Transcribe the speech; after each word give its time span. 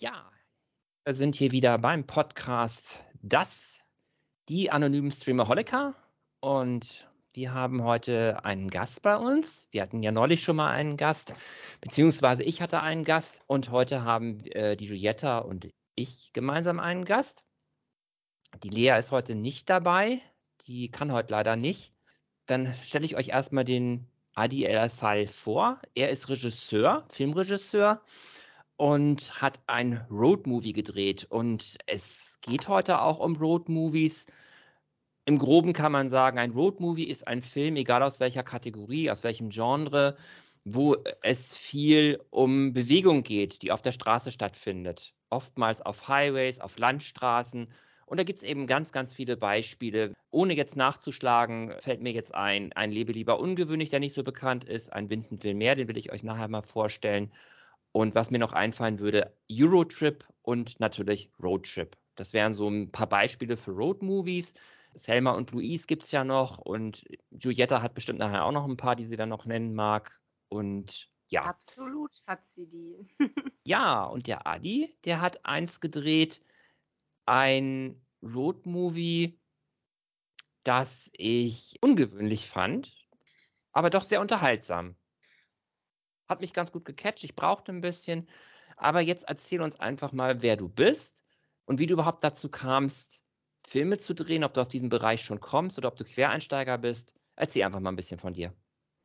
Ja, 0.00 0.30
wir 1.04 1.12
sind 1.12 1.34
hier 1.34 1.50
wieder 1.50 1.76
beim 1.76 2.06
Podcast 2.06 3.04
Das, 3.20 3.80
die 4.48 4.70
anonymen 4.70 5.10
Streamer 5.10 5.48
Holika. 5.48 5.96
Und 6.38 7.08
wir 7.34 7.52
haben 7.52 7.82
heute 7.82 8.44
einen 8.44 8.70
Gast 8.70 9.02
bei 9.02 9.16
uns. 9.16 9.66
Wir 9.72 9.82
hatten 9.82 10.04
ja 10.04 10.12
neulich 10.12 10.40
schon 10.40 10.54
mal 10.54 10.70
einen 10.70 10.96
Gast, 10.96 11.34
beziehungsweise 11.80 12.44
ich 12.44 12.62
hatte 12.62 12.80
einen 12.80 13.02
Gast. 13.02 13.42
Und 13.48 13.72
heute 13.72 14.04
haben 14.04 14.38
äh, 14.52 14.76
die 14.76 14.84
Julietta 14.84 15.38
und 15.38 15.68
ich 15.96 16.32
gemeinsam 16.32 16.78
einen 16.78 17.04
Gast. 17.04 17.44
Die 18.62 18.70
Lea 18.70 18.96
ist 19.00 19.10
heute 19.10 19.34
nicht 19.34 19.68
dabei. 19.68 20.22
Die 20.68 20.92
kann 20.92 21.10
heute 21.10 21.32
leider 21.32 21.56
nicht. 21.56 21.92
Dann 22.46 22.72
stelle 22.72 23.04
ich 23.04 23.16
euch 23.16 23.30
erstmal 23.30 23.64
den 23.64 24.06
Adi 24.32 24.64
El 24.64 24.78
Assal 24.78 25.26
vor. 25.26 25.82
Er 25.96 26.10
ist 26.10 26.28
Regisseur, 26.28 27.04
Filmregisseur 27.08 28.00
und 28.78 29.42
hat 29.42 29.60
ein 29.66 30.06
Roadmovie 30.08 30.72
gedreht. 30.72 31.26
Und 31.28 31.78
es 31.86 32.38
geht 32.40 32.68
heute 32.68 33.02
auch 33.02 33.18
um 33.18 33.36
Roadmovies. 33.36 34.26
Im 35.26 35.38
Groben 35.38 35.72
kann 35.72 35.92
man 35.92 36.08
sagen, 36.08 36.38
ein 36.38 36.52
Roadmovie 36.52 37.08
ist 37.08 37.26
ein 37.26 37.42
Film, 37.42 37.74
egal 37.76 38.02
aus 38.04 38.20
welcher 38.20 38.44
Kategorie, 38.44 39.10
aus 39.10 39.24
welchem 39.24 39.50
Genre, 39.50 40.16
wo 40.64 40.96
es 41.22 41.58
viel 41.58 42.20
um 42.30 42.72
Bewegung 42.72 43.24
geht, 43.24 43.62
die 43.62 43.72
auf 43.72 43.82
der 43.82 43.92
Straße 43.92 44.30
stattfindet. 44.30 45.12
Oftmals 45.28 45.82
auf 45.82 46.06
Highways, 46.06 46.60
auf 46.60 46.78
Landstraßen. 46.78 47.68
Und 48.06 48.16
da 48.16 48.22
gibt 48.22 48.38
es 48.38 48.44
eben 48.44 48.68
ganz, 48.68 48.92
ganz 48.92 49.12
viele 49.12 49.36
Beispiele. 49.36 50.14
Ohne 50.30 50.54
jetzt 50.54 50.76
nachzuschlagen, 50.76 51.74
fällt 51.80 52.00
mir 52.00 52.12
jetzt 52.12 52.32
ein, 52.32 52.72
ein 52.74 52.92
Lebe 52.92 53.10
lieber 53.10 53.40
ungewöhnlich, 53.40 53.90
der 53.90 53.98
nicht 53.98 54.14
so 54.14 54.22
bekannt 54.22 54.62
ist, 54.62 54.92
ein 54.92 55.10
Vincent 55.10 55.42
Vilmer, 55.42 55.74
den 55.74 55.88
will 55.88 55.98
ich 55.98 56.12
euch 56.12 56.22
nachher 56.22 56.48
mal 56.48 56.62
vorstellen. 56.62 57.32
Und 57.92 58.14
was 58.14 58.30
mir 58.30 58.38
noch 58.38 58.52
einfallen 58.52 59.00
würde, 59.00 59.36
Eurotrip 59.50 60.26
und 60.42 60.78
natürlich 60.80 61.30
Roadtrip. 61.42 61.96
Das 62.14 62.32
wären 62.32 62.54
so 62.54 62.68
ein 62.68 62.90
paar 62.90 63.08
Beispiele 63.08 63.56
für 63.56 63.70
Roadmovies. 63.72 64.54
Selma 64.94 65.32
und 65.32 65.52
Louise 65.52 65.86
gibt 65.86 66.02
es 66.02 66.10
ja 66.10 66.24
noch 66.24 66.58
und 66.58 67.04
Giulietta 67.30 67.82
hat 67.82 67.94
bestimmt 67.94 68.18
nachher 68.18 68.44
auch 68.44 68.52
noch 68.52 68.64
ein 68.64 68.76
paar, 68.76 68.96
die 68.96 69.04
sie 69.04 69.16
dann 69.16 69.28
noch 69.28 69.46
nennen 69.46 69.74
mag. 69.74 70.20
Und 70.48 71.08
ja. 71.28 71.42
Absolut 71.42 72.22
hat 72.26 72.40
sie 72.56 72.66
die. 72.66 73.06
ja, 73.64 74.04
und 74.04 74.26
der 74.26 74.46
Adi, 74.46 74.96
der 75.04 75.20
hat 75.20 75.44
eins 75.44 75.80
gedreht, 75.80 76.42
ein 77.26 78.00
Roadmovie, 78.22 79.38
das 80.64 81.10
ich 81.12 81.76
ungewöhnlich 81.82 82.48
fand, 82.48 83.06
aber 83.72 83.90
doch 83.90 84.04
sehr 84.04 84.20
unterhaltsam 84.20 84.96
hat 86.28 86.40
mich 86.40 86.52
ganz 86.52 86.72
gut 86.72 86.84
gecatcht. 86.84 87.24
Ich 87.24 87.34
brauchte 87.34 87.72
ein 87.72 87.80
bisschen. 87.80 88.26
Aber 88.76 89.00
jetzt 89.00 89.28
erzähl 89.28 89.60
uns 89.60 89.80
einfach 89.80 90.12
mal, 90.12 90.42
wer 90.42 90.56
du 90.56 90.68
bist 90.68 91.24
und 91.64 91.80
wie 91.80 91.86
du 91.86 91.94
überhaupt 91.94 92.22
dazu 92.22 92.48
kamst, 92.48 93.24
Filme 93.66 93.98
zu 93.98 94.14
drehen, 94.14 94.44
ob 94.44 94.54
du 94.54 94.60
aus 94.60 94.68
diesem 94.68 94.88
Bereich 94.88 95.22
schon 95.22 95.40
kommst 95.40 95.78
oder 95.78 95.88
ob 95.88 95.96
du 95.96 96.04
Quereinsteiger 96.04 96.78
bist. 96.78 97.14
Erzähl 97.36 97.64
einfach 97.64 97.80
mal 97.80 97.90
ein 97.90 97.96
bisschen 97.96 98.18
von 98.18 98.34
dir. 98.34 98.52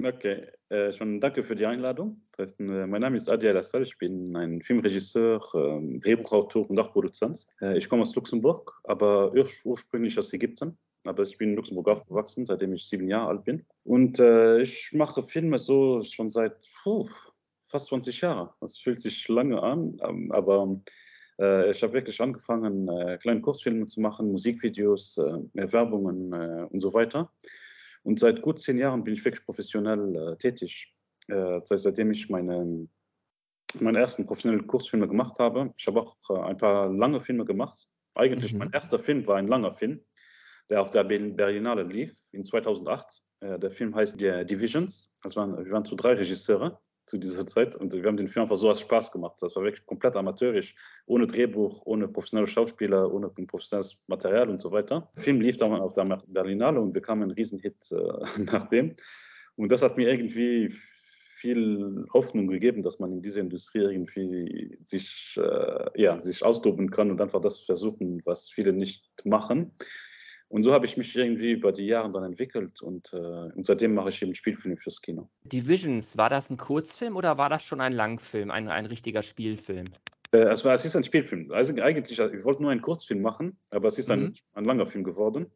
Okay, 0.04 0.48
äh, 0.70 0.92
schon 0.92 1.20
danke 1.20 1.44
für 1.44 1.56
die 1.56 1.66
Einladung. 1.66 2.22
Das 2.36 2.52
heißt, 2.52 2.60
äh, 2.60 2.88
mein 2.88 3.02
Name 3.02 3.16
ist 3.16 3.30
Adi 3.30 3.48
Alassal, 3.48 3.84
ich 3.84 3.98
bin 3.98 4.36
ein 4.36 4.62
Filmregisseur, 4.62 5.42
äh, 5.54 6.00
Drehbuchautor 6.00 6.70
und 6.70 6.80
auch 6.80 6.92
Produzent. 6.92 7.46
Äh, 7.62 7.78
ich 7.78 7.88
komme 7.88 8.02
aus 8.02 8.16
Luxemburg, 8.16 8.82
aber 8.84 9.34
ur 9.34 9.48
ursprünglich 9.66 10.18
aus 10.18 10.34
Ägypten 10.34 10.78
aber 11.06 11.24
ich 11.24 11.38
bin 11.38 11.50
in 11.50 11.56
Luxemburg 11.56 11.88
aufgewachsen, 11.88 12.46
seitdem 12.46 12.74
ich 12.74 12.88
sieben 12.88 13.08
Jahre 13.08 13.30
alt 13.30 13.44
bin. 13.44 13.66
Und 13.84 14.20
äh, 14.20 14.62
ich 14.62 14.92
mache 14.94 15.24
Filme 15.24 15.60
so 15.60 16.02
schon 16.02 16.30
seit 16.30 16.56
puh, 16.84 17.10
fast 17.66 17.88
20 17.88 18.22
Jahren. 18.22 18.50
Das 18.62 18.78
fühlt 18.78 19.02
sich 19.02 19.28
lange 19.28 19.62
an, 19.62 19.98
ähm, 20.02 20.32
aber 20.32 20.80
äh, 21.40 21.72
ich 21.72 21.84
habe 21.84 21.94
wirklich 21.94 22.22
angefangen, 22.22 22.88
äh, 22.88 23.18
kleine 23.18 23.42
Kurzfilme 23.42 23.86
zu 23.86 24.02
machen, 24.02 24.32
Musikvideos, 24.32 25.18
äh, 25.18 25.72
Werbungen 25.72 26.34
äh, 26.34 26.68
und 26.70 26.80
so 26.80 26.94
weiter. 26.94 27.32
Und 28.04 28.20
seit 28.20 28.42
gut 28.42 28.60
zehn 28.60 28.78
Jahren 28.78 29.04
bin 29.04 29.14
ich 29.14 29.24
wirklich 29.24 29.46
professionell 29.46 30.16
äh, 30.16 30.38
tätig. 30.38 30.94
das 31.28 31.72
heißt, 31.72 31.84
seitdem 31.84 32.12
ich 32.12 32.30
meine, 32.30 32.88
meine 33.80 34.00
ersten 34.00 34.26
professionellen 34.26 34.68
Kurzfilme 34.68 35.08
gemacht 35.08 35.40
habe. 35.40 35.74
Ich 35.78 35.88
habe 35.88 36.02
auch 36.02 36.18
ein 36.30 36.58
paar 36.58 36.92
lange 36.92 37.22
Filme 37.22 37.46
gemacht. 37.46 37.88
Eigentlich 38.14 38.52
mhm. 38.52 38.60
mein 38.60 38.74
erster 38.74 39.00
Film 39.00 39.26
war 39.26 39.38
ein 39.38 39.48
langer 39.48 39.72
Film 39.72 40.02
der 40.70 40.82
auf 40.82 40.90
der 40.90 41.04
Berlinale 41.04 41.84
lief 41.84 42.16
in 42.32 42.44
2008. 42.44 43.22
Äh, 43.42 43.60
der 43.60 43.72
Film 43.72 43.96
heißt 43.96 44.20
The 44.20 44.46
Divisions. 44.46 45.14
Waren, 45.36 45.58
wir 45.64 45.72
waren 45.72 45.86
zu 45.86 45.96
drei 45.96 46.14
Regisseure 46.14 46.80
zu 47.06 47.18
dieser 47.18 47.46
Zeit 47.46 47.76
und 47.76 47.94
wir 47.94 48.04
haben 48.06 48.18
den 48.18 48.30
Film 48.30 48.44
einfach 48.44 48.56
so 48.56 48.70
als 48.70 48.80
Spaß 48.80 49.12
gemacht. 49.12 49.38
Das 49.42 49.56
war 49.56 49.64
wirklich 49.64 49.86
komplett 49.86 50.16
amateurisch, 50.16 50.76
ohne 51.06 51.28
Drehbuch, 51.28 51.82
ohne 51.86 52.08
professionelle 52.08 52.48
Schauspieler, 52.48 53.12
ohne 53.12 53.30
professionelles 53.30 53.98
Material 54.08 54.50
und 54.50 54.62
so 54.62 54.72
weiter. 54.72 55.10
Der 55.16 55.24
Film 55.24 55.42
lief 55.42 55.58
dann 55.58 55.74
auf 55.74 55.94
der 55.94 56.22
Berlinale 56.28 56.80
und 56.80 56.94
bekam 56.94 57.22
einen 57.22 57.32
Riesenhit 57.32 57.92
äh, 57.92 58.42
nach 58.44 58.64
dem. 58.70 58.96
Und 59.56 59.72
das 59.72 59.82
hat 59.82 59.98
mir 59.98 60.10
irgendwie 60.10 60.74
viel 61.36 62.06
Hoffnung 62.14 62.48
gegeben, 62.48 62.84
dass 62.84 63.00
man 63.00 63.12
in 63.12 63.22
dieser 63.22 63.42
Industrie 63.42 63.80
irgendwie 63.80 64.78
sich, 64.86 65.38
äh, 65.38 66.02
ja, 66.02 66.20
sich 66.20 66.44
austoben 66.44 66.90
kann 66.90 67.12
und 67.12 67.20
einfach 67.20 67.42
das 67.42 67.60
versuchen, 67.60 68.22
was 68.24 68.50
viele 68.50 68.72
nicht 68.72 69.06
machen. 69.26 69.74
Und 70.54 70.62
so 70.62 70.72
habe 70.72 70.86
ich 70.86 70.98
mich 70.98 71.16
irgendwie 71.16 71.54
über 71.54 71.72
die 71.72 71.88
Jahre 71.88 72.12
dann 72.12 72.24
entwickelt 72.24 72.84
und, 72.84 73.12
äh, 73.12 73.18
und 73.18 73.66
seitdem 73.66 73.96
mache 73.96 74.10
ich 74.10 74.22
eben 74.22 74.36
Spielfilme 74.36 74.78
fürs 74.78 75.02
Kino. 75.02 75.28
Divisions, 75.46 76.16
war 76.16 76.30
das 76.30 76.52
ein 76.52 76.58
Kurzfilm 76.58 77.16
oder 77.16 77.40
war 77.40 77.50
das 77.50 77.64
schon 77.64 77.82
ein 77.82 77.92
Langfilm, 77.92 78.52
ein, 78.52 78.68
ein 78.68 78.86
richtiger 78.86 79.24
Spielfilm? 79.24 79.88
Äh, 80.32 80.42
es, 80.50 80.64
war, 80.64 80.76
es 80.76 80.86
ist 80.86 80.96
ein 80.96 81.04
Spielfilm. 81.04 81.50
Also 81.52 81.74
eigentlich, 81.82 82.20
ich 82.20 82.44
wollte 82.44 82.62
nur 82.62 82.70
einen 82.70 82.84
Kurzfilm 82.84 83.24
machen, 83.24 83.58
aber 83.72 83.88
es 83.88 83.98
ist 83.98 84.12
ein, 84.12 84.26
mhm. 84.26 84.34
ein 84.54 84.66
langer 84.66 84.86
Film 84.86 85.04
geworden. 85.04 85.48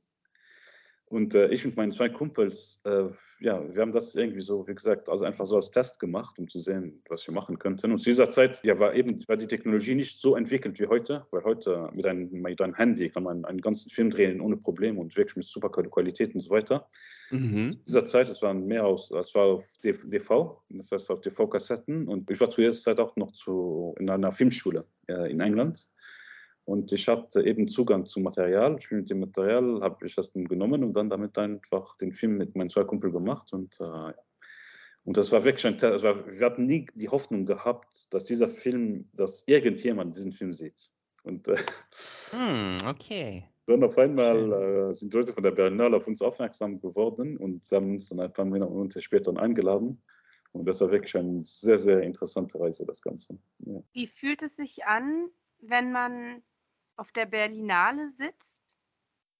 Und 1.09 1.35
äh, 1.35 1.47
ich 1.49 1.65
und 1.65 1.77
meine 1.77 1.93
zwei 1.93 2.09
Kumpels, 2.09 2.81
äh, 2.83 3.05
ja, 3.39 3.63
wir 3.73 3.81
haben 3.81 3.93
das 3.93 4.13
irgendwie 4.13 4.41
so, 4.41 4.67
wie 4.67 4.75
gesagt, 4.75 5.07
also 5.07 5.23
einfach 5.23 5.45
so 5.45 5.55
als 5.55 5.71
Test 5.71 6.01
gemacht, 6.01 6.37
um 6.37 6.49
zu 6.49 6.59
sehen, 6.59 7.01
was 7.07 7.25
wir 7.25 7.33
machen 7.33 7.57
könnten. 7.57 7.93
Und 7.93 7.99
zu 7.99 8.09
dieser 8.09 8.29
Zeit 8.29 8.61
ja, 8.63 8.77
war 8.77 8.93
eben 8.93 9.17
war 9.29 9.37
die 9.37 9.47
Technologie 9.47 9.95
nicht 9.95 10.19
so 10.19 10.35
entwickelt 10.35 10.79
wie 10.81 10.87
heute, 10.87 11.25
weil 11.31 11.45
heute 11.45 11.89
mit 11.93 12.05
einem, 12.05 12.29
mit 12.29 12.61
einem 12.61 12.75
Handy 12.75 13.09
kann 13.09 13.23
man 13.23 13.45
einen 13.45 13.61
ganzen 13.61 13.89
Film 13.89 14.09
drehen 14.09 14.41
ohne 14.41 14.57
Probleme 14.57 14.99
und 14.99 15.15
wirklich 15.15 15.37
mit 15.37 15.45
super 15.45 15.69
Qualität 15.69 16.35
und 16.35 16.41
so 16.41 16.49
weiter. 16.49 16.89
Mhm. 17.31 17.71
Zu 17.71 17.79
dieser 17.87 18.05
Zeit, 18.05 18.27
es 18.27 18.41
waren 18.41 18.65
mehr 18.67 18.85
aus, 18.85 19.09
es 19.11 19.33
war 19.33 19.45
auf 19.45 19.77
DV, 19.81 20.61
das 20.69 20.91
heißt 20.91 21.09
auf 21.09 21.21
TV-Kassetten. 21.21 22.09
Und 22.09 22.29
ich 22.29 22.41
war 22.41 22.49
zu 22.49 22.59
dieser 22.59 22.77
Zeit 22.77 22.99
auch 22.99 23.15
noch 23.15 23.31
zu, 23.31 23.95
in 23.97 24.09
einer 24.09 24.33
Filmschule 24.33 24.85
äh, 25.07 25.31
in 25.31 25.39
England. 25.39 25.89
Und 26.67 26.91
ich 26.91 27.07
hatte 27.07 27.43
eben 27.43 27.69
Zugang 27.69 28.05
zum 28.05 28.23
Material. 28.23 28.75
Ich 28.77 28.91
mit 28.91 29.09
dem 29.09 29.21
Material 29.21 29.79
habe 29.81 30.05
ich 30.05 30.15
das 30.15 30.33
dann 30.33 30.49
genommen 30.49 30.83
und 30.83 30.97
dann 30.97 31.09
damit 31.09 31.37
einfach 31.37 31.95
den 31.95 32.11
Film 32.11 32.37
mit 32.37 32.57
meinen 32.57 32.69
zwei 32.69 32.83
Kumpel 32.83 33.09
gemacht. 33.09 33.53
Und, 33.53 33.79
äh, 33.79 34.11
und 35.05 35.15
das 35.15 35.31
war 35.31 35.45
wirklich 35.45 35.65
ein 35.65 35.77
Teil. 35.77 36.03
Wir 36.03 36.45
hatten 36.45 36.65
nie 36.65 36.85
die 36.93 37.07
Hoffnung 37.07 37.45
gehabt, 37.45 38.13
dass 38.13 38.25
dieser 38.25 38.49
Film, 38.49 39.07
dass 39.13 39.45
irgendjemand 39.47 40.17
diesen 40.17 40.33
Film 40.33 40.51
sieht. 40.51 40.91
Und 41.23 41.47
äh, 41.47 41.55
mm, 42.33 42.85
okay. 42.85 43.45
Dann 43.65 43.85
auf 43.85 43.97
einmal 43.97 44.89
äh, 44.89 44.93
sind 44.93 45.13
Leute 45.13 45.31
von 45.31 45.43
der 45.43 45.51
Berlinale 45.51 45.95
auf 45.95 46.07
uns 46.07 46.21
aufmerksam 46.21 46.81
geworden 46.81 47.37
und 47.37 47.65
haben 47.71 47.91
uns 47.91 48.09
dann 48.09 48.19
ein 48.19 48.33
paar 48.33 48.43
Monate 48.43 48.99
später 48.99 49.33
eingeladen. 49.37 50.03
Und 50.51 50.67
das 50.67 50.81
war 50.81 50.91
wirklich 50.91 51.15
eine 51.15 51.41
sehr, 51.41 51.79
sehr 51.79 52.01
interessante 52.01 52.59
Reise, 52.59 52.85
das 52.85 53.01
Ganze. 53.01 53.39
Ja. 53.59 53.81
Wie 53.93 54.07
fühlt 54.07 54.43
es 54.43 54.57
sich 54.57 54.83
an, 54.83 55.29
wenn 55.61 55.93
man 55.93 56.43
auf 56.97 57.11
der 57.11 57.25
Berlinale 57.25 58.09
sitzt, 58.09 58.77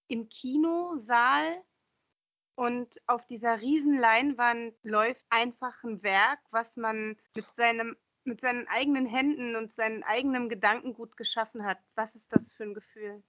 im 0.08 0.30
Kinosaal 0.30 1.62
und 2.56 3.02
auf 3.08 3.26
dieser 3.28 3.60
riesen 3.60 4.00
Leinwand 4.00 4.74
läuft 4.84 5.26
einfach 5.30 5.84
ein 5.84 6.02
Werk, 6.02 6.40
was 6.52 6.78
man 6.78 7.18
mit 7.36 7.46
seinem 7.56 7.98
mit 8.28 8.42
seinen 8.42 8.68
eigenen 8.68 9.06
Händen 9.06 9.56
und 9.56 9.74
seinem 9.74 10.04
eigenen 10.04 10.50
Gedankengut 10.50 11.18
geschaffen 11.18 11.66
hat. 11.66 11.80
Was 11.96 12.14
ist 12.16 12.34
das 12.34 12.52
für 12.52 12.64
ein 12.64 12.74
Gefühl? 12.74 13.24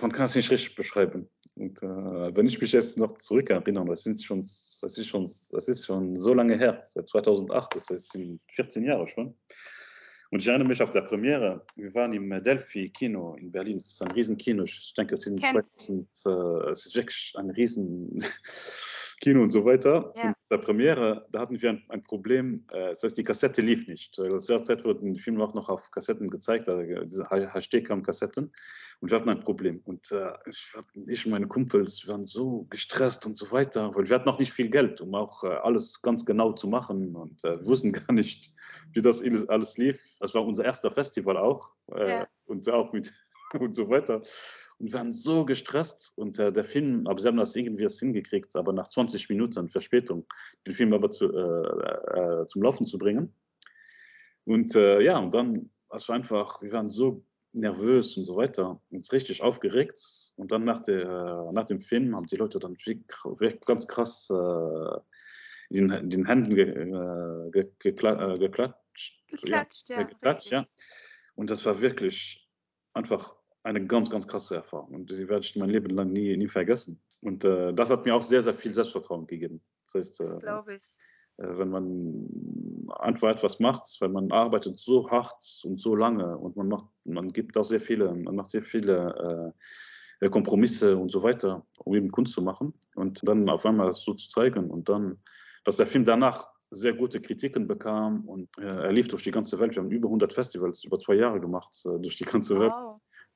Man 0.00 0.12
kann 0.12 0.24
es 0.24 0.36
nicht 0.36 0.50
richtig 0.50 0.74
beschreiben. 0.74 1.28
Und 1.56 1.82
äh, 1.82 2.36
wenn 2.36 2.46
ich 2.46 2.60
mich 2.60 2.72
jetzt 2.72 2.98
noch 2.98 3.12
zurückerinnere, 3.18 3.86
das, 3.86 4.04
sind 4.04 4.22
schon, 4.22 4.40
das, 4.40 4.82
ist 4.82 5.08
schon, 5.08 5.24
das 5.24 5.68
ist 5.68 5.84
schon 5.84 6.16
so 6.16 6.32
lange 6.32 6.56
her, 6.56 6.82
seit 6.84 7.08
2008, 7.08 7.74
das 7.74 8.08
sind 8.08 8.40
14 8.52 8.84
Jahre 8.84 9.06
schon. 9.06 9.36
Und 10.36 10.42
ich 10.42 10.48
erinnere 10.48 10.68
mich 10.68 10.82
auf 10.82 10.90
der 10.90 11.00
Premiere, 11.00 11.64
wir 11.76 11.94
waren 11.94 12.12
im 12.12 12.28
Delphi 12.42 12.90
Kino 12.90 13.36
in 13.36 13.50
Berlin. 13.50 13.78
Es 13.78 13.92
ist 13.92 14.02
ein 14.02 14.10
Riesenkino. 14.10 14.64
Ich 14.64 14.92
denke, 14.92 15.14
es, 15.14 15.22
sind 15.22 15.40
2000, 15.40 16.06
äh, 16.26 16.70
es 16.72 16.84
ist 16.84 16.94
wirklich 16.94 17.32
ein 17.38 17.48
Riesen, 17.48 18.22
Kino 19.20 19.42
und 19.42 19.50
so 19.50 19.64
weiter. 19.64 20.12
Ja. 20.16 20.28
Und 20.28 20.34
bei 20.48 20.56
Premiere, 20.58 21.26
da 21.32 21.40
hatten 21.40 21.60
wir 21.60 21.70
ein, 21.70 21.82
ein 21.88 22.02
Problem, 22.02 22.64
äh, 22.70 22.88
das 22.88 23.02
heißt, 23.02 23.16
die 23.16 23.24
Kassette 23.24 23.62
lief 23.62 23.88
nicht. 23.88 24.18
Äh, 24.18 24.28
Das 24.28 24.46
Zeit 24.46 24.84
wurden 24.84 25.14
die 25.14 25.20
Filme 25.20 25.42
auch 25.42 25.54
noch 25.54 25.68
auf 25.68 25.90
Kassetten 25.90 26.28
gezeigt, 26.28 26.68
also 26.68 26.82
diese 27.02 27.24
HD-Cam-Kassetten. 27.24 28.52
Und 29.00 29.10
wir 29.10 29.18
hatten 29.18 29.28
ein 29.28 29.40
Problem. 29.40 29.80
Und 29.84 30.10
äh, 30.12 30.32
ich, 30.48 30.72
ich 31.06 31.26
und 31.26 31.32
meine 31.32 31.46
Kumpels 31.46 32.06
waren 32.08 32.24
so 32.24 32.66
gestresst 32.70 33.26
und 33.26 33.36
so 33.36 33.50
weiter, 33.50 33.94
weil 33.94 34.08
wir 34.08 34.14
hatten 34.16 34.28
noch 34.28 34.38
nicht 34.38 34.52
viel 34.52 34.70
Geld, 34.70 35.00
um 35.00 35.14
auch 35.14 35.44
äh, 35.44 35.48
alles 35.48 36.00
ganz 36.02 36.24
genau 36.24 36.52
zu 36.52 36.68
machen 36.68 37.14
und 37.16 37.44
äh, 37.44 37.58
wir 37.60 37.66
wussten 37.66 37.92
gar 37.92 38.12
nicht, 38.12 38.50
wie 38.92 39.02
das 39.02 39.22
alles 39.48 39.76
lief. 39.78 39.98
Das 40.20 40.34
war 40.34 40.44
unser 40.46 40.64
erster 40.64 40.90
Festival 40.90 41.36
auch 41.36 41.72
äh, 41.94 42.08
Ja. 42.10 42.28
und 42.46 42.68
auch 42.70 42.92
mit 42.92 43.12
und 43.58 43.74
so 43.74 43.88
weiter. 43.88 44.22
Und 44.78 44.92
wir 44.92 44.98
waren 44.98 45.12
so 45.12 45.44
gestresst 45.44 46.12
und 46.16 46.38
äh, 46.38 46.52
der 46.52 46.64
Film, 46.64 47.06
aber 47.06 47.18
sie 47.18 47.28
haben 47.28 47.38
das 47.38 47.56
irgendwie 47.56 47.84
erst 47.84 48.00
hingekriegt, 48.00 48.54
aber 48.56 48.72
nach 48.72 48.88
20 48.88 49.28
Minuten 49.30 49.70
Verspätung, 49.70 50.26
den 50.66 50.74
Film 50.74 50.92
aber 50.92 51.08
zu, 51.08 51.32
äh, 51.32 52.42
äh, 52.42 52.46
zum 52.46 52.62
Laufen 52.62 52.84
zu 52.84 52.98
bringen. 52.98 53.32
Und 54.44 54.74
äh, 54.76 55.00
ja, 55.00 55.18
und 55.18 55.34
dann, 55.34 55.70
es 55.90 56.08
war 56.08 56.16
einfach, 56.16 56.60
wir 56.60 56.72
waren 56.72 56.88
so 56.88 57.24
nervös 57.52 58.16
und 58.18 58.24
so 58.24 58.36
weiter, 58.36 58.80
uns 58.92 59.12
richtig 59.12 59.42
aufgeregt. 59.42 59.98
Und 60.36 60.52
dann 60.52 60.64
nach, 60.64 60.80
der, 60.80 61.50
nach 61.52 61.64
dem 61.64 61.80
Film 61.80 62.14
haben 62.14 62.26
die 62.26 62.36
Leute 62.36 62.58
dann 62.58 62.76
wirklich, 62.76 63.60
ganz 63.64 63.88
krass 63.88 64.28
äh, 64.30 64.98
in, 65.70 65.88
den, 65.88 66.10
den 66.10 66.26
Händen 66.26 66.54
ge, 66.54 66.68
äh, 66.68 67.50
ge, 67.50 67.70
gekla, 67.78 68.36
geklatscht. 68.36 69.24
Geklatscht, 69.28 69.88
ja. 69.88 70.00
ja, 70.00 70.02
geklatscht, 70.02 70.52
richtig. 70.52 70.52
ja. 70.52 70.66
Und 71.34 71.50
das 71.50 71.64
war 71.64 71.80
wirklich 71.80 72.46
einfach 72.92 73.36
eine 73.66 73.84
ganz, 73.84 74.08
ganz 74.10 74.26
krasse 74.28 74.54
Erfahrung. 74.56 74.94
Und 74.94 75.10
die 75.10 75.28
werde 75.28 75.44
ich 75.44 75.56
mein 75.56 75.70
Leben 75.70 75.90
lang 75.94 76.12
nie, 76.12 76.36
nie 76.36 76.48
vergessen. 76.48 77.00
Und 77.20 77.44
äh, 77.44 77.72
das 77.74 77.90
hat 77.90 78.04
mir 78.04 78.14
auch 78.14 78.22
sehr, 78.22 78.42
sehr 78.42 78.54
viel 78.54 78.72
Selbstvertrauen 78.72 79.26
gegeben. 79.26 79.60
Das 79.84 79.94
heißt, 79.94 80.20
Das 80.20 80.34
äh, 80.34 80.38
glaube 80.38 80.74
ich. 80.76 80.98
äh, 81.38 81.58
wenn 81.58 81.70
man 81.70 82.88
einfach 83.00 83.28
etwas 83.30 83.58
macht, 83.58 83.84
wenn 84.00 84.12
man 84.12 84.30
arbeitet 84.30 84.78
so 84.78 85.10
hart 85.10 85.42
und 85.64 85.80
so 85.80 85.96
lange 85.96 86.38
und 86.38 86.56
man 86.56 86.68
macht, 86.68 86.86
man 87.04 87.32
gibt 87.32 87.58
auch 87.58 87.64
sehr 87.64 87.80
viele, 87.80 88.14
man 88.14 88.36
macht 88.36 88.50
sehr 88.50 88.62
viele 88.62 89.52
äh, 90.20 90.28
Kompromisse 90.30 90.96
und 90.96 91.10
so 91.10 91.22
weiter, 91.24 91.66
um 91.84 91.94
eben 91.94 92.10
Kunst 92.12 92.34
zu 92.34 92.42
machen 92.42 92.72
und 92.94 93.26
dann 93.26 93.48
auf 93.48 93.66
einmal 93.66 93.88
das 93.88 94.02
so 94.02 94.14
zu 94.14 94.28
zeigen 94.28 94.70
und 94.70 94.88
dann, 94.88 95.18
dass 95.64 95.76
der 95.76 95.86
Film 95.86 96.04
danach 96.04 96.48
sehr 96.70 96.94
gute 96.94 97.20
Kritiken 97.20 97.66
bekam 97.66 98.24
und 98.28 98.48
äh, 98.58 98.62
er 98.86 98.92
lief 98.92 99.08
durch 99.08 99.24
die 99.24 99.30
ganze 99.32 99.58
Welt. 99.58 99.74
Wir 99.74 99.82
haben 99.82 99.90
über 99.90 100.06
100 100.08 100.32
Festivals 100.32 100.84
über 100.84 100.98
zwei 100.98 101.14
Jahre 101.14 101.40
gemacht 101.40 101.74
durch 101.84 102.16
die 102.16 102.24
ganze 102.24 102.58
Welt. 102.60 102.72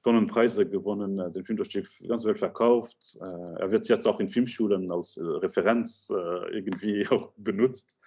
Tonnen 0.03 0.27
Preise 0.27 0.69
gewonnen, 0.69 1.19
äh, 1.19 1.31
den 1.31 1.45
Film 1.45 1.57
durch 1.57 1.69
die 1.69 1.83
ganze 2.09 2.29
Welt 2.29 2.39
verkauft. 2.39 3.19
Äh, 3.21 3.61
er 3.61 3.71
wird 3.71 3.89
jetzt 3.89 4.07
auch 4.07 4.21
in 4.21 4.29
Filmschulen 4.29 4.91
als 4.91 5.17
äh, 5.17 5.23
Referenz 5.23 6.11
äh, 6.11 6.55
irgendwie 6.57 7.07
auch 7.11 7.33
benutzt. 7.37 7.99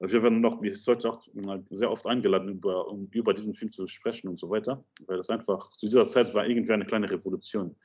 Also 0.00 0.14
wir 0.14 0.22
werden 0.24 0.40
noch, 0.40 0.60
wie 0.62 0.74
heute 0.88 1.10
auch, 1.10 1.28
sehr 1.70 1.90
oft 1.90 2.06
eingeladen, 2.06 2.48
über, 2.48 2.88
um 2.88 3.08
über 3.12 3.32
diesen 3.34 3.54
Film 3.54 3.70
zu 3.70 3.86
sprechen 3.86 4.28
und 4.28 4.38
so 4.38 4.50
weiter, 4.50 4.84
weil 5.06 5.16
das 5.16 5.30
einfach 5.30 5.70
zu 5.70 5.86
dieser 5.86 6.02
Zeit 6.02 6.34
war 6.34 6.46
irgendwie 6.46 6.72
eine 6.72 6.86
kleine 6.86 7.10
Revolution, 7.10 7.76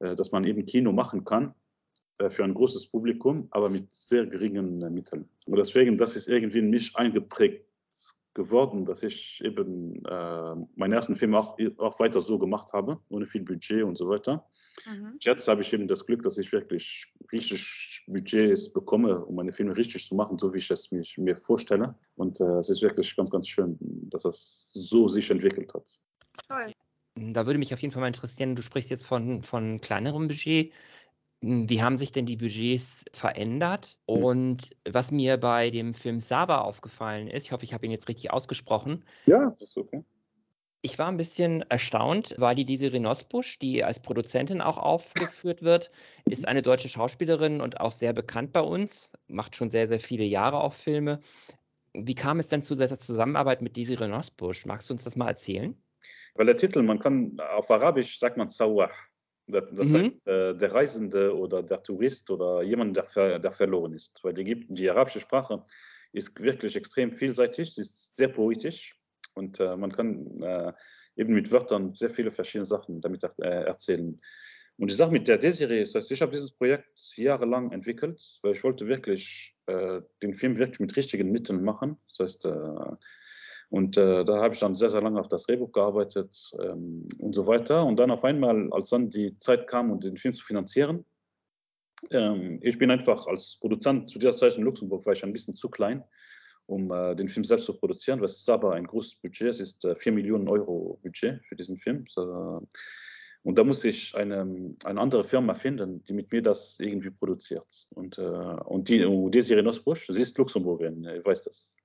äh, 0.00 0.14
dass 0.14 0.32
man 0.32 0.44
eben 0.44 0.64
Kino 0.66 0.92
machen 0.92 1.24
kann 1.24 1.54
äh, 2.18 2.30
für 2.30 2.44
ein 2.44 2.54
großes 2.54 2.88
Publikum, 2.88 3.48
aber 3.50 3.70
mit 3.70 3.92
sehr 3.92 4.26
geringen 4.26 4.78
Mitteln. 4.92 5.28
Und 5.46 5.56
deswegen, 5.56 5.96
das 5.96 6.14
ist 6.14 6.28
irgendwie 6.28 6.58
in 6.58 6.70
mich 6.70 6.94
eingeprägt 6.94 7.71
geworden, 8.34 8.84
dass 8.84 9.02
ich 9.02 9.42
eben 9.44 10.04
äh, 10.04 10.54
meinen 10.74 10.92
ersten 10.92 11.16
Film 11.16 11.34
auch, 11.34 11.56
auch 11.78 12.00
weiter 12.00 12.20
so 12.20 12.38
gemacht 12.38 12.72
habe, 12.72 12.98
ohne 13.08 13.26
viel 13.26 13.42
Budget 13.42 13.84
und 13.84 13.96
so 13.96 14.08
weiter. 14.08 14.46
Mhm. 14.86 15.16
Jetzt 15.20 15.48
habe 15.48 15.60
ich 15.60 15.72
eben 15.72 15.86
das 15.86 16.06
Glück, 16.06 16.22
dass 16.22 16.38
ich 16.38 16.52
wirklich 16.52 17.12
richtig 17.30 18.04
Budgets 18.06 18.72
bekomme, 18.72 19.24
um 19.24 19.36
meine 19.36 19.52
Filme 19.52 19.76
richtig 19.76 20.06
zu 20.06 20.14
machen, 20.14 20.38
so 20.38 20.52
wie 20.54 20.58
ich 20.58 20.70
es 20.70 20.90
mich, 20.90 21.18
mir 21.18 21.36
vorstelle. 21.36 21.94
Und 22.16 22.40
äh, 22.40 22.58
es 22.58 22.70
ist 22.70 22.82
wirklich 22.82 23.14
ganz, 23.16 23.30
ganz 23.30 23.48
schön, 23.48 23.76
dass 23.80 24.22
das 24.22 24.72
so 24.72 25.08
sich 25.08 25.30
entwickelt 25.30 25.72
hat. 25.74 26.00
Toll. 26.48 26.72
Da 27.14 27.44
würde 27.44 27.58
mich 27.58 27.74
auf 27.74 27.82
jeden 27.82 27.92
Fall 27.92 28.00
mal 28.00 28.06
interessieren, 28.06 28.56
du 28.56 28.62
sprichst 28.62 28.90
jetzt 28.90 29.06
von, 29.06 29.42
von 29.42 29.80
kleinerem 29.80 30.28
Budget. 30.28 30.72
Wie 31.42 31.82
haben 31.82 31.98
sich 31.98 32.12
denn 32.12 32.24
die 32.24 32.36
Budgets 32.36 33.04
verändert? 33.12 33.98
Und 34.06 34.70
was 34.88 35.10
mir 35.10 35.38
bei 35.38 35.70
dem 35.70 35.92
Film 35.92 36.20
Saba 36.20 36.60
aufgefallen 36.60 37.26
ist, 37.26 37.46
ich 37.46 37.52
hoffe, 37.52 37.64
ich 37.64 37.74
habe 37.74 37.84
ihn 37.84 37.90
jetzt 37.90 38.08
richtig 38.08 38.32
ausgesprochen, 38.32 39.04
Ja, 39.26 39.50
das 39.58 39.70
ist 39.70 39.76
okay. 39.76 40.04
ich 40.82 41.00
war 41.00 41.08
ein 41.08 41.16
bisschen 41.16 41.62
erstaunt, 41.62 42.36
weil 42.38 42.54
die 42.54 42.64
Desiree 42.64 43.00
Nosbusch, 43.00 43.58
die 43.58 43.82
als 43.82 44.00
Produzentin 44.00 44.60
auch 44.60 44.78
aufgeführt 44.78 45.62
wird, 45.62 45.90
ist 46.26 46.46
eine 46.46 46.62
deutsche 46.62 46.88
Schauspielerin 46.88 47.60
und 47.60 47.80
auch 47.80 47.92
sehr 47.92 48.12
bekannt 48.12 48.52
bei 48.52 48.60
uns, 48.60 49.10
macht 49.26 49.56
schon 49.56 49.68
sehr, 49.68 49.88
sehr 49.88 50.00
viele 50.00 50.24
Jahre 50.24 50.60
auch 50.60 50.72
Filme. 50.72 51.18
Wie 51.92 52.14
kam 52.14 52.38
es 52.38 52.48
denn 52.48 52.62
zu 52.62 52.74
dieser 52.74 52.98
Zusammenarbeit 52.98 53.62
mit 53.62 53.76
Desiree 53.76 54.06
Nosbusch? 54.06 54.64
Magst 54.66 54.88
du 54.88 54.94
uns 54.94 55.02
das 55.02 55.16
mal 55.16 55.28
erzählen? 55.28 55.76
Weil 56.34 56.46
der 56.46 56.56
Titel, 56.56 56.82
man 56.82 57.00
kann 57.00 57.38
auf 57.40 57.70
Arabisch 57.70 58.18
sagt 58.18 58.36
man 58.36 58.46
Sawah. 58.48 58.90
Das, 59.52 59.70
das 59.72 59.88
Mhm. 59.88 59.94
heißt, 59.94 60.26
äh, 60.26 60.54
der 60.54 60.72
Reisende 60.72 61.36
oder 61.36 61.62
der 61.62 61.82
Tourist 61.82 62.30
oder 62.30 62.62
jemand, 62.62 62.96
der, 62.96 63.04
ver, 63.04 63.38
der 63.38 63.52
verloren 63.52 63.92
ist. 63.92 64.22
Weil 64.24 64.34
die, 64.34 64.66
die 64.68 64.90
arabische 64.90 65.20
Sprache 65.20 65.64
ist 66.12 66.38
wirklich 66.40 66.76
extrem 66.76 67.12
vielseitig, 67.12 67.74
sie 67.74 67.82
ist 67.82 68.16
sehr 68.16 68.28
poetisch 68.28 68.94
und 69.34 69.60
äh, 69.60 69.76
man 69.76 69.92
kann 69.92 70.42
äh, 70.42 70.72
eben 71.16 71.34
mit 71.34 71.50
Wörtern 71.50 71.94
sehr 71.94 72.10
viele 72.10 72.30
verschiedene 72.30 72.66
Sachen 72.66 73.00
damit 73.00 73.22
äh, 73.38 73.64
erzählen. 73.64 74.20
Und 74.78 74.90
die 74.90 74.94
Sache 74.94 75.12
mit 75.12 75.28
der 75.28 75.38
Desiree, 75.38 75.82
das 75.82 75.94
heißt, 75.94 76.10
ich 76.10 76.22
habe 76.22 76.32
dieses 76.32 76.50
Projekt 76.52 77.16
jahrelang 77.16 77.72
entwickelt, 77.72 78.20
weil 78.42 78.52
ich 78.54 78.64
wollte 78.64 78.86
wirklich 78.86 79.54
äh, 79.66 80.00
den 80.22 80.34
Film 80.34 80.56
wirklich 80.56 80.80
mit 80.80 80.96
richtigen 80.96 81.30
Mitteln 81.30 81.62
machen. 81.62 81.98
Das 82.08 82.18
heißt, 82.18 82.44
äh, 82.46 82.96
und 83.72 83.96
äh, 83.96 84.22
da 84.26 84.42
habe 84.42 84.52
ich 84.52 84.60
dann 84.60 84.76
sehr, 84.76 84.90
sehr 84.90 85.00
lange 85.00 85.18
auf 85.18 85.28
das 85.28 85.44
Drehbuch 85.44 85.72
gearbeitet 85.72 86.52
ähm, 86.60 87.08
und 87.18 87.34
so 87.34 87.46
weiter. 87.46 87.86
Und 87.86 87.96
dann 87.96 88.10
auf 88.10 88.22
einmal, 88.22 88.70
als 88.70 88.90
dann 88.90 89.08
die 89.08 89.34
Zeit 89.38 89.66
kam, 89.66 89.90
um 89.90 89.98
den 89.98 90.18
Film 90.18 90.34
zu 90.34 90.44
finanzieren, 90.44 91.06
ähm, 92.10 92.58
ich 92.60 92.76
bin 92.76 92.90
einfach 92.90 93.26
als 93.26 93.56
Produzent 93.58 94.10
zu 94.10 94.18
dieser 94.18 94.32
Zeit 94.32 94.58
in 94.58 94.64
Luxemburg, 94.64 95.06
war 95.06 95.14
ich 95.14 95.24
ein 95.24 95.32
bisschen 95.32 95.54
zu 95.54 95.70
klein, 95.70 96.04
um 96.66 96.92
äh, 96.92 97.16
den 97.16 97.30
Film 97.30 97.44
selbst 97.44 97.64
zu 97.64 97.72
produzieren. 97.72 98.20
Das 98.20 98.36
ist 98.36 98.50
aber 98.50 98.74
ein 98.74 98.86
großes 98.86 99.14
Budget, 99.22 99.48
es 99.48 99.60
ist 99.60 99.86
äh, 99.86 99.96
4 99.96 100.12
Millionen 100.12 100.48
Euro 100.48 101.00
Budget 101.02 101.40
für 101.48 101.56
diesen 101.56 101.78
Film. 101.78 102.04
So, 102.06 102.68
und 103.44 103.58
da 103.58 103.64
musste 103.64 103.88
ich 103.88 104.14
eine, 104.14 104.76
eine 104.84 105.00
andere 105.00 105.24
Firma 105.24 105.54
finden, 105.54 106.04
die 106.04 106.12
mit 106.12 106.30
mir 106.30 106.42
das 106.42 106.78
irgendwie 106.78 107.10
produziert. 107.10 107.86
Und, 107.94 108.16
äh, 108.18 108.22
und 108.22 108.88
die 108.88 109.04
und 109.04 109.34
Desiree 109.34 109.68
sie 109.72 110.22
ist 110.22 110.38
Luxemburgerin, 110.38 111.04
ich 111.04 111.24
weiß 111.24 111.42
das. 111.42 111.76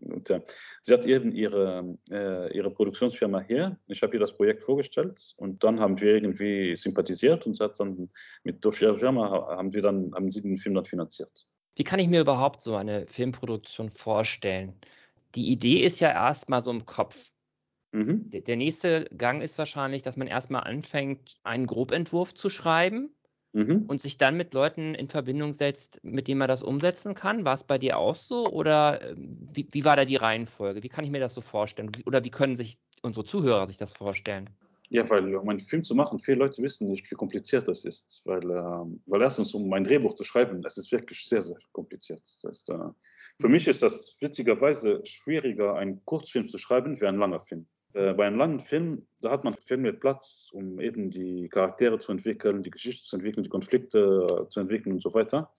Und, 0.00 0.30
äh, 0.30 0.40
sie 0.82 0.92
hat 0.92 1.04
eben 1.04 1.32
ihre, 1.32 1.98
äh, 2.10 2.56
ihre 2.56 2.70
Produktionsfirma 2.70 3.40
hier. 3.40 3.76
Ich 3.88 4.02
habe 4.02 4.14
ihr 4.14 4.20
das 4.20 4.36
Projekt 4.36 4.62
vorgestellt 4.62 5.34
und 5.36 5.64
dann 5.64 5.80
haben 5.80 6.00
wir 6.00 6.14
irgendwie 6.14 6.76
sympathisiert 6.76 7.44
und 7.46 7.54
sie 7.54 7.64
hat 7.64 7.80
dann 7.80 8.08
mit 8.44 8.64
durch 8.64 8.80
ihre 8.80 8.96
Firma 8.96 9.48
haben 9.48 9.72
wir 9.72 9.82
dann 9.82 10.12
haben 10.14 10.30
sie 10.30 10.42
den 10.42 10.58
Film 10.58 10.76
dann 10.76 10.84
finanziert. 10.84 11.48
Wie 11.74 11.84
kann 11.84 11.98
ich 11.98 12.08
mir 12.08 12.20
überhaupt 12.20 12.62
so 12.62 12.76
eine 12.76 13.06
Filmproduktion 13.08 13.90
vorstellen? 13.90 14.74
Die 15.34 15.50
Idee 15.50 15.80
ist 15.80 15.98
ja 15.98 16.12
erstmal 16.12 16.62
so 16.62 16.70
im 16.70 16.86
Kopf. 16.86 17.32
Mhm. 17.94 18.30
Der, 18.32 18.40
der 18.42 18.56
nächste 18.56 19.04
Gang 19.16 19.42
ist 19.42 19.56
wahrscheinlich, 19.58 20.02
dass 20.02 20.16
man 20.16 20.26
erstmal 20.26 20.64
anfängt, 20.64 21.38
einen 21.44 21.66
Grobentwurf 21.66 22.34
zu 22.34 22.48
schreiben 22.50 23.14
Mhm. 23.54 23.88
und 23.88 24.00
sich 24.00 24.18
dann 24.18 24.36
mit 24.36 24.54
Leuten 24.54 24.94
in 24.94 25.08
Verbindung 25.08 25.54
setzt, 25.54 26.02
mit 26.04 26.28
denen 26.28 26.38
man 26.38 26.48
das 26.48 26.62
umsetzen 26.62 27.14
kann. 27.14 27.44
War 27.44 27.54
es 27.54 27.64
bei 27.64 27.78
dir 27.78 27.98
auch 27.98 28.16
so 28.16 28.50
oder 28.50 29.02
äh, 29.02 29.14
wie, 29.16 29.68
wie 29.72 29.84
war 29.84 29.96
da 29.96 30.04
die 30.04 30.16
Reihenfolge? 30.16 30.82
Wie 30.82 30.88
kann 30.90 31.04
ich 31.04 31.10
mir 31.10 31.20
das 31.20 31.34
so 31.34 31.42
vorstellen? 31.42 31.92
Oder 32.06 32.24
wie 32.24 32.30
können 32.30 32.56
sich 32.56 32.78
unsere 33.02 33.26
Zuhörer 33.26 33.66
sich 33.66 33.78
das 33.78 33.92
vorstellen? 33.94 34.50
Ja, 34.90 35.08
weil 35.10 35.34
um 35.34 35.48
einen 35.48 35.60
Film 35.60 35.82
zu 35.82 35.94
machen, 35.94 36.20
viele 36.20 36.38
Leute 36.38 36.62
wissen 36.62 36.88
nicht, 36.90 37.10
wie 37.10 37.14
kompliziert 37.16 37.66
das 37.68 37.84
ist. 37.84 38.22
Weil, 38.26 38.44
ähm, 38.50 39.02
weil 39.06 39.22
erstens, 39.22 39.54
um 39.54 39.72
ein 39.72 39.84
Drehbuch 39.84 40.14
zu 40.14 40.24
schreiben, 40.24 40.62
es 40.64 40.76
ist 40.76 40.92
wirklich 40.92 41.24
sehr, 41.26 41.42
sehr 41.42 41.56
kompliziert. 41.72 42.20
Das 42.20 42.42
heißt, 42.50 42.68
äh, 42.70 42.92
für 43.40 43.48
mich 43.48 43.66
ist 43.66 43.82
das 43.82 44.16
witzigerweise 44.20 45.00
schwieriger, 45.04 45.74
einen 45.74 46.04
Kurzfilm 46.04 46.48
zu 46.48 46.58
schreiben, 46.58 47.00
wie 47.00 47.06
ein 47.06 47.18
langer 47.18 47.40
Film. 47.40 47.66
Äh, 47.94 48.12
bei 48.12 48.26
einem 48.26 48.38
langen 48.38 48.60
Film, 48.60 49.06
da 49.20 49.30
hat 49.30 49.44
man 49.44 49.54
viel 49.54 49.76
mehr 49.76 49.92
Platz, 49.92 50.50
um 50.52 50.80
eben 50.80 51.10
die 51.10 51.48
Charaktere 51.48 51.98
zu 51.98 52.12
entwickeln, 52.12 52.62
die 52.62 52.70
Geschichte 52.70 53.06
zu 53.06 53.16
entwickeln, 53.16 53.44
die 53.44 53.50
Konflikte 53.50 54.26
äh, 54.28 54.48
zu 54.48 54.60
entwickeln 54.60 54.94
und 54.94 55.02
so 55.02 55.14
weiter. 55.14 55.52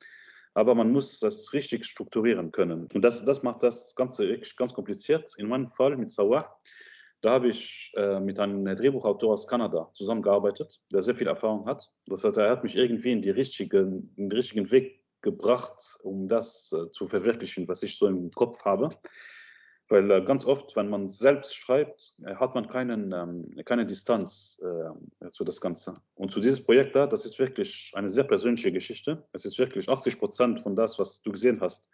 Aber 0.54 0.76
man 0.76 0.92
muss 0.92 1.20
das 1.20 1.52
richtig 1.54 1.86
strukturieren 1.86 2.52
können. 2.52 2.88
Und 2.94 3.02
das, 3.02 3.26
das 3.26 3.44
macht 3.44 3.64
das 3.64 3.96
Ganze 3.96 4.28
wirklich 4.28 4.56
ganz 4.56 4.74
kompliziert. 4.74 5.34
In 5.38 5.48
meinem 5.48 5.68
Fall 5.68 5.98
mit 5.98 6.12
Sawah, 6.12 6.58
da 7.22 7.32
habe 7.32 7.48
ich 7.48 7.92
äh, 7.96 8.20
mit 8.20 8.40
einem 8.40 8.64
Drehbuchautor 8.66 9.34
aus 9.34 9.48
Kanada 9.48 9.90
zusammengearbeitet, 9.94 10.82
der 10.92 11.02
sehr 11.04 11.16
viel 11.16 11.28
Erfahrung 11.28 11.66
hat. 11.66 11.90
Das 12.06 12.24
heißt, 12.24 12.38
er 12.38 12.50
hat 12.50 12.64
mich 12.64 12.76
irgendwie 12.76 13.12
in, 13.12 13.22
die 13.22 13.32
richtigen, 13.32 14.14
in 14.16 14.30
den 14.30 14.38
richtigen 14.38 14.70
Weg 14.72 15.02
gebracht, 15.22 15.98
um 16.04 16.28
das 16.28 16.72
äh, 16.72 16.90
zu 16.92 17.06
verwirklichen, 17.06 17.68
was 17.68 17.82
ich 17.82 17.98
so 17.98 18.08
im 18.08 18.32
Kopf 18.32 18.64
habe. 18.64 18.90
Weil 19.88 20.10
äh, 20.10 20.22
ganz 20.24 20.46
oft, 20.46 20.76
wenn 20.76 20.90
man 20.90 21.08
selbst 21.08 21.56
schreibt, 21.56 22.16
äh, 22.26 22.36
hat 22.36 22.56
man 22.56 22.68
keinen, 22.68 23.12
ähm, 23.12 23.66
keine 23.66 23.86
Distanz 23.86 24.62
äh, 24.64 25.30
zu 25.30 25.44
das 25.44 25.62
Ganze. 25.62 25.96
Und 26.16 26.32
zu 26.32 26.40
dieses 26.40 26.64
Projekt 26.64 26.96
da, 26.96 27.08
das 27.08 27.26
ist 27.26 27.40
wirklich 27.40 27.92
eine 27.96 28.10
sehr 28.10 28.24
persönliche 28.24 28.72
Geschichte. 28.72 29.24
Es 29.32 29.46
ist 29.46 29.60
wirklich 29.60 29.90
80 29.90 30.20
Prozent 30.20 30.62
von 30.62 30.76
das, 30.76 30.98
was 30.98 31.22
du 31.22 31.32
gesehen 31.32 31.62
hast. 31.62 31.90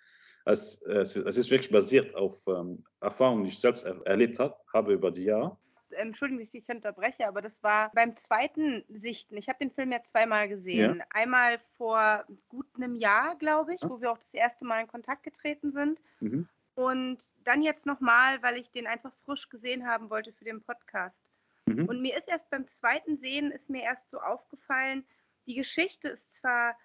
Es, 0.45 0.81
es, 0.83 1.15
es 1.15 1.37
ist 1.37 1.51
wirklich 1.51 1.71
basiert 1.71 2.15
auf 2.15 2.47
ähm, 2.47 2.83
Erfahrungen, 2.99 3.43
die 3.43 3.49
ich 3.49 3.59
selbst 3.59 3.85
er 3.85 4.01
erlebt 4.05 4.39
hab, 4.39 4.65
habe 4.73 4.93
über 4.93 5.11
die 5.11 5.25
Jahre. 5.25 5.57
Entschuldigung, 5.91 6.43
dass 6.43 6.53
ich 6.53 6.67
unterbreche, 6.69 7.27
aber 7.27 7.41
das 7.41 7.63
war 7.63 7.91
beim 7.93 8.15
zweiten 8.15 8.83
Sichten. 8.89 9.37
Ich 9.37 9.49
habe 9.49 9.59
den 9.59 9.71
Film 9.71 9.91
ja 9.91 10.01
zweimal 10.03 10.47
gesehen. 10.47 10.99
Ja. 10.99 11.05
Einmal 11.09 11.59
vor 11.77 12.25
gut 12.47 12.65
einem 12.75 12.95
Jahr, 12.95 13.35
glaube 13.35 13.73
ich, 13.73 13.81
ja. 13.81 13.89
wo 13.89 14.01
wir 14.01 14.11
auch 14.11 14.17
das 14.17 14.33
erste 14.33 14.65
Mal 14.65 14.81
in 14.81 14.87
Kontakt 14.87 15.23
getreten 15.23 15.69
sind. 15.69 16.01
Mhm. 16.21 16.47
Und 16.75 17.31
dann 17.43 17.61
jetzt 17.61 17.85
nochmal, 17.85 18.41
weil 18.41 18.57
ich 18.57 18.71
den 18.71 18.87
einfach 18.87 19.13
frisch 19.25 19.49
gesehen 19.49 19.85
haben 19.85 20.09
wollte 20.09 20.31
für 20.31 20.45
den 20.45 20.61
Podcast. 20.61 21.23
Mhm. 21.65 21.85
Und 21.85 22.01
mir 22.01 22.17
ist 22.17 22.27
erst 22.27 22.49
beim 22.49 22.67
zweiten 22.67 23.17
Sehen, 23.17 23.51
ist 23.51 23.69
mir 23.69 23.83
erst 23.83 24.09
so 24.09 24.19
aufgefallen, 24.19 25.05
die 25.47 25.55
Geschichte 25.55 26.09
ist 26.09 26.33
zwar 26.33 26.75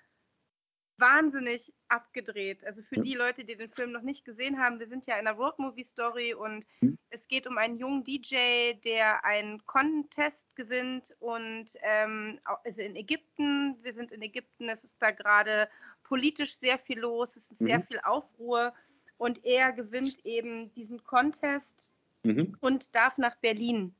wahnsinnig 0.99 1.75
abgedreht. 1.89 2.65
Also 2.65 2.83
für 2.83 3.01
die 3.01 3.15
Leute, 3.15 3.45
die 3.45 3.57
den 3.57 3.71
Film 3.71 3.93
noch 3.93 4.03
nicht 4.03 4.25
gesehen 4.25 4.59
haben, 4.59 4.79
wir 4.79 4.87
sind 4.87 5.07
ja 5.07 5.19
in 5.19 5.27
einer 5.27 5.37
Roadmovie-Story 5.37 6.35
und 6.35 6.67
mhm. 6.81 6.99
es 7.11 7.29
geht 7.29 7.47
um 7.47 7.59
einen 7.59 7.79
jungen 7.79 8.03
DJ, 8.03 8.75
der 8.85 9.25
einen 9.25 9.65
Contest 9.67 10.55
gewinnt 10.57 11.15
und 11.21 11.77
ähm, 11.83 12.41
also 12.65 12.83
in 12.83 12.97
Ägypten, 12.97 13.77
wir 13.83 13.93
sind 13.93 14.11
in 14.11 14.23
Ägypten, 14.23 14.69
es 14.69 14.85
ist 14.85 15.01
da 15.01 15.11
gerade 15.11 15.69
politisch 16.03 16.57
sehr 16.57 16.79
viel 16.79 17.01
los, 17.01 17.37
es 17.37 17.51
ist 17.51 17.61
mhm. 17.61 17.67
sehr 17.67 17.83
viel 17.83 18.01
Aufruhr 18.03 18.73
und 19.19 19.45
er 19.45 19.73
gewinnt 19.73 20.25
eben 20.25 20.73
diesen 20.75 21.03
Contest 21.05 21.89
mhm. 22.23 22.57
und 22.61 22.95
darf 22.95 23.19
nach 23.19 23.37
Berlin 23.37 23.95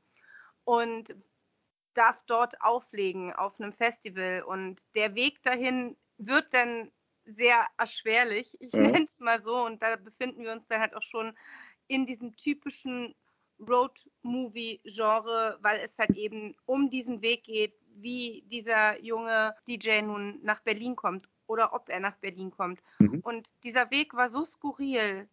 und 0.63 1.15
darf 1.93 2.21
dort 2.27 2.61
auflegen 2.61 3.33
auf 3.33 3.59
einem 3.59 3.73
Festival 3.73 4.43
und 4.43 4.81
der 4.95 5.15
Weg 5.15 5.41
dahin 5.43 5.97
wird 6.17 6.53
dann 6.53 6.91
sehr 7.25 7.65
erschwerlich, 7.77 8.55
ich 8.61 8.73
ja. 8.73 8.81
nenne 8.81 9.05
es 9.05 9.19
mal 9.19 9.41
so 9.41 9.65
und 9.65 9.81
da 9.81 9.95
befinden 9.97 10.43
wir 10.43 10.51
uns 10.51 10.67
dann 10.67 10.79
halt 10.79 10.95
auch 10.95 11.03
schon 11.03 11.35
in 11.87 12.05
diesem 12.05 12.35
typischen 12.37 13.15
Road-Movie-Genre, 13.59 15.57
weil 15.61 15.79
es 15.79 15.97
halt 15.97 16.11
eben 16.11 16.55
um 16.65 16.89
diesen 16.89 17.21
Weg 17.21 17.43
geht, 17.43 17.73
wie 17.95 18.43
dieser 18.47 19.01
junge 19.01 19.55
DJ 19.67 20.01
nun 20.03 20.39
nach 20.43 20.61
Berlin 20.61 20.95
kommt 20.95 21.27
oder 21.47 21.73
ob 21.73 21.89
er 21.89 21.99
nach 21.99 22.15
Berlin 22.17 22.51
kommt. 22.51 22.81
Mhm. 22.99 23.21
Und 23.21 23.51
dieser 23.63 23.89
Weg 23.91 24.13
war 24.13 24.29
so 24.29 24.43
skurril 24.43 25.27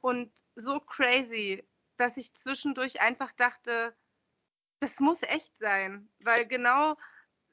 und 0.00 0.32
so 0.56 0.80
crazy, 0.80 1.64
dass 1.96 2.16
ich 2.16 2.34
zwischendurch 2.34 3.00
einfach 3.00 3.32
dachte, 3.32 3.94
das 4.80 4.98
muss 5.00 5.22
echt 5.22 5.56
sein, 5.58 6.08
weil 6.20 6.46
genau 6.46 6.96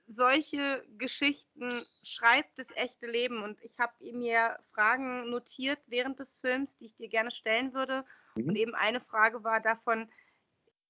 solche 0.07 0.85
Geschichten 0.97 1.85
schreibt 2.01 2.57
das 2.57 2.71
echte 2.71 3.07
Leben. 3.07 3.43
Und 3.43 3.61
ich 3.61 3.77
habe 3.77 3.93
mir 4.13 4.57
Fragen 4.71 5.29
notiert 5.29 5.79
während 5.87 6.19
des 6.19 6.37
Films, 6.37 6.77
die 6.77 6.85
ich 6.85 6.95
dir 6.95 7.09
gerne 7.09 7.31
stellen 7.31 7.73
würde. 7.73 8.05
Mhm. 8.35 8.49
Und 8.49 8.55
eben 8.55 8.75
eine 8.75 9.01
Frage 9.01 9.43
war 9.43 9.59
davon, 9.59 10.09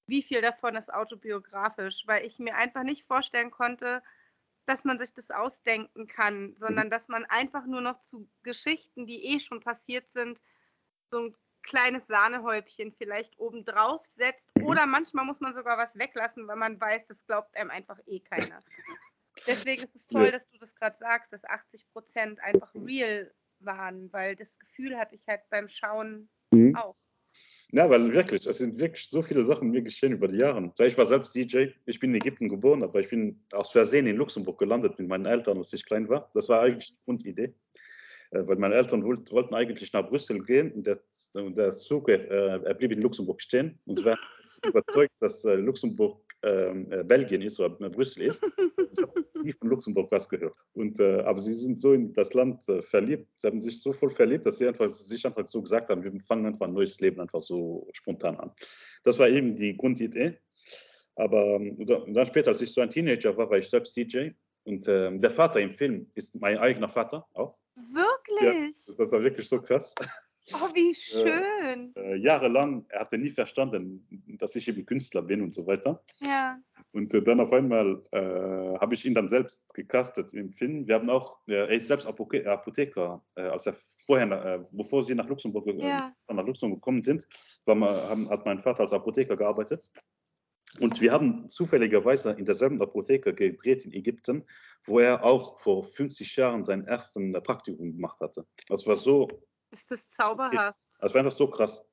wie 0.05 0.21
viel 0.21 0.41
davon 0.41 0.75
ist 0.75 0.93
autobiografisch, 0.93 2.05
weil 2.05 2.25
ich 2.25 2.39
mir 2.39 2.55
einfach 2.55 2.83
nicht 2.83 3.05
vorstellen 3.05 3.51
konnte, 3.51 4.03
dass 4.67 4.83
man 4.83 4.99
sich 4.99 5.13
das 5.13 5.31
ausdenken 5.31 6.07
kann, 6.07 6.55
sondern 6.57 6.87
mhm. 6.87 6.91
dass 6.91 7.07
man 7.07 7.25
einfach 7.25 7.65
nur 7.65 7.81
noch 7.81 8.01
zu 8.01 8.29
Geschichten, 8.43 9.07
die 9.07 9.23
eh 9.23 9.39
schon 9.39 9.61
passiert 9.61 10.11
sind, 10.11 10.43
so 11.09 11.19
ein 11.19 11.35
kleines 11.63 12.07
Sahnehäubchen 12.07 12.91
vielleicht 12.91 13.39
obendrauf 13.39 14.05
setzt. 14.05 14.49
Mhm. 14.55 14.65
Oder 14.65 14.85
manchmal 14.85 15.25
muss 15.25 15.39
man 15.39 15.53
sogar 15.53 15.77
was 15.77 15.97
weglassen, 15.97 16.47
weil 16.47 16.57
man 16.57 16.79
weiß, 16.79 17.07
das 17.07 17.25
glaubt 17.25 17.55
einem 17.55 17.71
einfach 17.71 17.99
eh 18.05 18.19
keiner. 18.19 18.63
Deswegen 19.47 19.83
ist 19.83 19.95
es 19.95 20.07
toll, 20.07 20.31
dass 20.31 20.49
du 20.49 20.57
das 20.57 20.75
gerade 20.75 20.97
sagst, 20.97 21.31
dass 21.31 21.45
80 21.45 21.87
Prozent 21.93 22.39
einfach 22.41 22.73
real 22.75 23.33
waren, 23.59 24.11
weil 24.11 24.35
das 24.35 24.59
Gefühl 24.59 24.97
hatte 24.97 25.15
ich 25.15 25.27
halt 25.27 25.41
beim 25.49 25.69
Schauen 25.69 26.29
mhm. 26.51 26.75
auch. 26.75 26.97
Ja, 27.73 27.89
weil 27.89 28.13
wirklich, 28.13 28.45
es 28.45 28.59
sind 28.59 28.79
wirklich 28.79 29.09
so 29.09 29.21
viele 29.21 29.43
Sachen 29.43 29.71
mir 29.71 29.81
geschehen 29.81 30.13
über 30.13 30.29
die 30.29 30.37
Jahre. 30.37 30.71
Ich 30.79 30.97
war 30.97 31.05
selbst 31.05 31.35
DJ, 31.35 31.67
ich 31.85 31.99
bin 31.99 32.11
in 32.11 32.21
Ägypten 32.21 32.47
geboren, 32.47 32.81
aber 32.81 33.01
ich 33.01 33.09
bin 33.09 33.41
aus 33.51 33.73
Versehen 33.73 34.07
in 34.07 34.15
Luxemburg 34.15 34.57
gelandet 34.57 34.97
mit 34.97 35.09
meinen 35.09 35.25
Eltern, 35.25 35.57
als 35.57 35.73
ich 35.73 35.85
klein 35.85 36.07
war. 36.07 36.29
Das 36.33 36.47
war 36.47 36.61
eigentlich 36.61 36.91
die 36.91 37.03
Grundidee. 37.03 37.53
Äh, 38.31 38.47
weil 38.47 38.57
meine 38.57 38.75
Eltern 38.75 39.03
wollten 39.03 39.55
eigentlich 39.55 39.91
nach 39.93 40.07
Brüssel 40.07 40.43
gehen 40.43 40.71
und 40.71 40.87
der, 40.87 40.99
der 41.35 41.71
Zug, 41.71 42.09
äh, 42.09 42.17
er 42.27 42.73
blieb 42.73 42.91
in 42.91 43.01
Luxemburg 43.01 43.41
stehen 43.41 43.77
und 43.85 44.03
war 44.03 44.17
überzeugt, 44.65 45.13
dass 45.19 45.45
äh, 45.45 45.55
Luxemburg 45.55 46.21
äh, 46.41 47.03
Belgien 47.03 47.41
ist 47.41 47.59
oder 47.59 47.89
Brüssel 47.89 48.23
ist. 48.23 48.43
Ich 48.89 49.01
habe 49.01 49.43
nie 49.43 49.51
von 49.51 49.67
Luxemburg 49.67 50.09
was 50.11 50.29
gehört. 50.29 50.55
Und, 50.73 50.97
äh, 51.01 51.19
aber 51.19 51.39
sie 51.39 51.53
sind 51.53 51.79
so 51.79 51.91
in 51.91 52.13
das 52.13 52.33
Land 52.33 52.67
äh, 52.69 52.81
verliebt, 52.81 53.27
sie 53.35 53.47
haben 53.47 53.59
sich 53.59 53.81
so 53.81 53.91
voll 53.91 54.09
verliebt, 54.09 54.45
dass 54.45 54.59
sie 54.59 54.67
einfach, 54.67 54.89
sich 54.89 55.25
einfach 55.25 55.45
so 55.45 55.61
gesagt 55.61 55.89
haben, 55.89 56.01
wir 56.01 56.19
fangen 56.21 56.45
einfach 56.45 56.67
ein 56.67 56.73
neues 56.73 56.97
Leben 57.01 57.19
einfach 57.19 57.41
so 57.41 57.85
spontan 57.91 58.37
an. 58.37 58.51
Das 59.03 59.19
war 59.19 59.27
eben 59.27 59.55
die 59.55 59.75
Grundidee. 59.75 60.37
Aber 61.15 61.55
ähm, 61.55 61.85
dann 61.85 62.25
später, 62.25 62.51
als 62.51 62.61
ich 62.61 62.71
so 62.71 62.79
ein 62.79 62.89
Teenager 62.89 63.35
war, 63.35 63.49
war 63.49 63.57
ich 63.57 63.69
selbst 63.69 63.97
DJ. 63.97 64.29
Und 64.63 64.87
äh, 64.87 65.17
der 65.17 65.31
Vater 65.31 65.59
im 65.59 65.71
Film 65.71 66.09
ist 66.15 66.39
mein 66.39 66.57
eigener 66.57 66.89
Vater 66.89 67.25
auch. 67.33 67.57
Wirklich? 67.75 68.41
Ja, 68.41 68.95
das 68.97 69.11
war 69.11 69.23
wirklich 69.23 69.49
so 69.49 69.61
krass. 69.61 69.93
Oh, 70.53 70.69
wie 70.73 70.93
schön. 70.93 71.93
Äh, 71.95 72.13
äh, 72.13 72.15
jahrelang, 72.15 72.85
er 72.89 73.01
hatte 73.01 73.17
nie 73.17 73.29
verstanden, 73.29 74.07
dass 74.39 74.55
ich 74.55 74.67
eben 74.67 74.85
Künstler 74.85 75.21
bin 75.21 75.41
und 75.41 75.53
so 75.53 75.67
weiter. 75.67 76.01
Ja. 76.19 76.57
Und 76.93 77.13
äh, 77.13 77.21
dann 77.21 77.41
auf 77.41 77.51
einmal 77.51 78.01
äh, 78.11 78.79
habe 78.79 78.93
ich 78.93 79.05
ihn 79.05 79.13
dann 79.13 79.27
selbst 79.27 79.73
gecastet 79.73 80.33
im 80.33 80.51
Film. 80.51 80.87
Wir 80.87 80.95
haben 80.95 81.09
auch, 81.09 81.39
er 81.47 81.69
ist 81.69 81.87
selbst 81.87 82.07
Apoke 82.07 82.49
Apotheker, 82.49 83.21
äh, 83.35 83.41
als 83.41 83.65
er 83.65 83.75
vorher, 84.05 84.31
äh, 84.31 84.63
bevor 84.71 85.03
sie 85.03 85.15
nach 85.15 85.27
Luxemburg, 85.27 85.67
ja. 85.79 86.13
nach 86.29 86.45
Luxemburg 86.45 86.79
gekommen 86.79 87.01
sind, 87.01 87.27
war, 87.65 88.09
haben, 88.09 88.29
hat 88.29 88.45
mein 88.45 88.59
Vater 88.59 88.81
als 88.81 88.93
Apotheker 88.93 89.35
gearbeitet. 89.35 89.91
Und 90.79 91.01
wir 91.01 91.11
haben 91.11 91.47
zufälligerweise 91.49 92.31
in 92.31 92.45
derselben 92.45 92.81
Apotheke 92.81 93.33
gedreht 93.33 93.85
in 93.85 93.93
Ägypten, 93.93 94.45
wo 94.85 94.99
er 94.99 95.23
auch 95.23 95.57
vor 95.57 95.83
50 95.83 96.35
Jahren 96.35 96.63
sein 96.63 96.85
ersten 96.85 97.33
Praktikum 97.33 97.93
gemacht 97.93 98.19
hatte. 98.21 98.45
Das 98.67 98.85
war 98.85 98.95
so. 98.95 99.27
Ist 99.71 99.91
das 99.91 100.07
zauberhaft? 100.09 100.77
Das 100.99 101.13
war 101.13 101.19
einfach 101.19 101.31
so 101.31 101.47
krass. 101.47 101.85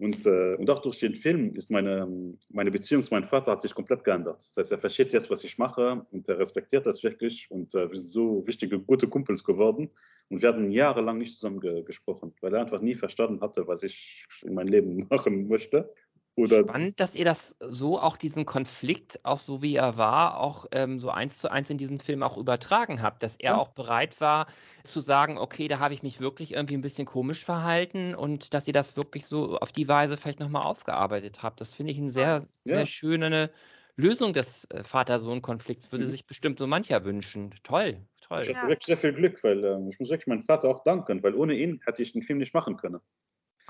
Und, 0.00 0.24
äh, 0.24 0.54
und 0.54 0.70
auch 0.70 0.78
durch 0.78 0.98
den 0.98 1.14
Film 1.14 1.54
ist 1.54 1.70
meine, 1.70 2.08
meine 2.48 2.70
Beziehung 2.70 3.02
zu 3.02 3.12
meinem 3.12 3.26
Vater 3.26 3.52
hat 3.52 3.60
sich 3.60 3.74
komplett 3.74 4.02
geändert. 4.02 4.36
Das 4.38 4.56
heißt, 4.56 4.72
er 4.72 4.78
versteht 4.78 5.12
jetzt, 5.12 5.30
was 5.30 5.44
ich 5.44 5.58
mache 5.58 6.06
und 6.10 6.26
er 6.26 6.38
respektiert 6.38 6.86
das 6.86 7.02
wirklich. 7.02 7.50
Und 7.50 7.74
äh, 7.74 7.90
wir 7.90 7.98
sind 7.98 8.08
so 8.08 8.46
wichtige, 8.46 8.80
gute 8.80 9.08
Kumpels 9.08 9.44
geworden. 9.44 9.90
Und 10.30 10.40
wir 10.40 10.48
hatten 10.48 10.70
jahrelang 10.70 11.18
nicht 11.18 11.34
zusammen 11.34 11.60
ge 11.60 11.82
gesprochen, 11.82 12.34
weil 12.40 12.54
er 12.54 12.62
einfach 12.62 12.80
nie 12.80 12.94
verstanden 12.94 13.42
hatte, 13.42 13.66
was 13.66 13.82
ich 13.82 14.24
in 14.40 14.54
meinem 14.54 14.68
Leben 14.68 15.06
machen 15.10 15.48
möchte. 15.48 15.92
Oder 16.36 16.60
Spannend, 16.60 17.00
dass 17.00 17.16
ihr 17.16 17.24
das 17.24 17.56
so 17.60 17.98
auch 17.98 18.16
diesen 18.16 18.46
Konflikt, 18.46 19.20
auch 19.24 19.40
so 19.40 19.62
wie 19.62 19.74
er 19.74 19.96
war, 19.96 20.38
auch 20.38 20.66
ähm, 20.72 20.98
so 20.98 21.10
eins 21.10 21.38
zu 21.38 21.50
eins 21.50 21.68
in 21.70 21.76
diesen 21.76 21.98
Film 21.98 22.22
auch 22.22 22.38
übertragen 22.38 23.02
habt, 23.02 23.22
dass 23.22 23.36
er 23.36 23.52
ja. 23.52 23.58
auch 23.58 23.68
bereit 23.68 24.20
war 24.20 24.46
zu 24.84 25.00
sagen, 25.00 25.38
okay, 25.38 25.68
da 25.68 25.80
habe 25.80 25.92
ich 25.92 26.02
mich 26.02 26.20
wirklich 26.20 26.54
irgendwie 26.54 26.74
ein 26.74 26.80
bisschen 26.80 27.06
komisch 27.06 27.44
verhalten 27.44 28.14
und 28.14 28.54
dass 28.54 28.66
ihr 28.66 28.72
das 28.72 28.96
wirklich 28.96 29.26
so 29.26 29.58
auf 29.58 29.72
die 29.72 29.88
Weise 29.88 30.16
vielleicht 30.16 30.40
nochmal 30.40 30.62
aufgearbeitet 30.62 31.42
habt. 31.42 31.60
Das 31.60 31.74
finde 31.74 31.92
ich 31.92 31.98
eine 31.98 32.10
sehr, 32.10 32.46
ja. 32.64 32.76
sehr 32.76 32.86
schöne 32.86 33.50
Lösung 33.96 34.32
des 34.32 34.64
äh, 34.70 34.82
Vater-Sohn-Konflikts, 34.82 35.92
würde 35.92 36.04
mhm. 36.04 36.08
sich 36.08 36.26
bestimmt 36.26 36.58
so 36.58 36.66
mancher 36.66 37.04
wünschen. 37.04 37.50
Toll, 37.62 37.98
toll. 38.20 38.42
Ich 38.42 38.54
hatte 38.54 38.68
wirklich 38.68 38.86
sehr 38.86 38.96
viel 38.96 39.12
Glück, 39.12 39.42
weil 39.44 39.62
äh, 39.64 39.88
ich 39.88 39.98
muss 39.98 40.10
wirklich 40.10 40.26
meinem 40.26 40.42
Vater 40.42 40.68
auch 40.68 40.82
danken, 40.84 41.22
weil 41.22 41.34
ohne 41.34 41.54
ihn 41.54 41.80
hätte 41.84 42.02
ich 42.02 42.12
den 42.12 42.22
Film 42.22 42.38
nicht 42.38 42.54
machen 42.54 42.76
können. 42.76 43.00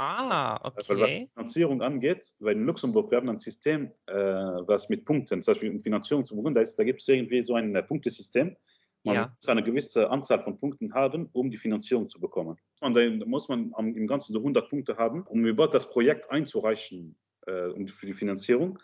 Ah, 0.03 0.59
okay. 0.65 0.85
Weil 0.89 1.01
was 1.01 1.13
Finanzierung 1.35 1.83
angeht, 1.83 2.35
weil 2.39 2.57
in 2.57 2.65
Luxemburg 2.65 3.11
wir 3.11 3.19
haben 3.19 3.29
ein 3.29 3.39
System, 3.39 3.93
äh, 4.07 4.15
was 4.15 4.89
mit 4.89 5.05
Punkten, 5.05 5.41
das 5.41 5.49
heißt, 5.49 5.63
um 5.63 5.79
Finanzierung 5.79 6.25
zu 6.25 6.35
bekommen, 6.35 6.55
da, 6.55 6.63
da 6.63 6.85
gibt 6.85 7.03
es 7.03 7.09
irgendwie 7.09 7.43
so 7.43 7.55
ein 7.55 7.75
äh, 7.75 7.83
Punktesystem. 7.83 8.57
Man 9.05 9.15
ja. 9.15 9.35
muss 9.37 9.49
eine 9.51 9.63
gewisse 9.63 10.11
Anzahl 10.11 10.41
von 10.41 10.57
Punkten 10.57 10.95
haben, 10.95 11.29
um 11.33 11.51
die 11.51 11.59
Finanzierung 11.59 12.09
zu 12.09 12.19
bekommen. 12.19 12.57
Und 12.81 12.95
dann 12.95 13.19
muss 13.27 13.49
man 13.51 13.73
im 13.77 14.07
Ganzen 14.07 14.33
so 14.33 14.39
100 14.39 14.71
Punkte 14.71 14.97
haben, 14.97 15.23
um 15.25 15.45
über 15.45 15.69
das 15.69 15.91
Projekt 15.91 16.31
einzureichen 16.31 17.15
äh, 17.47 17.87
für 17.87 18.07
die 18.07 18.15
Finanzierung. 18.15 18.79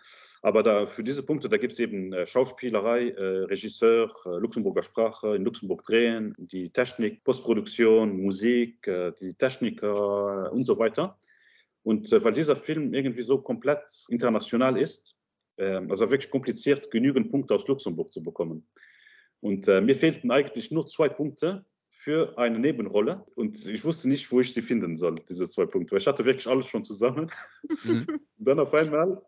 Aber 0.47 0.63
da, 0.63 0.87
für 0.87 1.03
diese 1.03 1.25
Punkte, 1.25 1.49
da 1.49 1.57
gibt 1.57 1.73
es 1.73 1.81
eben 1.81 2.13
äh, 2.13 2.25
Schauspielerei, 2.25 3.09
äh, 3.09 3.23
Regisseur, 3.47 4.13
äh, 4.27 4.39
Luxemburger 4.39 4.85
Sprache, 4.85 5.35
in 5.35 5.43
Luxemburg 5.43 5.83
drehen, 5.83 6.37
die 6.39 6.71
Technik, 6.71 7.25
Postproduktion, 7.25 8.23
Musik, 8.23 8.87
äh, 8.87 9.11
die 9.21 9.35
Techniker 9.35 10.53
und 10.53 10.63
so 10.63 10.79
weiter. 10.79 11.19
Und 11.83 12.13
äh, 12.13 12.23
weil 12.23 12.33
dieser 12.33 12.55
Film 12.55 12.95
irgendwie 12.95 13.23
so 13.23 13.39
komplett 13.39 14.07
international 14.09 14.81
ist, 14.81 15.17
äh, 15.57 15.81
also 15.89 16.09
wirklich 16.13 16.31
kompliziert, 16.31 16.93
genügend 16.93 17.29
Punkte 17.33 17.53
aus 17.53 17.67
Luxemburg 17.67 18.13
zu 18.13 18.23
bekommen. 18.23 18.69
Und 19.41 19.67
mir 19.67 19.95
fehlten 19.97 20.31
eigentlich 20.31 20.71
nur 20.71 20.87
zwei 20.87 21.09
Punkte 21.09 21.65
für 21.91 22.39
eine 22.39 22.59
Nebenrolle 22.59 23.25
und 23.35 23.67
ich 23.67 23.85
wusste 23.85 24.09
nicht, 24.09 24.31
wo 24.33 24.41
ich 24.41 24.55
sie 24.55 24.63
finden 24.63 24.97
soll, 24.97 25.17
diese 25.29 25.47
zwei 25.47 25.67
Punkte. 25.67 25.97
Ich 25.97 26.07
hatte 26.07 26.25
wirklich 26.25 26.47
alles 26.47 26.67
schon 26.67 26.85
zusammen. 26.85 27.31
Mhm. 27.85 28.21
dann 28.39 28.61
auf 28.61 28.73
einmal 28.73 29.23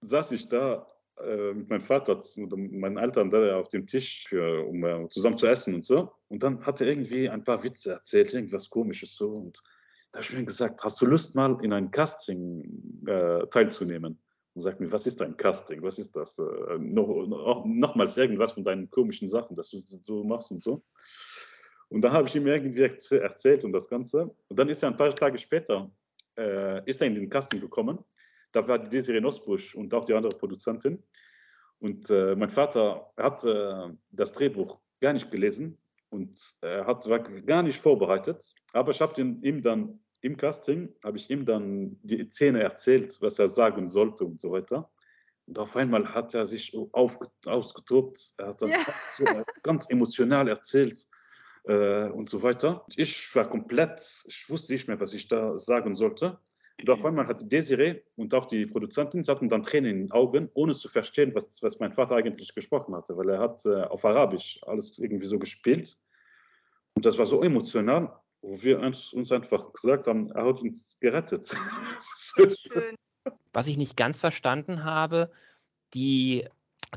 saß 0.00 0.32
ich 0.32 0.48
da 0.48 0.86
äh, 1.18 1.54
mit 1.54 1.70
meinem 1.70 1.80
Vater 1.80 2.20
und 2.36 2.72
meinen 2.72 2.98
Eltern 2.98 3.30
da 3.30 3.58
auf 3.58 3.68
dem 3.68 3.86
Tisch, 3.86 4.26
für, 4.28 4.66
um 4.66 4.84
äh, 4.84 5.08
zusammen 5.08 5.38
zu 5.38 5.46
essen 5.46 5.74
und 5.74 5.84
so. 5.84 6.12
Und 6.28 6.42
dann 6.42 6.64
hat 6.64 6.80
er 6.80 6.88
irgendwie 6.88 7.28
ein 7.28 7.42
paar 7.42 7.62
Witze 7.62 7.92
erzählt, 7.92 8.34
irgendwas 8.34 8.68
Komisches 8.68 9.16
so. 9.16 9.30
Und 9.30 9.58
da 10.12 10.20
habe 10.20 10.30
ich 10.30 10.38
mir 10.38 10.44
gesagt, 10.44 10.84
hast 10.84 11.00
du 11.00 11.06
Lust 11.06 11.34
mal 11.34 11.58
in 11.62 11.72
ein 11.72 11.90
Casting 11.90 13.04
äh, 13.06 13.46
teilzunehmen? 13.46 14.18
Und 14.54 14.62
sagt 14.62 14.80
mir, 14.80 14.90
was 14.90 15.06
ist 15.06 15.20
dein 15.20 15.36
Casting? 15.36 15.82
Was 15.82 15.98
ist 15.98 16.16
das? 16.16 16.38
Äh, 16.38 16.78
noch, 16.78 17.08
noch, 17.26 17.64
nochmals 17.66 18.16
irgendwas 18.16 18.52
von 18.52 18.64
deinen 18.64 18.90
komischen 18.90 19.28
Sachen, 19.28 19.54
dass 19.56 19.70
du 19.70 19.78
so 19.78 20.24
machst 20.24 20.50
und 20.50 20.62
so. 20.62 20.82
Und 21.88 22.02
da 22.02 22.12
habe 22.12 22.28
ich 22.28 22.34
ihm 22.34 22.46
irgendwie 22.46 22.82
erzählt 22.82 23.64
und 23.64 23.72
das 23.72 23.88
Ganze. 23.88 24.34
Und 24.48 24.58
dann 24.58 24.68
ist 24.68 24.82
er 24.82 24.90
ein 24.90 24.96
paar 24.96 25.14
Tage 25.14 25.38
später, 25.38 25.90
äh, 26.36 26.82
ist 26.88 27.00
er 27.00 27.06
in 27.06 27.14
den 27.14 27.30
Casting 27.30 27.60
gekommen. 27.60 27.98
Da 28.56 28.66
war 28.66 28.78
die 28.78 28.88
Desiree 28.88 29.20
Nosbusch 29.20 29.74
und 29.74 29.92
auch 29.92 30.06
die 30.06 30.14
andere 30.14 30.34
Produzentin. 30.34 31.02
Und 31.78 32.08
äh, 32.08 32.34
mein 32.34 32.48
Vater 32.48 33.12
hat 33.18 33.44
äh, 33.44 33.90
das 34.10 34.32
Drehbuch 34.32 34.78
gar 34.98 35.12
nicht 35.12 35.30
gelesen 35.30 35.76
und 36.08 36.40
er 36.62 36.86
hat, 36.86 37.06
war 37.06 37.18
gar 37.18 37.62
nicht 37.62 37.78
vorbereitet. 37.78 38.54
Aber 38.72 38.92
ich 38.92 39.02
habe 39.02 39.20
ihm 39.20 39.62
dann 39.62 40.00
im 40.22 40.38
Casting, 40.38 40.88
habe 41.04 41.18
ich 41.18 41.28
ihm 41.28 41.44
dann 41.44 41.98
die 42.02 42.30
Szene 42.30 42.62
erzählt, 42.62 43.18
was 43.20 43.38
er 43.38 43.48
sagen 43.48 43.88
sollte 43.88 44.24
und 44.24 44.40
so 44.40 44.52
weiter. 44.52 44.90
Und 45.44 45.58
auf 45.58 45.76
einmal 45.76 46.14
hat 46.14 46.32
er 46.32 46.46
sich 46.46 46.74
auf, 46.92 47.18
ausgetobt, 47.44 48.32
er 48.38 48.46
hat 48.46 48.62
dann 48.62 48.70
ja. 48.70 48.78
so 49.10 49.26
ganz 49.62 49.90
emotional 49.90 50.48
erzählt 50.48 51.06
äh, 51.64 52.08
und 52.08 52.30
so 52.30 52.42
weiter. 52.42 52.86
Ich 52.96 53.36
war 53.36 53.50
komplett, 53.50 54.00
ich 54.26 54.48
wusste 54.48 54.72
nicht 54.72 54.88
mehr, 54.88 54.98
was 54.98 55.12
ich 55.12 55.28
da 55.28 55.58
sagen 55.58 55.94
sollte. 55.94 56.40
Und 56.78 56.90
auf 56.90 57.04
einmal 57.04 57.26
hatte 57.26 57.46
Desiree 57.46 58.02
und 58.16 58.34
auch 58.34 58.44
die 58.44 58.66
Produzentin 58.66 59.24
hatten 59.26 59.48
dann 59.48 59.62
Tränen 59.62 59.90
in 59.90 59.98
den 59.98 60.12
Augen, 60.12 60.50
ohne 60.52 60.74
zu 60.74 60.88
verstehen, 60.88 61.34
was, 61.34 61.62
was 61.62 61.78
mein 61.78 61.92
Vater 61.92 62.16
eigentlich 62.16 62.54
gesprochen 62.54 62.94
hatte, 62.94 63.16
weil 63.16 63.30
er 63.30 63.38
hat 63.38 63.64
äh, 63.64 63.84
auf 63.84 64.04
Arabisch 64.04 64.60
alles 64.66 64.98
irgendwie 64.98 65.26
so 65.26 65.38
gespielt. 65.38 65.96
Und 66.94 67.06
das 67.06 67.18
war 67.18 67.26
so 67.26 67.42
emotional, 67.42 68.12
wo 68.42 68.62
wir 68.62 68.78
uns, 68.80 69.12
uns 69.14 69.32
einfach 69.32 69.72
gesagt 69.72 70.06
haben, 70.06 70.30
er 70.32 70.44
hat 70.46 70.60
uns 70.60 70.98
gerettet. 71.00 71.54
was 73.52 73.66
ich 73.68 73.78
nicht 73.78 73.96
ganz 73.96 74.20
verstanden 74.20 74.84
habe, 74.84 75.30
die 75.94 76.46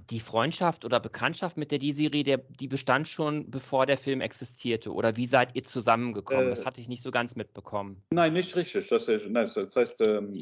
die 0.10 0.20
Freundschaft 0.20 0.86
oder 0.86 1.00
Bekanntschaft 1.00 1.58
mit 1.58 1.72
der 1.72 1.80
D-Serie, 1.80 2.24
die 2.60 2.68
bestand 2.68 3.08
schon, 3.08 3.50
bevor 3.50 3.86
der 3.86 3.98
Film 3.98 4.22
existierte? 4.22 4.94
Oder 4.94 5.18
wie 5.18 5.26
seid 5.26 5.56
ihr 5.56 5.64
zusammengekommen? 5.64 6.48
Äh, 6.48 6.50
das 6.50 6.66
hatte 6.66 6.82
ich 6.82 6.88
nicht 6.88 7.02
so 7.02 7.12
ganz 7.12 7.36
mitbekommen. 7.36 8.04
Nein, 8.12 8.34
nicht 8.34 8.56
richtig. 8.56 8.88
Das, 8.88 9.06
das 9.06 9.76
heißt, 9.76 10.02
ähm, 10.02 10.34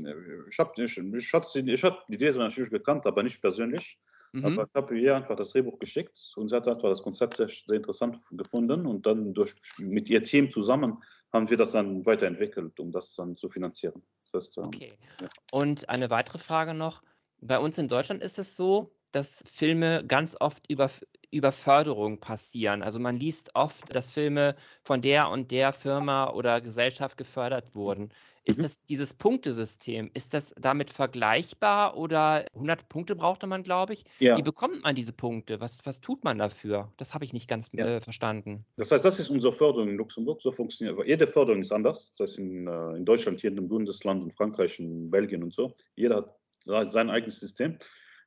ich 0.49 0.59
habe 0.59 0.71
ich, 0.77 0.97
hab, 0.97 1.55
ich 1.55 1.83
hab 1.83 2.07
die 2.07 2.17
D-Serie 2.17 2.47
natürlich 2.47 2.69
gekannt, 2.69 3.05
aber 3.05 3.23
nicht 3.23 3.41
persönlich. 3.41 3.97
Mhm. 4.33 4.45
Aber 4.45 4.63
ich 4.63 4.75
habe 4.75 4.99
ihr 4.99 5.15
einfach 5.15 5.35
das 5.35 5.51
Drehbuch 5.51 5.79
geschickt 5.79 6.33
und 6.35 6.49
sie 6.49 6.55
hat 6.55 6.67
einfach 6.67 6.89
das 6.89 7.01
Konzept 7.01 7.37
sehr, 7.37 7.47
sehr 7.47 7.77
interessant 7.77 8.17
gefunden. 8.31 8.85
Und 8.85 9.05
dann 9.05 9.33
durch, 9.33 9.55
mit 9.77 10.09
ihr 10.09 10.21
Team 10.23 10.49
zusammen 10.49 11.01
haben 11.33 11.49
wir 11.49 11.57
das 11.57 11.71
dann 11.71 12.05
weiterentwickelt, 12.05 12.79
um 12.79 12.91
das 12.91 13.15
dann 13.15 13.35
zu 13.35 13.49
finanzieren. 13.49 14.01
Das 14.23 14.45
heißt, 14.45 14.57
ähm, 14.57 14.65
okay. 14.65 14.97
Ja. 15.21 15.29
Und 15.51 15.89
eine 15.89 16.09
weitere 16.09 16.37
Frage 16.37 16.73
noch. 16.73 17.03
Bei 17.39 17.59
uns 17.59 17.77
in 17.77 17.87
Deutschland 17.87 18.23
ist 18.23 18.39
es 18.39 18.55
so, 18.55 18.91
dass 19.11 19.43
Filme 19.45 20.03
ganz 20.05 20.35
oft 20.39 20.69
über, 20.69 20.89
über 21.31 21.51
Förderung 21.51 22.19
passieren. 22.19 22.83
Also 22.83 22.99
man 22.99 23.17
liest 23.17 23.51
oft, 23.55 23.93
dass 23.95 24.11
Filme 24.11 24.55
von 24.83 25.01
der 25.01 25.29
und 25.29 25.51
der 25.51 25.73
Firma 25.73 26.31
oder 26.31 26.61
Gesellschaft 26.61 27.17
gefördert 27.17 27.75
wurden. 27.75 28.11
Ist 28.47 28.59
mhm. 28.59 28.63
das 28.63 28.81
dieses 28.83 29.13
Punktesystem, 29.13 30.09
ist 30.13 30.33
das 30.33 30.55
damit 30.57 30.89
vergleichbar 30.89 31.97
oder 31.97 32.45
100 32.53 32.87
Punkte 32.87 33.17
brauchte 33.17 33.45
man, 33.45 33.61
glaube 33.61 33.91
ich? 33.91 34.05
Ja. 34.19 34.37
Wie 34.37 34.41
bekommt 34.41 34.83
man 34.83 34.95
diese 34.95 35.11
Punkte? 35.11 35.59
Was, 35.59 35.85
was 35.85 35.99
tut 35.99 36.23
man 36.23 36.37
dafür? 36.37 36.93
Das 36.95 37.13
habe 37.13 37.25
ich 37.25 37.33
nicht 37.33 37.49
ganz 37.49 37.69
ja. 37.73 37.85
äh, 37.85 37.99
verstanden. 37.99 38.65
Das 38.77 38.89
heißt, 38.91 39.03
das 39.03 39.19
ist 39.19 39.29
unsere 39.29 39.51
Förderung 39.51 39.89
in 39.89 39.97
Luxemburg. 39.97 40.41
So 40.41 40.53
funktioniert. 40.53 40.97
jede 41.05 41.27
Förderung 41.27 41.61
ist 41.61 41.73
anders. 41.73 42.13
Das 42.13 42.29
heißt, 42.29 42.39
in, 42.39 42.67
äh, 42.67 42.95
in 42.95 43.03
Deutschland, 43.03 43.41
hier 43.41 43.49
in 43.49 43.57
dem 43.57 43.67
Bundesland, 43.67 44.23
in 44.23 44.31
Frankreich, 44.31 44.79
in 44.79 45.11
Belgien 45.11 45.43
und 45.43 45.53
so. 45.53 45.75
Jeder 45.97 46.25
hat 46.69 46.91
sein 46.91 47.09
eigenes 47.09 47.41
System. 47.41 47.77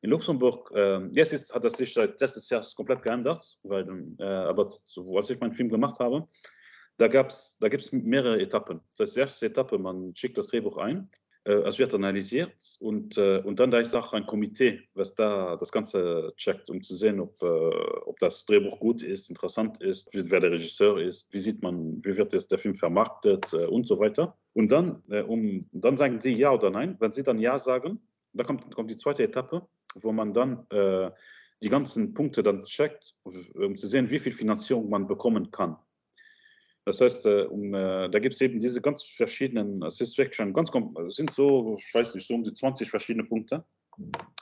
In 0.03 0.11
Luxemburg, 0.11 0.71
äh, 0.75 1.07
jetzt 1.13 1.33
ist, 1.33 1.55
hat 1.55 1.65
das 1.65 1.75
sich 1.75 1.93
seit 1.93 2.21
letztes 2.21 2.49
Jahr 2.49 2.65
komplett 2.75 3.03
geändert, 3.03 3.59
weil, 3.63 3.87
äh, 4.19 4.25
aber 4.25 4.73
so, 4.85 5.17
als 5.17 5.29
ich 5.29 5.39
meinen 5.41 5.53
Film 5.53 5.69
gemacht 5.69 5.99
habe, 6.01 6.27
da, 6.97 7.09
gab's, 7.09 7.59
da 7.61 7.69
gibt 7.69 7.83
es 7.83 7.93
mehrere 7.93 8.41
Etappen. 8.41 8.81
Das 8.97 9.09
heißt, 9.09 9.17
die 9.17 9.21
erste 9.21 9.47
Etappe, 9.47 9.79
man 9.79 10.15
schickt 10.15 10.39
das 10.39 10.49
Drehbuch 10.49 10.79
ein, 10.79 11.11
äh, 11.45 11.53
es 11.53 11.79
wird 11.79 11.95
analysiert 11.95 12.77
und, 12.81 13.19
äh, 13.19 13.43
und 13.45 13.61
dann 13.61 13.71
da 13.71 13.79
ist 13.79 13.95
auch 13.95 14.13
ein 14.15 14.27
Komitee, 14.27 14.83
was 14.95 15.15
da 15.15 15.57
das 15.57 15.73
Ganze 15.73 16.33
checkt, 16.37 16.71
um 16.71 16.81
zu 16.83 16.95
sehen, 16.95 17.21
ob, 17.21 17.43
äh, 17.43 17.47
ob 17.47 18.19
das 18.19 18.45
Drehbuch 18.47 18.79
gut 18.79 19.03
ist, 19.03 19.29
interessant 19.29 19.83
ist, 19.83 20.09
wer 20.15 20.41
der 20.41 20.51
Regisseur 20.51 20.99
ist, 20.99 21.33
wie 21.33 21.41
sieht 21.41 21.63
man, 21.63 22.03
wie 22.05 22.17
wird 22.17 22.33
jetzt 22.33 22.53
der 22.53 22.59
Film 22.59 22.75
vermarktet 22.75 23.53
äh, 23.53 23.67
und 23.67 23.87
so 23.87 23.99
weiter. 23.99 24.37
Und 24.53 24.73
dann, 24.73 25.03
äh, 25.11 25.23
um, 25.23 25.69
dann 25.73 25.97
sagen 25.97 26.21
sie 26.21 26.33
ja 26.33 26.53
oder 26.53 26.71
nein. 26.71 26.97
Wenn 27.01 27.13
sie 27.13 27.23
dann 27.23 27.39
ja 27.39 27.59
sagen, 27.59 28.01
dann 28.33 28.47
kommt, 28.47 28.75
kommt 28.75 28.91
die 28.91 28.97
zweite 28.97 29.23
Etappe 29.23 29.67
wo 29.95 30.13
man 30.13 30.33
dann 30.33 30.67
äh, 30.71 31.11
die 31.63 31.69
ganzen 31.69 32.15
Punkte 32.15 32.43
dann 32.43 32.63
checkt, 32.63 33.15
um 33.25 33.77
zu 33.77 33.87
sehen, 33.87 34.11
wie 34.11 34.19
viel 34.19 34.33
Finanzierung 34.33 34.89
man 34.89 35.07
bekommen 35.07 35.51
kann. 35.51 35.77
Das 36.85 37.01
heißt, 37.01 37.27
äh, 37.27 37.43
um, 37.43 37.75
äh, 37.75 38.09
da 38.09 38.19
gibt 38.19 38.35
es 38.35 38.41
eben 38.41 38.59
diese 38.59 38.81
ganz 38.81 39.03
verschiedenen, 39.03 39.81
wirklich 39.83 40.35
schon 40.35 40.53
ganz, 40.53 40.71
sind 41.09 41.33
so, 41.35 41.77
ich 41.79 41.95
weiß 41.95 42.15
nicht, 42.15 42.27
so 42.27 42.35
um 42.35 42.43
die 42.43 42.55
20 42.55 42.89
verschiedene 42.89 43.25
Punkte. 43.25 43.65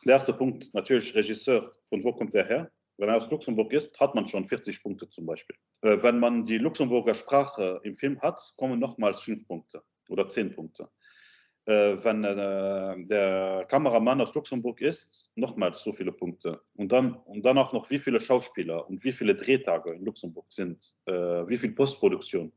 Der 0.04 0.14
erste 0.14 0.32
Punkt, 0.32 0.72
natürlich 0.72 1.14
Regisseur, 1.14 1.72
von 1.82 2.02
wo 2.04 2.12
kommt 2.12 2.34
er 2.34 2.46
her? 2.46 2.70
Wenn 2.96 3.08
er 3.08 3.16
aus 3.16 3.30
Luxemburg 3.30 3.72
ist, 3.72 3.98
hat 4.00 4.14
man 4.14 4.26
schon 4.26 4.44
40 4.44 4.82
Punkte 4.82 5.08
zum 5.08 5.26
Beispiel. 5.26 5.56
Äh, 5.82 6.02
wenn 6.02 6.20
man 6.20 6.44
die 6.44 6.58
Luxemburger 6.58 7.14
Sprache 7.14 7.80
im 7.82 7.94
Film 7.94 8.20
hat, 8.20 8.40
kommen 8.56 8.78
nochmals 8.78 9.20
5 9.20 9.46
Punkte 9.46 9.82
oder 10.08 10.28
10 10.28 10.54
Punkte 10.54 10.84
äh, 10.84 10.97
wenn 11.68 12.24
äh, 12.24 13.06
der 13.06 13.66
Kameramann 13.68 14.20
aus 14.20 14.34
Luxemburg 14.34 14.80
ist, 14.80 15.32
nochmals 15.34 15.82
so 15.82 15.92
viele 15.92 16.12
Punkte. 16.12 16.62
Und 16.76 16.92
dann, 16.92 17.14
und 17.14 17.44
dann 17.44 17.58
auch 17.58 17.72
noch, 17.72 17.90
wie 17.90 17.98
viele 17.98 18.20
Schauspieler 18.20 18.88
und 18.88 19.04
wie 19.04 19.12
viele 19.12 19.34
Drehtage 19.34 19.92
in 19.92 20.04
Luxemburg 20.04 20.46
sind, 20.50 20.94
äh, 21.06 21.12
wie 21.12 21.58
viel 21.58 21.72
Postproduktion. 21.72 22.52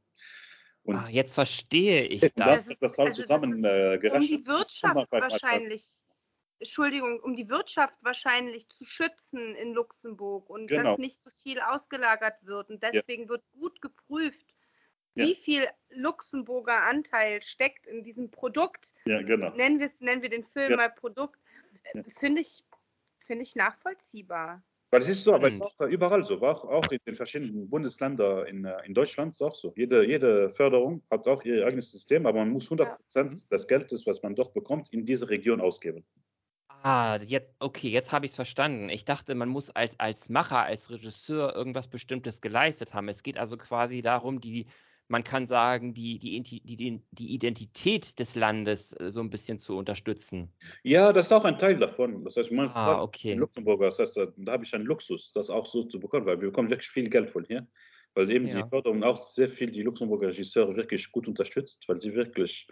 Und 0.84 0.95
ah, 0.95 1.08
jetzt 1.12 1.36
verstehe 1.36 2.04
ich 2.04 2.21
das. 2.21 2.34
Das, 2.36 2.67
ist, 2.67 2.82
das, 2.82 3.00
also 3.00 3.21
zusammen, 3.21 3.62
das 3.62 4.02
ist, 4.02 4.13
um 4.13 4.21
die 4.21 4.47
Wirtschaft 4.47 5.12
wahrscheinlich, 5.12 6.02
Entschuldigung, 6.60 7.19
um 7.19 7.36
die 7.36 7.50
Wirtschaft 7.50 7.95
wahrscheinlich 8.02 8.67
zu 8.69 8.86
schützen 8.86 9.56
in 9.56 9.74
Luxemburg 9.74 10.50
und 10.50 10.67
genau. 10.67 10.91
dass 10.91 10.97
nicht 10.97 11.17
so 11.17 11.30
viel 11.32 11.60
ausgelagert 11.60 12.36
wird. 12.43 12.69
Und 12.69 12.82
deswegen 12.82 13.24
ja. 13.24 13.30
wird 13.30 13.43
gut 13.52 13.82
geprüft, 13.82 14.45
ja. 15.15 15.26
wie 15.26 15.36
viel 15.36 15.67
Luxemburger 15.89 16.84
Anteil 16.84 17.41
steckt 17.41 17.88
in 17.88 18.04
diesem 18.04 18.32
Produkt. 18.32 18.93
Ja, 19.06 19.21
genau. 19.21 19.52
Nennen, 19.56 19.89
nennen 20.00 20.21
wir 20.21 20.30
den 20.30 20.45
Film 20.45 20.71
ja. 20.71 20.78
mal 20.78 20.89
Produkt. 20.89 21.39
Ja. 21.93 22.04
Finde 22.17 22.41
ich, 22.41 22.63
find 23.26 23.41
ich 23.41 23.56
nachvollziehbar. 23.56 24.63
Weil 24.91 25.02
es 25.02 25.08
ist 25.08 25.24
so, 25.24 25.34
aber 25.34 25.47
es 25.47 25.56
ist 25.56 25.62
auch 25.62 25.80
überall 25.88 26.26
so, 26.26 26.36
auch, 26.41 26.65
auch 26.65 26.91
in 26.91 27.00
den 27.08 27.15
verschiedenen 27.15 27.69
Bundesländern 27.69 28.45
in, 28.45 28.65
äh, 28.65 28.86
in 28.86 28.93
Deutschland 28.93 29.32
ist 29.32 29.41
auch 29.41 29.56
so. 29.56 29.74
Jede, 29.78 30.06
jede 30.06 30.52
Förderung 30.52 31.02
hat 31.10 31.30
auch 31.30 31.45
ihr 31.45 31.65
eigenes 31.65 31.91
System, 31.91 32.26
aber 32.26 32.39
man 32.39 32.50
muss 32.50 32.65
100 32.65 32.97
Prozent 32.97 33.34
ja. 33.34 33.47
des 33.52 33.67
Geldes, 33.67 34.06
was 34.06 34.21
man 34.21 34.36
dort 34.36 34.54
bekommt, 34.54 34.91
in 34.91 35.06
diese 35.06 35.30
Region 35.30 35.62
ausgeben. 35.62 36.06
Ah, 36.84 37.17
jetzt, 37.24 37.56
okay, 37.60 37.88
jetzt 37.88 38.12
habe 38.12 38.26
ich 38.26 38.32
es 38.32 38.36
verstanden. 38.36 38.89
Ich 38.89 39.06
dachte, 39.06 39.34
man 39.34 39.47
muss 39.47 39.69
als, 39.69 39.97
als 39.97 40.28
Macher, 40.28 40.65
als 40.65 40.89
Regisseur 40.89 41.56
irgendwas 41.56 41.88
Bestimmtes 41.88 42.41
geleistet 42.41 42.93
haben. 42.93 43.08
Es 43.08 43.24
geht 43.24 43.38
also 43.38 43.56
quasi 43.56 44.02
darum, 44.02 44.41
die, 44.41 44.65
man 45.12 45.26
kann 45.26 45.45
sagen, 45.45 45.93
die, 45.93 46.17
die, 46.17 46.41
die, 46.41 47.02
die 47.12 47.34
Identität 47.34 48.17
des 48.17 48.36
Landes 48.36 48.93
äh, 48.93 49.12
so 49.12 49.19
ein 49.19 49.30
bisschen 49.30 49.60
zu 49.60 49.78
unterstützen. 49.78 50.54
Ja, 50.84 51.12
das 51.12 51.26
ist 51.26 51.34
auch 51.34 51.43
ein 51.43 51.58
Teil 51.58 51.78
davon. 51.78 52.24
Das 52.24 52.38
heißt, 52.38 52.52
man 52.54 52.69
ah, 52.69 53.02
okay. 53.02 53.34
Luxemburger, 53.34 53.88
das 53.88 54.00
heißt, 54.00 54.17
da 54.38 54.52
habe 54.54 54.63
ich 54.63 54.74
einen 54.74 54.86
Luxus, 54.86 55.34
das 55.34 55.50
auch 55.50 55.65
so 55.65 55.84
zu 55.84 56.00
bekommen, 56.00 56.26
weil 56.26 56.39
wir 56.39 56.47
bekommen 56.47 56.69
wirklich 56.69 56.89
viel 56.89 57.10
Geld 57.10 57.30
von 57.30 57.43
hier. 57.43 57.67
Weil 58.13 58.32
eben 58.32 58.47
ja. 58.47 58.62
die 58.62 58.69
Förderung 58.69 59.04
auch 59.04 59.17
sehr 59.17 59.50
viel 59.50 59.69
die 59.69 59.84
Luxemburger 59.84 60.30
Regisseure 60.30 60.76
wirklich 60.76 61.12
gut 61.12 61.28
unterstützt, 61.28 61.84
weil 61.88 62.00
sie 62.00 62.13
wirklich 62.13 62.67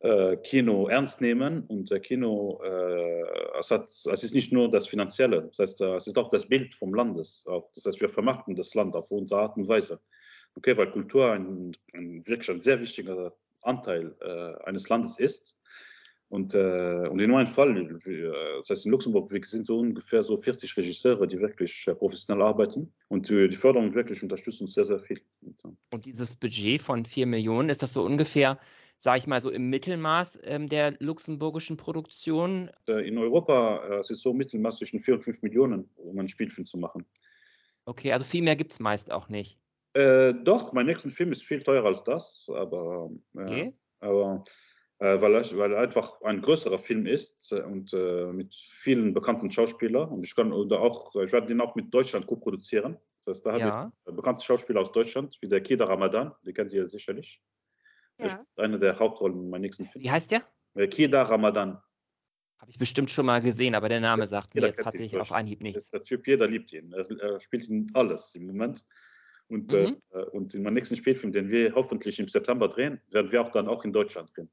äh, 0.00 0.36
Kino 0.36 0.86
ernst 0.86 1.20
nehmen 1.20 1.64
und 1.66 1.90
Kino, 2.02 2.60
äh, 2.64 3.58
es, 3.58 3.70
hat, 3.72 3.84
es 3.84 4.22
ist 4.22 4.34
nicht 4.34 4.52
nur 4.52 4.70
das 4.70 4.86
Finanzielle, 4.86 5.42
das 5.42 5.58
heißt, 5.58 5.80
es 5.80 6.06
ist 6.06 6.18
auch 6.18 6.30
das 6.30 6.46
Bild 6.46 6.74
vom 6.74 6.94
Landes. 6.94 7.44
Auch. 7.46 7.70
Das 7.74 7.86
heißt, 7.86 8.00
wir 8.00 8.08
vermarkten 8.08 8.54
das 8.54 8.74
Land 8.74 8.96
auf 8.96 9.10
unsere 9.10 9.42
Art 9.42 9.56
und 9.56 9.68
Weise. 9.68 10.00
Okay, 10.54 10.76
weil 10.76 10.90
Kultur 10.90 11.32
ein, 11.32 11.76
ein 11.92 12.26
wirklich 12.26 12.50
ein 12.50 12.60
sehr 12.60 12.80
wichtiger 12.80 13.34
Anteil 13.62 14.14
äh, 14.20 14.64
eines 14.64 14.88
Landes 14.88 15.18
ist. 15.18 15.56
Und, 16.32 16.54
äh, 16.54 17.08
und 17.10 17.20
in 17.20 17.34
ein 17.34 17.46
Fall 17.46 17.74
das 17.92 18.70
heißt 18.70 18.86
in 18.86 18.90
Luxemburg 18.90 19.30
wir 19.30 19.44
sind 19.44 19.66
so 19.66 19.80
ungefähr 19.80 20.24
so 20.24 20.34
40 20.34 20.78
Regisseure, 20.78 21.28
die 21.28 21.38
wirklich 21.38 21.86
äh, 21.86 21.94
professionell 21.94 22.42
arbeiten 22.42 22.90
und 23.08 23.30
äh, 23.30 23.48
die 23.48 23.56
Förderung 23.56 23.92
wirklich 23.92 24.22
unterstützen 24.22 24.66
sehr 24.66 24.86
sehr 24.86 24.98
viel. 24.98 25.20
Und, 25.42 26.06
dieses 26.06 26.36
Budget 26.36 26.80
von 26.80 27.04
4 27.04 27.26
Millionen 27.26 27.68
ist 27.68 27.82
das 27.82 27.92
so 27.92 28.02
ungefähr, 28.02 28.58
sage 28.96 29.18
ich 29.18 29.26
mal 29.26 29.42
so 29.42 29.50
im 29.50 29.68
Mittelmaß 29.68 30.40
ähm, 30.44 30.70
der 30.70 30.94
luxemburgischen 31.00 31.76
Produktion? 31.76 32.70
Äh, 32.88 33.06
in 33.06 33.18
Europa 33.18 33.86
äh, 33.86 33.98
es 33.98 34.08
ist 34.08 34.22
so 34.22 34.32
mittelmaß 34.32 34.78
zwischen 34.78 35.00
4 35.00 35.16
und 35.16 35.24
5 35.24 35.42
Millionen, 35.42 35.90
um 35.96 36.18
einen 36.18 36.28
Spielfilm 36.28 36.64
zu 36.64 36.78
machen. 36.78 37.04
Okay, 37.84 38.10
also 38.10 38.24
viel 38.24 38.42
mehr 38.42 38.56
gibt 38.56 38.72
es 38.72 38.80
meist 38.80 39.12
auch 39.12 39.28
nicht. 39.28 39.58
Äh, 39.94 40.34
doch, 40.42 40.72
mein 40.72 40.86
nächsten 40.86 41.10
Film 41.10 41.32
ist 41.32 41.44
viel 41.44 41.62
teurer 41.62 41.86
als 41.86 42.04
das, 42.04 42.46
aber, 42.48 43.10
okay. 43.34 43.72
aber 44.00 44.44
äh, 44.98 45.20
weil, 45.20 45.40
ich, 45.40 45.56
weil 45.56 45.74
einfach 45.74 46.20
ein 46.22 46.40
größerer 46.40 46.78
Film 46.78 47.06
ist 47.06 47.52
äh, 47.52 47.60
und 47.62 47.92
äh, 47.92 48.26
mit 48.32 48.54
vielen 48.54 49.12
bekannten 49.12 49.50
Schauspielern 49.50 50.08
und 50.08 50.24
ich 50.24 50.34
kann 50.34 50.52
oder 50.52 50.80
auch 50.80 51.14
ich 51.16 51.32
werde 51.32 51.48
den 51.48 51.60
auch 51.60 51.74
mit 51.74 51.92
Deutschland 51.92 52.26
co-produzieren. 52.26 52.96
Das 53.18 53.36
heißt, 53.36 53.46
da 53.46 53.56
ja. 53.56 53.72
habe 53.72 53.92
ich 54.06 54.14
bekannte 54.14 54.44
Schauspieler 54.44 54.80
aus 54.80 54.92
Deutschland 54.92 55.36
wie 55.40 55.48
der 55.48 55.60
Kida 55.60 55.84
Ramadan, 55.84 56.32
die 56.46 56.52
kennt 56.52 56.72
ihr 56.72 56.88
sicherlich. 56.88 57.42
Ja. 58.18 58.46
Eine 58.56 58.78
der 58.78 58.98
Hauptrollen 58.98 59.42
in 59.42 59.50
meinem 59.50 59.62
nächsten 59.62 59.86
Film. 59.86 60.04
Wie 60.04 60.10
heißt 60.10 60.30
der? 60.30 60.42
Kida 60.88 61.22
Ramadan. 61.22 61.82
Habe 62.58 62.70
ich 62.70 62.78
bestimmt 62.78 63.10
schon 63.10 63.26
mal 63.26 63.42
gesehen, 63.42 63.74
aber 63.74 63.88
der 63.88 64.00
Name 64.00 64.24
sagt 64.28 64.54
mir 64.54 64.60
jetzt 64.62 64.84
tatsächlich 64.84 65.20
auf 65.20 65.32
Anhieb 65.32 65.62
nichts. 65.62 65.90
Der 65.90 66.04
Typ, 66.04 66.28
jeder 66.28 66.46
liebt 66.46 66.72
ihn. 66.72 66.92
Er, 66.92 67.10
er 67.10 67.40
spielt 67.40 67.68
ihn 67.68 67.90
alles 67.94 68.36
im 68.36 68.46
Moment. 68.46 68.84
Und, 69.52 69.70
mhm. 69.70 70.00
äh, 70.12 70.22
und 70.32 70.54
in 70.54 70.62
meinem 70.62 70.74
nächsten 70.74 70.96
Spielfilm, 70.96 71.30
den 71.30 71.50
wir 71.50 71.74
hoffentlich 71.74 72.18
im 72.18 72.26
September 72.26 72.68
drehen, 72.68 72.98
werden 73.10 73.30
wir 73.30 73.42
auch 73.42 73.50
dann 73.50 73.68
auch 73.68 73.84
in 73.84 73.92
Deutschland 73.92 74.34
drehen. 74.34 74.48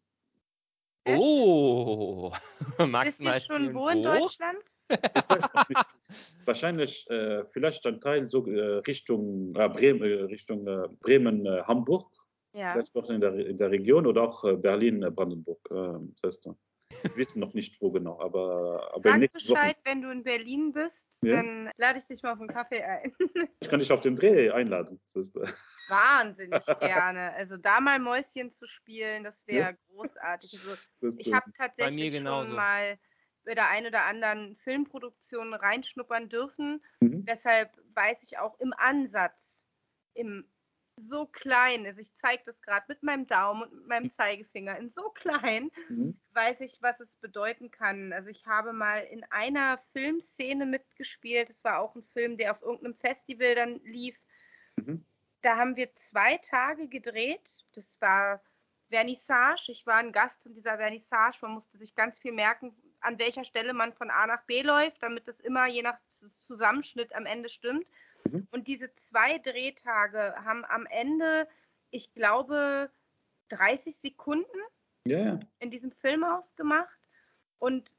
Oh, 1.07 2.33
Magst 2.85 3.21
Wisst 3.21 3.49
ihr 3.49 3.55
schon 3.55 3.73
wo 3.73 3.87
in 3.87 4.03
Deutschland? 4.03 4.59
Wahrscheinlich 6.45 7.09
äh, 7.09 7.45
vielleicht 7.45 7.85
ein 7.85 8.01
Teil 8.01 8.27
so 8.27 8.45
äh, 8.45 8.79
Richtung, 8.79 9.55
äh, 9.55 9.69
Bremen, 9.69 10.03
äh, 10.03 10.23
Richtung 10.23 10.67
äh, 10.67 10.89
Bremen, 10.99 11.45
äh, 11.45 11.61
Hamburg, 11.63 12.11
ja. 12.51 12.73
vielleicht 12.73 12.93
noch 12.93 13.09
in 13.09 13.21
der, 13.21 13.33
in 13.35 13.57
der 13.57 13.71
Region 13.71 14.05
oder 14.05 14.23
auch 14.23 14.43
Berlin, 14.57 14.99
Brandenburg. 15.15 15.61
das 15.69 16.23
heißt, 16.25 16.45
wir 16.45 16.55
wissen 17.17 17.39
noch 17.39 17.53
nicht 17.53 17.81
wo 17.81 17.91
genau, 17.91 18.19
aber, 18.19 18.89
aber 18.91 19.01
Sag 19.01 19.31
Bescheid, 19.33 19.77
Wochen... 19.77 19.85
wenn 19.85 20.01
du 20.01 20.09
in 20.11 20.23
Berlin 20.23 20.71
bist, 20.73 21.21
ja? 21.23 21.37
dann 21.37 21.71
lade 21.77 21.99
ich 21.99 22.07
dich 22.07 22.23
mal 22.23 22.33
auf 22.33 22.39
einen 22.39 22.49
Kaffee 22.49 22.83
ein. 22.83 23.13
ich 23.59 23.69
kann 23.69 23.79
dich 23.79 23.91
auf 23.91 24.01
den 24.01 24.15
Dreh 24.15 24.51
einladen. 24.51 24.99
Ist, 25.13 25.35
äh... 25.35 25.47
Wahnsinnig 25.89 26.65
gerne. 26.79 27.33
Also 27.33 27.57
da 27.57 27.79
mal 27.79 27.99
Mäuschen 27.99 28.51
zu 28.51 28.67
spielen, 28.67 29.23
das 29.23 29.47
wäre 29.47 29.71
ja? 29.71 29.77
großartig. 29.87 30.59
Also, 31.01 31.17
ich 31.17 31.33
habe 31.33 31.51
tatsächlich 31.53 32.15
schon 32.15 32.53
mal 32.53 32.97
bei 33.45 33.55
der 33.55 33.69
einen 33.69 33.87
oder 33.87 34.05
anderen 34.05 34.55
Filmproduktion 34.57 35.53
reinschnuppern 35.53 36.29
dürfen. 36.29 36.83
Mhm. 36.99 37.25
Deshalb 37.25 37.71
weiß 37.95 38.17
ich 38.21 38.37
auch 38.37 38.59
im 38.59 38.73
Ansatz, 38.77 39.65
im 40.13 40.45
so 40.99 41.25
klein 41.25 41.85
ist, 41.85 41.99
ich 41.99 42.13
zeige 42.13 42.43
das 42.45 42.61
gerade 42.61 42.85
mit 42.87 43.03
meinem 43.03 43.27
Daumen 43.27 43.63
und 43.63 43.73
mit 43.73 43.87
meinem 43.87 44.03
mhm. 44.05 44.11
Zeigefinger, 44.11 44.77
in 44.77 44.89
so 44.89 45.09
klein 45.09 45.71
mhm. 45.89 46.19
weiß 46.33 46.61
ich, 46.61 46.81
was 46.81 46.99
es 46.99 47.15
bedeuten 47.15 47.71
kann. 47.71 48.13
Also 48.13 48.29
ich 48.29 48.45
habe 48.45 48.73
mal 48.73 48.99
in 48.99 49.23
einer 49.31 49.79
Filmszene 49.93 50.65
mitgespielt. 50.65 51.49
Es 51.49 51.63
war 51.63 51.79
auch 51.79 51.95
ein 51.95 52.03
Film, 52.03 52.37
der 52.37 52.51
auf 52.51 52.61
irgendeinem 52.61 52.95
Festival 52.95 53.55
dann 53.55 53.79
lief. 53.83 54.17
Mhm. 54.75 55.05
Da 55.41 55.57
haben 55.57 55.75
wir 55.75 55.95
zwei 55.95 56.37
Tage 56.37 56.87
gedreht. 56.87 57.63
Das 57.73 57.99
war 58.01 58.41
Vernissage. 58.89 59.71
Ich 59.71 59.85
war 59.85 59.95
ein 59.95 60.11
Gast 60.11 60.45
in 60.45 60.53
dieser 60.53 60.77
Vernissage. 60.77 61.39
Man 61.41 61.53
musste 61.53 61.77
sich 61.77 61.95
ganz 61.95 62.19
viel 62.19 62.33
merken, 62.33 62.75
an 63.01 63.19
welcher 63.19 63.45
Stelle 63.45 63.73
man 63.73 63.93
von 63.93 64.09
A 64.09 64.27
nach 64.27 64.43
B 64.43 64.61
läuft, 64.61 65.01
damit 65.01 65.27
es 65.27 65.39
immer 65.39 65.67
je 65.67 65.81
nach 65.81 65.99
Zusammenschnitt 66.43 67.15
am 67.15 67.25
Ende 67.25 67.49
stimmt. 67.49 67.89
Mhm. 68.25 68.47
Und 68.51 68.67
diese 68.67 68.93
zwei 68.95 69.37
Drehtage 69.37 70.35
haben 70.43 70.65
am 70.65 70.85
Ende, 70.85 71.47
ich 71.91 72.13
glaube, 72.13 72.91
30 73.49 73.95
Sekunden 73.95 74.59
yeah. 75.07 75.39
in 75.59 75.71
diesem 75.71 75.91
Film 75.91 76.23
ausgemacht. 76.23 76.99
Und 77.57 77.93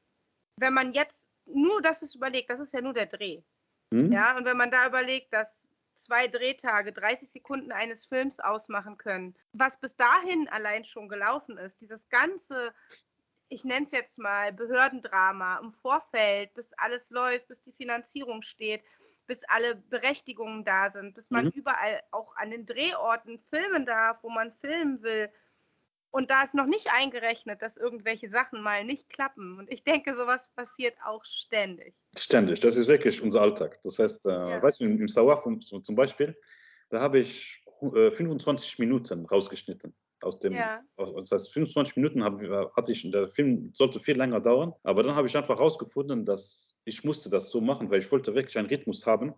wenn 0.57 0.75
man 0.75 0.93
jetzt 0.93 1.29
nur 1.47 1.83
das 1.83 2.03
ist 2.03 2.15
überlegt, 2.15 2.51
das 2.51 2.61
ist 2.61 2.73
ja 2.73 2.81
nur 2.81 2.95
der 2.95 3.07
Dreh. 3.07 3.43
Mhm. 3.91 4.13
Ja, 4.13 4.37
und 4.37 4.45
wenn 4.45 4.57
man 4.57 4.71
da 4.71 4.87
überlegt, 4.87 5.33
dass 5.33 5.69
zwei 5.95 6.29
Drehtage 6.29 6.93
30 6.93 7.29
Sekunden 7.29 7.73
eines 7.73 8.07
Films 8.07 8.41
ausmachen 8.41 8.97
können, 8.97 9.35
was 9.53 9.79
bis 9.79 9.97
dahin 9.97 10.49
allein 10.49 10.85
schon 10.85 11.09
gelaufen 11.09 11.59
ist, 11.59 11.81
dieses 11.81 12.09
ganze, 12.09 12.73
ich 13.49 13.65
nenne 13.65 13.85
es 13.85 13.93
jetzt 13.93 14.19
mal 14.19 14.53
Behördendrama 14.53 15.59
im 15.59 15.73
Vorfeld, 15.73 16.55
bis 16.55 16.73
alles 16.75 17.11
läuft, 17.11 17.49
bis 17.49 17.63
die 17.63 17.73
Finanzierung 17.73 18.43
steht, 18.43 18.83
bis 19.31 19.45
alle 19.47 19.77
Berechtigungen 19.77 20.65
da 20.65 20.91
sind, 20.91 21.15
bis 21.15 21.31
man 21.31 21.45
mhm. 21.45 21.53
überall 21.55 22.03
auch 22.11 22.35
an 22.35 22.51
den 22.51 22.67
Drehorten 22.67 23.39
filmen 23.49 23.87
darf, 23.87 24.19
wo 24.23 24.29
man 24.29 24.51
filmen 24.61 25.05
will. 25.05 25.29
Und 26.11 26.33
da 26.33 26.43
ist 26.43 26.53
noch 26.53 26.67
nicht 26.67 26.89
eingerechnet, 26.93 27.63
dass 27.63 27.77
irgendwelche 27.77 28.29
Sachen 28.29 28.61
mal 28.61 28.85
nicht 28.85 29.09
klappen. 29.09 29.57
Und 29.57 29.71
ich 29.71 29.85
denke, 29.85 30.17
sowas 30.17 30.49
passiert 30.49 30.97
auch 31.05 31.25
ständig. 31.25 31.95
Ständig, 32.19 32.59
das 32.59 32.75
ist 32.75 32.89
wirklich 32.89 33.23
unser 33.23 33.43
Alltag. 33.43 33.81
Das 33.83 34.01
heißt, 34.01 34.27
äh, 34.27 34.31
ja. 34.31 34.61
weißt 34.61 34.81
du, 34.81 34.87
im 34.87 35.07
Sauer 35.07 35.37
zum 35.37 35.95
Beispiel, 35.95 36.37
da 36.89 36.99
habe 37.01 37.21
ich 37.21 37.63
äh, 37.83 38.11
25 38.11 38.81
Minuten 38.81 39.27
rausgeschnitten 39.27 39.95
aus 40.25 40.39
dem, 40.39 40.55
ja. 40.55 40.81
das 40.97 41.31
heißt 41.31 41.53
25 41.53 41.97
Minuten 41.97 42.25
hab, 42.25 42.41
hatte 42.77 42.93
ich, 42.93 43.09
der 43.11 43.29
Film 43.29 43.73
sollte 43.75 43.99
viel 43.99 44.17
länger 44.17 44.41
dauern, 44.41 44.73
aber 44.83 45.03
dann 45.03 45.15
habe 45.15 45.27
ich 45.27 45.37
einfach 45.37 45.57
herausgefunden, 45.57 46.25
dass 46.25 46.77
ich 46.85 47.05
musste 47.05 47.31
das 47.31 47.51
so 47.51 47.61
machen, 47.61 47.91
weil 47.91 48.01
ich 48.01 48.11
wollte 48.11 48.35
wirklich 48.35 48.59
einen 48.59 48.69
Rhythmus 48.69 49.07
haben 49.07 49.35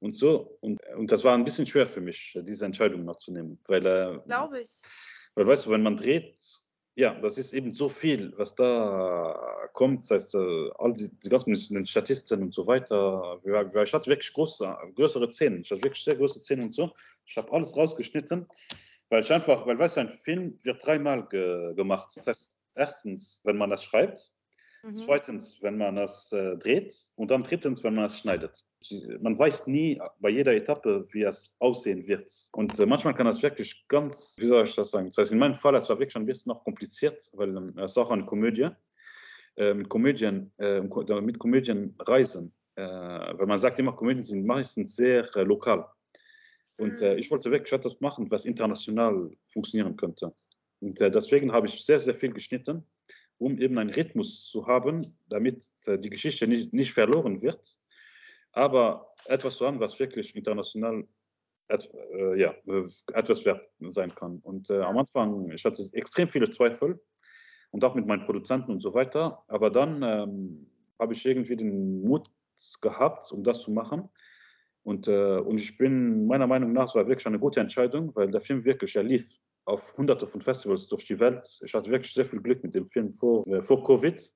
und 0.00 0.14
so 0.14 0.58
und, 0.60 0.80
und 0.96 1.10
das 1.10 1.24
war 1.24 1.34
ein 1.34 1.44
bisschen 1.44 1.66
schwer 1.66 1.86
für 1.86 2.00
mich, 2.00 2.38
diese 2.42 2.64
Entscheidung 2.64 3.04
noch 3.04 3.16
zu 3.16 3.32
nehmen, 3.32 3.58
weil 3.66 3.86
äh, 3.86 4.18
glaube 4.26 4.60
ich, 4.60 4.82
weil 5.34 5.46
weißt 5.46 5.66
du, 5.66 5.70
wenn 5.70 5.82
man 5.82 5.96
dreht, 5.96 6.36
ja, 6.96 7.14
das 7.14 7.38
ist 7.38 7.54
eben 7.54 7.72
so 7.72 7.88
viel, 7.88 8.32
was 8.36 8.54
da 8.54 9.68
kommt, 9.72 10.02
das 10.02 10.10
heißt, 10.10 10.34
äh, 10.34 10.70
all 10.78 10.92
die, 10.92 11.08
die 11.24 11.28
ganzen 11.28 11.86
Statisten 11.86 12.42
und 12.42 12.52
so 12.52 12.66
weiter. 12.66 13.40
Ich 13.42 13.94
hatte 13.94 14.10
wirklich 14.10 14.32
große, 14.32 14.76
größere 14.96 15.32
Szenen, 15.32 15.62
ich 15.62 15.70
hatte 15.70 15.82
wirklich 15.82 16.04
sehr 16.04 16.16
große 16.16 16.40
Szenen 16.40 16.64
und 16.66 16.74
so. 16.74 16.92
Ich 17.24 17.36
habe 17.36 17.50
alles 17.52 17.76
rausgeschnitten 17.76 18.46
weil 19.10 19.20
ich 19.20 19.32
einfach, 19.32 19.66
weil 19.66 19.78
weißt 19.78 19.96
du, 19.96 20.00
ein 20.00 20.10
Film 20.10 20.56
wird 20.62 20.84
dreimal 20.84 21.26
ge 21.28 21.74
gemacht. 21.74 22.10
Das 22.14 22.26
heißt, 22.26 22.54
erstens, 22.76 23.42
wenn 23.44 23.58
man 23.58 23.70
das 23.70 23.84
schreibt, 23.84 24.32
mhm. 24.82 24.96
zweitens, 24.96 25.58
wenn 25.60 25.76
man 25.76 25.96
das 25.96 26.32
äh, 26.32 26.56
dreht 26.56 26.94
und 27.16 27.30
dann 27.30 27.42
drittens, 27.42 27.84
wenn 27.84 27.94
man 27.94 28.06
es 28.06 28.18
schneidet. 28.18 28.64
Man 29.20 29.38
weiß 29.38 29.66
nie 29.66 30.00
bei 30.20 30.30
jeder 30.30 30.54
Etappe, 30.54 31.02
wie 31.12 31.24
es 31.24 31.54
aussehen 31.58 32.06
wird. 32.06 32.30
Und 32.52 32.78
äh, 32.78 32.86
manchmal 32.86 33.14
kann 33.14 33.26
das 33.26 33.42
wirklich 33.42 33.84
ganz, 33.88 34.36
wie 34.38 34.46
soll 34.46 34.64
ich 34.64 34.74
das 34.74 34.90
sagen? 34.90 35.08
Das 35.08 35.18
heißt, 35.18 35.32
in 35.32 35.38
meinem 35.38 35.54
Fall, 35.54 35.74
es 35.74 35.88
war 35.88 35.98
wirklich 35.98 36.16
ein 36.16 36.24
bisschen 36.24 36.50
noch 36.50 36.64
kompliziert, 36.64 37.30
weil 37.34 37.54
ähm, 37.56 37.74
es 37.76 37.90
ist 37.90 37.98
auch 37.98 38.10
eine 38.10 38.24
Komödie. 38.24 38.70
Äh, 39.56 39.74
mit 39.74 39.88
Komödien, 39.88 40.50
äh, 40.58 40.80
mit 40.80 41.38
Komödien 41.38 41.94
reisen. 41.98 42.54
Äh, 42.76 42.82
weil 42.82 43.46
man 43.46 43.58
sagt 43.58 43.78
immer, 43.78 43.92
Komödien 43.92 44.22
sind 44.22 44.46
meistens 44.46 44.96
sehr 44.96 45.28
äh, 45.36 45.42
lokal. 45.42 45.86
Und 46.80 47.02
äh, 47.02 47.16
ich 47.16 47.30
wollte 47.30 47.50
wirklich 47.50 47.72
etwas 47.72 48.00
machen, 48.00 48.30
was 48.30 48.46
international 48.46 49.30
funktionieren 49.48 49.96
könnte. 49.96 50.32
Und 50.80 50.98
äh, 51.00 51.10
deswegen 51.10 51.52
habe 51.52 51.66
ich 51.66 51.84
sehr, 51.84 52.00
sehr 52.00 52.16
viel 52.16 52.32
geschnitten, 52.32 52.86
um 53.36 53.58
eben 53.58 53.76
einen 53.78 53.90
Rhythmus 53.90 54.48
zu 54.48 54.66
haben, 54.66 55.14
damit 55.28 55.62
äh, 55.84 55.98
die 55.98 56.08
Geschichte 56.08 56.46
nicht, 56.46 56.72
nicht 56.72 56.92
verloren 56.94 57.42
wird, 57.42 57.78
aber 58.52 59.14
etwas 59.26 59.56
zu 59.56 59.66
haben, 59.66 59.78
was 59.78 60.00
wirklich 60.00 60.34
international 60.34 61.06
et, 61.68 61.90
äh, 62.14 62.40
ja, 62.40 62.54
etwas 63.12 63.44
wert 63.44 63.68
sein 63.80 64.14
kann. 64.14 64.38
Und 64.38 64.70
äh, 64.70 64.80
am 64.80 64.96
Anfang, 64.96 65.50
ich 65.50 65.64
hatte 65.66 65.84
extrem 65.92 66.28
viele 66.28 66.50
Zweifel 66.50 66.98
und 67.72 67.84
auch 67.84 67.94
mit 67.94 68.06
meinen 68.06 68.24
Produzenten 68.24 68.72
und 68.72 68.80
so 68.80 68.94
weiter, 68.94 69.44
aber 69.48 69.68
dann 69.68 70.02
ähm, 70.02 70.66
habe 70.98 71.12
ich 71.12 71.26
irgendwie 71.26 71.56
den 71.56 72.02
Mut 72.02 72.30
gehabt, 72.80 73.30
um 73.32 73.44
das 73.44 73.60
zu 73.60 73.70
machen. 73.70 74.08
Und, 74.82 75.08
äh, 75.08 75.38
und 75.38 75.60
ich 75.60 75.76
bin 75.76 76.26
meiner 76.26 76.46
Meinung 76.46 76.72
nach, 76.72 76.88
es 76.88 76.94
war 76.94 77.06
wirklich 77.06 77.26
eine 77.26 77.38
gute 77.38 77.60
Entscheidung, 77.60 78.14
weil 78.14 78.30
der 78.30 78.40
Film 78.40 78.64
wirklich, 78.64 78.96
er 78.96 79.02
lief 79.02 79.26
auf 79.66 79.96
hunderte 79.96 80.26
von 80.26 80.40
Festivals 80.40 80.88
durch 80.88 81.06
die 81.06 81.20
Welt. 81.20 81.46
Ich 81.62 81.74
hatte 81.74 81.90
wirklich 81.90 82.14
sehr 82.14 82.24
viel 82.24 82.42
Glück 82.42 82.62
mit 82.62 82.74
dem 82.74 82.86
Film 82.86 83.12
vor, 83.12 83.46
äh, 83.46 83.62
vor 83.62 83.84
Covid. 83.84 84.32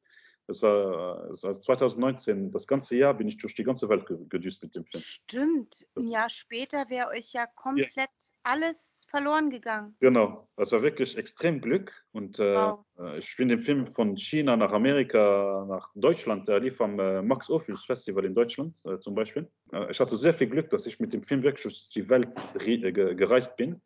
Das 0.46 0.62
war 0.62 1.24
also 1.24 1.52
2019, 1.52 2.50
das 2.50 2.66
ganze 2.66 2.96
Jahr 2.96 3.14
bin 3.14 3.28
ich 3.28 3.38
durch 3.38 3.54
die 3.54 3.64
ganze 3.64 3.88
Welt 3.88 4.06
gedüst 4.28 4.62
mit 4.62 4.74
dem 4.74 4.84
Film. 4.84 5.02
Stimmt, 5.02 5.86
ein 5.96 6.06
Jahr 6.06 6.28
später 6.28 6.90
wäre 6.90 7.08
euch 7.08 7.32
ja 7.32 7.46
komplett 7.46 7.96
ja. 7.96 8.08
alles 8.42 9.06
verloren 9.08 9.48
gegangen. 9.48 9.96
Genau, 10.00 10.48
das 10.56 10.72
war 10.72 10.82
wirklich 10.82 11.16
extrem 11.16 11.60
Glück. 11.60 11.92
Und 12.12 12.38
äh, 12.38 12.54
wow. 12.54 12.84
Äh, 12.98 13.18
ich 13.18 13.34
bin 13.36 13.48
den 13.48 13.58
Film 13.58 13.86
von 13.86 14.16
China 14.16 14.56
nach 14.56 14.72
Amerika, 14.72 15.66
nach 15.68 15.90
Deutschland, 15.94 16.46
der 16.46 16.60
lief 16.60 16.80
am 16.80 16.98
äh, 16.98 17.22
Max 17.22 17.48
Ophüls 17.48 17.84
Festival 17.84 18.24
in 18.26 18.34
Deutschland 18.34 18.76
äh, 18.84 18.98
zum 18.98 19.14
Beispiel. 19.14 19.48
Äh, 19.72 19.90
ich 19.90 19.98
hatte 19.98 20.16
sehr 20.16 20.34
viel 20.34 20.48
Glück, 20.48 20.68
dass 20.70 20.84
ich 20.84 21.00
mit 21.00 21.12
dem 21.12 21.22
Film 21.22 21.42
wirklich 21.42 21.62
durch 21.62 21.88
die 21.88 22.08
Welt 22.10 22.28
gereist 22.54 23.56
bin 23.56 23.80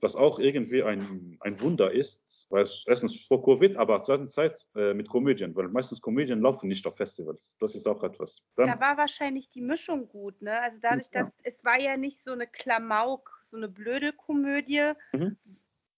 was 0.00 0.16
auch 0.16 0.38
irgendwie 0.38 0.82
ein, 0.82 1.36
ein 1.40 1.60
Wunder 1.60 1.92
ist, 1.92 2.46
weil 2.50 2.62
es 2.64 2.84
erstens 2.86 3.26
vor 3.26 3.42
Covid, 3.42 3.76
aber 3.76 4.02
zur 4.02 4.26
Zeit 4.28 4.66
äh, 4.74 4.94
mit 4.94 5.08
Komödien, 5.08 5.54
weil 5.54 5.68
meistens 5.68 6.00
Komödien 6.00 6.40
laufen 6.40 6.68
nicht 6.68 6.86
auf 6.86 6.96
Festivals. 6.96 7.56
Das 7.58 7.74
ist 7.74 7.86
auch 7.86 8.02
etwas. 8.02 8.42
Dann, 8.56 8.66
da 8.66 8.80
war 8.80 8.96
wahrscheinlich 8.96 9.48
die 9.48 9.60
Mischung 9.60 10.08
gut, 10.08 10.40
ne? 10.42 10.60
Also 10.60 10.80
dadurch, 10.80 11.08
ja. 11.12 11.22
dass 11.22 11.38
es 11.42 11.64
war 11.64 11.78
ja 11.78 11.96
nicht 11.96 12.22
so 12.22 12.32
eine 12.32 12.46
Klamauk, 12.46 13.42
so 13.44 13.56
eine 13.56 13.68
blöde 13.68 14.12
Komödie, 14.12 14.92
mhm. 15.12 15.36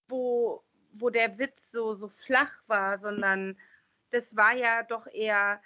wo, 0.07 0.63
wo 0.93 1.09
der 1.09 1.37
Witz 1.37 1.71
so, 1.71 1.95
so 1.95 2.07
flach 2.07 2.63
war, 2.67 2.97
sondern 2.97 3.57
das 4.11 4.35
war 4.35 4.55
ja 4.55 4.83
doch 4.83 5.07
eher 5.07 5.61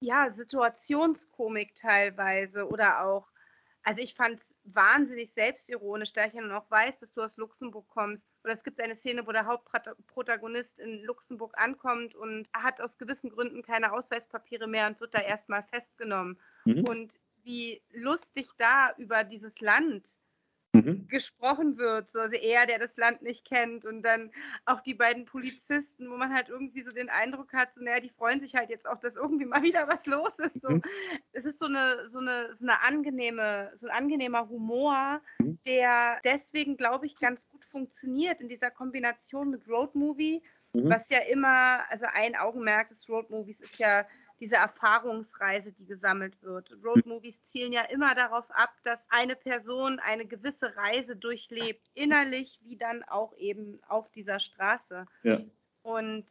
ja, 0.00 0.30
Situationskomik 0.30 1.74
teilweise 1.74 2.68
oder 2.68 3.04
auch 3.04 3.28
also 3.82 4.02
ich 4.02 4.14
fand 4.14 4.40
es 4.40 4.54
wahnsinnig 4.64 5.32
selbstironisch, 5.32 6.12
da 6.12 6.26
ich 6.26 6.34
ja 6.34 6.42
noch 6.42 6.70
weiß, 6.70 6.98
dass 7.00 7.12
du 7.12 7.22
aus 7.22 7.36
Luxemburg 7.36 7.88
kommst. 7.88 8.26
Oder 8.44 8.52
es 8.52 8.64
gibt 8.64 8.80
eine 8.80 8.94
Szene, 8.94 9.26
wo 9.26 9.32
der 9.32 9.46
Hauptprotagonist 9.46 10.78
in 10.78 11.02
Luxemburg 11.04 11.54
ankommt 11.56 12.14
und 12.14 12.48
hat 12.52 12.80
aus 12.80 12.98
gewissen 12.98 13.30
Gründen 13.30 13.62
keine 13.62 13.92
Ausweispapiere 13.92 14.66
mehr 14.66 14.88
und 14.88 15.00
wird 15.00 15.14
da 15.14 15.20
erstmal 15.20 15.62
festgenommen. 15.62 16.38
Mhm. 16.64 16.84
Und 16.84 17.18
wie 17.44 17.82
lustig 17.90 18.50
da 18.58 18.92
über 18.98 19.24
dieses 19.24 19.60
Land 19.60 20.18
mhm. 20.72 21.08
gesprochen 21.08 21.78
wird. 21.78 22.10
So, 22.10 22.18
also 22.18 22.36
er, 22.36 22.66
der 22.66 22.78
das 22.78 22.96
Land 22.96 23.22
nicht 23.22 23.46
kennt 23.46 23.84
und 23.84 24.02
dann 24.02 24.30
auch 24.64 24.80
die 24.80 24.94
beiden 24.94 25.24
Polizisten, 25.24 26.10
wo 26.10 26.16
man 26.16 26.32
halt 26.32 26.48
irgendwie 26.48 26.82
so 26.82 26.92
den 26.92 27.08
Eindruck 27.08 27.52
hat, 27.52 27.74
so, 27.74 27.82
naja, 27.82 28.00
die 28.00 28.10
freuen 28.10 28.40
sich 28.40 28.54
halt 28.54 28.70
jetzt 28.70 28.86
auch, 28.86 29.00
dass 29.00 29.16
irgendwie 29.16 29.46
mal 29.46 29.62
wieder 29.62 29.88
was 29.88 30.06
los 30.06 30.38
ist. 30.38 30.60
So. 30.62 30.70
Mhm. 30.70 30.82
Es 31.32 31.44
ist 31.44 31.58
so 31.58 31.66
eine, 31.66 32.08
so 32.08 32.18
eine, 32.18 32.54
so 32.56 32.64
eine 32.64 32.82
angenehme, 32.82 33.72
so 33.74 33.88
ein 33.88 33.94
angenehmer 33.94 34.48
Humor, 34.48 35.20
mhm. 35.38 35.58
der 35.66 36.20
deswegen, 36.24 36.76
glaube 36.76 37.06
ich, 37.06 37.18
ganz 37.18 37.48
gut 37.48 37.64
funktioniert 37.64 38.40
in 38.40 38.48
dieser 38.48 38.70
Kombination 38.70 39.50
mit 39.50 39.68
Roadmovie, 39.68 40.42
mhm. 40.72 40.90
was 40.90 41.08
ja 41.10 41.18
immer, 41.20 41.84
also 41.90 42.06
ein 42.12 42.36
Augenmerk 42.36 42.88
des 42.88 43.08
Roadmovies 43.08 43.60
ist 43.60 43.78
ja 43.78 44.06
diese 44.40 44.56
Erfahrungsreise, 44.56 45.72
die 45.72 45.84
gesammelt 45.84 46.40
wird. 46.42 46.70
Roadmovies 46.84 47.42
zielen 47.42 47.72
ja 47.72 47.82
immer 47.82 48.14
darauf 48.14 48.50
ab, 48.50 48.72
dass 48.82 49.10
eine 49.10 49.36
Person 49.36 49.98
eine 49.98 50.26
gewisse 50.26 50.76
Reise 50.76 51.16
durchlebt, 51.16 51.88
innerlich 51.94 52.60
wie 52.62 52.76
dann 52.76 53.02
auch 53.04 53.36
eben 53.36 53.80
auf 53.88 54.10
dieser 54.10 54.38
Straße. 54.38 55.06
Ja. 55.22 55.40
Und 55.82 56.26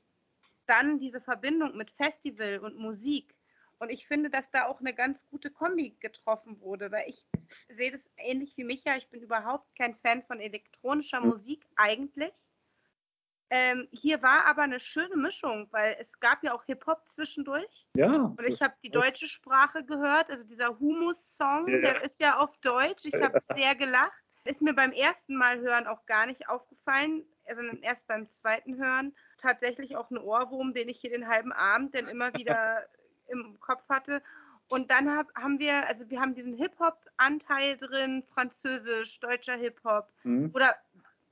dann 0.67 0.99
diese 0.99 1.21
Verbindung 1.21 1.75
mit 1.75 1.91
Festival 1.91 2.59
und 2.59 2.77
Musik. 2.77 3.33
Und 3.79 3.89
ich 3.89 4.07
finde, 4.07 4.29
dass 4.29 4.49
da 4.51 4.65
auch 4.65 4.79
eine 4.79 4.93
ganz 4.93 5.25
gute 5.27 5.51
Kombi 5.51 5.95
getroffen 5.99 6.59
wurde, 6.61 6.91
weil 6.91 7.07
ich 7.09 7.25
sehe 7.69 7.91
das 7.91 8.09
ähnlich 8.17 8.57
wie 8.57 8.63
Micha. 8.63 8.95
Ich 8.97 9.07
bin 9.09 9.21
überhaupt 9.21 9.75
kein 9.75 9.95
Fan 9.95 10.23
von 10.23 10.39
elektronischer 10.39 11.21
Musik 11.21 11.65
eigentlich. 11.75 12.33
Ähm, 13.49 13.87
hier 13.91 14.21
war 14.21 14.45
aber 14.45 14.63
eine 14.63 14.79
schöne 14.79 15.15
Mischung, 15.15 15.67
weil 15.71 15.95
es 15.99 16.19
gab 16.19 16.43
ja 16.43 16.53
auch 16.53 16.65
Hip-Hop 16.65 17.07
zwischendurch. 17.07 17.87
Ja. 17.93 18.07
Und 18.07 18.43
ich 18.45 18.61
habe 18.61 18.73
die 18.83 18.89
deutsche 18.89 19.27
Sprache 19.27 19.85
gehört, 19.85 20.29
also 20.29 20.45
dieser 20.45 20.77
Humus-Song, 20.79 21.67
ja. 21.67 21.79
der 21.79 22.03
ist 22.03 22.19
ja 22.19 22.37
auf 22.39 22.57
Deutsch. 22.57 23.05
Ich 23.05 23.15
habe 23.15 23.39
sehr 23.53 23.75
gelacht. 23.75 24.21
Ist 24.43 24.61
mir 24.61 24.73
beim 24.73 24.91
ersten 24.91 25.35
Mal 25.35 25.59
hören 25.59 25.87
auch 25.87 26.05
gar 26.05 26.25
nicht 26.25 26.49
aufgefallen, 26.49 27.23
sondern 27.53 27.81
erst 27.81 28.07
beim 28.07 28.29
zweiten 28.29 28.77
Hören. 28.77 29.15
Tatsächlich 29.37 29.95
auch 29.95 30.09
ein 30.09 30.17
Ohrwurm, 30.17 30.73
den 30.73 30.89
ich 30.89 30.99
hier 30.99 31.11
den 31.11 31.27
halben 31.27 31.53
Abend 31.53 31.95
dann 31.95 32.07
immer 32.07 32.33
wieder 32.33 32.83
im 33.27 33.59
Kopf 33.59 33.87
hatte. 33.89 34.21
Und 34.69 34.91
dann 34.91 35.09
hab, 35.09 35.33
haben 35.35 35.59
wir, 35.59 35.87
also 35.87 36.09
wir 36.09 36.19
haben 36.19 36.35
diesen 36.35 36.53
Hip-Hop-Anteil 36.53 37.77
drin, 37.77 38.23
Französisch, 38.33 39.19
deutscher 39.21 39.55
Hip-Hop. 39.55 40.09
Mhm. 40.23 40.51
Oder 40.53 40.75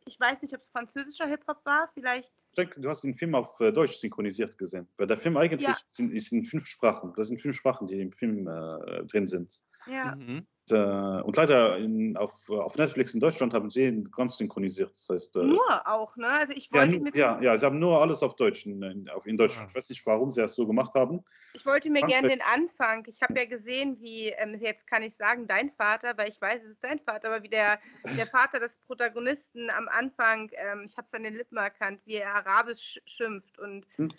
ich 0.07 0.19
weiß 0.19 0.41
nicht, 0.41 0.53
ob 0.53 0.61
es 0.61 0.69
französischer 0.69 1.25
Hip-Hop 1.27 1.65
war, 1.65 1.89
vielleicht. 1.93 2.31
Du 2.55 2.89
hast 2.89 3.03
den 3.03 3.13
Film 3.13 3.35
auf 3.35 3.59
äh, 3.59 3.71
Deutsch 3.71 3.97
synchronisiert 3.97 4.57
gesehen, 4.57 4.87
weil 4.97 5.07
der 5.07 5.17
Film 5.17 5.35
eigentlich 5.37 5.61
ja. 5.61 5.75
sind, 5.93 6.13
ist 6.13 6.31
in 6.31 6.43
fünf 6.43 6.65
Sprachen. 6.67 7.13
Das 7.15 7.27
sind 7.27 7.41
fünf 7.41 7.55
Sprachen, 7.55 7.87
die 7.87 7.99
im 7.99 8.11
Film 8.11 8.47
äh, 8.47 9.03
drin 9.05 9.25
sind. 9.25 9.61
Ja. 9.87 10.15
Mhm. 10.15 10.45
Und, 10.71 10.77
äh, 10.77 11.21
und 11.21 11.35
leider 11.37 11.77
in, 11.77 12.17
auf, 12.17 12.49
auf, 12.49 12.77
Netflix 12.77 13.13
in 13.13 13.19
Deutschland 13.19 13.53
haben 13.53 13.69
sie 13.69 13.85
ihn 13.85 14.09
ganz 14.11 14.37
synchronisiert. 14.37 14.91
Das 14.91 15.07
heißt, 15.09 15.37
äh, 15.37 15.43
nur 15.43 15.87
auch, 15.87 16.15
ne? 16.15 16.27
Also 16.27 16.53
ich 16.53 16.71
wollte 16.71 16.95
ja, 16.95 17.01
mit 17.01 17.15
ja, 17.15 17.41
ja, 17.41 17.57
sie 17.57 17.65
haben 17.65 17.79
nur 17.79 18.01
alles 18.01 18.23
auf 18.23 18.35
Deutsch 18.35 18.65
in, 18.65 18.81
in, 18.81 19.09
auf, 19.09 19.27
in 19.27 19.37
Deutschland. 19.37 19.67
Ja. 19.67 19.69
Ich 19.69 19.75
weiß 19.75 19.89
nicht, 19.89 20.05
warum 20.05 20.31
sie 20.31 20.41
das 20.41 20.55
so 20.55 20.65
gemacht 20.65 20.93
haben. 20.95 21.23
Ich 21.53 21.65
wollte 21.65 21.89
mir 21.89 22.01
gerne 22.01 22.29
den 22.29 22.41
Anfang. 22.41 23.05
Ich 23.07 23.21
habe 23.21 23.37
ja 23.37 23.45
gesehen, 23.45 23.97
wie, 23.99 24.29
ähm, 24.29 24.55
jetzt 24.55 24.87
kann 24.87 25.03
ich 25.03 25.15
sagen, 25.15 25.47
dein 25.47 25.69
Vater, 25.71 26.17
weil 26.17 26.29
ich 26.29 26.41
weiß, 26.41 26.63
es 26.63 26.71
ist 26.71 26.83
dein 26.83 26.99
Vater, 26.99 27.27
aber 27.27 27.43
wie 27.43 27.49
der, 27.49 27.79
der 28.17 28.27
Vater 28.27 28.59
des 28.59 28.77
Protagonisten 28.77 29.69
am 29.69 29.87
Anfang, 29.87 30.49
ähm, 30.53 30.83
ich 30.85 30.97
habe 30.97 31.07
es 31.07 31.13
an 31.13 31.23
den 31.23 31.35
Lippen 31.35 31.57
erkannt, 31.57 32.01
wie 32.05 32.15
er 32.15 32.35
Arabisch 32.35 32.99
schimpft 33.05 33.59
und 33.59 33.85
hm 33.97 34.09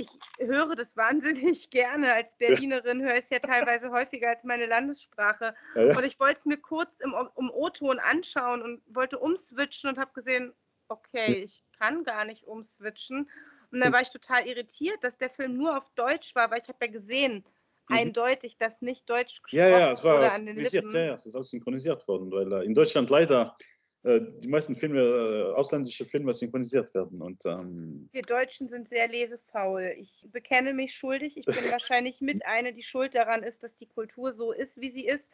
ich 0.00 0.46
höre 0.46 0.74
das 0.76 0.96
wahnsinnig 0.96 1.70
gerne. 1.70 2.12
Als 2.12 2.36
Berlinerin 2.36 3.02
höre 3.02 3.16
ich 3.16 3.24
es 3.24 3.30
ja 3.30 3.38
teilweise 3.38 3.90
häufiger 3.90 4.30
als 4.30 4.44
meine 4.44 4.66
Landessprache. 4.66 5.54
Und 5.74 6.04
ich 6.04 6.18
wollte 6.18 6.38
es 6.38 6.46
mir 6.46 6.58
kurz 6.58 6.90
im, 7.00 7.14
im 7.36 7.50
O-Ton 7.50 7.98
anschauen 7.98 8.62
und 8.62 8.82
wollte 8.86 9.18
umswitchen 9.18 9.90
und 9.90 9.98
habe 9.98 10.12
gesehen, 10.12 10.52
okay, 10.88 11.42
ich 11.44 11.62
kann 11.78 12.04
gar 12.04 12.24
nicht 12.24 12.44
umswitchen. 12.44 13.30
Und 13.72 13.80
dann 13.80 13.92
war 13.92 14.02
ich 14.02 14.10
total 14.10 14.46
irritiert, 14.46 15.02
dass 15.02 15.16
der 15.16 15.30
Film 15.30 15.56
nur 15.56 15.76
auf 15.76 15.88
Deutsch 15.94 16.34
war, 16.34 16.50
weil 16.50 16.60
ich 16.60 16.68
habe 16.68 16.84
ja 16.86 16.90
gesehen, 16.90 17.44
mhm. 17.88 17.96
eindeutig, 17.96 18.56
dass 18.58 18.82
nicht 18.82 19.08
Deutsch 19.08 19.42
gesprochen 19.42 19.70
ja, 19.72 19.78
ja, 19.78 19.92
es 19.92 20.02
war 20.02 20.18
wurde 20.18 20.32
an 20.32 20.46
den 20.46 20.56
Lippen. 20.56 20.90
Ja, 20.90 21.14
es 21.14 21.26
ist 21.26 21.36
auch 21.36 21.44
synchronisiert 21.44 22.06
worden, 22.08 22.30
weil 22.32 22.52
äh, 22.52 22.64
in 22.64 22.74
Deutschland 22.74 23.10
leider 23.10 23.56
die 24.02 24.48
meisten 24.48 24.76
Filme, 24.76 25.00
äh, 25.00 25.52
ausländische 25.54 26.06
Filme 26.06 26.32
synchronisiert 26.32 26.94
werden. 26.94 27.20
Und, 27.20 27.44
ähm 27.44 28.08
Wir 28.12 28.22
Deutschen 28.22 28.68
sind 28.68 28.88
sehr 28.88 29.08
lesefaul. 29.08 29.94
Ich 29.98 30.26
bekenne 30.32 30.72
mich 30.72 30.94
schuldig. 30.94 31.36
Ich 31.36 31.44
bin 31.44 31.54
wahrscheinlich 31.70 32.22
mit 32.22 32.44
einer, 32.46 32.72
die 32.72 32.82
schuld 32.82 33.14
daran 33.14 33.42
ist, 33.42 33.62
dass 33.62 33.76
die 33.76 33.86
Kultur 33.86 34.32
so 34.32 34.52
ist, 34.52 34.80
wie 34.80 34.88
sie 34.88 35.04
ist. 35.04 35.30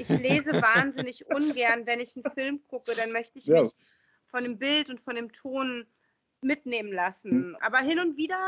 Ich 0.00 0.08
lese 0.08 0.52
wahnsinnig 0.62 1.26
ungern, 1.26 1.86
wenn 1.86 2.00
ich 2.00 2.16
einen 2.16 2.34
Film 2.34 2.60
gucke. 2.66 2.92
Dann 2.96 3.12
möchte 3.12 3.38
ich 3.38 3.46
ja. 3.46 3.60
mich 3.60 3.70
von 4.26 4.42
dem 4.42 4.58
Bild 4.58 4.90
und 4.90 5.00
von 5.00 5.14
dem 5.14 5.32
Ton 5.32 5.86
mitnehmen 6.40 6.92
lassen. 6.92 7.30
Hm. 7.30 7.56
Aber 7.60 7.78
hin 7.78 8.00
und 8.00 8.16
wieder 8.16 8.40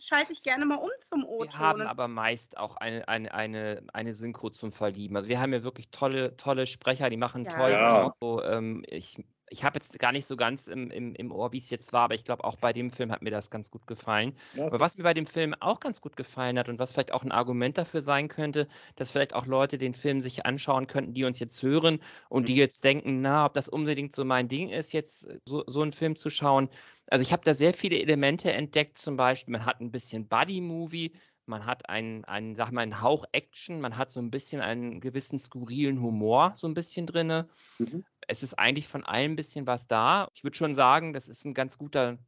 schalte 0.00 0.32
ich 0.32 0.42
gerne 0.42 0.66
mal 0.66 0.76
um 0.76 0.90
zum 1.00 1.24
O-Ton. 1.24 1.52
Wir 1.52 1.58
haben 1.58 1.82
aber 1.82 2.08
meist 2.08 2.56
auch 2.56 2.76
eine, 2.76 3.06
eine, 3.08 3.32
eine, 3.32 3.82
eine 3.92 4.14
Synchro 4.14 4.50
zum 4.50 4.72
Verlieben. 4.72 5.16
Also 5.16 5.28
wir 5.28 5.40
haben 5.40 5.52
ja 5.52 5.62
wirklich 5.62 5.90
tolle, 5.90 6.36
tolle 6.36 6.66
Sprecher, 6.66 7.10
die 7.10 7.16
machen 7.16 7.44
ja. 7.44 7.50
tollen 7.50 7.74
ja. 7.74 8.14
So, 8.20 8.42
ähm, 8.42 8.84
ich 8.88 9.24
ich 9.54 9.62
habe 9.62 9.78
jetzt 9.78 9.96
gar 10.00 10.10
nicht 10.10 10.26
so 10.26 10.36
ganz 10.36 10.66
im, 10.66 10.90
im, 10.90 11.14
im 11.14 11.30
Ohr, 11.30 11.52
wie 11.52 11.58
es 11.58 11.70
jetzt 11.70 11.92
war, 11.92 12.02
aber 12.02 12.14
ich 12.14 12.24
glaube, 12.24 12.42
auch 12.42 12.56
bei 12.56 12.72
dem 12.72 12.90
Film 12.90 13.12
hat 13.12 13.22
mir 13.22 13.30
das 13.30 13.50
ganz 13.50 13.70
gut 13.70 13.86
gefallen. 13.86 14.34
Ja. 14.56 14.66
Aber 14.66 14.80
was 14.80 14.96
mir 14.96 15.04
bei 15.04 15.14
dem 15.14 15.26
Film 15.26 15.54
auch 15.60 15.78
ganz 15.78 16.00
gut 16.00 16.16
gefallen 16.16 16.58
hat 16.58 16.68
und 16.68 16.80
was 16.80 16.90
vielleicht 16.90 17.12
auch 17.12 17.22
ein 17.22 17.30
Argument 17.30 17.78
dafür 17.78 18.00
sein 18.00 18.26
könnte, 18.26 18.66
dass 18.96 19.12
vielleicht 19.12 19.32
auch 19.32 19.46
Leute 19.46 19.78
den 19.78 19.94
Film 19.94 20.20
sich 20.20 20.44
anschauen 20.44 20.88
könnten, 20.88 21.14
die 21.14 21.22
uns 21.22 21.38
jetzt 21.38 21.62
hören 21.62 22.00
und 22.28 22.42
mhm. 22.42 22.46
die 22.46 22.56
jetzt 22.56 22.82
denken, 22.82 23.20
na, 23.20 23.46
ob 23.46 23.54
das 23.54 23.68
unbedingt 23.68 24.12
so 24.12 24.24
mein 24.24 24.48
Ding 24.48 24.70
ist, 24.70 24.92
jetzt 24.92 25.28
so, 25.44 25.62
so 25.68 25.82
einen 25.82 25.92
Film 25.92 26.16
zu 26.16 26.30
schauen. 26.30 26.68
Also 27.06 27.22
ich 27.22 27.32
habe 27.32 27.44
da 27.44 27.54
sehr 27.54 27.74
viele 27.74 28.00
Elemente 28.00 28.52
entdeckt, 28.52 28.98
zum 28.98 29.16
Beispiel, 29.16 29.52
man 29.52 29.66
hat 29.66 29.80
ein 29.80 29.92
bisschen 29.92 30.26
Buddy-Movie, 30.26 31.12
man 31.46 31.66
hat 31.66 31.88
einen, 31.88 32.24
einen, 32.24 32.54
sag 32.54 32.72
mal, 32.72 32.82
einen 32.82 33.02
Hauch 33.02 33.24
Action, 33.32 33.80
man 33.80 33.96
hat 33.96 34.10
so 34.10 34.20
ein 34.20 34.30
bisschen 34.30 34.60
einen 34.60 35.00
gewissen 35.00 35.38
skurrilen 35.38 36.00
Humor 36.00 36.52
so 36.54 36.66
ein 36.66 36.74
bisschen 36.74 37.06
drin. 37.06 37.44
Mhm. 37.78 38.04
Es 38.26 38.42
ist 38.42 38.58
eigentlich 38.58 38.88
von 38.88 39.04
allem 39.04 39.32
ein 39.32 39.36
bisschen 39.36 39.66
was 39.66 39.86
da. 39.86 40.28
Ich 40.34 40.44
würde 40.44 40.56
schon 40.56 40.74
sagen, 40.74 41.12
das 41.12 41.28
ist 41.28 41.44
ein 41.44 41.54
ganz 41.54 41.76
guter, 41.76 42.18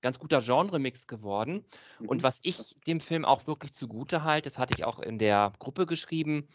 ganz 0.00 0.18
guter 0.18 0.40
Genre-Mix 0.40 1.06
geworden. 1.06 1.64
Mhm. 1.98 2.08
Und 2.08 2.22
was 2.22 2.40
ich 2.42 2.76
dem 2.86 3.00
Film 3.00 3.24
auch 3.24 3.46
wirklich 3.46 3.72
zugute 3.72 4.22
halte, 4.22 4.48
das 4.48 4.58
hatte 4.58 4.74
ich 4.76 4.84
auch 4.84 5.00
in 5.00 5.18
der 5.18 5.52
Gruppe 5.58 5.86
geschrieben, 5.86 6.46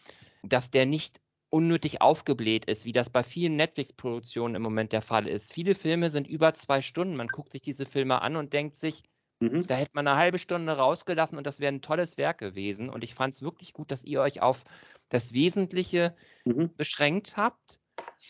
dass 0.42 0.70
der 0.70 0.86
nicht 0.86 1.20
unnötig 1.48 2.00
aufgebläht 2.02 2.64
ist, 2.64 2.84
wie 2.84 2.92
das 2.92 3.10
bei 3.10 3.22
vielen 3.22 3.56
Netflix-Produktionen 3.56 4.56
im 4.56 4.62
Moment 4.62 4.92
der 4.92 5.02
Fall 5.02 5.28
ist. 5.28 5.52
Viele 5.52 5.74
Filme 5.74 6.10
sind 6.10 6.26
über 6.26 6.54
zwei 6.54 6.80
Stunden. 6.80 7.16
Man 7.16 7.28
guckt 7.28 7.52
sich 7.52 7.62
diese 7.62 7.86
Filme 7.86 8.20
an 8.20 8.36
und 8.36 8.52
denkt 8.52 8.74
sich, 8.74 9.02
Mhm. 9.40 9.66
Da 9.66 9.74
hätte 9.74 9.92
man 9.94 10.06
eine 10.06 10.16
halbe 10.16 10.38
Stunde 10.38 10.72
rausgelassen 10.72 11.36
und 11.36 11.46
das 11.46 11.60
wäre 11.60 11.72
ein 11.72 11.82
tolles 11.82 12.16
Werk 12.16 12.38
gewesen. 12.38 12.88
Und 12.88 13.04
ich 13.04 13.14
fand 13.14 13.34
es 13.34 13.42
wirklich 13.42 13.72
gut, 13.72 13.90
dass 13.90 14.04
ihr 14.04 14.20
euch 14.20 14.40
auf 14.40 14.64
das 15.08 15.32
Wesentliche 15.32 16.14
mhm. 16.44 16.74
beschränkt 16.76 17.36
habt 17.36 17.80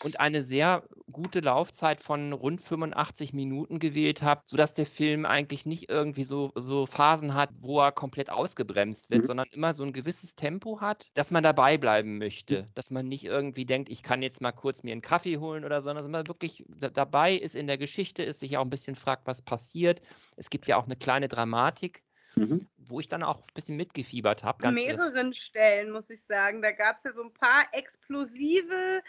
und 0.03 0.19
eine 0.19 0.43
sehr 0.43 0.83
gute 1.11 1.39
Laufzeit 1.39 2.01
von 2.01 2.33
rund 2.33 2.61
85 2.61 3.33
Minuten 3.33 3.79
gewählt 3.79 4.21
habt, 4.21 4.47
sodass 4.47 4.73
der 4.73 4.85
Film 4.85 5.25
eigentlich 5.25 5.65
nicht 5.65 5.89
irgendwie 5.89 6.23
so, 6.23 6.51
so 6.55 6.85
Phasen 6.85 7.33
hat, 7.33 7.49
wo 7.61 7.79
er 7.79 7.91
komplett 7.91 8.29
ausgebremst 8.29 9.09
wird, 9.09 9.23
mhm. 9.23 9.27
sondern 9.27 9.47
immer 9.51 9.73
so 9.73 9.83
ein 9.83 9.93
gewisses 9.93 10.35
Tempo 10.35 10.81
hat, 10.81 11.07
dass 11.13 11.31
man 11.31 11.43
dabei 11.43 11.77
bleiben 11.77 12.17
möchte, 12.17 12.63
mhm. 12.63 12.67
dass 12.75 12.91
man 12.91 13.07
nicht 13.07 13.23
irgendwie 13.23 13.65
denkt, 13.65 13.89
ich 13.89 14.03
kann 14.03 14.21
jetzt 14.21 14.41
mal 14.41 14.51
kurz 14.51 14.83
mir 14.83 14.91
einen 14.91 15.01
Kaffee 15.01 15.37
holen 15.37 15.65
oder 15.65 15.81
so, 15.81 15.87
sondern 15.87 16.03
dass 16.03 16.11
man 16.11 16.27
wirklich 16.27 16.65
dabei 16.67 17.33
ist 17.33 17.55
in 17.55 17.67
der 17.67 17.77
Geschichte, 17.77 18.23
ist 18.23 18.39
sich 18.39 18.57
auch 18.57 18.63
ein 18.63 18.69
bisschen 18.69 18.95
fragt, 18.95 19.25
was 19.25 19.41
passiert. 19.41 20.01
Es 20.35 20.49
gibt 20.49 20.67
ja 20.67 20.77
auch 20.77 20.85
eine 20.85 20.95
kleine 20.95 21.27
Dramatik. 21.27 22.03
Mhm. 22.35 22.67
wo 22.77 22.99
ich 22.99 23.09
dann 23.09 23.23
auch 23.23 23.39
ein 23.39 23.53
bisschen 23.55 23.77
mitgefiebert 23.77 24.43
habe. 24.43 24.67
An 24.67 24.75
mehreren 24.75 25.33
Stellen, 25.33 25.91
muss 25.91 26.11
ich 26.11 26.23
sagen. 26.23 26.61
Da 26.61 26.71
gab 26.71 26.97
es 26.97 27.03
ja 27.03 27.11
so 27.11 27.23
ein 27.23 27.33
paar 27.33 27.65
explosive 27.71 29.01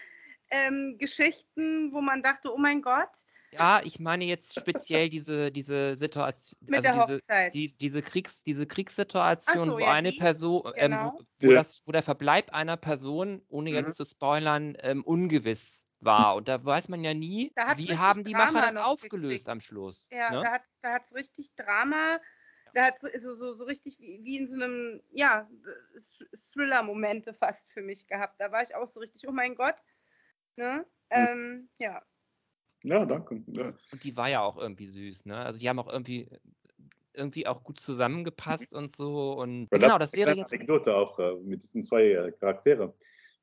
ähm, 0.51 0.97
Geschichten, 0.99 1.93
wo 1.93 2.01
man 2.01 2.23
dachte, 2.23 2.53
oh 2.53 2.59
mein 2.59 2.83
Gott. 2.83 3.11
Ja, 3.51 3.81
ich 3.83 3.99
meine 3.99 4.25
jetzt 4.27 4.59
speziell 4.61 5.09
diese, 5.09 5.51
diese 5.51 5.97
Situation, 5.97 6.59
Mit 6.69 6.77
also 6.77 6.83
der 6.83 6.93
diese, 7.07 7.17
Hochzeit. 7.19 7.55
die, 7.55 7.77
diese, 7.79 8.03
Kriegs, 8.03 8.43
diese 8.43 8.67
Kriegssituation, 8.67 9.65
so, 9.65 9.73
wo 9.77 9.79
ja, 9.79 9.91
eine 9.91 10.11
die, 10.13 10.19
Person, 10.19 10.71
ähm, 10.77 10.91
genau. 10.93 11.15
wo, 11.19 11.47
wo, 11.47 11.51
Ja. 11.53 11.57
das, 11.57 11.83
wo 11.87 11.93
der 11.93 12.03
Verbleib 12.03 12.53
einer 12.53 12.77
Person, 12.77 13.43
ohne 13.49 13.71
Mhm. 13.71 13.77
jetzt 13.77 13.95
zu 13.97 14.05
spoilern, 14.05 14.77
ähm, 14.81 15.03
ungewiss 15.03 15.87
war. 16.01 16.37
Und 16.37 16.49
da 16.49 16.63
weiß 16.63 16.89
man 16.91 17.03
ja 17.03 17.15
nie, 17.15 17.53
wie 17.77 17.97
haben 17.97 18.23
die 18.23 18.33
Drama 18.33 18.53
Macher 18.53 18.67
das 18.75 18.77
aufgelöst 18.77 19.31
gekriegt. 19.31 19.49
am 19.49 19.61
Schluss. 19.61 20.09
Ja, 20.13 20.31
ne? 20.31 20.43
da 20.43 20.53
hat 20.53 20.63
es 20.67 20.81
da 20.81 20.93
hat's 20.93 21.15
richtig 21.15 21.55
Drama. 21.57 22.21
Da 22.75 22.85
hat 22.85 23.03
es 23.03 23.23
so, 23.23 23.35
so, 23.35 23.55
so 23.55 23.65
richtig 23.65 23.99
wie, 23.99 24.21
wie 24.25 24.37
in 24.37 24.47
so 24.47 24.57
einem, 24.57 25.01
ja, 25.11 25.49
Thriller-Momente 26.53 27.35
fast 27.35 27.73
für 27.73 27.81
mich 27.81 28.07
gehabt. 28.07 28.39
Da 28.39 28.53
war 28.53 28.63
ich 28.63 28.75
auch 28.75 28.87
so 28.87 29.01
richtig, 29.01 29.27
oh 29.27 29.33
mein 29.33 29.55
Gott. 29.55 29.77
Ne? 30.59 30.85
Ähm, 31.11 31.69
ja. 31.81 32.03
Ja, 32.83 33.07
danke. 33.07 33.43
Ja. 33.47 33.71
Und 33.93 34.03
die 34.03 34.17
war 34.17 34.29
ja 34.29 34.43
auch 34.43 34.57
irgendwie 34.59 34.87
süß, 34.89 35.27
ne? 35.27 35.37
Also 35.37 35.59
die 35.59 35.69
haben 35.69 35.79
auch 35.79 35.91
irgendwie 35.91 36.29
irgendwie 37.15 37.47
auch 37.47 37.63
gut 37.63 37.79
zusammengepasst 37.79 38.75
und 38.75 38.95
so. 38.95 39.33
Und 39.35 39.69
Weil 39.71 39.79
genau, 39.79 39.99
das 39.99 40.13
eine 40.13 40.21
wäre 40.21 40.33
kleine 40.33 40.41
jetzt. 40.41 40.53
Anekdote 40.53 40.95
auch 40.95 41.19
äh, 41.19 41.35
mit 41.45 41.63
diesen 41.63 41.83
zwei 41.85 42.11
äh, 42.11 42.33
Charakteren. 42.33 42.93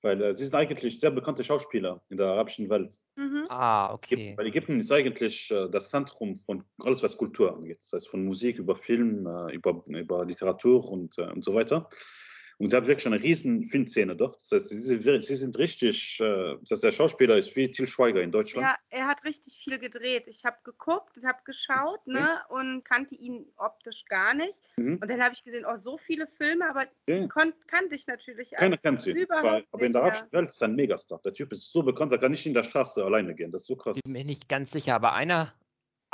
Weil 0.02 0.22
äh, 0.22 0.34
sie 0.34 0.44
sind 0.44 0.56
eigentlich 0.56 1.00
sehr 1.00 1.12
bekannte 1.12 1.44
Schauspieler 1.44 2.02
in 2.10 2.18
der 2.18 2.28
arabischen 2.28 2.70
Welt. 2.70 3.02
Mhm. 3.16 3.46
Ah, 3.48 3.94
okay. 3.94 4.34
Weil 4.38 4.48
Ägypten 4.48 4.80
ist 4.80 4.92
eigentlich 4.92 5.50
äh, 5.52 5.70
das 5.70 5.90
Zentrum 5.90 6.36
von 6.36 6.66
alles, 6.80 7.02
was 7.02 7.18
Kultur 7.18 7.56
angeht. 7.56 7.80
Das 7.80 7.94
heißt, 7.94 8.10
von 8.10 8.26
Musik 8.26 8.60
über 8.60 8.76
Film, 8.76 9.26
äh, 9.26 9.54
über, 9.54 9.84
über 9.88 10.26
Literatur 10.26 10.90
und, 10.90 11.18
äh, 11.18 11.32
und 11.32 11.44
so 11.44 11.54
weiter. 11.54 11.88
Und 12.58 12.70
sie 12.70 12.76
haben 12.78 12.88
wirklich 12.88 13.06
eine 13.06 13.22
riesen 13.22 13.66
Filmszene 13.66 14.16
dort. 14.16 14.36
Das 14.38 14.52
heißt, 14.52 14.70
sie, 14.70 14.80
sind- 14.80 15.24
sie 15.24 15.36
sind 15.36 15.58
richtig, 15.58 16.20
äh, 16.22 16.56
das 16.62 16.72
heißt, 16.72 16.84
der 16.86 16.92
Schauspieler 16.94 17.38
ist 17.38 17.54
wie 17.56 17.70
Til 17.70 17.86
Schweiger 17.86 18.22
in 18.22 18.32
Deutschland. 18.32 18.66
Ja, 18.66 18.78
er 18.98 19.08
hat 19.08 19.26
richtig 19.26 19.58
viel 19.62 19.78
gedreht. 19.78 20.24
Ich 20.28 20.46
habe 20.46 20.56
geguckt, 20.64 21.18
habe 21.26 21.40
geschaut 21.44 22.06
ne, 22.08 22.40
und 22.50 22.86
kannte 22.86 23.16
ihn 23.16 23.46
optisch 23.58 24.06
gar 24.06 24.34
nicht. 24.34 24.58
Mhm. 24.78 25.00
Und 25.02 25.10
dann 25.10 25.22
habe 25.22 25.34
ich 25.34 25.44
gesehen, 25.44 25.66
oh, 25.70 25.76
so 25.76 25.98
viele 25.98 26.28
Filme, 26.28 26.70
aber 26.70 26.86
Ja. 27.08 27.28
kannte 27.28 27.56
ich 27.94 28.08
natürlich 28.08 28.52
Keiner 28.52 28.78
kennt 28.78 29.02
sie. 29.02 29.12
überhaupt 29.12 29.44
Weil, 29.44 29.66
aber 29.72 29.86
in 29.86 29.92
der 29.92 30.02
arabischen 30.04 30.32
Welt 30.32 30.48
ist 30.48 30.62
er 30.62 30.68
ein 30.70 30.76
Megastar. 30.76 31.20
Der 31.26 31.34
Typ 31.34 31.52
ist 31.52 31.72
so 31.74 31.84
bekannt, 31.84 32.14
er 32.14 32.20
kann 32.20 32.32
nicht 32.32 32.46
in 32.46 32.54
der 32.54 32.64
Straße 32.64 33.04
alleine 33.04 33.36
gehen. 33.36 33.52
Das 33.52 33.62
ist 33.62 33.68
so 33.68 33.76
krass. 33.76 34.00
Bin 34.02 34.14
mir 34.14 34.24
nicht 34.24 34.48
ganz 34.48 34.72
sicher, 34.72 34.96
aber 34.96 35.14
einer, 35.14 35.54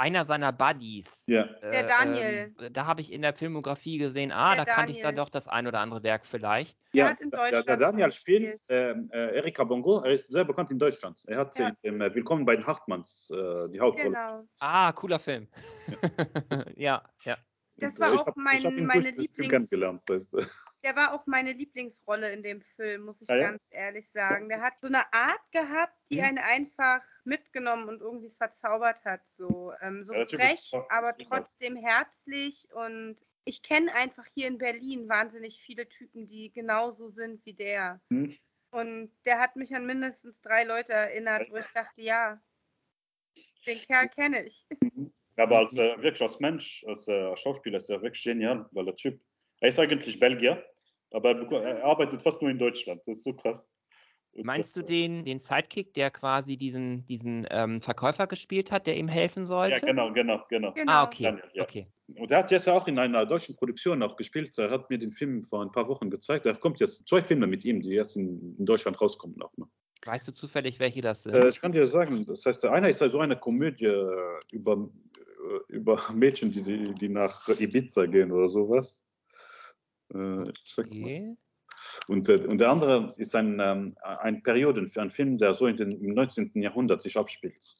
einer 0.02 0.26
seiner 0.26 0.52
Buddies. 0.52 1.24
Ja. 1.28 1.44
Der 1.62 1.84
äh, 1.84 1.86
Daniel. 1.88 2.56
Ähm, 2.60 2.74
da 2.74 2.88
habe 2.88 3.02
ich 3.02 3.14
in 3.14 3.22
der 3.22 3.34
Filmografie 3.34 4.00
gesehen, 4.00 4.32
ah, 4.32 4.56
Der 4.56 4.66
da 4.66 4.72
kannte 4.74 4.92
ich 4.92 4.98
dann 4.98 5.14
Daniel. 5.16 5.26
doch 5.26 5.30
das 5.30 5.48
ein 5.48 5.68
oder 5.68 5.80
andere 5.80 6.02
Werk 6.04 6.26
vielleicht. 6.26 6.78
Der 6.94 7.06
Ja, 7.06 7.10
hat 7.12 7.22
in 7.22 7.30
der, 7.30 7.40
der 7.40 7.52
Deutschland 7.52 7.82
Daniel 7.82 8.12
spielt 8.12 8.52
gespielt. 8.52 9.12
äh, 9.14 9.36
Erika 9.38 9.64
Bongo, 9.64 10.00
er 10.02 10.12
ist 10.14 10.32
sehr 10.32 10.44
bekannt 10.44 10.72
in 10.72 10.80
Deutschland. 10.80 11.24
Er 11.28 11.38
hat 11.38 11.58
Ja. 11.58 11.68
in 11.70 11.76
dem 11.84 12.02
äh, 12.02 12.14
Willkommen 12.16 12.46
bei 12.46 12.56
den 12.56 12.66
Hartmanns 12.66 13.30
äh, 13.32 13.70
die 13.70 13.80
Hauptrolle. 13.80 14.10
Genau. 14.10 14.48
Ah, 14.60 14.92
cooler 14.94 15.20
Film. 15.20 15.48
ja, 16.76 17.02
ja. 17.24 17.38
Das 17.78 17.94
Und, 17.98 18.02
war 18.02 18.10
äh, 18.10 18.14
ich 18.16 18.20
auch 18.22 18.26
hab- 18.28 18.38
mein- 18.38 18.58
ich 18.58 18.64
meine 18.82 19.10
Lieblings- 19.12 19.50
kennengelernt. 19.50 20.04
Das 20.08 20.28
heißt, 20.34 20.48
Der 20.84 20.96
war 20.96 21.14
auch 21.14 21.28
meine 21.28 21.54
Lieblingsrolle 21.54 22.32
in 22.32 22.42
dem 22.44 22.62
Film, 22.62 23.04
muss 23.04 23.22
ich 23.22 23.30
Ah, 23.30 23.36
ja? 23.36 23.52
ganz 23.52 23.70
ehrlich 23.72 24.10
sagen. 24.10 24.50
Der 24.50 24.62
hat 24.62 24.74
so 24.82 24.88
eine 24.88 25.12
Art 25.14 25.52
gehabt, 25.52 25.94
die 26.10 26.18
Mhm. 26.18 26.24
einen 26.24 26.38
einfach 26.40 27.04
mitgenommen 27.24 27.88
und 27.88 28.02
irgendwie 28.02 28.32
verzaubert 28.32 29.04
hat. 29.06 29.22
So, 29.30 29.74
ähm, 29.82 30.04
so 30.04 30.14
Ja, 30.14 30.26
frech, 30.26 30.72
aber 30.90 31.16
trotzdem 31.18 31.76
herzlich. 31.76 32.68
Und 32.74 33.18
ich 33.46 33.62
kenne 33.62 33.94
einfach 33.94 34.26
hier 34.34 34.48
in 34.48 34.58
Berlin 34.58 35.08
wahnsinnig 35.08 35.62
viele 35.62 35.88
Typen, 35.88 36.26
die 36.26 36.52
genauso 36.52 37.10
sind 37.10 37.46
wie 37.46 37.54
der. 37.54 38.02
Mhm. 38.10 38.36
Und 38.72 39.12
der 39.26 39.40
hat 39.40 39.56
mich 39.58 39.76
an 39.76 39.86
mindestens 39.86 40.42
drei 40.42 40.64
Leute 40.64 40.94
erinnert, 40.94 41.50
wo 41.52 41.58
ich 41.58 41.68
dachte, 41.68 42.02
ja, 42.02 42.42
den 43.68 43.78
Kerl 43.80 44.10
kenne 44.10 44.44
ich. 44.46 44.66
aber 45.38 45.60
als, 45.60 45.78
äh, 45.78 45.98
wirklich 46.02 46.22
als 46.22 46.40
Mensch, 46.40 46.84
als 46.88 47.08
äh, 47.08 47.36
Schauspieler 47.38 47.78
ist 47.78 47.90
er 47.90 48.02
wirklich 48.02 48.24
genial, 48.24 48.68
weil 48.72 48.86
der 48.86 48.96
Typ, 48.96 49.22
er 49.60 49.70
ist 49.70 49.80
eigentlich 49.80 50.20
Belgier, 50.20 50.64
aber 51.12 51.32
er, 51.32 51.64
er 51.64 51.84
arbeitet 51.84 52.22
fast 52.22 52.42
nur 52.42 52.52
in 52.52 52.58
Deutschland. 52.58 53.02
Das 53.06 53.18
ist 53.18 53.24
so 53.24 53.34
krass. 53.34 53.74
Meinst 54.34 54.78
du 54.78 54.80
das, 54.80 54.90
den, 54.90 55.26
den 55.26 55.40
Sidekick, 55.40 55.94
der 55.94 56.10
quasi 56.10 56.56
diesen, 56.56 57.06
diesen 57.06 57.46
ähm, 57.50 57.82
Verkäufer 57.82 58.28
gespielt 58.28 58.72
hat, 58.72 58.88
der 58.88 58.96
ihm 58.96 59.10
helfen 59.10 59.42
Ja, 59.42 59.46
sollte? 59.46 59.86
genau, 59.86 60.14
genau, 60.14 60.42
genau. 60.50 60.72
Genau. 60.74 60.92
Ah, 60.92 61.04
okay. 61.04 61.24
Daniel, 61.24 61.44
ja. 61.54 61.64
okay. 61.64 61.88
Und 62.16 62.32
er 62.32 62.40
hat 62.40 62.52
jetzt 62.52 62.70
auch 62.70 62.88
in 62.88 62.98
einer 62.98 63.26
deutschen 63.26 63.56
Produktion 63.58 64.02
auch 64.04 64.16
gespielt. 64.16 64.58
Er 64.58 64.70
hat 64.70 64.90
mir 64.90 64.98
den 64.98 65.12
Film 65.12 65.44
vor 65.44 65.62
ein 65.62 65.72
paar 65.72 65.88
Wochen 65.90 66.10
gezeigt. 66.10 66.46
Er 66.46 66.56
kommt 66.56 66.80
jetzt 66.80 67.08
zwei 67.08 67.22
Filme 67.22 67.46
mit 67.46 67.66
ihm, 67.66 67.82
die 67.82 67.94
erst 67.94 68.16
in, 68.16 68.56
in 68.58 68.66
Deutschland 68.66 69.02
rauskommen 69.02 69.42
auch 69.42 69.56
noch. 69.58 69.68
Weißt 70.06 70.28
du 70.30 70.32
zufällig, 70.32 70.80
welche 70.80 71.02
das 71.02 71.24
sind? 71.24 71.36
Äh, 71.36 71.50
ich 71.50 71.60
kann 71.60 71.74
dir 71.74 71.86
sagen, 71.86 72.26
das 72.26 72.46
heißt, 72.46 72.64
der 72.64 72.72
eine 72.72 72.90
ist 72.90 73.00
so 73.00 73.20
eine 73.20 73.36
Komödie 73.36 73.86
äh, 73.86 74.40
über, 74.54 74.74
äh, 74.78 75.74
über 75.74 76.02
Mädchen, 76.14 76.52
die, 76.52 76.64
die, 76.64 76.84
die 76.94 77.10
nach 77.10 77.50
Ibiza 77.50 78.06
gehen 78.06 78.32
oder 78.32 78.48
sowas. 78.48 79.06
Äh, 79.06 79.06
ich 79.06 79.06
sag 79.06 79.06
mal. 79.06 80.01
Okay. 80.78 81.38
Und, 82.08 82.30
äh, 82.30 82.46
und 82.46 82.60
der 82.60 82.70
andere 82.70 83.14
ist 83.18 83.36
ein, 83.36 83.60
ähm, 83.60 83.96
ein 84.02 84.44
Perioden 84.44 84.88
für 84.88 85.02
einen 85.02 85.10
Film, 85.10 85.38
der 85.38 85.54
so 85.54 85.68
in 85.68 85.78
den, 85.78 85.92
im 85.92 86.14
19. 86.14 86.52
Jahrhundert 86.56 87.02
sich 87.02 87.18
abspielt. 87.18 87.74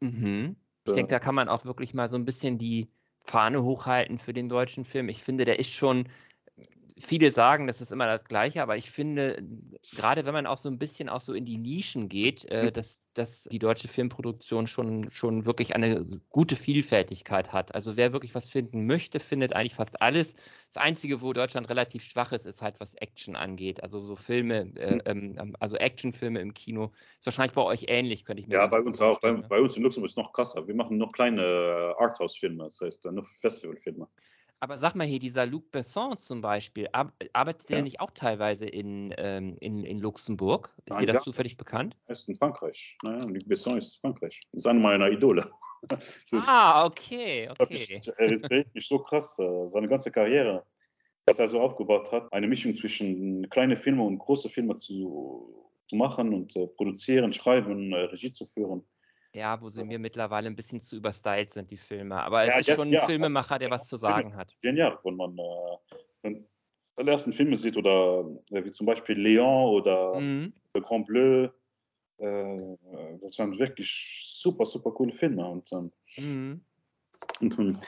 Mhm. 0.00 0.56
Ich 0.84 0.92
Äh, 0.92 0.94
denke, 0.94 1.10
da 1.10 1.18
kann 1.18 1.34
man 1.34 1.48
auch 1.48 1.64
wirklich 1.64 1.94
mal 1.94 2.08
so 2.08 2.16
ein 2.16 2.24
bisschen 2.24 2.58
die 2.58 2.90
Fahne 3.24 3.62
hochhalten 3.62 4.18
für 4.18 4.32
den 4.32 4.48
deutschen 4.48 4.84
Film. 4.84 5.08
Ich 5.08 5.22
finde, 5.22 5.44
der 5.44 5.58
ist 5.58 5.72
schon, 5.72 6.08
viele 7.00 7.30
sagen, 7.30 7.66
das 7.66 7.80
ist 7.80 7.92
immer 7.92 8.06
das 8.06 8.24
Gleiche, 8.24 8.62
aber 8.62 8.76
ich 8.76 8.90
finde, 8.90 9.42
gerade 9.92 10.26
wenn 10.26 10.32
man 10.34 10.46
auch 10.46 10.56
so 10.56 10.68
ein 10.68 10.78
bisschen 10.78 11.08
auch 11.08 11.20
so 11.20 11.32
in 11.34 11.44
die 11.46 11.58
Nischen 11.58 12.08
geht, 12.08 12.44
äh, 12.46 12.70
Mhm. 12.70 12.72
dass, 12.72 13.00
dass 13.14 13.44
die 13.44 13.58
deutsche 13.58 13.88
Filmproduktion 13.88 14.66
schon, 14.66 15.08
schon 15.10 15.44
wirklich 15.46 15.74
eine 15.74 16.04
gute 16.30 16.56
Vielfältigkeit 16.56 17.52
hat. 17.52 17.74
Also 17.74 17.96
wer 17.96 18.12
wirklich 18.12 18.34
was 18.34 18.48
finden 18.48 18.86
möchte, 18.86 19.20
findet 19.20 19.52
eigentlich 19.54 19.74
fast 19.74 20.02
alles. 20.02 20.34
Das 20.72 20.76
Einzige, 20.76 21.20
wo 21.22 21.32
Deutschland 21.32 21.68
relativ 21.70 22.04
schwach 22.04 22.32
ist, 22.32 22.46
ist 22.46 22.62
halt, 22.62 22.80
was 22.80 22.94
Action 22.94 23.36
angeht. 23.36 23.82
Also 23.82 23.98
so 23.98 24.16
Filme, 24.16 24.72
äh, 24.76 24.96
Mhm. 24.96 25.02
ähm, 25.06 25.56
also 25.60 25.76
Actionfilme 25.76 26.40
im 26.40 26.54
Kino. 26.54 26.92
Ist 27.18 27.26
wahrscheinlich 27.26 27.54
bei 27.54 27.62
euch 27.62 27.84
ähnlich, 27.88 28.24
könnte 28.24 28.42
ich 28.42 28.48
mir 28.48 28.54
Ja, 28.54 28.66
bei 28.66 28.80
uns 28.80 29.00
auch. 29.00 29.20
Bei, 29.20 29.28
vorstellen, 29.30 29.40
ne? 29.42 29.48
bei 29.48 29.60
uns 29.60 29.76
in 29.76 29.82
Luxemburg 29.82 30.06
ist 30.08 30.12
es 30.12 30.16
noch 30.16 30.32
krasser. 30.32 30.66
Wir 30.66 30.74
machen 30.74 30.96
noch 30.98 31.12
kleine 31.12 31.42
äh, 31.42 32.02
Arthouse-Filme, 32.02 32.64
das 32.64 32.80
heißt 32.80 33.04
äh, 33.06 33.12
noch 33.12 33.26
Festivalfilme. 33.26 34.08
Aber 34.60 34.76
sag 34.76 34.94
mal 34.96 35.06
hier, 35.06 35.20
dieser 35.20 35.46
Luc 35.46 35.70
Besson 35.70 36.16
zum 36.18 36.40
Beispiel, 36.40 36.88
ar- 36.92 37.12
arbeitet 37.32 37.68
der 37.68 37.76
Ja. 37.78 37.82
nicht 37.84 38.00
auch 38.00 38.10
teilweise 38.10 38.66
in, 38.66 39.14
ähm, 39.16 39.56
in, 39.60 39.84
in 39.84 39.98
Luxemburg? 40.00 40.74
Ist 40.84 40.96
Ah, 40.96 41.00
dir 41.00 41.06
das 41.06 41.22
zufällig 41.22 41.56
bekannt? 41.56 41.96
Er 42.06 42.12
ist 42.12 42.28
in 42.28 42.34
Frankreich. 42.34 42.96
Naja, 43.04 43.24
Luc 43.24 43.46
Besson 43.46 43.78
ist 43.78 43.94
in 43.94 44.00
Frankreich. 44.00 44.40
Das 44.52 44.60
ist 44.62 44.66
einer 44.66 44.80
meiner 44.80 45.10
Idole. 45.10 45.50
Ah, 46.32 46.84
okay, 46.86 47.48
okay. 47.56 48.00
Er 48.18 48.32
ist 48.32 48.50
wirklich 48.50 48.88
so 48.88 48.98
krass. 48.98 49.38
äh, 49.38 49.66
Seine 49.68 49.86
ganze 49.86 50.10
Karriere, 50.10 50.66
was 51.26 51.38
er 51.38 51.46
so 51.46 51.60
aufgebaut 51.60 52.10
hat, 52.10 52.32
eine 52.32 52.48
Mischung 52.48 52.74
zwischen 52.74 53.48
kleine 53.48 53.76
Filme 53.76 54.02
und 54.02 54.18
große 54.18 54.48
Filme 54.48 54.76
zu, 54.78 55.70
zu 55.86 55.94
machen 55.94 56.34
und 56.34 56.56
äh, 56.56 56.66
produzieren, 56.66 57.32
schreiben, 57.32 57.92
äh, 57.92 58.06
Regie 58.06 58.32
zu 58.32 58.44
führen. 58.44 58.84
Ja, 59.38 59.62
wo 59.62 59.68
sie 59.68 59.84
mir 59.84 60.00
mittlerweile 60.00 60.48
ein 60.48 60.56
bisschen 60.56 60.80
zu 60.80 60.96
überstylt 60.96 61.52
sind, 61.52 61.70
die 61.70 61.76
Filme. 61.76 62.16
Aber 62.20 62.42
es 62.42 62.48
Ja, 62.54 62.58
ist 62.58 62.66
jetzt- 62.66 62.76
schon 62.76 62.88
ein 62.88 62.94
ja. 62.94 63.06
Filmemacher, 63.06 63.58
der 63.60 63.70
was 63.70 63.86
zu 63.86 63.96
sagen 63.96 64.34
hat. 64.36 64.52
Genial, 64.62 64.98
wenn 65.04 65.14
man 65.14 65.38
äh, 65.38 66.42
seine 66.96 67.10
ersten 67.12 67.32
Filme 67.32 67.56
sieht 67.56 67.76
oder 67.76 68.24
äh, 68.50 68.64
wie 68.64 68.72
zum 68.72 68.86
Beispiel 68.86 69.16
Leon 69.18 69.68
oder 69.68 70.18
Mhm. 70.20 70.52
Le 70.74 70.82
Grand 70.82 71.06
Bleu. 71.06 71.48
Äh, 72.18 72.76
das 73.20 73.38
waren 73.38 73.56
wirklich 73.60 74.24
super, 74.26 74.66
super 74.66 74.90
coole 74.90 75.12
Filme. 75.12 75.46
Und, 75.48 75.70
ähm, 75.72 75.92
Mhm. 76.16 76.60
und, 77.40 77.58
ähm, 77.60 77.78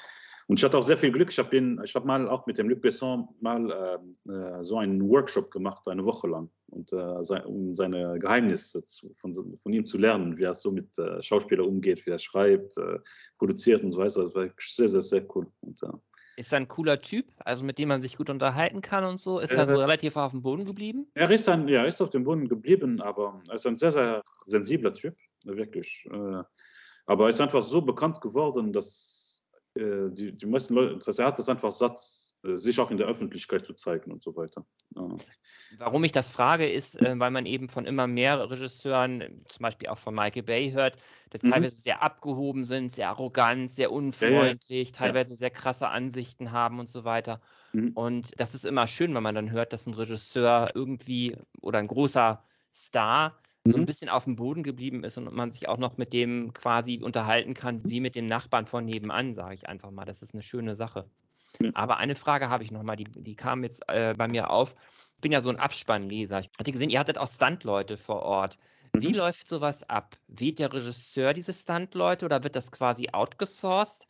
und 0.50 0.58
ich 0.58 0.64
hatte 0.64 0.76
auch 0.76 0.82
sehr 0.82 0.96
viel 0.96 1.12
Glück. 1.12 1.30
Ich 1.30 1.38
habe 1.38 1.76
hab 1.80 2.04
mal 2.04 2.28
auch 2.28 2.44
mit 2.44 2.58
dem 2.58 2.68
Luc 2.68 2.80
Besson 2.80 3.28
mal 3.40 4.00
ähm, 4.26 4.34
äh, 4.34 4.64
so 4.64 4.78
einen 4.78 5.08
Workshop 5.08 5.48
gemacht, 5.52 5.86
eine 5.86 6.04
Woche 6.04 6.26
lang, 6.26 6.50
und, 6.66 6.92
äh, 6.92 7.22
sein, 7.22 7.44
um 7.44 7.72
seine 7.72 8.18
Geheimnisse 8.18 8.82
zu, 8.82 9.14
von, 9.16 9.32
von 9.32 9.72
ihm 9.72 9.86
zu 9.86 9.96
lernen, 9.96 10.36
wie 10.38 10.42
er 10.42 10.54
so 10.54 10.72
mit 10.72 10.98
äh, 10.98 11.22
Schauspielern 11.22 11.66
umgeht, 11.66 12.04
wie 12.04 12.10
er 12.10 12.18
schreibt, 12.18 12.76
äh, 12.78 12.98
produziert 13.38 13.84
und 13.84 13.92
so 13.92 14.00
weiter. 14.00 14.24
Das 14.24 14.34
war 14.34 14.48
sehr, 14.58 14.88
sehr, 14.88 15.02
sehr 15.02 15.36
cool. 15.36 15.46
Und, 15.60 15.80
äh, 15.84 15.86
Ist 16.36 16.52
er 16.52 16.56
ein 16.56 16.66
cooler 16.66 17.00
Typ, 17.00 17.26
also 17.44 17.64
mit 17.64 17.78
dem 17.78 17.88
man 17.88 18.00
sich 18.00 18.16
gut 18.16 18.28
unterhalten 18.28 18.80
kann 18.80 19.04
und 19.04 19.20
so? 19.20 19.38
Ist 19.38 19.52
Äh, 19.52 19.58
er 19.58 19.68
so 19.68 19.76
relativ 19.76 20.16
auf 20.16 20.32
dem 20.32 20.42
Boden 20.42 20.64
geblieben? 20.64 21.06
Er 21.14 21.30
ist, 21.30 21.48
ein, 21.48 21.68
ja, 21.68 21.84
ist 21.84 22.02
auf 22.02 22.10
dem 22.10 22.24
Boden 22.24 22.48
geblieben, 22.48 23.00
aber 23.00 23.40
er 23.48 23.54
ist 23.54 23.68
ein 23.68 23.76
sehr, 23.76 23.92
sehr 23.92 24.24
sensibler 24.46 24.94
Typ, 24.94 25.14
wirklich. 25.44 26.08
Äh, 26.10 26.42
Aber 27.06 27.24
er 27.24 27.30
ist 27.30 27.40
einfach 27.40 27.62
so 27.62 27.82
bekannt 27.82 28.20
geworden, 28.20 28.72
dass 28.72 29.19
äh, 29.19 29.19
die, 29.76 30.32
die 30.36 30.46
meisten 30.46 30.74
Leute, 30.74 30.98
dass 30.98 31.18
er 31.18 31.26
hat 31.26 31.38
es 31.38 31.48
einfach 31.48 31.72
satt, 31.72 31.98
äh, 32.42 32.56
sich 32.56 32.80
auch 32.80 32.90
in 32.90 32.96
der 32.96 33.06
Öffentlichkeit 33.06 33.66
zu 33.66 33.74
zeigen 33.74 34.10
und 34.12 34.22
so 34.22 34.34
weiter. 34.36 34.66
Ja. 34.96 35.08
Warum 35.78 36.04
ich 36.04 36.12
das 36.12 36.30
frage, 36.30 36.68
ist, 36.68 37.00
äh, 37.00 37.18
weil 37.18 37.30
man 37.30 37.46
eben 37.46 37.68
von 37.68 37.84
immer 37.84 38.06
mehr 38.06 38.50
Regisseuren, 38.50 39.20
äh, 39.20 39.30
zum 39.46 39.62
Beispiel 39.62 39.88
auch 39.88 39.98
von 39.98 40.14
Michael 40.14 40.42
Bay 40.42 40.72
hört, 40.72 40.96
dass 41.30 41.42
Mhm. 41.42 41.50
teilweise 41.52 41.76
sehr 41.76 42.02
abgehoben 42.02 42.64
sind, 42.64 42.92
sehr 42.92 43.08
arrogant, 43.10 43.70
sehr 43.70 43.92
unfreundlich, 43.92 44.92
teilweise 44.92 45.36
sehr 45.36 45.50
krasse 45.50 45.88
Ansichten 45.88 46.50
haben 46.50 46.80
und 46.80 46.88
so 46.88 47.04
weiter. 47.04 47.40
Mhm. 47.72 47.92
Und 47.94 48.40
das 48.40 48.54
ist 48.54 48.64
immer 48.64 48.86
schön, 48.86 49.14
wenn 49.14 49.22
man 49.22 49.34
dann 49.34 49.50
hört, 49.50 49.72
dass 49.72 49.86
ein 49.86 49.94
Regisseur 49.94 50.70
irgendwie 50.74 51.36
oder 51.60 51.78
ein 51.78 51.86
großer 51.86 52.42
Star 52.72 53.38
so 53.64 53.74
ein 53.74 53.82
mhm. 53.82 53.86
bisschen 53.86 54.08
auf 54.08 54.24
dem 54.24 54.36
Boden 54.36 54.62
geblieben 54.62 55.04
ist 55.04 55.18
und 55.18 55.32
man 55.32 55.50
sich 55.50 55.68
auch 55.68 55.76
noch 55.76 55.98
mit 55.98 56.12
dem 56.12 56.52
quasi 56.54 57.00
unterhalten 57.02 57.54
kann, 57.54 57.82
wie 57.84 58.00
mit 58.00 58.14
dem 58.14 58.26
Nachbarn 58.26 58.66
von 58.66 58.84
nebenan, 58.84 59.34
sage 59.34 59.54
ich 59.54 59.68
einfach 59.68 59.90
mal. 59.90 60.06
Das 60.06 60.22
ist 60.22 60.34
eine 60.34 60.42
schöne 60.42 60.74
Sache. 60.74 61.10
Ja. 61.60 61.70
Aber 61.74 61.98
eine 61.98 62.14
Frage 62.14 62.48
habe 62.48 62.64
ich 62.64 62.70
nochmal, 62.70 62.96
die, 62.96 63.04
die 63.04 63.36
kam 63.36 63.62
jetzt 63.62 63.82
äh, 63.88 64.14
bei 64.16 64.28
mir 64.28 64.50
auf. 64.50 64.74
Ich 65.14 65.20
bin 65.20 65.32
ja 65.32 65.42
so 65.42 65.50
ein 65.50 65.58
Abspannleser. 65.58 66.40
Ich 66.40 66.50
hatte 66.58 66.72
gesehen, 66.72 66.90
ihr 66.90 66.98
hattet 66.98 67.18
auch 67.18 67.28
Stuntleute 67.28 67.98
vor 67.98 68.22
Ort. 68.22 68.58
Wie 68.94 69.08
mhm. 69.08 69.14
läuft 69.14 69.48
sowas 69.48 69.88
ab? 69.88 70.16
Wählt 70.26 70.58
der 70.58 70.72
Regisseur 70.72 71.34
diese 71.34 71.52
Stuntleute 71.52 72.24
oder 72.24 72.42
wird 72.42 72.56
das 72.56 72.72
quasi 72.72 73.08
outgesourced? 73.12 74.06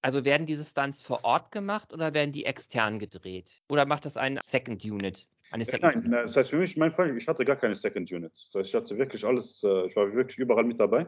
Also 0.00 0.24
werden 0.24 0.46
diese 0.46 0.64
Stunts 0.64 1.02
vor 1.02 1.24
Ort 1.24 1.50
gemacht 1.50 1.92
oder 1.92 2.14
werden 2.14 2.32
die 2.32 2.44
extern 2.44 2.98
gedreht? 2.98 3.62
Oder 3.68 3.86
macht 3.86 4.04
das 4.04 4.16
ein 4.16 4.38
Second 4.42 4.84
Unit? 4.84 5.26
Eine 5.50 5.64
Second 5.64 5.82
Nein, 5.82 6.04
Unit? 6.06 6.24
das 6.26 6.36
heißt 6.36 6.50
für 6.50 6.56
mich, 6.56 6.76
mein 6.76 6.90
Fall, 6.90 7.16
ich 7.16 7.28
hatte 7.28 7.44
gar 7.44 7.56
keine 7.56 7.76
Second 7.76 8.10
Unit. 8.10 8.32
Das 8.32 8.54
heißt, 8.54 8.68
ich 8.70 8.74
hatte 8.74 8.98
wirklich 8.98 9.24
alles, 9.24 9.62
äh, 9.62 9.86
ich 9.86 9.96
war 9.96 10.12
wirklich 10.12 10.38
überall 10.38 10.64
mit 10.64 10.80
dabei. 10.80 11.06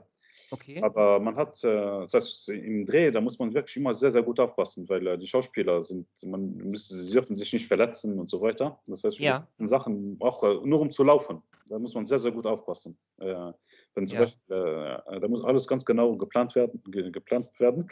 Okay. 0.51 0.81
Aber 0.83 1.19
man 1.19 1.35
hat, 1.37 1.63
äh, 1.65 2.07
das 2.11 2.15
heißt, 2.15 2.49
im 2.51 2.85
Dreh, 2.85 3.11
da 3.11 3.21
muss 3.21 3.39
man 3.39 3.55
wirklich 3.55 3.77
immer 3.77 3.95
sehr, 3.95 4.11
sehr 4.11 4.23
gut 4.23 4.39
aufpassen, 4.39 4.89
weil 4.89 5.07
äh, 5.07 5.19
die 5.19 5.27
Schauspieler 5.27 5.83
sind, 5.83 6.07
man 6.25 6.55
müsste, 6.57 6.95
sie 6.95 7.13
dürfen 7.13 7.35
sich 7.35 7.53
nicht 7.53 7.67
verletzen 7.67 8.19
und 8.19 8.29
so 8.29 8.41
weiter. 8.41 8.79
Das 8.87 9.03
heißt, 9.03 9.19
ja. 9.19 9.47
Sachen, 9.59 10.17
auch 10.21 10.43
nur 10.65 10.81
um 10.81 10.91
zu 10.91 11.03
laufen, 11.03 11.43
da 11.69 11.79
muss 11.79 11.95
man 11.95 12.07
sehr, 12.07 12.19
sehr 12.19 12.31
gut 12.31 12.47
aufpassen. 12.47 12.97
Wenn 13.17 14.07
zum 14.07 14.15
ja. 14.15 14.21
Beispiel, 14.21 15.03
da 15.21 15.29
muss 15.29 15.45
alles 15.45 15.67
ganz 15.67 15.85
genau 15.85 16.15
geplant 16.17 16.55
werden, 16.55 16.81
geplant 16.85 17.49
werden. 17.59 17.89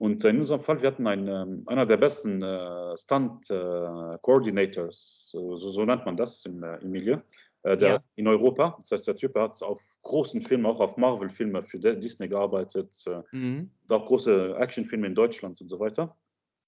Und 0.00 0.24
in 0.24 0.38
unserem 0.38 0.60
Fall, 0.60 0.80
wir 0.80 0.88
hatten 0.88 1.06
einen, 1.06 1.28
ähm, 1.28 1.62
einer 1.66 1.84
der 1.84 1.98
besten 1.98 2.42
äh, 2.42 2.96
Stunt-Coordinators, 2.96 5.32
äh, 5.34 5.36
so, 5.36 5.58
so, 5.58 5.84
nennt 5.84 6.06
man 6.06 6.16
das 6.16 6.42
im, 6.46 6.62
äh, 6.62 6.78
im 6.78 6.90
Milieu, 6.90 7.18
äh, 7.64 7.76
der 7.76 7.90
ja. 7.90 8.02
in 8.16 8.26
Europa. 8.26 8.76
Das 8.78 8.92
heißt, 8.92 9.08
der 9.08 9.16
Typ 9.16 9.36
hat 9.36 9.62
auf 9.62 9.98
großen 10.02 10.40
Filmen, 10.40 10.64
auch 10.64 10.80
auf 10.80 10.96
Marvel-Filme 10.96 11.62
für 11.62 11.78
Disney 11.78 12.28
gearbeitet, 12.28 13.04
äh, 13.08 13.20
mhm. 13.36 13.70
auch 13.90 14.06
große 14.06 14.56
Actionfilme 14.56 15.06
in 15.06 15.14
Deutschland 15.14 15.60
und 15.60 15.68
so 15.68 15.78
weiter. 15.78 16.16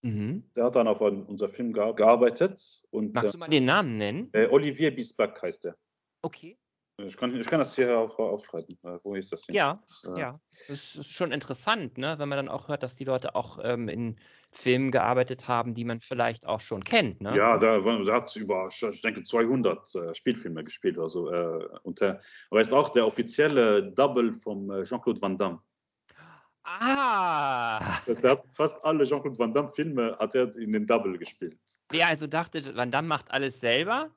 Mhm. 0.03 0.45
Der 0.55 0.64
hat 0.64 0.76
dann 0.76 0.87
auf 0.87 1.01
unser 1.01 1.49
Film 1.49 1.72
gearbeitet. 1.72 2.83
Und, 2.91 3.14
Magst 3.14 3.33
du 3.33 3.39
mal 3.39 3.49
den 3.49 3.64
Namen 3.64 3.97
nennen? 3.97 4.30
Olivier 4.51 4.95
Bisback 4.95 5.41
heißt 5.41 5.64
er. 5.64 5.78
Okay. 6.20 6.59
Ich 7.07 7.16
kann, 7.16 7.34
ich 7.38 7.46
kann 7.46 7.59
das 7.59 7.74
hier 7.74 7.98
auf, 7.98 8.18
aufschreiben. 8.18 8.78
Äh, 8.84 8.98
wo 9.03 9.14
ist 9.14 9.32
das? 9.32 9.44
Hier? 9.46 9.55
Ja, 9.55 9.82
das, 9.86 10.05
äh, 10.05 10.20
ja. 10.20 10.40
Das 10.68 10.96
ist 10.96 11.12
schon 11.12 11.32
interessant, 11.32 11.98
ne? 11.98 12.18
wenn 12.18 12.28
man 12.28 12.36
dann 12.36 12.48
auch 12.48 12.68
hört, 12.68 12.82
dass 12.82 12.96
die 12.96 13.05
Leute 13.05 13.34
auch 13.34 13.59
ähm, 13.62 13.88
in 13.88 14.16
Filmen 14.53 14.90
gearbeitet 14.90 15.48
haben, 15.48 15.74
die 15.74 15.84
man 15.84 16.00
vielleicht 16.00 16.46
auch 16.46 16.61
schon 16.61 16.84
kennt. 16.84 17.20
Ne? 17.20 17.36
Ja, 17.36 17.57
da, 17.57 17.78
da 17.78 18.12
hat 18.14 18.34
über, 18.36 18.68
ich 18.68 19.03
denke, 19.03 19.22
200 19.22 19.94
äh, 19.94 20.14
Spielfilme 20.14 20.64
gespielt. 20.64 20.98
Also, 20.98 21.30
äh, 21.30 21.68
und 21.82 22.00
der, 22.00 22.20
aber 22.50 22.61
er 22.61 22.62
ist 22.62 22.72
auch 22.72 22.90
der 22.90 23.07
offizielle 23.07 23.92
Double 23.92 24.32
von 24.32 24.70
äh, 24.70 24.84
Jean-Claude 24.84 25.20
Van 25.20 25.36
Damme. 25.36 25.61
Ah! 26.64 27.80
Das, 28.07 28.22
er 28.22 28.32
hat 28.32 28.44
fast 28.53 28.84
alle 28.84 29.05
Jean-Claude 29.05 29.38
Van 29.38 29.53
Damme-Filme 29.53 30.16
hat 30.18 30.34
er 30.34 30.55
in 30.57 30.72
den 30.72 30.86
Double 30.86 31.18
gespielt. 31.18 31.59
Wer 31.90 32.09
also 32.09 32.26
dachte, 32.26 32.74
Van 32.76 32.90
Damme 32.90 33.09
macht 33.09 33.30
alles 33.30 33.61
selber? 33.61 34.11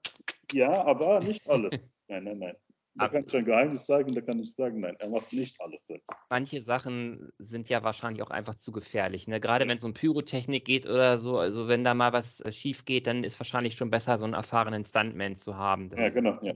Ja, 0.52 0.72
aber 0.86 1.22
nicht 1.22 1.50
alles. 1.50 2.02
nein, 2.08 2.24
nein, 2.24 2.40
nein. 2.40 2.56
Da 2.98 3.10
kann 3.10 3.26
ich 3.28 3.36
ein 3.36 3.44
Geheimnis 3.44 3.86
sagen, 3.86 4.12
da 4.14 4.22
kann 4.22 4.40
ich 4.40 4.56
sagen, 4.56 4.80
nein, 4.80 4.96
er 5.00 5.10
macht 5.10 5.34
nicht 5.34 5.60
alles 5.60 5.88
selbst. 5.88 6.10
Manche 6.30 6.62
Sachen 6.62 7.30
sind 7.40 7.68
ja 7.68 7.84
wahrscheinlich 7.84 8.24
auch 8.24 8.30
einfach 8.30 8.56
zu 8.56 8.72
gefährlich. 8.72 9.28
Ne? 9.28 9.42
Gerade 9.42 9.68
wenn 9.68 9.76
es 9.76 9.84
um 9.84 9.94
Pyrotechnik 9.94 10.64
geht 10.64 10.86
oder 10.86 11.18
so, 11.18 11.38
also 11.38 11.68
wenn 11.68 11.84
da 11.84 11.94
mal 11.94 12.14
was 12.14 12.40
äh, 12.40 12.54
schief 12.54 12.86
geht, 12.86 13.08
dann 13.08 13.26
ist 13.26 13.38
wahrscheinlich 13.40 13.76
schon 13.76 13.90
besser, 13.90 14.18
so 14.18 14.24
einen 14.24 14.34
erfahrenen 14.34 14.86
Stuntman 14.86 15.36
zu 15.36 15.58
haben. 15.58 15.90
Das 15.90 16.00
ja, 16.00 16.10
genau. 16.10 16.40
Ja. 16.42 16.54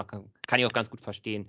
Auch, 0.00 0.06
kann 0.06 0.60
ich 0.60 0.66
auch 0.66 0.72
ganz 0.72 0.88
gut 0.88 1.02
verstehen. 1.02 1.46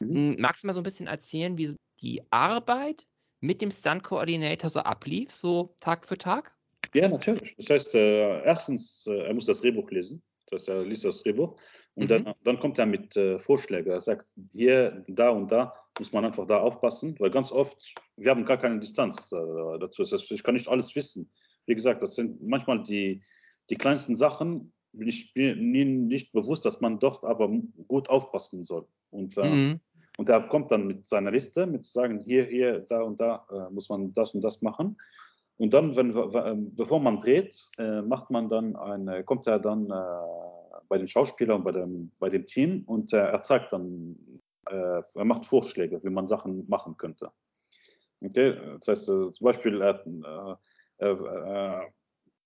Mhm. 0.00 0.36
Magst 0.38 0.62
du 0.62 0.66
mal 0.66 0.72
so 0.72 0.80
ein 0.80 0.84
bisschen 0.84 1.06
erzählen, 1.06 1.58
wie 1.58 1.74
die 2.00 2.22
Arbeit 2.30 3.06
mit 3.40 3.60
dem 3.60 3.70
Stunt-Coordinator 3.70 4.70
so 4.70 4.80
ablief, 4.80 5.30
so 5.30 5.74
Tag 5.80 6.06
für 6.06 6.16
Tag? 6.16 6.56
Ja, 6.94 7.08
natürlich. 7.08 7.54
Das 7.56 7.68
heißt, 7.68 7.94
äh, 7.96 8.42
erstens, 8.44 9.06
äh, 9.06 9.26
er 9.26 9.34
muss 9.34 9.46
das 9.46 9.60
Drehbuch 9.60 9.90
lesen. 9.90 10.22
Das 10.50 10.68
er 10.68 10.84
liest 10.84 11.04
das 11.04 11.22
Drehbuch 11.22 11.56
und 11.94 12.04
mhm. 12.04 12.08
dann, 12.08 12.34
dann, 12.44 12.58
kommt 12.58 12.78
er 12.78 12.86
mit 12.86 13.16
äh, 13.16 13.38
Vorschlägen. 13.38 13.90
Er 13.90 14.00
sagt, 14.00 14.26
hier, 14.52 15.04
da 15.08 15.30
und 15.30 15.50
da 15.50 15.74
muss 15.98 16.12
man 16.12 16.24
einfach 16.24 16.46
da 16.46 16.58
aufpassen, 16.58 17.16
weil 17.18 17.30
ganz 17.30 17.52
oft, 17.52 17.94
wir 18.16 18.30
haben 18.30 18.44
gar 18.44 18.58
keine 18.58 18.78
Distanz 18.78 19.32
äh, 19.32 19.78
dazu. 19.78 20.02
Das 20.02 20.12
heißt, 20.12 20.30
ich 20.32 20.42
kann 20.42 20.54
nicht 20.54 20.68
alles 20.68 20.94
wissen. 20.94 21.30
Wie 21.66 21.74
gesagt, 21.74 22.02
das 22.02 22.14
sind 22.14 22.42
manchmal 22.42 22.82
die, 22.82 23.22
die 23.70 23.76
kleinsten 23.76 24.16
Sachen, 24.16 24.72
ich 24.92 25.32
bin 25.34 25.70
mir 25.70 25.84
nicht 25.84 26.32
bewusst, 26.32 26.64
dass 26.64 26.80
man 26.80 26.98
dort 26.98 27.24
aber 27.24 27.48
gut 27.88 28.08
aufpassen 28.08 28.64
soll. 28.64 28.86
Und, 29.10 29.36
äh, 29.36 29.48
mhm. 29.48 29.80
und 30.16 30.28
er 30.28 30.42
kommt 30.48 30.70
dann 30.70 30.86
mit 30.86 31.06
seiner 31.06 31.30
Liste, 31.30 31.66
mit 31.66 31.84
sagen, 31.84 32.20
hier, 32.20 32.44
hier, 32.44 32.80
da 32.80 33.02
und 33.02 33.20
da 33.20 33.46
äh, 33.50 33.72
muss 33.72 33.88
man 33.88 34.12
das 34.12 34.34
und 34.34 34.40
das 34.40 34.62
machen. 34.62 34.96
Und 35.58 35.74
dann, 35.74 35.96
wenn, 35.96 36.16
ähm, 36.16 36.74
bevor 36.74 37.00
man 37.00 37.18
dreht, 37.18 37.70
äh, 37.78 38.00
macht 38.02 38.30
man 38.30 38.48
dann 38.48 38.76
eine, 38.76 39.24
kommt 39.24 39.46
er 39.46 39.58
dann 39.58 39.90
äh, 39.90 40.82
bei 40.88 40.98
den 40.98 41.08
Schauspielern, 41.08 41.64
bei 41.64 41.72
dem, 41.72 42.12
bei 42.18 42.28
dem 42.28 42.46
Team 42.46 42.84
und 42.86 43.12
äh, 43.12 43.18
er 43.18 43.40
zeigt 43.42 43.72
dann, 43.72 44.16
er 44.64 45.24
macht 45.24 45.46
Vorschläge, 45.46 46.04
wie 46.04 46.10
man 46.10 46.26
Sachen 46.26 46.68
machen 46.68 46.98
könnte. 46.98 47.32
Okay? 48.22 48.54
Das 48.78 48.88
heißt, 48.88 49.06
zum 49.06 49.32
Beispiel, 49.40 49.80
er, 49.80 50.58
äh, 50.98 51.86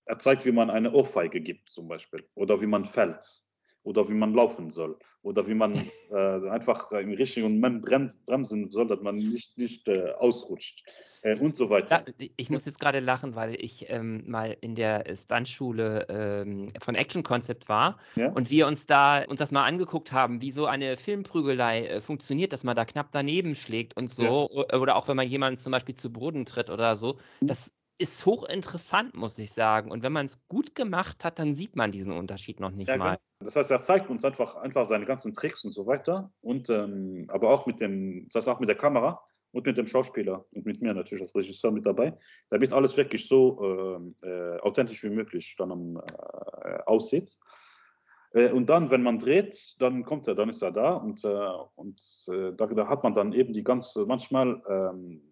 er 0.04 0.18
zeigt, 0.18 0.46
wie 0.46 0.52
man 0.52 0.70
eine 0.70 0.92
Ohrfeige 0.92 1.40
gibt, 1.40 1.68
zum 1.68 1.88
Beispiel, 1.88 2.24
oder 2.36 2.60
wie 2.60 2.66
man 2.66 2.84
fällt 2.84 3.44
oder 3.84 4.08
wie 4.08 4.14
man 4.14 4.34
laufen 4.34 4.70
soll 4.70 4.96
oder 5.22 5.46
wie 5.46 5.54
man 5.54 5.74
äh, 6.10 6.48
einfach 6.48 6.92
im 6.92 7.12
richtigen 7.12 7.60
Moment 7.60 7.84
bremsen 8.26 8.70
soll, 8.70 8.86
dass 8.86 9.00
man 9.00 9.16
nicht, 9.16 9.58
nicht 9.58 9.88
äh, 9.88 10.12
ausrutscht 10.18 10.84
äh, 11.22 11.38
und 11.38 11.56
so 11.56 11.70
weiter. 11.70 12.04
Ich 12.36 12.50
muss 12.50 12.64
jetzt 12.64 12.80
gerade 12.80 13.00
lachen, 13.00 13.34
weil 13.34 13.56
ich 13.58 13.86
ähm, 13.88 14.24
mal 14.26 14.56
in 14.60 14.74
der 14.74 15.04
Stuntschule 15.14 16.06
ähm, 16.08 16.68
von 16.80 16.94
Action 16.94 17.22
Concept 17.22 17.68
war 17.68 17.98
ja? 18.16 18.30
und 18.32 18.50
wir 18.50 18.66
uns 18.66 18.86
da 18.86 19.24
uns 19.24 19.38
das 19.38 19.50
mal 19.50 19.64
angeguckt 19.64 20.12
haben, 20.12 20.42
wie 20.42 20.52
so 20.52 20.66
eine 20.66 20.96
Filmprügelei 20.96 21.86
äh, 21.86 22.00
funktioniert, 22.00 22.52
dass 22.52 22.64
man 22.64 22.76
da 22.76 22.84
knapp 22.84 23.08
daneben 23.12 23.54
schlägt 23.54 23.96
und 23.96 24.10
so 24.10 24.50
ja. 24.52 24.78
oder 24.78 24.96
auch 24.96 25.08
wenn 25.08 25.16
man 25.16 25.28
jemanden 25.28 25.58
zum 25.58 25.72
Beispiel 25.72 25.94
zu 25.94 26.12
Boden 26.12 26.46
tritt 26.46 26.70
oder 26.70 26.96
so. 26.96 27.18
Mhm. 27.40 27.48
Das 27.48 27.74
ist 27.98 28.26
hochinteressant, 28.26 29.14
muss 29.14 29.38
ich 29.38 29.52
sagen. 29.52 29.90
Und 29.90 30.02
wenn 30.02 30.12
man 30.12 30.26
es 30.26 30.38
gut 30.48 30.74
gemacht 30.74 31.24
hat, 31.24 31.38
dann 31.38 31.54
sieht 31.54 31.76
man 31.76 31.90
diesen 31.90 32.12
Unterschied 32.12 32.60
noch 32.60 32.70
nicht 32.70 32.88
ja, 32.88 32.96
mal. 32.96 33.10
Genau. 33.10 33.46
Das 33.46 33.56
heißt, 33.56 33.70
er 33.70 33.78
zeigt 33.78 34.10
uns 34.10 34.24
einfach, 34.24 34.56
einfach 34.56 34.86
seine 34.86 35.06
ganzen 35.06 35.32
Tricks 35.32 35.64
und 35.64 35.72
so 35.72 35.86
weiter. 35.86 36.32
Und 36.42 36.70
ähm, 36.70 37.26
aber 37.30 37.50
auch 37.50 37.66
mit 37.66 37.80
dem, 37.80 38.28
das 38.28 38.46
heißt 38.46 38.48
auch 38.48 38.60
mit 38.60 38.68
der 38.68 38.76
Kamera 38.76 39.22
und 39.52 39.66
mit 39.66 39.76
dem 39.76 39.86
Schauspieler 39.86 40.44
und 40.52 40.66
mit 40.66 40.80
mir 40.80 40.94
natürlich 40.94 41.22
als 41.22 41.34
Regisseur 41.34 41.70
mit 41.70 41.86
dabei, 41.86 42.16
damit 42.48 42.72
alles 42.72 42.96
wirklich 42.96 43.28
so 43.28 44.12
äh, 44.22 44.26
äh, 44.26 44.60
authentisch 44.60 45.02
wie 45.04 45.10
möglich 45.10 45.54
dann 45.58 45.96
äh, 45.96 46.78
aussieht. 46.86 47.38
Äh, 48.32 48.50
und 48.50 48.68
dann, 48.68 48.90
wenn 48.90 49.02
man 49.02 49.18
dreht, 49.18 49.76
dann 49.78 50.04
kommt 50.04 50.26
er, 50.28 50.34
dann 50.34 50.48
ist 50.48 50.62
er 50.62 50.72
da 50.72 50.94
und, 50.94 51.24
äh, 51.24 51.50
und 51.74 52.00
äh, 52.28 52.52
da, 52.56 52.66
da, 52.66 52.88
hat 52.88 53.02
man 53.02 53.14
dann 53.14 53.32
eben 53.32 53.52
die 53.52 53.64
ganze, 53.64 54.06
manchmal 54.06 54.62
ähm, 54.68 55.22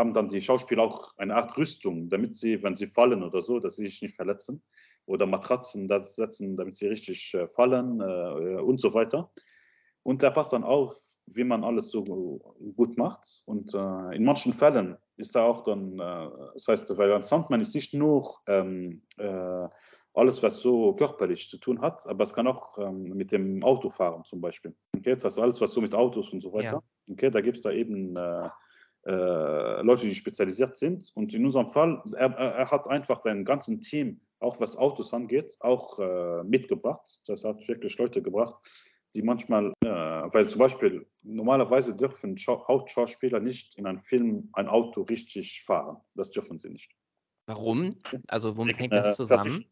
haben 0.00 0.14
dann 0.14 0.28
die 0.28 0.40
Schauspieler 0.40 0.82
auch 0.82 1.16
eine 1.18 1.36
Art 1.36 1.56
Rüstung, 1.56 2.08
damit 2.08 2.34
sie, 2.34 2.62
wenn 2.62 2.74
sie 2.74 2.88
fallen 2.88 3.22
oder 3.22 3.42
so, 3.42 3.60
dass 3.60 3.76
sie 3.76 3.86
sich 3.86 4.02
nicht 4.02 4.16
verletzen 4.16 4.62
oder 5.06 5.26
Matratzen 5.26 5.86
da 5.86 6.00
setzen, 6.00 6.56
damit 6.56 6.74
sie 6.74 6.88
richtig 6.88 7.34
äh, 7.34 7.46
fallen 7.46 8.00
äh, 8.00 8.60
und 8.60 8.80
so 8.80 8.94
weiter. 8.94 9.30
Und 10.02 10.22
der 10.22 10.30
passt 10.30 10.54
dann 10.54 10.64
auf, 10.64 10.96
wie 11.26 11.44
man 11.44 11.62
alles 11.62 11.90
so 11.90 12.02
gut 12.74 12.96
macht. 12.96 13.42
Und 13.44 13.74
äh, 13.74 14.16
in 14.16 14.24
manchen 14.24 14.54
Fällen 14.54 14.96
ist 15.18 15.36
da 15.36 15.44
auch 15.44 15.62
dann, 15.62 15.98
äh, 15.98 16.30
das 16.54 16.68
heißt, 16.68 16.96
weil 16.96 17.12
ein 17.12 17.22
Soundman 17.22 17.60
ist 17.60 17.74
nicht 17.74 17.92
nur 17.92 18.36
ähm, 18.46 19.02
äh, 19.18 19.68
alles, 20.14 20.42
was 20.42 20.60
so 20.60 20.94
körperlich 20.94 21.48
zu 21.48 21.58
tun 21.58 21.82
hat, 21.82 22.06
aber 22.06 22.24
es 22.24 22.32
kann 22.32 22.46
auch 22.46 22.78
ähm, 22.78 23.02
mit 23.02 23.30
dem 23.30 23.62
Autofahren 23.62 24.24
zum 24.24 24.40
Beispiel. 24.40 24.74
Okay, 24.96 25.12
das 25.12 25.24
heißt, 25.24 25.38
alles, 25.38 25.60
was 25.60 25.72
so 25.72 25.80
mit 25.80 25.94
Autos 25.94 26.32
und 26.32 26.40
so 26.40 26.52
weiter. 26.52 26.82
Ja. 27.06 27.12
Okay, 27.12 27.30
da 27.30 27.40
gibt 27.42 27.58
es 27.58 27.62
da 27.62 27.70
eben 27.70 28.16
Leute, 29.08 30.06
die 30.06 30.14
spezialisiert 30.14 30.76
sind. 30.76 31.10
Und 31.14 31.34
in 31.34 31.44
unserem 31.44 31.68
Fall, 31.68 32.02
er, 32.16 32.32
er, 32.32 32.70
hat 32.70 32.88
einfach 32.88 33.22
sein 33.22 33.44
ganzen 33.44 33.80
Team, 33.80 34.20
auch 34.40 34.60
was 34.60 34.76
Autos 34.76 35.14
angeht, 35.14 35.56
auch 35.60 35.98
äh, 35.98 36.44
mitgebracht. 36.44 37.20
Das 37.26 37.44
hat 37.44 37.66
wirklich 37.68 37.96
Leute 37.98 38.22
gebracht, 38.22 38.60
die 39.14 39.22
manchmal, 39.22 39.72
äh, 39.82 39.88
weil 39.88 40.48
zum 40.48 40.58
Beispiel 40.58 41.06
normalerweise 41.22 41.96
dürfen 41.96 42.36
Hauptschauspieler 42.36 43.40
nicht 43.40 43.76
in 43.78 43.86
einem 43.86 44.00
Film 44.00 44.50
ein 44.52 44.68
Auto 44.68 45.02
richtig 45.02 45.62
fahren. 45.64 45.98
Das 46.14 46.30
dürfen 46.30 46.58
sie 46.58 46.70
nicht. 46.70 46.92
Warum? 47.46 47.90
Also 48.28 48.56
womit 48.56 48.78
hängt 48.78 48.92
das 48.92 49.16
zusammen? 49.16 49.64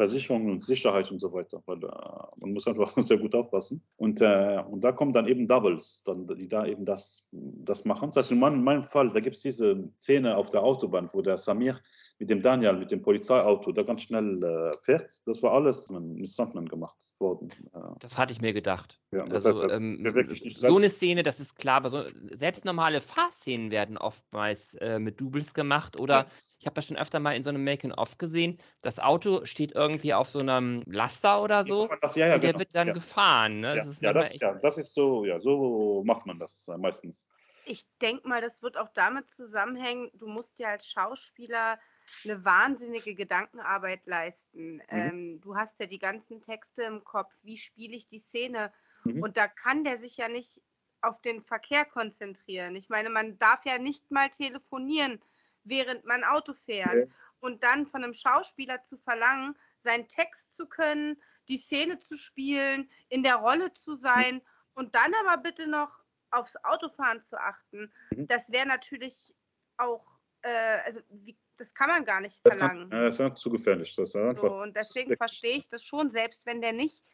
Versicherung 0.00 0.46
und 0.46 0.64
Sicherheit 0.64 1.12
und 1.12 1.20
so 1.20 1.30
weiter, 1.30 1.62
weil 1.66 1.76
äh, 1.84 2.40
man 2.40 2.54
muss 2.54 2.66
einfach 2.66 2.90
sehr 3.02 3.18
gut 3.18 3.34
aufpassen. 3.34 3.82
Und, 3.98 4.22
äh, 4.22 4.62
und 4.70 4.82
da 4.82 4.92
kommen 4.92 5.12
dann 5.12 5.28
eben 5.28 5.46
Doubles, 5.46 6.02
dann, 6.06 6.26
die 6.26 6.48
da 6.48 6.64
eben 6.64 6.86
das, 6.86 7.28
das 7.32 7.84
machen. 7.84 8.08
Das 8.08 8.16
heißt, 8.16 8.32
in 8.32 8.38
meinem, 8.38 8.54
in 8.54 8.64
meinem 8.64 8.82
Fall, 8.82 9.08
da 9.08 9.20
gibt 9.20 9.36
es 9.36 9.42
diese 9.42 9.90
Szene 9.98 10.38
auf 10.38 10.48
der 10.48 10.62
Autobahn, 10.62 11.10
wo 11.12 11.20
der 11.20 11.36
Samir 11.36 11.78
mit 12.18 12.30
dem 12.30 12.40
Daniel, 12.40 12.78
mit 12.78 12.90
dem 12.90 13.02
Polizeiauto, 13.02 13.72
da 13.72 13.82
ganz 13.82 14.00
schnell 14.00 14.42
äh, 14.42 14.72
fährt. 14.78 15.20
Das 15.26 15.42
war 15.42 15.52
alles 15.52 15.90
mit 15.90 16.30
Stuntman 16.30 16.66
gemacht 16.66 16.96
worden. 17.18 17.50
Äh. 17.74 17.80
Das 17.98 18.16
hatte 18.16 18.32
ich 18.32 18.40
mir 18.40 18.54
gedacht. 18.54 18.98
Ja, 19.12 19.26
das 19.26 19.44
also, 19.44 19.64
heißt, 19.64 19.74
ähm, 19.74 20.02
so 20.48 20.78
eine 20.78 20.88
Szene, 20.88 21.22
das 21.22 21.40
ist 21.40 21.56
klar, 21.56 21.76
aber 21.76 21.90
so, 21.90 22.04
selbst 22.30 22.64
normale 22.64 23.02
Fahrszenen 23.02 23.70
werden 23.70 23.98
oftmals 23.98 24.76
äh, 24.76 24.98
mit 24.98 25.20
Doubles 25.20 25.52
gemacht 25.52 25.98
oder 25.98 26.20
ja 26.20 26.26
ich 26.60 26.66
habe 26.66 26.74
das 26.74 26.86
schon 26.86 26.98
öfter 26.98 27.20
mal 27.20 27.34
in 27.34 27.42
so 27.42 27.48
einem 27.48 27.64
Making-of 27.64 28.18
gesehen. 28.18 28.58
Das 28.82 28.98
Auto 28.98 29.46
steht 29.46 29.72
irgendwie 29.72 30.12
auf 30.12 30.28
so 30.28 30.40
einem 30.40 30.82
Laster 30.84 31.42
oder 31.42 31.64
so. 31.64 31.88
Das, 32.02 32.16
ja, 32.16 32.28
ja, 32.28 32.34
und 32.34 32.42
der 32.42 32.52
genau. 32.52 32.58
wird 32.58 32.74
dann 32.74 32.92
gefahren. 32.92 33.60
Ne? 33.60 33.76
Das 33.76 33.86
ist 33.86 34.02
ja, 34.02 34.12
das, 34.12 34.38
ja, 34.38 34.54
das 34.54 34.76
ist 34.76 34.94
so, 34.94 35.24
ja, 35.24 35.38
so 35.38 36.02
macht 36.04 36.26
man 36.26 36.38
das 36.38 36.68
äh, 36.68 36.76
meistens. 36.76 37.28
Ich 37.64 37.86
denke 38.02 38.28
mal, 38.28 38.42
das 38.42 38.60
wird 38.60 38.76
auch 38.76 38.90
damit 38.92 39.30
zusammenhängen, 39.30 40.10
du 40.12 40.26
musst 40.26 40.58
ja 40.58 40.68
als 40.68 40.86
Schauspieler 40.86 41.78
eine 42.24 42.44
wahnsinnige 42.44 43.14
Gedankenarbeit 43.14 44.06
leisten. 44.06 44.74
Mhm. 44.74 44.82
Ähm, 44.90 45.40
du 45.40 45.56
hast 45.56 45.80
ja 45.80 45.86
die 45.86 45.98
ganzen 45.98 46.42
Texte 46.42 46.82
im 46.82 47.04
Kopf, 47.04 47.32
wie 47.42 47.56
spiele 47.56 47.96
ich 47.96 48.06
die 48.06 48.18
Szene? 48.18 48.70
Mhm. 49.04 49.22
Und 49.22 49.38
da 49.38 49.48
kann 49.48 49.82
der 49.82 49.96
sich 49.96 50.18
ja 50.18 50.28
nicht 50.28 50.60
auf 51.00 51.22
den 51.22 51.42
Verkehr 51.42 51.86
konzentrieren. 51.86 52.76
Ich 52.76 52.90
meine, 52.90 53.08
man 53.08 53.38
darf 53.38 53.64
ja 53.64 53.78
nicht 53.78 54.10
mal 54.10 54.28
telefonieren 54.28 55.22
während 55.64 56.04
man 56.04 56.24
Auto 56.24 56.54
fährt. 56.54 56.88
Okay. 56.88 57.08
Und 57.40 57.62
dann 57.62 57.86
von 57.86 58.04
einem 58.04 58.14
Schauspieler 58.14 58.82
zu 58.84 58.98
verlangen, 58.98 59.56
seinen 59.76 60.08
Text 60.08 60.54
zu 60.54 60.66
können, 60.66 61.20
die 61.48 61.56
Szene 61.56 61.98
zu 61.98 62.16
spielen, 62.16 62.90
in 63.08 63.22
der 63.22 63.36
Rolle 63.36 63.72
zu 63.72 63.94
sein 63.94 64.42
und 64.74 64.94
dann 64.94 65.12
aber 65.24 65.42
bitte 65.42 65.66
noch 65.66 65.90
aufs 66.30 66.56
Autofahren 66.64 67.22
zu 67.22 67.38
achten, 67.38 67.92
mhm. 68.10 68.26
das 68.28 68.52
wäre 68.52 68.66
natürlich 68.66 69.34
auch, 69.76 70.04
äh, 70.42 70.78
also 70.84 71.00
wie, 71.08 71.36
das 71.56 71.74
kann 71.74 71.88
man 71.88 72.04
gar 72.04 72.20
nicht 72.20 72.40
verlangen. 72.40 72.88
Das, 72.90 73.16
kann, 73.18 73.26
das 73.28 73.34
ist 73.36 73.42
zu 73.42 73.50
gefährlich. 73.50 73.94
Das 73.96 74.10
ist 74.10 74.16
einfach 74.16 74.42
so, 74.42 74.54
und 74.54 74.76
deswegen 74.76 75.16
verstehe 75.16 75.56
ich 75.56 75.68
das 75.68 75.82
schon, 75.82 76.10
selbst 76.10 76.46
wenn 76.46 76.60
der 76.60 76.72
nicht 76.72 77.04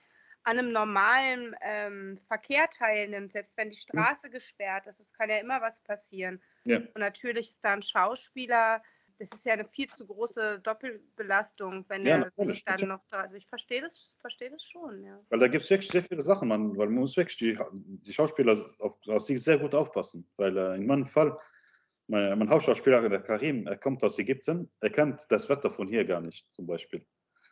an 0.47 0.61
einem 0.61 0.70
normalen 0.70 1.57
ähm, 1.61 2.20
Verkehr 2.28 2.68
teilnimmt, 2.70 3.32
selbst 3.32 3.57
wenn 3.57 3.68
die 3.68 3.76
hm. 3.76 3.82
Straße 3.82 4.28
mhm. 4.28 4.32
gesperrt 4.32 4.86
ist, 4.86 5.01
es 5.01 5.12
kann 5.12 5.28
ja 5.28 5.38
immer 5.38 5.61
was 5.61 5.80
passieren. 5.80 6.40
Ja. 6.64 6.78
Und 6.78 6.99
natürlich 6.99 7.49
ist 7.49 7.64
da 7.64 7.72
ein 7.72 7.82
Schauspieler, 7.82 8.80
das 9.18 9.32
ist 9.32 9.44
ja 9.44 9.55
eine 9.55 9.64
viel 9.64 9.88
zu 9.88 10.07
große 10.07 10.61
Doppelbelastung, 10.61 11.84
wenn 11.88 12.07
ja, 12.07 12.18
er 12.18 12.30
sich 12.30 12.64
dann 12.64 12.88
noch 12.88 13.03
da. 13.09 13.22
Also 13.22 13.36
ich 13.36 13.47
verstehe 13.49 13.80
das, 13.80 14.14
verstehe 14.20 14.51
das 14.51 14.62
schon, 14.62 15.03
ja. 15.03 15.18
Weil 15.30 15.40
da 15.40 15.49
gibt 15.49 15.64
es 15.64 15.70
wirklich 15.70 15.90
sehr 15.90 16.03
viele 16.03 16.22
Sachen, 16.22 16.49
man, 16.49 16.76
weil 16.76 16.88
man 16.88 17.01
muss 17.01 17.16
wirklich 17.16 17.38
die, 17.38 17.59
die 17.72 18.12
Schauspieler 18.12 18.64
auf, 18.78 18.94
auf 19.09 19.22
sich 19.22 19.42
sehr 19.42 19.59
gut 19.59 19.74
aufpassen. 19.74 20.28
Weil 20.36 20.57
äh, 20.57 20.76
in 20.76 20.86
meinem 20.86 21.07
Fall, 21.07 21.36
mein, 22.07 22.38
mein 22.38 22.51
Hauptschauspieler, 22.51 23.09
der 23.09 23.22
Karim, 23.22 23.66
er 23.66 23.78
kommt 23.78 24.05
aus 24.05 24.18
Ägypten, 24.18 24.70
er 24.80 24.90
kennt 24.90 25.26
das 25.30 25.49
Wetter 25.49 25.70
von 25.70 25.88
hier 25.88 26.05
gar 26.05 26.20
nicht, 26.20 26.49
zum 26.53 26.66
Beispiel. 26.66 27.05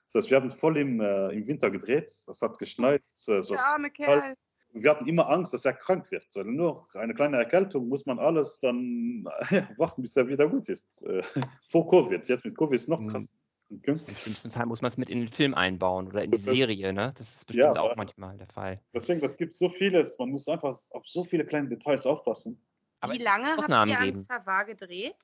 Das 0.06 0.14
heißt, 0.14 0.30
wir 0.30 0.36
haben 0.36 0.50
voll 0.50 0.78
im, 0.78 1.00
äh, 1.00 1.28
im 1.30 1.46
Winter 1.46 1.70
gedreht, 1.70 2.04
es 2.04 2.40
hat 2.42 2.58
geschneit. 2.58 3.02
Äh, 3.26 3.40
so 3.40 3.54
Der 3.54 3.64
arme 3.64 3.90
Kerl. 3.90 4.36
Wir 4.76 4.90
hatten 4.90 5.06
immer 5.06 5.30
Angst, 5.30 5.54
dass 5.54 5.64
er 5.64 5.72
krank 5.72 6.10
wird. 6.10 6.26
Weil 6.34 6.46
nur 6.46 6.84
eine 6.94 7.14
kleine 7.14 7.36
Erkältung 7.36 7.88
muss 7.88 8.06
man 8.06 8.18
alles 8.18 8.58
dann 8.58 9.24
äh, 9.50 9.62
warten, 9.76 10.02
bis 10.02 10.16
er 10.16 10.28
wieder 10.28 10.48
gut 10.48 10.68
ist. 10.68 11.02
Äh, 11.02 11.22
vor 11.64 11.88
Covid. 11.88 12.26
Jetzt 12.28 12.44
mit 12.44 12.56
Covid 12.56 12.74
ist 12.74 12.82
es 12.82 12.88
noch 12.88 13.00
mhm. 13.00 13.08
krass. 13.08 13.36
Okay. 13.70 13.92
Im 13.92 13.98
schlimmsten 13.98 14.50
Fall 14.50 14.66
muss 14.66 14.82
man 14.82 14.90
es 14.90 14.98
mit 14.98 15.08
in 15.08 15.20
den 15.20 15.28
Film 15.28 15.54
einbauen 15.54 16.08
oder 16.08 16.22
in 16.22 16.30
die 16.30 16.38
Serie, 16.38 16.92
ne? 16.92 17.14
Das 17.16 17.36
ist 17.36 17.46
bestimmt 17.46 17.76
ja, 17.76 17.82
auch 17.82 17.96
manchmal 17.96 18.36
der 18.36 18.46
Fall. 18.46 18.80
Deswegen, 18.92 19.20
das 19.20 19.36
gibt 19.36 19.54
so 19.54 19.68
vieles, 19.68 20.18
man 20.18 20.30
muss 20.30 20.46
einfach 20.48 20.68
auf 20.68 21.06
so 21.06 21.24
viele 21.24 21.44
kleine 21.44 21.68
Details 21.68 22.04
aufpassen. 22.04 22.60
Aber 23.00 23.14
Wie 23.14 23.22
lange 23.22 23.56
Ausnahmen 23.56 23.92
habt 23.92 24.06
ihr 24.06 24.12
an 24.12 24.16
Savar 24.16 24.64
gedreht? 24.66 25.16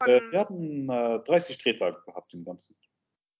Äh, 0.00 0.20
wir 0.30 0.40
hatten 0.40 0.88
äh, 0.88 1.20
30 1.20 1.58
Drehtage 1.58 2.02
gehabt 2.04 2.34
im 2.34 2.44
Ganzen. 2.44 2.76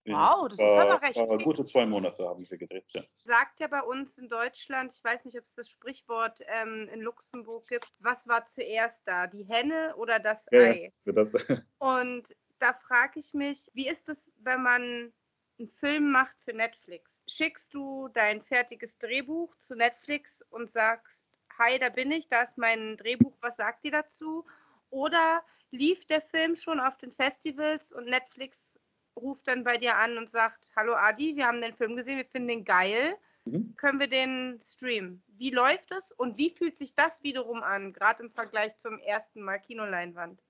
Wow, 0.05 0.47
das 0.49 0.59
ist 0.59 0.65
aber 0.65 1.01
recht. 1.01 1.17
Äh, 1.17 1.43
gute 1.43 1.65
zwei 1.65 1.85
Monate 1.85 2.27
haben 2.27 2.47
wir 2.49 2.57
gedreht, 2.57 2.85
ja. 2.93 3.01
Sagt 3.13 3.59
ja 3.59 3.67
bei 3.67 3.81
uns 3.81 4.17
in 4.17 4.29
Deutschland, 4.29 4.93
ich 4.93 5.03
weiß 5.03 5.25
nicht, 5.25 5.37
ob 5.37 5.45
es 5.45 5.55
das 5.55 5.69
Sprichwort 5.69 6.41
ähm, 6.47 6.87
in 6.93 7.01
Luxemburg 7.01 7.67
gibt, 7.67 7.91
was 7.99 8.27
war 8.27 8.47
zuerst 8.47 9.07
da, 9.07 9.27
die 9.27 9.45
Henne 9.45 9.95
oder 9.95 10.19
das 10.19 10.47
ja, 10.51 10.59
Ei? 10.59 10.93
Ja, 11.05 11.13
das. 11.13 11.33
Und 11.79 12.35
da 12.59 12.73
frage 12.73 13.19
ich 13.19 13.33
mich, 13.33 13.69
wie 13.73 13.87
ist 13.87 14.09
es, 14.09 14.31
wenn 14.37 14.61
man 14.61 15.13
einen 15.57 15.69
Film 15.79 16.11
macht 16.11 16.35
für 16.43 16.53
Netflix? 16.53 17.23
Schickst 17.27 17.73
du 17.73 18.07
dein 18.09 18.41
fertiges 18.43 18.97
Drehbuch 18.99 19.55
zu 19.61 19.75
Netflix 19.75 20.41
und 20.51 20.71
sagst, 20.71 21.31
hi, 21.57 21.79
da 21.79 21.89
bin 21.89 22.11
ich, 22.11 22.27
da 22.27 22.41
ist 22.41 22.57
mein 22.57 22.97
Drehbuch, 22.97 23.37
was 23.41 23.57
sagt 23.57 23.85
ihr 23.85 23.91
dazu? 23.91 24.45
Oder 24.89 25.43
lief 25.71 26.05
der 26.05 26.21
Film 26.21 26.55
schon 26.55 26.79
auf 26.79 26.97
den 26.97 27.11
Festivals 27.11 27.91
und 27.91 28.05
Netflix 28.05 28.79
ruft 29.15 29.47
dann 29.47 29.63
bei 29.63 29.77
dir 29.77 29.97
an 29.97 30.17
und 30.17 30.29
sagt, 30.29 30.71
hallo 30.75 30.93
Adi, 30.93 31.35
wir 31.35 31.45
haben 31.45 31.61
den 31.61 31.75
Film 31.75 31.95
gesehen, 31.95 32.17
wir 32.17 32.25
finden 32.25 32.49
den 32.49 32.65
geil. 32.65 33.15
Mhm. 33.45 33.75
Können 33.77 33.99
wir 33.99 34.07
den 34.07 34.59
streamen? 34.61 35.23
Wie 35.37 35.51
läuft 35.51 35.91
es 35.91 36.11
und 36.11 36.37
wie 36.37 36.49
fühlt 36.49 36.79
sich 36.79 36.95
das 36.95 37.23
wiederum 37.23 37.61
an, 37.61 37.93
gerade 37.93 38.23
im 38.23 38.31
Vergleich 38.31 38.77
zum 38.79 38.99
ersten 38.99 39.41
Mal 39.41 39.59
Kinoleinwand? 39.59 40.41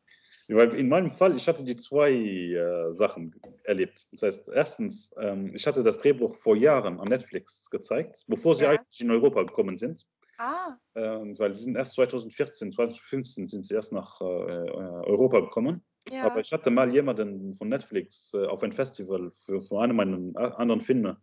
in 0.47 0.89
meinem 0.89 1.09
Fall, 1.09 1.35
ich 1.35 1.47
hatte 1.47 1.63
die 1.63 1.75
zwei 1.75 2.11
äh, 2.11 2.91
Sachen 2.91 3.33
erlebt. 3.63 4.05
Das 4.11 4.21
heißt, 4.21 4.49
erstens, 4.49 5.11
ähm, 5.19 5.51
ich 5.55 5.65
hatte 5.65 5.81
das 5.81 5.97
Drehbuch 5.97 6.35
vor 6.35 6.55
Jahren 6.55 6.99
an 6.99 7.07
Netflix 7.07 7.69
gezeigt, 7.69 8.25
bevor 8.27 8.53
sie 8.53 8.65
ja. 8.65 8.71
eigentlich 8.71 9.01
in 9.01 9.09
Europa 9.09 9.41
gekommen 9.41 9.75
sind. 9.75 10.05
Ah. 10.37 10.77
Ähm, 10.95 11.37
weil 11.39 11.53
sie 11.53 11.63
sind 11.63 11.75
erst 11.75 11.93
2014, 11.93 12.73
2015 12.73 13.47
sind 13.47 13.65
sie 13.65 13.73
erst 13.73 13.93
nach 13.93 14.21
äh, 14.21 14.25
äh, 14.25 14.69
Europa 15.07 15.39
gekommen. 15.39 15.83
Aber 16.25 16.39
ich 16.39 16.51
hatte 16.51 16.69
mal 16.69 16.93
jemanden 16.93 17.55
von 17.55 17.69
Netflix 17.69 18.33
äh, 18.33 18.45
auf 18.45 18.63
ein 18.63 18.71
Festival 18.71 19.31
für, 19.31 19.61
für 19.61 19.81
einen 19.81 19.95
meiner 19.95 20.59
anderen 20.59 20.81
Filme 20.81 21.17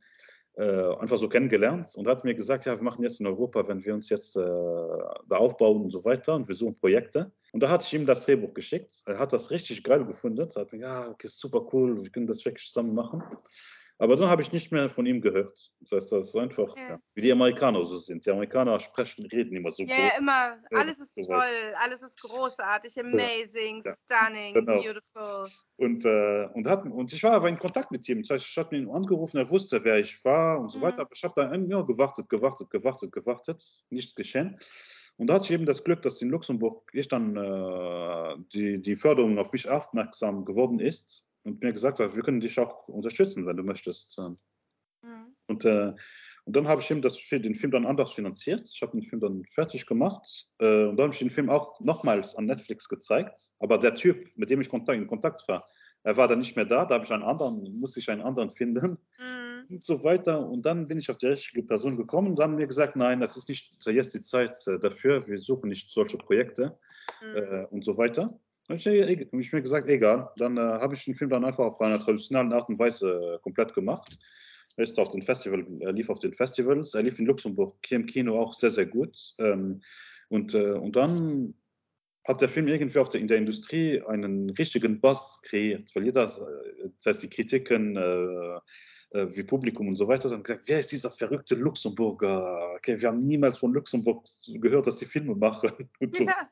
äh, 0.56 0.94
einfach 0.96 1.16
so 1.16 1.28
kennengelernt 1.28 1.94
und 1.96 2.06
hat 2.06 2.24
mir 2.24 2.34
gesagt, 2.34 2.66
ja, 2.66 2.76
wir 2.76 2.82
machen 2.82 3.02
jetzt 3.02 3.20
in 3.20 3.26
Europa, 3.26 3.66
wenn 3.68 3.84
wir 3.84 3.94
uns 3.94 4.10
jetzt 4.10 4.36
äh, 4.36 4.40
da 4.40 5.36
aufbauen 5.36 5.82
und 5.82 5.90
so 5.90 6.04
weiter 6.04 6.34
und 6.34 6.46
wir 6.48 6.54
suchen 6.54 6.74
Projekte. 6.74 7.32
Und 7.52 7.62
da 7.62 7.70
hatte 7.70 7.86
ich 7.86 7.94
ihm 7.94 8.06
das 8.06 8.26
Drehbuch 8.26 8.52
geschickt. 8.52 9.02
Er 9.06 9.18
hat 9.18 9.32
das 9.32 9.50
richtig 9.50 9.82
geil 9.82 10.04
gefunden. 10.04 10.46
Er 10.54 10.60
hat 10.60 10.72
mir, 10.72 10.80
ja, 10.80 11.08
okay, 11.08 11.28
super 11.28 11.66
cool, 11.72 12.02
wir 12.02 12.10
können 12.10 12.26
das 12.26 12.44
wirklich 12.44 12.66
zusammen 12.66 12.94
machen. 12.94 13.22
Aber 14.02 14.16
dann 14.16 14.28
habe 14.28 14.42
ich 14.42 14.50
nicht 14.50 14.72
mehr 14.72 14.90
von 14.90 15.06
ihm 15.06 15.20
gehört. 15.20 15.70
Das 15.78 15.92
heißt, 15.92 16.10
das 16.10 16.26
ist 16.26 16.36
einfach, 16.36 16.70
okay. 16.70 16.88
ja, 16.88 16.98
wie 17.14 17.20
die 17.20 17.30
Amerikaner 17.30 17.84
so 17.84 17.94
sind. 17.94 18.26
Die 18.26 18.32
Amerikaner 18.32 18.80
sprechen, 18.80 19.24
reden 19.26 19.54
immer 19.54 19.70
so. 19.70 19.84
Ja, 19.84 19.96
yeah, 19.96 20.18
immer. 20.18 20.58
Alles 20.72 20.98
ist 20.98 21.14
so 21.14 21.22
toll, 21.22 21.38
weit. 21.38 21.76
alles 21.76 22.02
ist 22.02 22.20
großartig, 22.20 22.98
amazing, 22.98 23.80
ja. 23.84 23.92
stunning, 23.94 24.54
genau. 24.54 24.82
beautiful. 24.82 25.48
Und, 25.76 26.04
äh, 26.04 26.48
und, 26.52 26.66
hat, 26.66 26.84
und 26.84 27.12
ich 27.12 27.22
war 27.22 27.34
aber 27.34 27.48
in 27.48 27.56
Kontakt 27.56 27.92
mit 27.92 28.08
ihm. 28.08 28.22
Das 28.22 28.30
heißt, 28.30 28.48
ich 28.48 28.58
habe 28.58 28.76
ihn 28.76 28.90
angerufen, 28.90 29.36
er 29.36 29.48
wusste, 29.48 29.84
wer 29.84 30.00
ich 30.00 30.24
war 30.24 30.58
und 30.58 30.70
so 30.70 30.78
mhm. 30.78 30.82
weiter. 30.82 31.02
Aber 31.02 31.10
ich 31.14 31.22
habe 31.22 31.34
da 31.36 31.54
ja, 31.54 31.82
gewartet, 31.82 32.28
gewartet, 32.28 32.70
gewartet, 32.70 33.12
gewartet. 33.12 33.62
Nichts 33.90 34.16
geschehen. 34.16 34.58
Und 35.22 35.28
da 35.28 35.34
hatte 35.34 35.44
ich 35.44 35.50
eben 35.52 35.66
das 35.66 35.84
Glück, 35.84 36.02
dass 36.02 36.20
in 36.20 36.30
Luxemburg 36.30 36.90
ich 36.92 37.06
dann 37.06 37.36
äh, 37.36 38.36
die, 38.52 38.82
die 38.82 38.96
Förderung 38.96 39.38
auf 39.38 39.52
mich 39.52 39.68
aufmerksam 39.68 40.44
geworden 40.44 40.80
ist 40.80 41.30
und 41.44 41.62
mir 41.62 41.72
gesagt 41.72 42.00
hat, 42.00 42.16
wir 42.16 42.24
können 42.24 42.40
dich 42.40 42.58
auch 42.58 42.88
unterstützen, 42.88 43.46
wenn 43.46 43.56
du 43.56 43.62
möchtest. 43.62 44.18
Mhm. 44.18 45.36
Und, 45.46 45.64
äh, 45.64 45.92
und 46.44 46.56
dann 46.56 46.66
habe 46.66 46.80
ich 46.80 46.90
ihm 46.90 47.02
das, 47.02 47.16
den 47.30 47.54
Film 47.54 47.70
dann 47.70 47.86
anders 47.86 48.10
finanziert. 48.10 48.68
Ich 48.74 48.82
habe 48.82 48.98
den 48.98 49.04
Film 49.04 49.20
dann 49.20 49.44
fertig 49.44 49.86
gemacht 49.86 50.48
äh, 50.58 50.86
und 50.86 50.96
dann 50.96 51.04
habe 51.04 51.12
ich 51.12 51.20
den 51.20 51.30
Film 51.30 51.50
auch 51.50 51.78
nochmals 51.78 52.34
an 52.34 52.46
Netflix 52.46 52.88
gezeigt. 52.88 53.52
Aber 53.60 53.78
der 53.78 53.94
Typ, 53.94 54.28
mit 54.34 54.50
dem 54.50 54.60
ich 54.60 54.72
in 54.72 55.06
Kontakt 55.06 55.46
war, 55.46 55.68
er 56.02 56.16
war 56.16 56.26
dann 56.26 56.40
nicht 56.40 56.56
mehr 56.56 56.64
da. 56.64 56.84
Da 56.84 56.96
habe 56.96 57.04
ich 57.04 57.12
einen 57.12 57.22
anderen, 57.22 57.78
musste 57.78 58.00
ich 58.00 58.10
einen 58.10 58.22
anderen 58.22 58.50
finden 58.50 58.98
mhm. 59.20 59.41
Und 59.72 59.84
so 59.84 60.04
weiter. 60.04 60.46
Und 60.46 60.64
dann 60.66 60.86
bin 60.88 60.98
ich 60.98 61.10
auf 61.10 61.18
die 61.18 61.26
richtige 61.26 61.62
Person 61.62 61.96
gekommen 61.96 62.32
und 62.32 62.40
haben 62.40 62.56
mir 62.56 62.66
gesagt, 62.66 62.96
nein, 62.96 63.20
das 63.20 63.36
ist 63.36 63.48
nicht 63.48 63.74
jetzt 63.86 64.14
die 64.14 64.22
Zeit 64.22 64.66
äh, 64.66 64.78
dafür. 64.78 65.26
Wir 65.26 65.38
suchen 65.38 65.68
nicht 65.68 65.90
solche 65.90 66.18
Projekte 66.18 66.78
mhm. 67.22 67.36
äh, 67.36 67.64
und 67.70 67.84
so 67.84 67.96
weiter 67.96 68.38
habe 68.68 68.78
ich, 68.78 68.86
hab 68.86 69.40
ich, 69.40 69.52
mir 69.52 69.62
gesagt, 69.62 69.88
egal. 69.88 70.30
Dann 70.36 70.56
äh, 70.56 70.60
habe 70.60 70.94
ich 70.94 71.04
den 71.04 71.14
Film 71.14 71.30
dann 71.30 71.44
einfach 71.44 71.64
auf 71.64 71.80
einer 71.80 71.98
traditionellen 71.98 72.52
Art 72.52 72.68
und 72.68 72.78
Weise 72.78 73.34
äh, 73.34 73.38
komplett 73.42 73.74
gemacht. 73.74 74.18
Er 74.76 74.84
ist 74.84 74.98
auf 74.98 75.10
den 75.10 75.22
Festival, 75.22 75.66
er 75.80 75.92
lief 75.92 76.08
auf 76.08 76.18
den 76.18 76.32
Festivals, 76.32 76.94
er 76.94 77.02
lief 77.02 77.18
in 77.18 77.26
Luxemburg 77.26 77.76
hier 77.84 77.96
im 77.96 78.06
Kino 78.06 78.40
auch 78.40 78.54
sehr, 78.54 78.70
sehr 78.70 78.86
gut. 78.86 79.34
Ähm, 79.38 79.82
und, 80.28 80.54
äh, 80.54 80.72
und 80.72 80.96
dann 80.96 81.54
hat 82.24 82.40
der 82.40 82.48
Film 82.48 82.68
irgendwie 82.68 82.98
der, 82.98 83.20
in 83.20 83.28
der 83.28 83.36
Industrie 83.36 84.00
einen 84.02 84.50
richtigen 84.50 85.00
Bass 85.00 85.40
kreiert, 85.42 85.94
weil 85.94 86.04
jeder, 86.04 86.24
äh, 86.24 86.88
das 86.96 87.06
heißt 87.06 87.22
die 87.22 87.28
Kritiken, 87.28 87.96
äh, 87.96 88.60
äh, 89.12 89.26
wie 89.34 89.42
Publikum 89.42 89.88
und 89.88 89.96
so 89.96 90.08
weiter, 90.08 90.30
haben 90.30 90.42
gesagt, 90.42 90.64
wer 90.66 90.80
ist 90.80 90.92
dieser 90.92 91.10
verrückte 91.10 91.54
Luxemburger? 91.54 92.74
Okay, 92.76 93.00
wir 93.00 93.08
haben 93.08 93.18
niemals 93.18 93.58
von 93.58 93.72
Luxemburg 93.72 94.26
gehört, 94.46 94.86
dass 94.86 94.98
sie 94.98 95.06
Filme 95.06 95.34
machen. 95.34 95.70
Und 96.00 96.16
so. 96.16 96.24
Ja. 96.24 96.48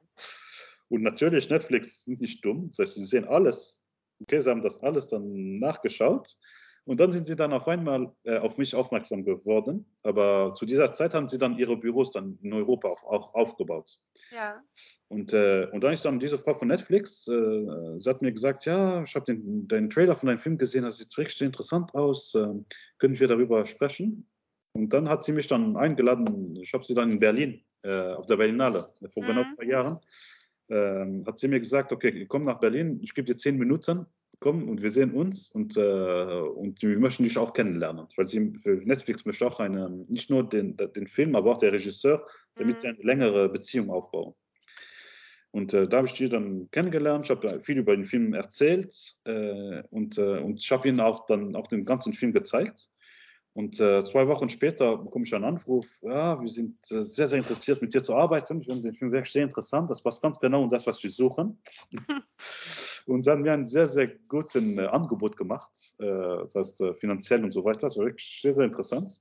Und 0.88 1.02
natürlich, 1.02 1.48
Netflix 1.48 2.04
sind 2.04 2.20
nicht 2.20 2.44
dumm. 2.44 2.68
Das 2.68 2.78
heißt, 2.78 2.94
sie 2.94 3.04
sehen 3.04 3.24
alles. 3.28 3.86
Okay, 4.20 4.40
sie 4.40 4.50
haben 4.50 4.62
das 4.62 4.82
alles 4.82 5.08
dann 5.08 5.58
nachgeschaut. 5.58 6.36
Und 6.84 6.98
dann 6.98 7.12
sind 7.12 7.26
sie 7.26 7.36
dann 7.36 7.52
auf 7.52 7.68
einmal 7.68 8.12
äh, 8.24 8.38
auf 8.38 8.58
mich 8.58 8.74
aufmerksam 8.74 9.24
geworden. 9.24 9.84
Aber 10.02 10.54
zu 10.54 10.64
dieser 10.64 10.90
Zeit 10.92 11.14
haben 11.14 11.28
sie 11.28 11.38
dann 11.38 11.58
ihre 11.58 11.76
Büros 11.76 12.10
dann 12.10 12.38
in 12.42 12.52
Europa 12.52 12.88
auch, 12.88 13.04
auch 13.04 13.34
aufgebaut. 13.34 13.98
Ja. 14.30 14.62
Und, 15.08 15.32
äh, 15.32 15.68
und 15.72 15.82
dann 15.82 15.92
ist 15.92 16.04
dann 16.04 16.18
diese 16.18 16.38
Frau 16.38 16.54
von 16.54 16.68
Netflix, 16.68 17.28
äh, 17.28 17.66
sie 17.96 18.08
hat 18.08 18.22
mir 18.22 18.32
gesagt, 18.32 18.64
ja, 18.64 19.02
ich 19.02 19.14
habe 19.14 19.24
den, 19.26 19.68
den 19.68 19.90
Trailer 19.90 20.16
von 20.16 20.28
deinem 20.28 20.38
Film 20.38 20.56
gesehen, 20.56 20.84
das 20.84 20.96
sieht 20.96 21.16
richtig 21.18 21.46
interessant 21.46 21.94
aus, 21.94 22.34
äh, 22.34 22.46
können 22.98 23.18
wir 23.18 23.28
darüber 23.28 23.64
sprechen? 23.64 24.28
Und 24.72 24.92
dann 24.92 25.08
hat 25.08 25.24
sie 25.24 25.32
mich 25.32 25.48
dann 25.48 25.76
eingeladen, 25.76 26.56
ich 26.56 26.72
habe 26.72 26.84
sie 26.84 26.94
dann 26.94 27.10
in 27.10 27.18
Berlin, 27.18 27.64
äh, 27.82 28.12
auf 28.12 28.26
der 28.26 28.36
Berlinale, 28.36 28.88
vor 29.08 29.24
genau 29.24 29.42
Mhm. 29.42 29.56
zwei 29.56 29.64
Jahren, 29.64 29.98
äh, 30.68 31.24
hat 31.26 31.38
sie 31.38 31.48
mir 31.48 31.58
gesagt, 31.58 31.92
okay, 31.92 32.24
komm 32.26 32.42
nach 32.42 32.60
Berlin, 32.60 33.00
ich 33.02 33.12
gebe 33.14 33.26
dir 33.26 33.36
zehn 33.36 33.58
Minuten, 33.58 34.06
komm 34.40 34.68
und 34.68 34.82
wir 34.82 34.90
sehen 34.90 35.12
uns 35.12 35.50
und, 35.50 35.76
äh, 35.76 35.80
und 35.80 36.82
wir 36.82 36.98
möchten 36.98 37.24
dich 37.24 37.38
auch 37.38 37.52
kennenlernen. 37.52 38.06
Weil 38.16 38.26
sie 38.26 38.52
für 38.58 38.74
Netflix 38.84 39.24
möchte 39.24 39.46
auch 39.46 39.60
eine, 39.60 39.90
nicht 40.08 40.30
nur 40.30 40.48
den, 40.48 40.76
den 40.76 41.06
Film, 41.06 41.36
aber 41.36 41.52
auch 41.52 41.58
der 41.58 41.72
Regisseur, 41.72 42.26
damit 42.56 42.76
Mhm. 42.76 42.80
sie 42.80 42.88
eine 42.88 43.02
längere 43.02 43.48
Beziehung 43.48 43.90
aufbauen. 43.90 44.34
Und 45.52 45.74
äh, 45.74 45.88
da 45.88 45.98
habe 45.98 46.06
ich 46.06 46.14
die 46.14 46.28
dann 46.28 46.70
kennengelernt, 46.70 47.26
ich 47.26 47.30
habe 47.30 47.60
viel 47.60 47.78
über 47.78 47.94
den 47.94 48.04
Film 48.04 48.34
erzählt 48.34 48.94
äh, 49.24 49.82
und, 49.90 50.16
äh, 50.16 50.38
und 50.38 50.60
ich 50.60 50.70
habe 50.70 50.88
ihnen 50.88 51.00
auch 51.00 51.26
dann 51.26 51.56
auch 51.56 51.66
den 51.66 51.84
ganzen 51.84 52.12
Film 52.12 52.32
gezeigt. 52.32 52.88
Und 53.52 53.80
äh, 53.80 54.04
zwei 54.04 54.28
Wochen 54.28 54.48
später 54.48 54.96
bekomme 54.96 55.24
ich 55.24 55.34
einen 55.34 55.44
Anruf, 55.44 56.00
ja, 56.02 56.40
wir 56.40 56.48
sind 56.48 56.76
äh, 56.92 57.02
sehr, 57.02 57.26
sehr 57.26 57.38
interessiert, 57.38 57.82
mit 57.82 57.92
dir 57.92 58.02
zu 58.02 58.14
arbeiten. 58.14 58.60
Ich 58.60 58.66
finde 58.66 58.82
den 58.82 58.94
Film 58.94 59.10
wirklich 59.10 59.32
sehr 59.32 59.42
interessant, 59.42 59.90
das 59.90 60.02
passt 60.02 60.22
ganz 60.22 60.38
genau 60.38 60.62
in 60.62 60.68
das, 60.70 60.86
was 60.86 61.02
wir 61.02 61.10
suchen. 61.10 61.60
und 63.06 63.26
dann 63.26 63.38
haben 63.38 63.44
wir 63.44 63.52
ein 63.52 63.64
sehr, 63.64 63.88
sehr 63.88 64.06
gutes 64.28 64.54
äh, 64.62 64.86
Angebot 64.86 65.36
gemacht, 65.36 65.70
äh, 65.98 66.04
das 66.06 66.54
heißt 66.54 66.80
äh, 66.82 66.94
finanziell 66.94 67.42
und 67.42 67.50
so 67.50 67.64
weiter. 67.64 67.80
Das 67.88 67.96
war 67.98 68.06
wirklich 68.06 68.40
sehr, 68.40 68.52
sehr 68.52 68.64
interessant. 68.64 69.20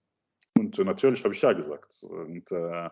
Und 0.58 0.78
äh, 0.78 0.84
natürlich 0.84 1.24
habe 1.24 1.34
ich 1.34 1.42
ja 1.42 1.54
gesagt. 1.54 2.04
Und 2.04 2.50
Sehr 2.50 2.92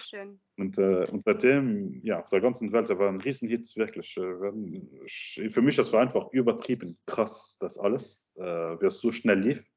schön. 0.00 0.40
und, 0.56 0.78
und 0.78 1.22
seitdem, 1.22 2.00
ja, 2.04 2.20
auf 2.20 2.28
der 2.28 2.40
ganzen 2.40 2.72
Welt, 2.72 2.90
da 2.90 2.98
waren 2.98 3.20
Riesenhits, 3.20 3.76
wirklich. 3.76 4.16
Äh, 4.16 4.40
werden- 4.40 4.90
ich- 5.04 5.40
für 5.48 5.62
mich, 5.62 5.76
das 5.76 5.92
war 5.92 6.02
einfach 6.02 6.30
übertrieben 6.32 6.98
krass, 7.06 7.56
das 7.60 7.78
alles, 7.78 8.32
wie 8.36 8.86
es 8.86 8.98
so 9.00 9.10
schnell 9.10 9.40
lief. 9.40 9.70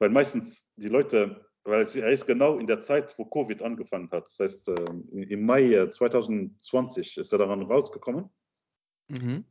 Weil 0.00 0.10
meistens 0.10 0.72
die 0.76 0.88
Leute, 0.88 1.44
weil 1.64 1.82
es, 1.82 1.94
er 1.94 2.10
ist 2.10 2.26
genau 2.26 2.58
in 2.58 2.66
der 2.66 2.80
Zeit, 2.80 3.16
wo 3.18 3.26
Covid 3.26 3.62
angefangen 3.62 4.10
hat. 4.10 4.24
Das 4.24 4.38
heißt, 4.40 4.68
äh, 4.68 4.84
im 5.12 5.44
Mai 5.44 5.72
äh, 5.72 5.90
2020 5.90 7.18
ist 7.18 7.32
er 7.32 7.38
daran 7.38 7.62
rausgekommen. 7.62 8.30
Mhm. 9.08 9.44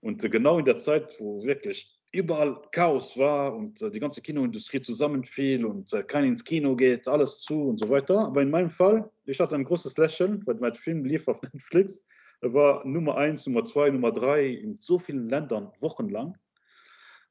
Und 0.00 0.22
äh, 0.22 0.28
genau 0.28 0.58
in 0.58 0.66
der 0.66 0.76
Zeit, 0.76 1.14
wo 1.18 1.42
wirklich 1.44 1.98
überall 2.12 2.60
Chaos 2.70 3.16
war 3.16 3.56
und 3.56 3.80
äh, 3.80 3.90
die 3.90 3.98
ganze 3.98 4.20
Kinoindustrie 4.20 4.82
zusammenfiel 4.82 5.64
und 5.64 5.92
äh, 5.94 6.02
keiner 6.04 6.26
ins 6.26 6.44
Kino 6.44 6.76
geht, 6.76 7.08
alles 7.08 7.40
zu 7.40 7.68
und 7.70 7.80
so 7.80 7.88
weiter. 7.88 8.26
Aber 8.26 8.42
in 8.42 8.50
meinem 8.50 8.70
Fall, 8.70 9.10
ich 9.24 9.40
hatte 9.40 9.56
ein 9.56 9.64
großes 9.64 9.96
Lächeln, 9.96 10.42
weil 10.46 10.56
mein 10.56 10.74
Film 10.74 11.04
lief 11.04 11.28
auf 11.28 11.40
Netflix. 11.52 12.04
Er 12.42 12.52
war 12.52 12.86
Nummer 12.86 13.16
eins, 13.16 13.46
Nummer 13.46 13.64
zwei, 13.64 13.88
Nummer 13.88 14.12
drei 14.12 14.48
in 14.48 14.78
so 14.78 14.98
vielen 14.98 15.30
Ländern 15.30 15.72
wochenlang. 15.80 16.36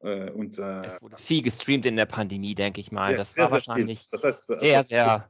Äh, 0.04 0.32
und 0.32 0.60
äh, 0.60 0.84
Es 0.86 1.02
wurde 1.02 1.18
viel 1.18 1.42
gestreamt 1.42 1.86
in 1.86 1.96
der 1.96 2.06
Pandemie, 2.06 2.56
denke 2.56 2.82
ich 2.82 2.92
mal. 2.92 3.10
sehr, 3.10 3.18
das 3.18 3.34
sehr, 3.36 3.44
war 3.44 3.50
sehr 3.52 3.60
viel. 3.62 3.68
wahrscheinlich 3.68 4.00
Das 4.12 4.24
heißt, 4.24 4.48
sehr, 4.48 4.78
also- 4.78 4.88
sehr. 4.90 5.30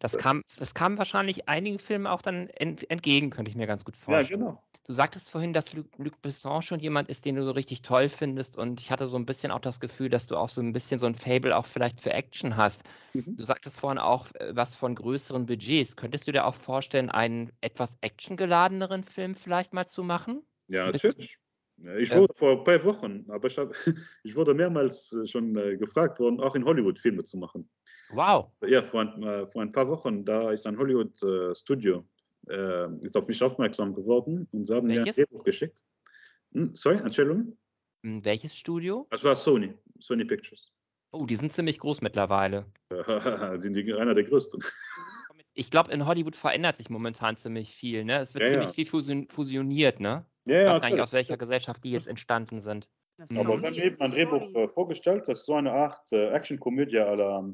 Das 0.00 0.18
kam, 0.18 0.42
das 0.58 0.74
kam 0.74 0.98
wahrscheinlich 0.98 1.48
einigen 1.48 1.78
Filmen 1.78 2.08
auch 2.08 2.22
dann 2.22 2.48
ent, 2.48 2.90
entgegen, 2.90 3.30
könnte 3.30 3.50
ich 3.50 3.56
mir 3.56 3.66
ganz 3.68 3.84
gut 3.84 3.94
Ja, 3.94 4.02
vorstellen. 4.14 4.40
genau. 4.40 4.62
Du 4.84 4.92
sagtest 4.92 5.30
vorhin, 5.30 5.52
dass 5.52 5.74
Luc, 5.74 5.86
Luc 5.98 6.20
Besson 6.22 6.60
schon 6.60 6.80
jemand 6.80 7.08
ist, 7.08 7.24
den 7.24 7.36
du 7.36 7.44
so 7.44 7.52
richtig 7.52 7.82
toll 7.82 8.08
findest. 8.08 8.56
Und 8.56 8.80
ich 8.80 8.90
hatte 8.90 9.06
so 9.06 9.14
ein 9.16 9.26
bisschen 9.26 9.52
auch 9.52 9.60
das 9.60 9.78
Gefühl, 9.78 10.08
dass 10.08 10.26
du 10.26 10.36
auch 10.36 10.48
so 10.48 10.60
ein 10.60 10.72
bisschen 10.72 10.98
so 10.98 11.06
ein 11.06 11.14
Fable 11.14 11.56
auch 11.56 11.66
vielleicht 11.66 12.00
für 12.00 12.12
Action 12.12 12.56
hast. 12.56 12.82
Mhm. 13.14 13.36
Du 13.36 13.44
sagtest 13.44 13.78
vorhin 13.78 13.98
auch 14.00 14.26
äh, 14.34 14.56
was 14.56 14.74
von 14.74 14.96
größeren 14.96 15.46
Budgets. 15.46 15.94
Könntest 15.94 16.26
du 16.26 16.32
dir 16.32 16.46
auch 16.46 16.56
vorstellen, 16.56 17.10
einen 17.10 17.52
etwas 17.60 17.96
actiongeladeneren 18.00 19.04
Film 19.04 19.36
vielleicht 19.36 19.72
mal 19.72 19.86
zu 19.86 20.02
machen? 20.02 20.42
Ja, 20.66 20.90
natürlich. 20.90 21.38
Ich 21.98 22.10
Ja. 22.10 22.20
wurde 22.20 22.34
vor 22.34 22.52
ein 22.58 22.64
paar 22.64 22.84
Wochen, 22.84 23.24
aber 23.28 23.48
ich, 23.48 23.58
hab, 23.58 23.72
ich 24.24 24.36
wurde 24.36 24.54
mehrmals 24.54 25.12
äh, 25.12 25.26
schon 25.26 25.56
äh, 25.56 25.76
gefragt 25.76 26.20
worden, 26.20 26.40
auch 26.40 26.54
in 26.54 26.64
Hollywood 26.64 26.98
Filme 26.98 27.24
zu 27.24 27.36
machen. 27.36 27.68
Wow. 28.10 28.50
Ja, 28.66 28.82
vor 28.82 29.00
ein, 29.00 29.22
äh, 29.22 29.46
vor 29.48 29.62
ein 29.62 29.72
paar 29.72 29.88
Wochen, 29.88 30.24
da 30.24 30.52
ist 30.52 30.66
ein 30.66 30.78
Hollywood-Studio, 30.78 32.04
äh, 32.48 32.96
ist 33.00 33.16
auf 33.16 33.26
mich 33.26 33.42
aufmerksam 33.42 33.94
geworden 33.94 34.46
und 34.52 34.64
sie 34.66 34.74
haben 34.74 34.86
mir 34.86 34.94
ein 35.00 35.06
Welches? 35.06 35.16
Drehbuch 35.16 35.42
geschickt. 35.44 35.84
Hm, 36.52 36.70
sorry, 36.74 36.98
Entschuldigung? 36.98 37.56
Hm, 38.04 38.24
Welches 38.24 38.56
Studio? 38.56 39.06
Das 39.10 39.24
war 39.24 39.34
Sony, 39.34 39.74
Sony 39.98 40.24
Pictures. 40.24 40.72
Oh, 41.10 41.26
die 41.26 41.36
sind 41.36 41.52
ziemlich 41.52 41.78
groß 41.78 42.00
mittlerweile. 42.00 42.66
sind 43.56 43.74
die 43.74 43.92
einer 43.94 44.14
der 44.14 44.24
größten. 44.24 44.62
Ich 45.54 45.70
glaube, 45.70 45.92
in 45.92 46.06
Hollywood 46.06 46.34
verändert 46.36 46.76
sich 46.78 46.88
momentan 46.88 47.36
ziemlich 47.36 47.74
viel. 47.74 48.04
Ne? 48.04 48.18
Es 48.20 48.34
wird 48.34 48.44
Ja, 48.44 48.50
ziemlich 48.50 48.68
ja. 48.68 48.74
viel 48.74 48.86
fusion 48.86 49.28
fusioniert. 49.28 50.00
Ne? 50.00 50.24
Ja, 50.44 50.54
Ich 50.54 50.62
ja, 50.66 50.72
weiß 50.74 50.80
gar 50.82 50.90
nicht, 50.90 51.00
aus 51.00 51.12
welcher 51.12 51.36
Gesellschaft 51.36 51.84
die 51.84 51.92
jetzt 51.92 52.08
entstanden 52.08 52.60
sind. 52.60 52.88
Das 53.18 53.28
Aber 53.38 53.60
wir 53.60 53.68
haben 53.68 53.74
eben 53.74 54.00
ein 54.00 54.10
Drehbuch 54.10 54.54
äh, 54.54 54.68
vorgestellt, 54.68 55.28
das 55.28 55.40
ist 55.40 55.46
so 55.46 55.54
eine 55.54 55.72
Art 55.72 56.10
äh, 56.12 56.30
Action-Komödie 56.30 56.98
à 56.98 57.14
la 57.14 57.44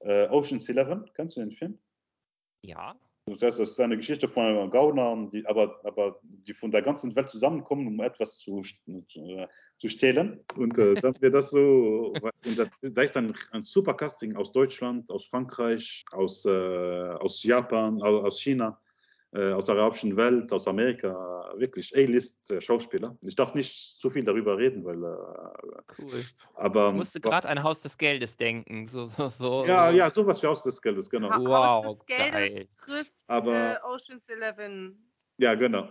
äh, 0.00 0.28
Ocean's 0.28 0.68
Eleven. 0.68 1.10
Kennst 1.14 1.36
du 1.36 1.40
den 1.40 1.50
Film? 1.50 1.78
Ja. 2.64 2.94
Das 3.26 3.42
heißt, 3.42 3.60
es 3.60 3.70
ist 3.72 3.80
eine 3.80 3.96
Geschichte 3.96 4.26
von 4.26 4.70
Gaunern, 4.70 5.30
die 5.30 5.46
aber, 5.46 5.78
aber 5.84 6.18
die 6.22 6.54
von 6.54 6.70
der 6.70 6.82
ganzen 6.82 7.14
Welt 7.14 7.28
zusammenkommen, 7.28 7.86
um 7.86 8.00
etwas 8.00 8.38
zu, 8.38 8.60
äh, 8.88 9.46
zu 9.76 9.88
stehlen. 9.88 10.42
Und 10.56 10.78
äh, 10.78 10.94
dann 10.94 11.14
wird 11.20 11.34
das 11.34 11.50
so, 11.50 12.12
und 12.46 12.58
da, 12.58 12.64
da 12.82 13.02
ist 13.02 13.14
dann 13.14 13.34
ein 13.52 13.62
super 13.62 13.94
Casting 13.94 14.36
aus 14.36 14.52
Deutschland, 14.52 15.10
aus 15.10 15.26
Frankreich, 15.26 16.04
aus, 16.12 16.44
äh, 16.46 16.50
aus 16.50 17.42
Japan, 17.44 18.02
au- 18.02 18.22
aus 18.22 18.40
China, 18.40 18.80
äh, 18.80 18.89
aus 19.32 19.64
der 19.66 19.76
arabischen 19.76 20.16
Welt, 20.16 20.52
aus 20.52 20.66
Amerika, 20.66 21.52
wirklich 21.56 21.96
A-List-Schauspieler. 21.96 23.16
Ich 23.22 23.36
darf 23.36 23.54
nicht 23.54 24.00
so 24.00 24.08
viel 24.10 24.24
darüber 24.24 24.58
reden, 24.58 24.84
weil, 24.84 24.96
äh, 25.04 26.02
Cool. 26.02 26.24
aber. 26.54 26.88
Ich 26.88 26.94
musste 26.94 27.20
gerade 27.20 27.48
an 27.48 27.62
Haus 27.62 27.80
des 27.80 27.96
Geldes 27.96 28.36
denken. 28.36 28.86
So, 28.88 29.06
so, 29.06 29.28
so, 29.28 29.66
Ja, 29.66 29.90
so. 29.90 29.96
ja, 29.96 30.10
sowas 30.10 30.42
wie 30.42 30.48
aus 30.48 30.64
des 30.64 30.82
Geldes, 30.82 31.08
genau. 31.08 31.30
Ha 31.30 31.38
Wow, 31.38 31.84
Haus 31.84 31.98
des 31.98 32.06
Geldes 32.06 32.32
geil. 32.32 32.66
trifft 32.80 33.14
Aber- 33.28 33.74
äh, 33.74 33.78
Ocean's 33.84 34.28
Eleven. 34.28 35.12
Ja, 35.38 35.54
genau. 35.54 35.88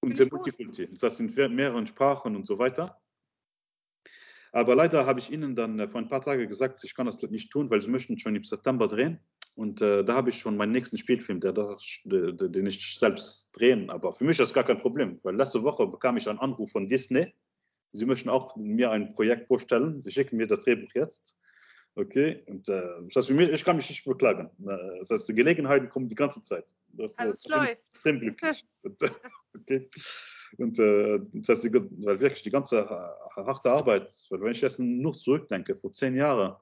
Und 0.00 0.16
sehr. 0.16 0.28
Multikulti. 0.30 0.88
Das 0.98 1.16
sind 1.18 1.36
mehr- 1.36 1.48
mehreren 1.50 1.86
Sprachen 1.86 2.34
und 2.34 2.46
so 2.46 2.58
weiter. 2.58 2.98
Aber 4.52 4.74
leider 4.74 5.04
habe 5.04 5.20
ich 5.20 5.30
Ihnen 5.30 5.54
dann 5.54 5.78
äh, 5.78 5.86
vor 5.86 6.00
ein 6.00 6.08
paar 6.08 6.22
Tagen 6.22 6.48
gesagt, 6.48 6.82
ich 6.82 6.94
kann 6.94 7.04
das 7.04 7.20
nicht 7.20 7.50
tun, 7.52 7.68
weil 7.68 7.82
Sie 7.82 7.90
möchten 7.90 8.18
schon 8.18 8.34
im 8.34 8.44
September 8.44 8.88
drehen. 8.88 9.20
Und 9.58 9.80
äh, 9.82 10.04
da 10.04 10.14
habe 10.14 10.30
ich 10.30 10.38
schon 10.38 10.56
meinen 10.56 10.70
nächsten 10.70 10.96
Spielfilm, 10.96 11.40
der, 11.40 11.52
der, 11.52 12.32
den 12.32 12.66
ich 12.66 12.96
selbst 12.96 13.50
drehen. 13.52 13.90
Aber 13.90 14.12
für 14.12 14.22
mich 14.22 14.38
ist 14.38 14.50
das 14.50 14.54
gar 14.54 14.62
kein 14.62 14.78
Problem, 14.78 15.18
weil 15.24 15.34
letzte 15.34 15.64
Woche 15.64 15.84
bekam 15.84 16.16
ich 16.16 16.28
einen 16.28 16.38
Anruf 16.38 16.70
von 16.70 16.86
Disney. 16.86 17.34
Sie 17.90 18.06
möchten 18.06 18.28
auch 18.28 18.54
mir 18.54 18.92
ein 18.92 19.12
Projekt 19.14 19.48
vorstellen. 19.48 20.00
Sie 20.00 20.12
schicken 20.12 20.36
mir 20.36 20.46
das 20.46 20.60
Drehbuch 20.60 20.92
jetzt. 20.94 21.36
Okay, 21.96 22.44
und 22.46 22.68
äh, 22.68 22.82
das 23.08 23.16
heißt 23.16 23.26
für 23.26 23.34
mich, 23.34 23.48
ich 23.48 23.64
kann 23.64 23.74
mich 23.74 23.88
nicht 23.88 24.04
beklagen. 24.04 24.48
Äh, 24.64 24.98
Das 25.00 25.10
heißt, 25.10 25.28
die 25.28 25.34
Gelegenheiten 25.34 25.88
kommen 25.88 26.06
die 26.06 26.14
ganze 26.14 26.40
Zeit. 26.40 26.72
Das, 26.90 27.18
Also 27.18 27.32
äh, 27.32 27.34
es 27.34 27.42
bin 27.42 27.52
ich 27.52 27.58
läuft. 27.58 27.78
extrem 27.90 28.20
glücklich. 28.20 28.64
Und, 28.84 29.02
äh, 29.02 29.10
okay. 29.56 29.90
Und 30.58 30.78
äh, 30.78 31.18
das 31.32 31.48
heißt, 31.48 31.64
die, 31.64 31.74
weil 31.74 32.20
wirklich 32.20 32.42
die 32.42 32.50
ganze 32.50 32.88
harte 33.34 33.72
Arbeit, 33.72 34.08
weil 34.30 34.40
wenn 34.40 34.52
ich 34.52 34.60
jetzt 34.60 34.78
nur 34.78 35.14
zurückdenke, 35.14 35.74
vor 35.74 35.92
zehn 35.92 36.14
Jahren 36.14 36.54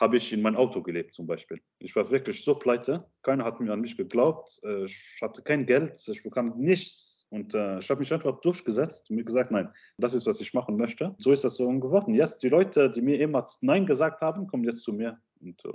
habe 0.00 0.16
ich 0.16 0.32
in 0.32 0.42
meinem 0.42 0.56
Auto 0.56 0.82
gelebt 0.82 1.14
zum 1.14 1.26
Beispiel. 1.26 1.60
Ich 1.78 1.94
war 1.96 2.08
wirklich 2.10 2.44
so 2.44 2.54
pleite, 2.54 3.04
keiner 3.22 3.44
hat 3.44 3.60
mir 3.60 3.72
an 3.72 3.80
mich 3.80 3.96
geglaubt, 3.96 4.60
äh, 4.62 4.84
ich 4.84 5.18
hatte 5.20 5.42
kein 5.42 5.66
Geld, 5.66 6.00
ich 6.08 6.22
bekam 6.22 6.54
nichts 6.56 7.26
und 7.30 7.54
äh, 7.54 7.78
ich 7.78 7.90
habe 7.90 8.00
mich 8.00 8.12
einfach 8.12 8.40
durchgesetzt 8.40 9.10
und 9.10 9.16
mir 9.16 9.24
gesagt, 9.24 9.50
nein, 9.50 9.70
das 9.98 10.14
ist, 10.14 10.26
was 10.26 10.40
ich 10.40 10.54
machen 10.54 10.76
möchte. 10.76 11.14
So 11.18 11.32
ist 11.32 11.44
das 11.44 11.56
so 11.56 11.68
geworden. 11.68 12.14
Jetzt 12.14 12.42
die 12.42 12.48
Leute, 12.48 12.90
die 12.90 13.02
mir 13.02 13.20
immer 13.20 13.46
Nein 13.60 13.86
gesagt 13.86 14.20
haben, 14.22 14.46
kommen 14.46 14.64
jetzt 14.64 14.82
zu 14.82 14.92
mir 14.92 15.20
und 15.40 15.64
äh, 15.64 15.72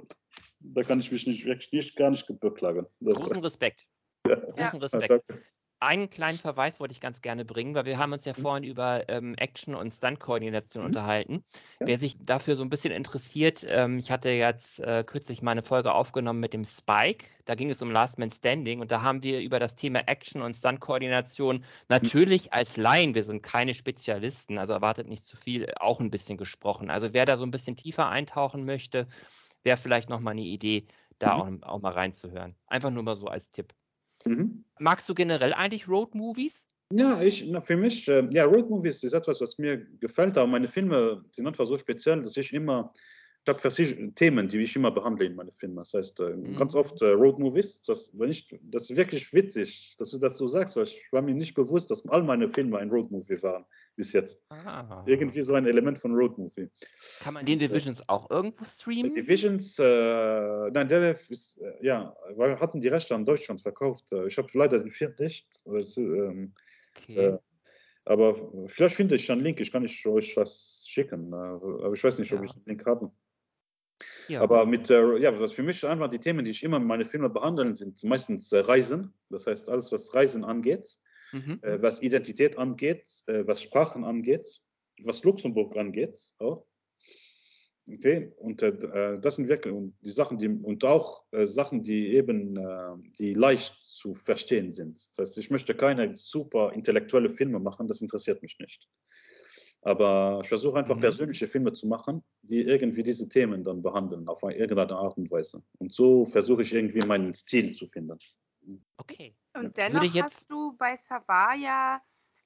da 0.60 0.84
kann 0.84 1.00
ich 1.00 1.12
mich 1.12 1.28
nicht, 1.28 1.46
wirklich 1.46 1.72
nicht, 1.72 1.96
gar 1.96 2.10
nicht 2.10 2.28
beklagen. 2.40 2.88
Das, 3.00 3.16
Großen 3.16 3.42
Respekt. 3.42 3.86
Ja. 4.26 4.36
Großen 4.36 4.58
Ja, 4.58 4.78
Respekt. 4.80 5.10
danke. 5.10 5.44
Einen 5.84 6.10
kleinen 6.10 6.38
Verweis 6.38 6.80
wollte 6.80 6.94
ich 6.94 7.02
ganz 7.02 7.22
gerne 7.22 7.44
bringen, 7.44 7.76
weil 7.76 7.84
wir 7.84 7.98
haben 7.98 8.14
uns 8.14 8.24
ja 8.24 8.32
Mhm. 8.38 8.42
vorhin 8.42 8.64
über 8.64 9.10
ähm, 9.10 9.36
Action- 9.36 9.76
und 9.76 9.92
Stunt-Koordination 9.92 10.84
Mhm. 10.84 10.88
unterhalten. 10.88 11.44
Ja. 11.82 11.88
Wer 11.88 11.98
sich 11.98 12.16
dafür 12.20 12.56
so 12.56 12.64
ein 12.64 12.70
bisschen 12.70 12.94
interessiert, 12.94 13.66
ähm, 13.68 14.00
ich 14.00 14.10
hatte 14.10 14.30
jetzt 14.30 14.80
äh, 14.80 15.04
kürzlich 15.06 15.42
mal 15.42 15.52
eine 15.52 15.62
Folge 15.62 15.94
aufgenommen 15.94 16.40
mit 16.40 16.54
dem 16.54 16.64
Spike. 16.64 17.26
Da 17.44 17.56
ging 17.56 17.70
es 17.70 17.82
um 17.82 17.92
Last 17.92 18.18
Man 18.18 18.32
Standing 18.32 18.80
und 18.80 18.92
da 18.92 19.02
haben 19.02 19.24
wir 19.24 19.42
über 19.42 19.60
das 19.60 19.76
Thema 19.76 20.08
Action- 20.08 20.42
und 20.42 20.54
Stunt-Koordination 20.54 21.66
natürlich 21.90 22.54
als 22.54 22.78
Laien, 22.78 23.14
wir 23.14 23.26
sind 23.26 23.44
keine 23.44 23.74
Spezialisten, 23.74 24.58
also 24.58 24.72
erwartet 24.72 25.10
nicht 25.10 25.26
zu 25.26 25.36
viel, 25.36 25.74
auch 25.76 26.00
ein 26.00 26.12
bisschen 26.12 26.38
gesprochen. 26.38 26.90
Also 26.90 27.14
wer 27.14 27.26
da 27.26 27.36
so 27.36 27.44
ein 27.44 27.52
bisschen 27.52 27.76
tiefer 27.76 28.08
eintauchen 28.08 28.64
möchte, 28.64 29.06
wäre 29.64 29.76
vielleicht 29.76 30.10
nochmal 30.10 30.32
eine 30.32 30.44
Idee, 30.44 30.86
da 31.20 31.36
auch, 31.36 31.50
auch 31.62 31.82
mal 31.82 31.92
reinzuhören. 31.92 32.56
Einfach 32.68 32.90
nur 32.90 33.04
mal 33.04 33.18
so 33.18 33.28
als 33.28 33.50
Tipp. 33.50 33.74
Mhm. 34.26 34.64
Magst 34.80 35.08
du 35.10 35.14
generell 35.14 35.54
eigentlich 35.54 35.88
Road-Movies? 35.88 36.68
Ja, 36.96 37.22
ich, 37.22 37.48
na, 37.48 37.60
für 37.60 37.76
mich, 37.76 38.08
äh, 38.08 38.28
ja, 38.30 38.44
Roadmovies 38.44 39.04
ist 39.04 39.14
etwas, 39.14 39.42
was 39.42 39.58
mir 39.58 39.78
gefällt, 40.00 40.38
aber 40.38 40.46
meine 40.46 40.68
Filme 40.68 41.26
sind 41.32 41.48
einfach 41.48 41.66
so 41.66 41.76
speziell, 41.76 42.22
dass 42.22 42.38
ich 42.38 42.54
immer, 42.54 42.94
ich 43.44 43.50
habe 43.50 43.60
verschiedene 43.60 44.14
Themen, 44.14 44.48
die 44.48 44.60
ich 44.60 44.76
immer 44.76 44.92
behandle 44.92 45.26
in 45.26 45.36
meinen 45.36 45.52
Filmen. 45.52 45.76
Das 45.76 45.94
heißt, 45.94 46.20
äh, 46.22 46.30
mhm. 46.30 46.56
ganz 46.56 46.76
oft 46.76 47.02
äh, 47.02 47.08
Roadmovies, 47.08 47.82
das, 47.84 48.10
wenn 48.14 48.30
ich, 48.30 48.48
das 48.62 48.90
ist 48.90 48.96
wirklich 48.96 49.34
witzig, 49.34 49.96
dass 50.00 50.12
du 50.12 50.18
das 50.18 50.38
so 50.38 50.48
sagst, 50.48 50.78
weil 50.78 50.84
ich 50.84 51.12
war 51.12 51.22
mir 51.22 51.34
nicht 51.34 51.54
bewusst, 51.54 51.92
dass 51.92 52.08
all 52.08 52.24
meine 52.24 52.48
Filme 52.48 52.78
ein 52.78 52.90
Roadmovie 52.90 53.42
waren 53.44 53.66
bis 53.96 54.14
jetzt. 54.14 54.42
Ah. 54.50 55.04
Irgendwie 55.06 55.42
so 55.42 55.56
ein 55.56 55.66
Element 55.66 56.00
von 56.00 56.16
Roadmovie. 56.16 56.70
Kann 57.20 57.34
man 57.34 57.46
den 57.46 57.60
Divisions 57.60 58.00
äh, 58.00 58.04
auch 58.08 58.32
irgendwo 58.32 58.64
streamen? 58.64 59.14
Divisions, 59.14 59.78
äh, 59.78 60.72
nein, 60.72 60.88
der 60.88 61.18
ist, 61.30 61.58
äh, 61.58 61.74
ja, 61.86 62.16
wir 62.38 62.60
hatten 62.60 62.80
die 62.80 62.88
Rechte 62.88 63.14
an 63.14 63.26
Deutschland 63.26 63.62
verkauft. 63.62 64.14
Ich 64.28 64.38
habe 64.38 64.48
leider 64.54 64.80
den 64.80 64.92
vierten 64.92 65.24
nicht. 65.24 65.64
Ähm, 65.98 66.54
okay. 66.98 67.18
Äh, 67.18 67.38
aber 68.06 68.36
vielleicht 68.68 68.96
finde 68.96 69.16
ich 69.16 69.32
einen 69.32 69.42
Link, 69.42 69.60
ich 69.60 69.72
kann 69.72 69.84
euch 69.84 70.06
was 70.36 70.86
schicken, 70.88 71.34
aber 71.34 71.94
ich 71.94 72.04
weiß 72.04 72.20
nicht, 72.20 72.34
ob 72.34 72.40
ja. 72.40 72.46
ich 72.46 72.52
den 72.52 72.64
Link 72.66 72.86
habe. 72.86 73.12
Ja. 74.28 74.42
Aber 74.42 74.66
mit, 74.66 74.90
äh, 74.90 75.18
ja, 75.18 75.38
was 75.40 75.54
für 75.54 75.64
mich 75.64 75.86
einfach 75.86 76.10
die 76.10 76.20
Themen, 76.20 76.46
die 76.46 76.52
ich 76.52 76.64
immer 76.64 76.78
in 76.78 76.86
meine 76.86 77.06
Filme 77.06 77.30
behandeln, 77.30 77.76
sind 77.76 78.04
meistens 78.04 78.52
äh, 78.52 78.60
Reisen. 78.60 79.14
Das 79.30 79.48
heißt, 79.48 79.70
alles, 79.70 79.92
was 79.92 80.14
Reisen 80.14 80.44
angeht, 80.44 81.00
mhm. 81.32 81.60
äh, 81.62 81.82
was 81.82 82.02
Identität 82.02 82.58
angeht, 82.58 83.06
äh, 83.28 83.46
was 83.46 83.62
Sprachen 83.62 84.04
angeht, 84.04 84.62
was 85.04 85.24
Luxemburg 85.24 85.76
angeht, 85.76 86.20
auch. 86.38 86.66
Okay, 87.86 88.32
und 88.38 88.62
äh, 88.62 88.70
äh, 88.70 89.20
das 89.20 89.36
sind 89.36 89.50
wirklich 89.50 89.76
die 90.02 90.12
Sachen, 90.12 90.38
die 90.38 90.48
und 90.48 90.86
auch 90.86 91.26
Sachen, 91.32 91.84
die 91.84 92.16
eben, 92.16 92.58
die 93.20 93.34
leicht 93.34 93.76
zu 93.86 94.14
verstehen 94.14 94.72
sind. 94.72 95.02
Das 95.10 95.18
heißt, 95.18 95.38
ich 95.38 95.52
möchte 95.52 95.76
keine 95.76 96.16
super 96.16 96.72
intellektuelle 96.74 97.30
Filme 97.30 97.60
machen, 97.60 97.90
das 97.90 98.02
interessiert 98.02 98.42
mich 98.42 98.58
nicht. 98.60 98.88
Aber 99.84 100.40
ich 100.42 100.50
versuche 100.50 100.80
einfach 100.80 100.96
mhm. 100.96 101.02
persönliche 101.02 101.48
Filme 101.48 101.74
zu 101.74 101.88
machen, 101.88 102.24
die 102.42 102.62
irgendwie 102.62 103.04
diese 103.04 103.28
Themen 103.28 103.64
dann 103.64 103.82
behandeln, 103.82 104.28
auf 104.28 104.44
eine, 104.44 104.56
irgendeine 104.56 104.96
Art 104.96 105.18
und 105.18 105.30
Weise. 105.30 105.62
Und 105.80 105.94
so 105.94 106.26
versuche 106.26 106.62
ich 106.62 106.74
irgendwie 106.74 107.06
meinen 107.06 107.34
Stil 107.34 107.76
zu 107.76 107.86
finden. 107.86 108.18
Okay. 108.98 109.36
Und 109.54 109.78
dennoch 109.78 110.04
jetzt... 110.04 110.24
hast 110.24 110.52
du 110.52 110.74
bei 110.78 110.96
Savaya 110.96 112.02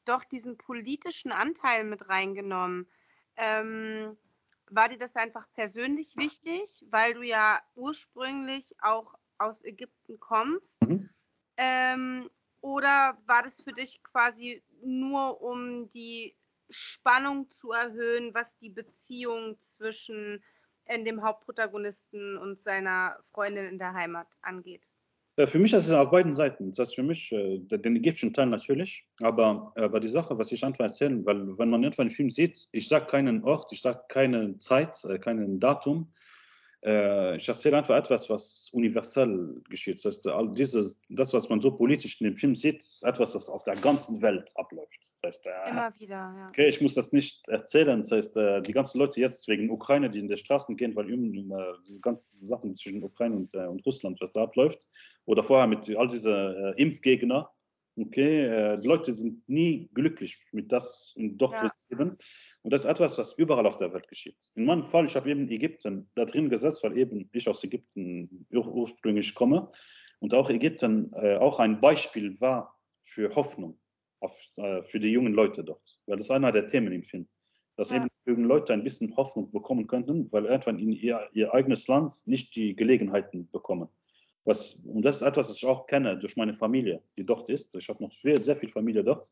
doch 0.05 0.23
diesen 0.23 0.57
politischen 0.57 1.31
Anteil 1.31 1.83
mit 1.83 2.09
reingenommen. 2.09 2.87
Ähm, 3.35 4.17
war 4.69 4.89
dir 4.89 4.97
das 4.97 5.15
einfach 5.15 5.45
persönlich 5.53 6.17
wichtig, 6.17 6.83
weil 6.89 7.13
du 7.13 7.21
ja 7.21 7.61
ursprünglich 7.75 8.75
auch 8.81 9.15
aus 9.37 9.63
Ägypten 9.63 10.19
kommst? 10.19 10.81
Mhm. 10.81 11.09
Ähm, 11.57 12.29
oder 12.61 13.17
war 13.25 13.43
das 13.43 13.61
für 13.61 13.73
dich 13.73 14.03
quasi 14.03 14.63
nur 14.81 15.41
um 15.41 15.89
die 15.91 16.35
Spannung 16.69 17.49
zu 17.51 17.71
erhöhen, 17.71 18.33
was 18.33 18.57
die 18.57 18.69
Beziehung 18.69 19.57
zwischen 19.61 20.43
äh, 20.85 21.03
dem 21.03 21.23
Hauptprotagonisten 21.23 22.37
und 22.37 22.61
seiner 22.61 23.17
Freundin 23.31 23.65
in 23.65 23.77
der 23.77 23.93
Heimat 23.93 24.27
angeht? 24.41 24.81
Äh, 25.37 25.47
für 25.47 25.59
mich 25.59 25.73
ist 25.73 25.85
es 25.85 25.91
auf 25.91 26.11
beiden 26.11 26.33
Seiten. 26.33 26.69
Das 26.69 26.79
heißt 26.79 26.95
für 26.95 27.03
mich 27.03 27.31
äh, 27.31 27.59
den 27.59 27.95
ägyptischen 27.95 28.33
Teil 28.33 28.47
natürlich, 28.47 29.05
aber, 29.21 29.71
aber 29.75 29.99
die 29.99 30.09
Sache, 30.09 30.37
was 30.37 30.51
ich 30.51 30.63
einfach 30.63 30.85
erzählen, 30.85 31.25
weil 31.25 31.57
wenn 31.57 31.69
man 31.69 31.83
etwa 31.83 32.01
einen 32.01 32.11
Film 32.11 32.29
sieht, 32.29 32.67
ich 32.71 32.87
sage 32.87 33.05
keinen 33.05 33.43
Ort, 33.43 33.71
ich 33.71 33.81
sage 33.81 34.01
keine 34.09 34.57
Zeit, 34.57 34.97
keinen 35.21 35.59
Datum, 35.59 36.11
ich 36.81 37.47
erzähle 37.47 37.77
einfach 37.77 37.95
etwas, 37.97 38.29
was 38.29 38.69
universell 38.71 39.61
geschieht. 39.67 39.97
Das 39.97 40.05
heißt, 40.05 40.27
all 40.27 40.51
dieses, 40.51 40.97
das, 41.09 41.33
was 41.33 41.49
man 41.49 41.59
so 41.59 41.71
politisch 41.71 42.21
in 42.21 42.25
dem 42.25 42.35
Film 42.35 42.55
sieht, 42.55 42.77
ist 42.77 43.03
etwas, 43.03 43.33
was 43.33 43.49
auf 43.49 43.63
der 43.63 43.75
ganzen 43.75 44.21
Welt 44.21 44.51
abläuft. 44.55 44.99
Das 45.01 45.21
heißt, 45.25 45.47
äh, 45.47 45.69
Immer 45.71 45.93
wieder, 45.97 46.15
ja. 46.15 46.47
Okay, 46.49 46.67
ich 46.67 46.79
muss 46.79 46.93
das 46.93 47.11
nicht 47.11 47.47
erzählen. 47.49 48.01
Das 48.01 48.11
heißt, 48.11 48.37
äh, 48.37 48.61
die 48.61 48.73
ganzen 48.73 48.99
Leute 48.99 49.19
jetzt 49.19 49.47
wegen 49.47 49.69
Ukraine, 49.71 50.09
die 50.09 50.19
in 50.19 50.27
die 50.27 50.37
Straßen 50.37 50.77
gehen, 50.77 50.95
weil 50.95 51.11
äh, 51.11 51.73
diese 51.85 51.99
ganzen 51.99 52.29
Sachen 52.41 52.75
zwischen 52.75 53.03
Ukraine 53.03 53.35
und, 53.35 53.55
äh, 53.55 53.65
und, 53.65 53.85
Russland, 53.85 54.21
was 54.21 54.31
da 54.31 54.43
abläuft, 54.43 54.87
oder 55.25 55.43
vorher 55.43 55.67
mit 55.67 55.89
all 55.95 56.07
diesen 56.07 56.33
äh, 56.33 56.71
Impfgegner, 56.81 57.49
Okay, 57.99 58.45
äh, 58.45 58.79
die 58.79 58.87
Leute 58.87 59.13
sind 59.15 59.47
nie 59.49 59.89
glücklich 59.93 60.37
mit 60.51 60.71
das 60.71 61.13
und 61.15 61.37
doch 61.39 61.51
ja. 61.51 61.67
leben. 61.89 62.15
Und 62.61 62.71
das 62.71 62.81
ist 62.81 62.91
etwas, 62.91 63.17
was 63.17 63.33
überall 63.33 63.65
auf 63.65 63.77
der 63.77 63.91
Welt 63.91 64.07
geschieht. 64.07 64.37
In 64.53 64.65
meinem 64.65 64.85
Fall, 64.85 65.05
ich 65.05 65.15
habe 65.15 65.29
eben 65.31 65.49
Ägypten 65.49 66.07
da 66.13 66.25
drin 66.25 66.49
gesetzt, 66.49 66.83
weil 66.83 66.95
eben 66.95 67.27
ich 67.33 67.49
aus 67.49 67.63
Ägypten 67.63 68.45
ur 68.51 68.67
ursprünglich 68.71 69.33
komme 69.33 69.71
und 70.19 70.35
auch 70.35 70.49
Ägypten 70.51 71.11
äh, 71.13 71.37
auch 71.37 71.59
ein 71.59 71.81
Beispiel 71.81 72.39
war 72.39 72.77
für 73.03 73.35
Hoffnung 73.35 73.79
auf, 74.19 74.37
äh, 74.57 74.83
für 74.83 74.99
die 74.99 75.11
jungen 75.11 75.33
Leute 75.33 75.63
dort. 75.63 75.97
Weil 76.05 76.17
das 76.17 76.27
ist 76.27 76.31
einer 76.31 76.51
der 76.51 76.67
Themen 76.67 76.93
im 76.93 77.01
Film. 77.01 77.27
Dass 77.77 77.89
ja. 77.89 77.97
eben 77.97 78.09
junge 78.27 78.47
Leute 78.47 78.73
ein 78.73 78.83
bisschen 78.83 79.15
Hoffnung 79.17 79.51
bekommen 79.51 79.87
könnten, 79.87 80.31
weil 80.31 80.45
irgendwann 80.45 80.77
in 80.77 80.91
ihr, 80.91 81.27
ihr 81.33 81.51
eigenes 81.51 81.87
Land 81.87 82.13
nicht 82.25 82.55
die 82.55 82.75
Gelegenheiten 82.75 83.49
bekommen. 83.49 83.89
Was, 84.47 84.75
und 84.85 85.03
das 85.03 85.17
ist 85.17 85.23
etwas, 85.23 85.49
was 85.49 85.57
ich 85.57 85.65
auch 85.65 85.87
kenne 85.87 86.17
durch 86.17 86.37
meine 86.37 86.53
Familie, 86.53 87.01
die 87.17 87.25
dort 87.25 87.49
ist. 87.49 87.75
Ich 87.75 87.89
habe 87.89 88.01
noch 88.01 88.13
sehr, 88.13 88.41
sehr 88.41 88.55
viel 88.55 88.69
Familie 88.69 89.03
dort. 89.03 89.29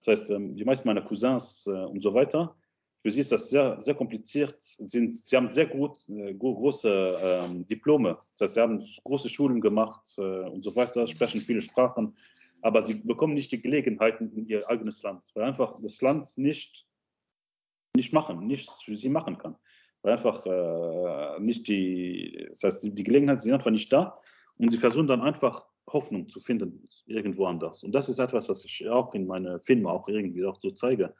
Das 0.00 0.08
heißt, 0.08 0.30
ähm, 0.32 0.56
die 0.56 0.64
meisten 0.64 0.88
meiner 0.88 1.02
Cousins 1.02 1.68
äh, 1.68 1.70
und 1.70 2.02
so 2.02 2.12
weiter, 2.12 2.56
für 3.00 3.12
sie 3.12 3.20
ist 3.20 3.30
das 3.30 3.48
sehr, 3.48 3.80
sehr 3.80 3.94
kompliziert. 3.94 4.56
Sind, 4.58 5.14
sie 5.14 5.36
haben 5.36 5.52
sehr 5.52 5.66
gut, 5.66 5.96
äh, 6.08 6.34
große 6.34 7.16
ähm, 7.22 7.64
Diplome. 7.68 8.18
Das 8.32 8.40
heißt, 8.40 8.54
sie 8.54 8.60
haben 8.60 8.84
große 9.04 9.28
Schulen 9.28 9.60
gemacht 9.60 10.02
äh, 10.18 10.22
und 10.22 10.64
so 10.64 10.74
weiter, 10.74 11.06
sprechen 11.06 11.40
viele 11.40 11.60
Sprachen, 11.60 12.16
aber 12.62 12.82
sie 12.82 12.94
bekommen 12.94 13.34
nicht 13.34 13.52
die 13.52 13.62
Gelegenheiten 13.62 14.32
in 14.36 14.48
ihr 14.48 14.68
eigenes 14.68 15.00
Land, 15.04 15.30
weil 15.34 15.44
einfach 15.44 15.78
das 15.80 16.00
Land 16.00 16.36
nicht, 16.38 16.88
nicht 17.94 18.12
machen, 18.12 18.48
nichts 18.48 18.82
für 18.82 18.96
sie 18.96 19.10
machen 19.10 19.38
kann. 19.38 19.54
Weil 20.02 20.14
einfach 20.14 21.38
nicht 21.40 21.66
die, 21.66 22.46
das 22.50 22.62
heißt, 22.62 22.98
die 22.98 23.04
Gelegenheiten 23.04 23.40
sind 23.40 23.54
einfach 23.54 23.70
nicht 23.70 23.92
da 23.92 24.16
und 24.58 24.70
sie 24.70 24.78
versuchen 24.78 25.06
dann 25.06 25.22
einfach 25.22 25.66
Hoffnung 25.88 26.28
zu 26.28 26.40
finden 26.40 26.84
irgendwo 27.06 27.46
anders. 27.46 27.84
Und 27.84 27.94
das 27.94 28.08
ist 28.08 28.18
etwas, 28.18 28.48
was 28.48 28.64
ich 28.64 28.88
auch 28.88 29.14
in 29.14 29.26
meinen 29.26 29.60
Filmen 29.60 29.86
auch 29.86 30.08
irgendwie 30.08 30.44
auch 30.44 30.58
so 30.60 30.70
zeige. 30.70 31.14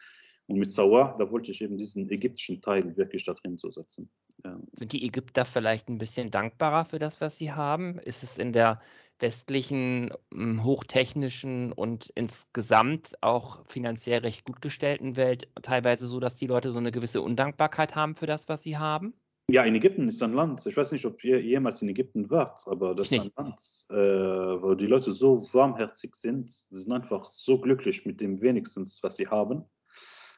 Und 0.49 0.59
mit 0.59 0.70
Sawar, 0.70 1.16
da 1.18 1.30
wollte 1.30 1.51
ich 1.51 1.61
eben 1.61 1.76
diesen 1.76 2.09
ägyptischen 2.09 2.62
Teil 2.62 2.97
wirklich 2.97 3.24
da 3.24 3.34
drin 3.34 3.59
zu 3.59 3.70
setzen. 3.72 4.09
Ja. 4.45 4.61
Sind 4.72 4.93
die 4.93 5.05
Ägypter 5.05 5.45
vielleicht 5.45 5.89
ein 5.89 5.99
bisschen 5.99 6.30
dankbarer 6.30 6.84
für 6.84 7.01
das, 7.01 7.20
was 7.20 7.37
sie 7.37 7.53
haben? 7.53 7.99
Ist 7.99 8.22
es 8.22 8.39
in 8.39 8.53
der 8.53 8.80
westlichen, 9.18 10.12
hm, 10.32 10.62
hochtechnischen 10.62 11.72
und 11.72 12.12
insgesamt 12.14 13.14
auch 13.22 13.66
finanziell 13.66 14.20
recht 14.20 14.45
gut 14.45 14.62
gestellten 14.62 15.16
Welt 15.16 15.49
teilweise 15.62 16.07
so, 16.07 16.20
dass 16.20 16.37
die 16.37 16.47
Leute 16.47 16.70
so 16.70 16.78
eine 16.78 16.93
gewisse 16.93 17.22
Undankbarkeit 17.22 17.97
haben 17.97 18.14
für 18.14 18.26
das, 18.26 18.49
was 18.49 18.62
sie 18.62 18.76
haben? 18.78 19.14
Ja, 19.49 19.62
in 19.62 19.76
Ägypten 19.76 20.09
ist 20.09 20.22
ein 20.24 20.32
Land. 20.32 20.66
Ich 20.66 20.76
weiß 20.76 20.90
nicht, 20.90 21.07
ob 21.07 21.22
ihr 21.22 21.40
jemals 21.40 21.80
in 21.80 21.88
Ägypten 21.88 22.28
wart, 22.30 22.66
aber 22.66 22.97
das 22.97 23.12
ist 23.12 23.20
ein 23.20 23.32
Land, 23.36 23.86
äh, 23.90 24.61
wo 24.61 24.74
die 24.74 24.88
Leute 24.88 25.12
so 25.12 25.40
warmherzig 25.53 26.16
sind, 26.16 26.51
sie 26.51 26.76
sind 26.76 26.92
einfach 26.92 27.28
so 27.28 27.61
glücklich 27.61 28.05
mit 28.05 28.20
dem 28.20 28.40
wenigstens, 28.42 29.01
was 29.05 29.16
sie 29.16 29.28
haben. 29.28 29.64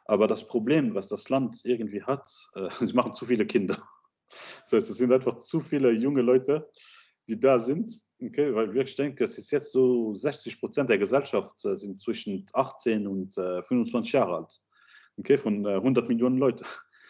Aber 0.05 0.27
das 0.27 0.47
Problem, 0.47 0.95
was 0.95 1.09
das 1.09 1.31
Land 1.31 1.63
irgendwie 1.65 2.03
hat, 2.03 2.31
äh, 2.55 2.69
sie 2.85 2.93
machen 2.93 3.15
zu 3.15 3.25
viele 3.25 3.47
Kinder. 3.47 3.83
Das 4.61 4.73
heißt, 4.73 4.91
es 4.91 4.99
sind 4.99 5.11
einfach 5.11 5.39
zu 5.39 5.61
viele 5.61 5.91
junge 5.93 6.21
Leute, 6.21 6.69
die 7.31 7.41
da 7.41 7.59
sind. 7.59 7.91
Okay, 8.21 8.55
weil 8.55 8.77
ich 8.77 8.95
denke, 8.95 9.25
es 9.25 9.39
ist 9.39 9.51
jetzt 9.53 9.73
so 9.73 10.13
60 10.13 10.61
Prozent 10.61 10.91
der 10.91 10.99
Gesellschaft 10.99 11.65
äh, 11.65 11.75
sind 11.75 11.99
zwischen 11.99 12.45
18 12.53 13.07
und 13.07 13.39
äh, 13.39 13.63
25 13.63 14.13
Jahre 14.13 14.37
alt. 14.37 14.63
Okay, 15.17 15.39
von 15.39 15.67
100 15.67 16.05
äh, 16.05 16.09
Millionen 16.09 16.37
Leuten. 16.37 16.67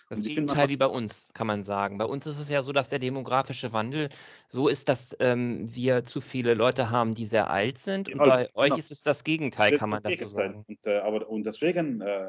Das 0.09 0.23
Gegenteil 0.23 0.71
wie 0.71 0.77
bei 0.77 0.87
uns, 0.87 1.31
kann 1.35 1.47
man 1.47 1.63
sagen. 1.63 1.99
Bei 1.99 2.07
uns 2.07 2.27
ist 2.27 2.41
es 2.41 2.49
ja 2.49 2.63
so, 2.63 2.73
dass 2.73 2.89
der 2.89 2.99
demografische 2.99 3.73
Wandel 3.75 4.09
so 4.47 4.69
ist, 4.69 4.89
dass 4.89 5.15
ähm, 5.21 5.75
wir 5.75 6.05
zu 6.05 6.23
viele 6.23 6.55
Leute 6.55 6.91
haben, 6.91 7.15
die 7.15 7.27
sehr 7.27 7.51
alt 7.51 7.79
sind. 7.79 8.09
Und 8.09 8.19
bei 8.19 8.49
euch 8.55 8.69
genau. 8.69 8.77
ist 8.77 8.91
es 8.91 9.03
das 9.03 9.23
Gegenteil, 9.23 9.77
kann 9.77 9.91
man 9.91 10.03
das 10.03 10.19
so 10.19 10.29
sagen. 10.29 10.65
Und, 10.67 10.87
äh, 10.87 10.99
aber, 10.99 11.29
und 11.29 11.45
deswegen, 11.45 12.01
äh, 12.01 12.27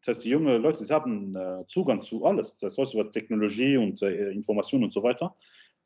das 0.00 0.16
heißt, 0.16 0.24
die 0.24 0.30
jungen 0.30 0.62
Leute, 0.62 0.82
sie 0.84 0.94
haben 0.94 1.36
äh, 1.36 1.66
Zugang 1.66 2.00
zu 2.00 2.24
alles. 2.24 2.56
Das 2.56 2.78
heißt, 2.78 2.94
was 2.94 3.10
Technologie 3.10 3.76
und 3.76 4.00
äh, 4.00 4.30
Information 4.30 4.82
und 4.82 4.92
so 4.92 5.02
weiter. 5.02 5.34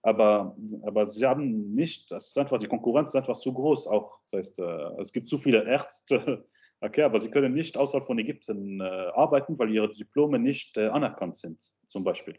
Aber, 0.02 0.56
aber 0.84 1.06
sie 1.06 1.26
haben 1.26 1.74
nicht, 1.74 2.10
das 2.10 2.28
ist 2.28 2.38
einfach, 2.38 2.58
die 2.58 2.66
Konkurrenz 2.68 3.10
ist 3.10 3.16
einfach 3.16 3.38
zu 3.38 3.52
groß 3.52 3.88
auch. 3.88 4.20
Das 4.30 4.38
heißt, 4.38 4.58
äh, 4.60 5.00
es 5.00 5.12
gibt 5.12 5.26
zu 5.26 5.38
viele 5.38 5.64
Ärzte, 5.64 6.44
Okay, 6.84 7.02
aber 7.02 7.20
sie 7.20 7.30
können 7.30 7.54
nicht 7.54 7.76
außerhalb 7.76 8.04
von 8.04 8.18
Ägypten 8.18 8.80
äh, 8.80 8.84
arbeiten, 9.14 9.56
weil 9.56 9.70
ihre 9.70 9.88
Diplome 9.92 10.40
nicht 10.40 10.76
äh, 10.76 10.88
anerkannt 10.88 11.36
sind, 11.36 11.62
zum 11.86 12.02
Beispiel. 12.02 12.34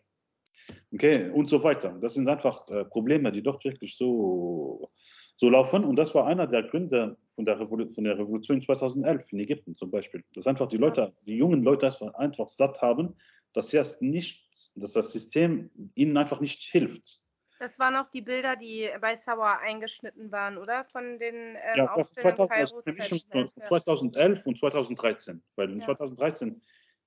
Okay, 0.93 1.29
und 1.29 1.49
so 1.49 1.63
weiter. 1.63 1.97
Das 2.01 2.15
sind 2.15 2.27
einfach 2.27 2.67
äh, 2.69 2.83
Probleme, 2.83 3.31
die 3.31 3.41
dort 3.41 3.63
wirklich 3.63 3.95
so, 3.97 4.91
so 5.37 5.49
laufen. 5.49 5.85
Und 5.85 5.95
das 5.95 6.13
war 6.13 6.27
einer 6.27 6.45
der 6.45 6.63
Gründe 6.63 7.15
von 7.29 7.45
der, 7.45 7.57
von 7.65 8.03
der 8.03 8.19
Revolution 8.19 8.61
2011 8.61 9.31
in 9.31 9.39
Ägypten 9.39 9.75
zum 9.75 9.89
Beispiel. 9.89 10.25
Dass 10.33 10.45
einfach 10.45 10.67
die 10.67 10.77
Leute, 10.77 11.13
die 11.25 11.37
jungen 11.37 11.63
Leute 11.63 11.89
einfach 12.15 12.49
satt 12.49 12.81
haben, 12.81 13.15
dass, 13.53 13.73
erst 13.73 14.01
nicht, 14.01 14.45
dass 14.75 14.91
das 14.91 15.13
System 15.13 15.69
ihnen 15.95 16.17
einfach 16.17 16.41
nicht 16.41 16.63
hilft. 16.63 17.22
Das 17.63 17.79
waren 17.79 17.95
auch 17.95 18.09
die 18.09 18.21
Bilder, 18.21 18.57
die 18.57 18.89
bei 18.99 19.15
Sauer 19.15 19.57
eingeschnitten 19.59 20.29
waren, 20.33 20.57
oder? 20.57 20.83
Von 20.83 21.17
den 21.17 21.55
ähm, 21.55 21.77
ja, 21.77 21.93
Aufstellern 21.93 22.35
2000, 22.35 22.83
Kairo, 22.83 23.45
2011 23.45 24.47
und 24.47 24.57
2013. 24.57 25.41
Weil 25.55 25.71
in 25.71 25.79
ja. 25.79 25.85
2013, 25.85 26.61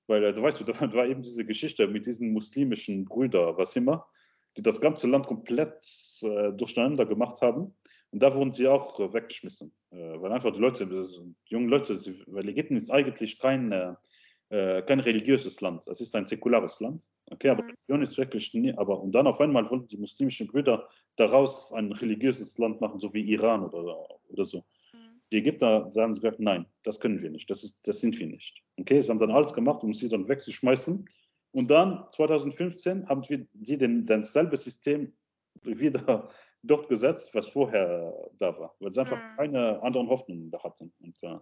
weil 0.07 0.23
äh, 0.23 0.33
du 0.33 0.41
weißt, 0.41 0.67
da 0.67 0.93
war 0.93 1.05
eben 1.05 1.21
diese 1.21 1.45
Geschichte 1.45 1.87
mit 1.87 2.07
diesen 2.07 2.33
muslimischen 2.33 3.05
Brüdern, 3.05 3.55
was 3.55 3.75
immer, 3.75 4.07
die 4.57 4.63
das 4.63 4.81
ganze 4.81 5.05
Land 5.05 5.27
komplett 5.27 5.79
äh, 6.23 6.51
durcheinander 6.53 7.05
gemacht 7.05 7.39
haben. 7.43 7.75
Und 8.09 8.23
da 8.23 8.33
wurden 8.33 8.51
sie 8.51 8.67
auch 8.67 8.99
äh, 8.99 9.13
weggeschmissen. 9.13 9.71
Äh, 9.91 10.19
weil 10.19 10.31
einfach 10.31 10.53
die 10.53 10.59
Leute, 10.59 10.87
die 10.87 11.35
jungen 11.45 11.69
Leute, 11.69 11.99
sie, 11.99 12.19
weil 12.25 12.49
Ägypten 12.49 12.77
ist 12.77 12.89
eigentlich 12.89 13.37
kein, 13.37 13.71
äh, 13.71 13.89
äh, 13.89 13.93
kein 14.49 15.01
religiöses 15.01 15.59
Land. 15.59 15.85
Es 15.87 15.99
ist 15.99 16.15
ein 16.15 16.25
säkulares 16.25 16.79
Land. 16.79 17.09
Okay, 17.25 17.49
aber 17.49 17.63
mhm. 17.63 17.71
Religion 17.71 18.01
ist 18.01 18.17
wirklich 18.17 18.53
nie, 18.53 18.73
aber 18.77 19.01
und 19.01 19.11
dann 19.11 19.27
auf 19.27 19.41
einmal 19.41 19.69
wollten 19.69 19.87
die 19.87 19.97
muslimischen 19.97 20.47
Brüder 20.47 20.87
daraus 21.17 21.73
ein 21.73 21.91
religiöses 21.91 22.57
Land 22.57 22.79
machen, 22.79 22.99
so 22.99 23.13
wie 23.13 23.29
Iran 23.29 23.65
oder, 23.65 24.07
oder 24.29 24.45
so. 24.45 24.59
Mhm. 24.93 25.21
Die 25.31 25.37
Ägypter 25.37 25.91
sagen 25.91 26.13
sie 26.13 26.21
gesagt, 26.21 26.39
nein, 26.39 26.65
das 26.83 26.99
können 26.99 27.21
wir 27.21 27.29
nicht, 27.29 27.49
das, 27.49 27.63
ist, 27.63 27.85
das 27.87 27.99
sind 27.99 28.17
wir 28.19 28.27
nicht. 28.27 28.63
Okay, 28.79 29.01
sie 29.01 29.09
haben 29.09 29.19
dann 29.19 29.31
alles 29.31 29.53
gemacht, 29.53 29.83
um 29.83 29.93
sie 29.93 30.07
dann 30.07 30.27
wegzuschmeißen. 30.27 31.05
Und 31.51 31.71
dann 31.71 32.05
2015 32.11 33.09
haben 33.09 33.23
sie 33.23 33.77
den, 33.77 34.05
dasselbe 34.05 34.55
System 34.55 35.13
wieder 35.63 36.29
dort 36.63 36.87
gesetzt, 36.87 37.33
was 37.33 37.47
vorher 37.47 38.13
da 38.39 38.57
war, 38.57 38.75
weil 38.79 38.93
sie 38.93 39.01
einfach 39.01 39.17
mhm. 39.17 39.37
keine 39.37 39.81
anderen 39.83 40.07
Hoffnungen 40.07 40.51
da 40.51 40.63
hatten. 40.63 40.93
Und, 40.99 41.21
äh, 41.23 41.37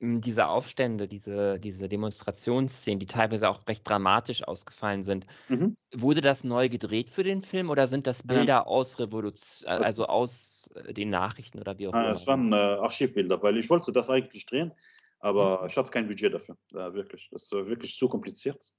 diese 0.00 0.48
Aufstände, 0.48 1.06
diese, 1.06 1.60
diese 1.60 1.88
Demonstrationsszenen, 1.88 2.98
die 2.98 3.06
teilweise 3.06 3.48
auch 3.50 3.60
recht 3.68 3.86
dramatisch 3.86 4.42
ausgefallen 4.42 5.02
sind, 5.02 5.26
mhm. 5.48 5.76
wurde 5.94 6.22
das 6.22 6.42
neu 6.42 6.70
gedreht 6.70 7.10
für 7.10 7.22
den 7.22 7.42
Film 7.42 7.68
oder 7.68 7.86
sind 7.86 8.06
das 8.06 8.22
Bilder 8.22 8.44
ja. 8.44 8.66
aus 8.66 8.98
Revolution, 8.98 9.68
also 9.68 10.06
aus 10.06 10.70
äh, 10.74 10.94
den 10.94 11.10
Nachrichten 11.10 11.58
oder 11.58 11.78
wie 11.78 11.88
auch 11.88 11.92
immer? 11.92 12.04
Ja, 12.04 12.12
es 12.12 12.26
waren 12.26 12.52
äh, 12.52 12.56
Archivbilder, 12.56 13.42
weil 13.42 13.58
ich 13.58 13.68
wollte 13.68 13.92
das 13.92 14.08
eigentlich 14.08 14.46
drehen, 14.46 14.72
aber 15.18 15.60
mhm. 15.60 15.66
ich 15.66 15.76
hatte 15.76 15.90
kein 15.90 16.08
Budget 16.08 16.32
dafür. 16.32 16.56
Ja, 16.72 16.94
wirklich. 16.94 17.28
Das 17.30 17.52
war 17.52 17.68
wirklich 17.68 17.94
zu 17.94 18.08
kompliziert. 18.08 18.72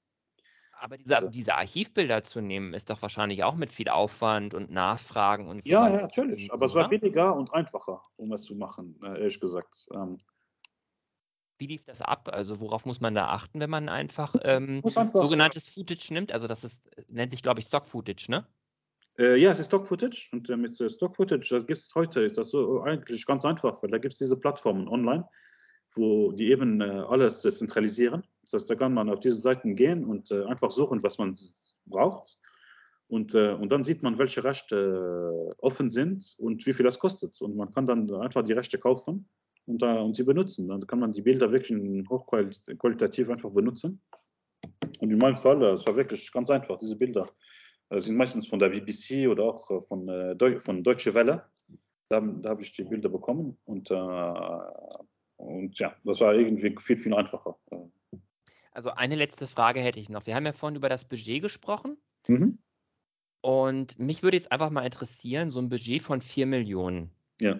Aber 0.80 0.98
diese, 0.98 1.16
also. 1.16 1.28
diese 1.28 1.54
Archivbilder 1.54 2.22
zu 2.22 2.40
nehmen, 2.40 2.74
ist 2.74 2.90
doch 2.90 3.00
wahrscheinlich 3.00 3.44
auch 3.44 3.54
mit 3.54 3.70
viel 3.70 3.88
Aufwand 3.88 4.54
und 4.54 4.72
Nachfragen 4.72 5.46
und 5.46 5.62
so. 5.62 5.70
Ja, 5.70 5.88
ja, 5.88 6.02
natürlich. 6.02 6.52
Aber 6.52 6.66
es 6.66 6.74
war 6.74 6.88
billiger 6.88 7.36
und 7.36 7.54
einfacher, 7.54 8.02
um 8.16 8.32
es 8.32 8.42
zu 8.42 8.56
machen, 8.56 8.98
äh, 9.04 9.20
ehrlich 9.20 9.38
gesagt. 9.38 9.86
Ähm, 9.94 10.18
wie 11.62 11.68
lief 11.68 11.84
das 11.84 12.02
ab? 12.02 12.28
Also 12.32 12.60
worauf 12.60 12.86
muss 12.86 13.00
man 13.00 13.14
da 13.14 13.28
achten, 13.28 13.60
wenn 13.60 13.70
man 13.70 13.88
einfach, 13.88 14.34
ähm, 14.42 14.82
sogenanntes 14.84 15.68
Footage 15.68 16.12
nimmt? 16.12 16.32
Also 16.32 16.48
das 16.48 16.64
ist, 16.64 16.90
nennt 17.08 17.30
sich, 17.30 17.40
glaube 17.40 17.60
ich, 17.60 17.66
Stock 17.66 17.86
Footage, 17.86 18.26
ne? 18.28 18.44
Äh, 19.16 19.36
ja, 19.36 19.52
es 19.52 19.60
ist 19.60 19.66
Stock 19.66 19.86
Footage 19.86 20.28
und 20.32 20.50
äh, 20.50 20.56
mit 20.56 20.74
Stock 20.74 21.14
Footage 21.14 21.64
gibt 21.64 21.78
es 21.78 21.94
heute, 21.94 22.22
ist 22.22 22.36
das 22.36 22.50
so 22.50 22.80
eigentlich 22.82 23.24
ganz 23.26 23.44
einfach, 23.44 23.80
weil 23.80 23.90
da 23.90 23.98
gibt 23.98 24.14
es 24.14 24.18
diese 24.18 24.36
Plattformen 24.36 24.88
online, 24.88 25.24
wo 25.94 26.32
die 26.32 26.50
eben 26.50 26.80
äh, 26.80 26.84
alles 26.84 27.42
zentralisieren. 27.42 28.24
Das 28.42 28.54
heißt, 28.54 28.70
da 28.70 28.74
kann 28.74 28.94
man 28.94 29.08
auf 29.08 29.20
diese 29.20 29.36
Seiten 29.36 29.76
gehen 29.76 30.04
und 30.04 30.32
äh, 30.32 30.44
einfach 30.46 30.72
suchen, 30.72 31.00
was 31.04 31.18
man 31.18 31.36
braucht. 31.86 32.38
Und, 33.06 33.36
äh, 33.36 33.52
und 33.52 33.70
dann 33.70 33.84
sieht 33.84 34.02
man, 34.02 34.18
welche 34.18 34.42
Rechte 34.42 34.74
äh, 34.76 35.54
offen 35.58 35.90
sind 35.90 36.34
und 36.38 36.66
wie 36.66 36.72
viel 36.72 36.84
das 36.84 36.98
kostet. 36.98 37.40
Und 37.40 37.54
man 37.54 37.70
kann 37.70 37.86
dann 37.86 38.12
einfach 38.14 38.42
die 38.42 38.54
Rechte 38.54 38.78
kaufen 38.78 39.28
und, 39.66 39.82
äh, 39.82 39.98
und 39.98 40.16
sie 40.16 40.24
benutzen. 40.24 40.68
Dann 40.68 40.86
kann 40.86 41.00
man 41.00 41.12
die 41.12 41.22
Bilder 41.22 41.50
wirklich 41.52 41.78
hochqualitativ 42.08 43.30
einfach 43.30 43.50
benutzen. 43.50 44.00
Und 45.00 45.10
in 45.10 45.18
meinem 45.18 45.34
Fall, 45.34 45.62
es 45.64 45.86
war 45.86 45.96
wirklich 45.96 46.30
ganz 46.32 46.50
einfach, 46.50 46.78
diese 46.78 46.96
Bilder 46.96 47.28
äh, 47.90 47.98
sind 47.98 48.16
meistens 48.16 48.46
von 48.46 48.58
der 48.58 48.70
BBC 48.70 49.28
oder 49.28 49.44
auch 49.44 49.70
äh, 49.70 49.82
von, 49.82 50.08
äh, 50.08 50.36
Deu 50.36 50.58
von 50.58 50.82
Deutsche 50.82 51.14
Welle. 51.14 51.44
Da, 52.08 52.20
da 52.20 52.50
habe 52.50 52.62
ich 52.62 52.72
die 52.72 52.84
Bilder 52.84 53.08
bekommen 53.08 53.58
und, 53.64 53.90
äh, 53.90 54.58
und 55.36 55.78
ja, 55.78 55.96
das 56.04 56.20
war 56.20 56.34
irgendwie 56.34 56.74
viel, 56.78 56.98
viel 56.98 57.14
einfacher. 57.14 57.56
Also 58.72 58.90
eine 58.90 59.16
letzte 59.16 59.46
Frage 59.46 59.80
hätte 59.80 59.98
ich 59.98 60.08
noch. 60.08 60.26
Wir 60.26 60.34
haben 60.34 60.46
ja 60.46 60.52
vorhin 60.52 60.76
über 60.76 60.88
das 60.88 61.04
Budget 61.04 61.42
gesprochen. 61.42 61.96
Mhm. 62.28 62.58
Und 63.40 63.98
mich 63.98 64.22
würde 64.22 64.36
jetzt 64.36 64.52
einfach 64.52 64.70
mal 64.70 64.84
interessieren, 64.84 65.50
so 65.50 65.58
ein 65.58 65.68
Budget 65.68 66.02
von 66.02 66.20
4 66.20 66.46
Millionen. 66.46 67.10
Ja 67.40 67.58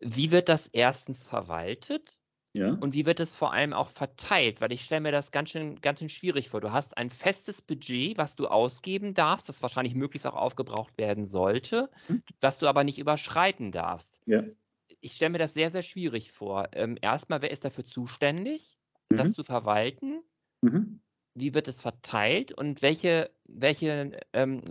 wie 0.00 0.30
wird 0.30 0.48
das 0.48 0.66
erstens 0.68 1.24
verwaltet? 1.24 2.18
Ja. 2.54 2.70
Und 2.70 2.94
wie 2.94 3.06
wird 3.06 3.20
es 3.20 3.34
vor 3.34 3.52
allem 3.52 3.72
auch 3.72 3.88
verteilt? 3.88 4.60
Weil 4.60 4.72
ich 4.72 4.82
stelle 4.82 5.02
mir 5.02 5.12
das 5.12 5.30
ganz 5.30 5.50
schön, 5.50 5.80
ganz 5.80 5.98
schön 5.98 6.08
schwierig 6.08 6.48
vor. 6.48 6.60
Du 6.60 6.72
hast 6.72 6.96
ein 6.96 7.10
festes 7.10 7.62
Budget, 7.62 8.16
was 8.16 8.36
du 8.36 8.48
ausgeben 8.48 9.14
darfst, 9.14 9.48
das 9.48 9.62
wahrscheinlich 9.62 9.94
möglichst 9.94 10.26
auch 10.26 10.34
aufgebraucht 10.34 10.96
werden 10.96 11.26
sollte, 11.26 11.90
hm. 12.06 12.22
was 12.40 12.58
du 12.58 12.66
aber 12.66 12.84
nicht 12.84 12.98
überschreiten 12.98 13.70
darfst. 13.70 14.22
Ja. 14.26 14.42
Ich 15.00 15.12
stelle 15.12 15.30
mir 15.30 15.38
das 15.38 15.54
sehr, 15.54 15.70
sehr 15.70 15.82
schwierig 15.82 16.32
vor. 16.32 16.68
Ähm, 16.72 16.96
erstmal, 17.00 17.42
wer 17.42 17.50
ist 17.50 17.64
dafür 17.64 17.84
zuständig, 17.84 18.78
mhm. 19.10 19.16
das 19.16 19.32
zu 19.34 19.44
verwalten? 19.44 20.22
Mhm 20.62 21.00
wie 21.40 21.54
wird 21.54 21.68
es 21.68 21.80
verteilt 21.80 22.52
und 22.52 22.82
welche, 22.82 23.30
welche, 23.44 24.18
ähm, 24.32 24.62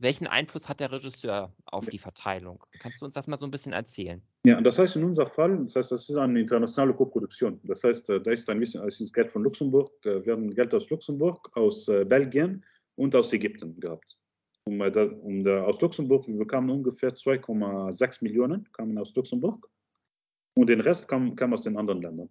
welchen 0.00 0.26
Einfluss 0.26 0.68
hat 0.68 0.80
der 0.80 0.92
Regisseur 0.92 1.52
auf 1.66 1.86
die 1.86 1.98
Verteilung? 1.98 2.62
Kannst 2.78 3.00
du 3.00 3.04
uns 3.04 3.14
das 3.14 3.26
mal 3.26 3.36
so 3.36 3.46
ein 3.46 3.50
bisschen 3.50 3.72
erzählen? 3.72 4.22
Ja, 4.44 4.60
das 4.60 4.78
heißt 4.78 4.96
in 4.96 5.04
unserem 5.04 5.28
Fall, 5.28 5.58
das 5.64 5.76
heißt, 5.76 5.92
das 5.92 6.08
ist 6.08 6.16
eine 6.16 6.40
internationale 6.40 6.94
Koproduktion. 6.94 7.60
Das 7.64 7.84
heißt, 7.84 8.10
äh, 8.10 8.20
da 8.20 8.30
ist 8.30 8.48
ein 8.48 8.60
bisschen, 8.60 8.86
es 8.86 9.00
ist 9.00 9.12
Geld 9.12 9.30
von 9.30 9.42
Luxemburg, 9.42 9.90
äh, 10.04 10.24
wir 10.24 10.32
haben 10.32 10.54
Geld 10.54 10.74
aus 10.74 10.88
Luxemburg, 10.90 11.50
aus 11.56 11.88
äh, 11.88 12.04
Belgien 12.04 12.64
und 12.96 13.14
aus 13.14 13.32
Ägypten 13.32 13.78
gehabt. 13.80 14.18
Um, 14.64 14.82
aus 14.82 15.80
Luxemburg, 15.80 16.28
wir 16.28 16.36
bekamen 16.36 16.68
ungefähr 16.68 17.10
2,6 17.10 18.22
Millionen, 18.22 18.70
kamen 18.72 18.98
aus 18.98 19.14
Luxemburg 19.14 19.66
und 20.54 20.68
den 20.68 20.80
Rest 20.80 21.08
kam, 21.08 21.34
kam 21.36 21.54
aus 21.54 21.62
den 21.62 21.76
anderen 21.78 22.02
Ländern. 22.02 22.28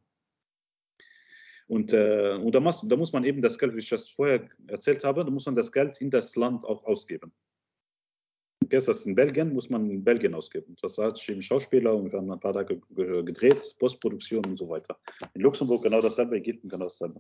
Und, 1.68 1.92
äh, 1.94 2.38
und 2.42 2.54
da, 2.56 2.60
muss, 2.60 2.82
da, 2.88 2.96
muss, 2.96 3.12
man 3.12 3.26
eben 3.26 3.42
das 3.42 3.58
Geld, 3.58 3.74
wie 3.76 3.80
ich 3.80 3.90
das 3.90 4.10
vorher 4.10 4.48
erzählt 4.68 5.04
habe, 5.04 5.26
da 5.26 5.32
muss 5.32 5.46
man 5.46 5.56
das 5.56 5.72
Geld 5.72 6.00
in 6.00 6.10
das 6.10 6.36
Land 6.36 6.64
auch 6.64 6.84
ausgeben. 6.86 7.34
Das 8.70 9.06
in 9.06 9.16
Belgien 9.16 9.54
muss 9.54 9.70
man 9.70 9.90
in 9.90 10.04
Belgien 10.04 10.34
ausgeben. 10.34 10.76
Das 10.82 10.98
hat 10.98 11.28
eben 11.30 11.42
Schauspieler 11.42 11.96
und 11.96 12.12
wir 12.12 12.20
haben 12.20 12.32
ein 12.32 12.40
paar 12.40 12.54
Tage 12.54 12.80
gedreht, 12.96 13.76
Postproduktion 13.80 14.46
und 14.46 14.58
so 14.58 14.70
weiter. 14.70 14.98
In 15.34 15.42
Luxemburg 15.42 15.84
genau 15.84 16.02
dasselbe, 16.02 16.38
Ägypten 16.38 16.70
genau 16.70 16.86
dasselbe. 16.86 17.20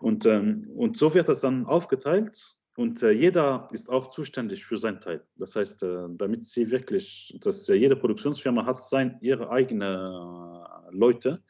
Und, 0.00 0.26
ähm, 0.26 0.70
und 0.74 0.96
so 0.96 1.14
wird 1.14 1.28
das 1.28 1.40
dann 1.40 1.66
aufgeteilt 1.66 2.56
und 2.76 3.02
äh, 3.02 3.10
jeder 3.10 3.68
ist 3.72 3.88
auch 3.88 4.10
zuständig 4.10 4.64
für 4.64 4.76
seinen 4.76 5.00
Teil. 5.00 5.24
Das 5.36 5.56
heißt, 5.56 5.82
äh, 5.82 6.08
damit 6.10 6.44
sie 6.44 6.70
wirklich, 6.70 7.36
dass 7.40 7.68
äh, 7.68 7.74
jede 7.74 7.96
Produktionsfirma 7.96 8.66
hat 8.66 8.82
sein, 8.82 9.16
ihre 9.22 9.48
eigenen 9.50 9.82
äh, 9.82 10.90
Leute, 10.90 11.42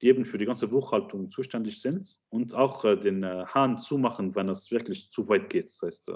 die 0.00 0.06
eben 0.06 0.24
für 0.24 0.38
die 0.38 0.46
ganze 0.46 0.68
Buchhaltung 0.68 1.32
zuständig 1.32 1.82
sind 1.82 2.20
und 2.30 2.54
auch 2.54 2.84
äh, 2.84 2.96
den 2.96 3.24
äh, 3.24 3.44
Hahn 3.46 3.76
zumachen, 3.76 4.36
wenn 4.36 4.48
es 4.48 4.70
wirklich 4.70 5.10
zu 5.10 5.28
weit 5.28 5.50
geht. 5.50 5.64
Das 5.64 5.82
heißt, 5.82 6.12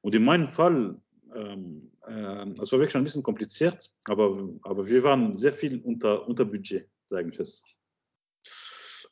und 0.00 0.14
in 0.14 0.24
meinem 0.24 0.48
Fall, 0.48 1.00
ähm, 1.34 1.90
äh, 2.06 2.12
war 2.12 2.70
wirklich 2.72 2.90
schon 2.92 3.02
ein 3.02 3.04
bisschen 3.04 3.22
kompliziert, 3.22 3.92
aber, 4.04 4.48
aber 4.62 4.86
wir 4.86 5.02
waren 5.02 5.36
sehr 5.36 5.52
viel 5.52 5.80
unter, 5.82 6.26
unter 6.26 6.44
Budget, 6.44 6.88
sage 7.06 7.30
ich 7.30 7.38
es. 7.38 7.62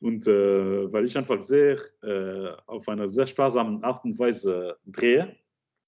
Und 0.00 0.26
äh, 0.26 0.92
weil 0.92 1.04
ich 1.04 1.16
einfach 1.16 1.40
sehr 1.40 1.78
äh, 2.02 2.52
auf 2.66 2.88
eine 2.88 3.08
sehr 3.08 3.26
sparsame 3.26 3.82
Art 3.82 4.04
und 4.04 4.18
Weise 4.18 4.76
drehe 4.84 5.36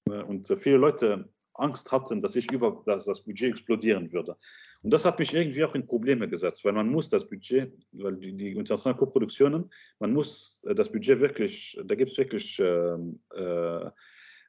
und 0.04 0.46
viele 0.60 0.76
Leute 0.76 1.28
Angst 1.58 1.90
hatten, 1.92 2.22
dass 2.22 2.36
ich 2.36 2.50
über 2.50 2.82
dass 2.86 3.04
das 3.04 3.22
Budget 3.22 3.50
explodieren 3.50 4.12
würde. 4.12 4.36
Und 4.82 4.90
das 4.92 5.04
hat 5.04 5.18
mich 5.18 5.34
irgendwie 5.34 5.64
auch 5.64 5.74
in 5.74 5.86
Probleme 5.86 6.28
gesetzt, 6.28 6.64
weil 6.64 6.72
man 6.72 6.88
muss 6.88 7.08
das 7.08 7.28
Budget, 7.28 7.72
weil 7.92 8.16
die, 8.16 8.32
die 8.32 8.52
internationalen 8.52 8.98
Koproduktionen, 8.98 9.70
man 9.98 10.12
muss 10.12 10.64
äh, 10.68 10.74
das 10.74 10.90
Budget 10.90 11.20
wirklich, 11.20 11.78
da 11.84 11.94
gibt 11.94 12.10
es 12.10 12.18
wirklich 12.18 12.58
ähm, 12.58 13.20
äh, 13.34 13.90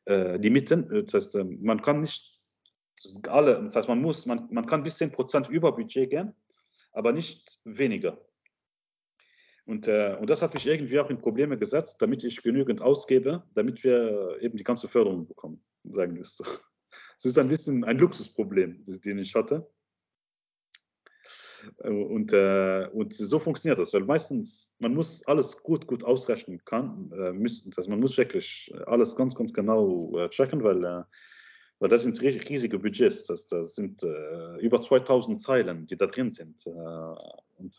äh, 0.08 0.38
Limiten. 0.38 1.06
Das 1.06 1.14
heißt, 1.14 1.36
ähm, 1.36 1.60
man 1.62 1.82
kann 1.82 2.02
nicht 2.02 2.42
alle, 3.28 3.64
das 3.64 3.76
heißt, 3.76 3.88
man 3.88 4.02
muss, 4.02 4.26
man, 4.26 4.48
man 4.52 4.66
kann 4.66 4.84
bis 4.84 4.98
10 4.98 5.12
Prozent 5.12 5.50
über 5.50 5.72
Budget 5.72 6.10
gehen, 6.10 6.34
aber 6.94 7.12
nicht 7.12 7.60
weniger. 7.64 8.20
Und, 9.66 9.88
äh, 9.88 10.18
und 10.20 10.30
das 10.30 10.42
hat 10.42 10.54
mich 10.54 10.66
irgendwie 10.66 11.00
auch 11.00 11.10
in 11.10 11.20
Probleme 11.20 11.58
gesetzt, 11.58 12.02
damit 12.02 12.24
ich 12.24 12.42
genügend 12.42 12.82
ausgebe, 12.82 13.44
damit 13.54 13.84
wir 13.84 14.38
eben 14.42 14.58
die 14.58 14.64
ganze 14.64 14.88
Förderung 14.88 15.28
bekommen, 15.28 15.62
sagen 15.84 16.16
wir 16.16 16.22
es 16.22 16.36
so. 16.36 16.44
Es 17.18 17.26
ist 17.26 17.40
ein 17.40 17.50
bisschen 17.50 17.84
ein 17.84 17.98
Luxusproblem, 17.98 18.86
den 18.86 19.18
ich 19.18 19.34
hatte. 19.34 19.68
Und, 21.78 22.34
äh, 22.34 22.88
und 22.92 23.14
so 23.14 23.40
funktioniert 23.40 23.80
das, 23.80 23.94
weil 23.94 24.04
meistens 24.04 24.76
man 24.80 24.94
muss 24.94 25.26
alles 25.28 25.62
gut, 25.64 25.88
gut 25.88 26.04
ausrechnen 26.04 26.64
kann, 26.66 27.12
äh, 27.12 27.32
müssen, 27.32 27.72
also 27.76 27.90
man 27.90 28.00
muss 28.00 28.18
wirklich 28.18 28.74
alles 28.86 29.16
ganz, 29.16 29.36
ganz 29.36 29.54
genau 29.54 30.18
äh, 30.18 30.30
checken, 30.30 30.64
weil, 30.64 30.84
äh, 30.84 31.04
weil 31.80 31.90
das 31.90 32.04
sind 32.04 32.22
riesige 32.22 32.80
Budgets, 32.80 33.26
das, 33.26 33.48
das 33.48 33.76
sind 33.76 34.04
äh, 34.04 34.58
über 34.60 34.82
2000 34.82 35.42
Zeilen, 35.42 35.88
die 35.88 35.98
da 35.98 36.08
drin 36.08 36.32
sind. 36.32 36.66
Äh, 36.66 36.70
und, 36.70 37.76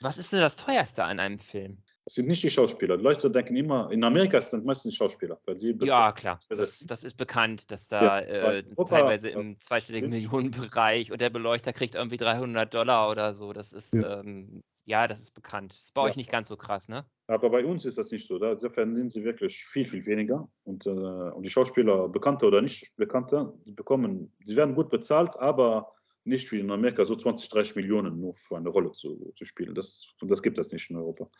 Was 0.00 0.18
ist 0.18 0.32
denn 0.32 0.40
das 0.40 0.56
teuerste 0.56 1.04
an 1.04 1.20
einem 1.20 1.38
Film? 1.38 1.78
Das 2.04 2.14
sind 2.14 2.28
nicht 2.28 2.42
die 2.42 2.50
Schauspieler. 2.50 2.98
Die 2.98 3.02
Leute 3.02 3.30
denken 3.30 3.56
immer, 3.56 3.90
in 3.90 4.04
Amerika 4.04 4.38
sind 4.40 4.66
meistens 4.66 4.92
die 4.92 4.96
Schauspieler. 4.96 5.40
ja, 5.80 6.12
klar. 6.12 6.38
Das, 6.50 6.80
das, 6.80 7.02
ist 7.02 7.16
bekannt, 7.16 7.70
dass 7.70 7.88
da 7.88 8.20
ja, 8.20 8.52
äh, 8.52 8.62
teilweise 8.86 9.30
im 9.30 9.58
zweistelligen 9.58 10.10
Millionenbereich 10.10 11.12
und 11.12 11.20
der 11.22 11.30
Beleuchter 11.30 11.72
kriegt 11.72 11.94
irgendwie 11.94 12.18
300 12.18 12.72
Dollar 12.74 13.10
oder 13.10 13.32
so. 13.32 13.54
Das 13.54 13.72
ist, 13.72 13.94
ja, 13.94 14.20
ähm, 14.20 14.62
ja 14.84 15.06
das 15.06 15.20
ist 15.20 15.32
bekannt. 15.32 15.72
Das 15.72 15.80
ist 15.80 15.94
bei 15.94 16.02
ja. 16.02 16.08
euch 16.08 16.16
nicht 16.16 16.30
ganz 16.30 16.48
so 16.48 16.58
krass, 16.58 16.90
ne? 16.90 17.06
Aber 17.26 17.48
bei 17.48 17.64
uns 17.64 17.86
ist 17.86 17.96
das 17.96 18.10
nicht 18.10 18.28
so. 18.28 18.36
Insofern 18.36 18.94
sind 18.94 19.10
sie 19.10 19.24
wirklich 19.24 19.64
viel, 19.64 19.86
viel 19.86 20.04
weniger. 20.04 20.46
Und, 20.64 20.84
äh, 20.84 20.90
und 20.90 21.46
die 21.46 21.50
Schauspieler, 21.50 22.10
Bekannte 22.10 22.46
oder 22.46 22.60
nicht 22.60 22.94
Bekannte, 22.96 23.54
die 23.64 23.72
bekommen, 23.72 24.30
sie 24.44 24.56
werden 24.56 24.74
gut 24.74 24.90
bezahlt, 24.90 25.38
aber 25.38 25.90
nicht 26.24 26.52
wie 26.52 26.60
in 26.60 26.70
Amerika 26.70 27.04
so 27.06 27.14
20, 27.14 27.48
30 27.48 27.76
Millionen 27.76 28.20
nur 28.20 28.34
für 28.34 28.58
eine 28.58 28.68
Rolle 28.68 28.92
zu, 28.92 29.32
zu 29.34 29.44
spielen. 29.46 29.74
Das, 29.74 30.14
das 30.20 30.42
gibt 30.42 30.58
es 30.58 30.70
nicht 30.70 30.90
in 30.90 30.96
Europa. 30.96 31.30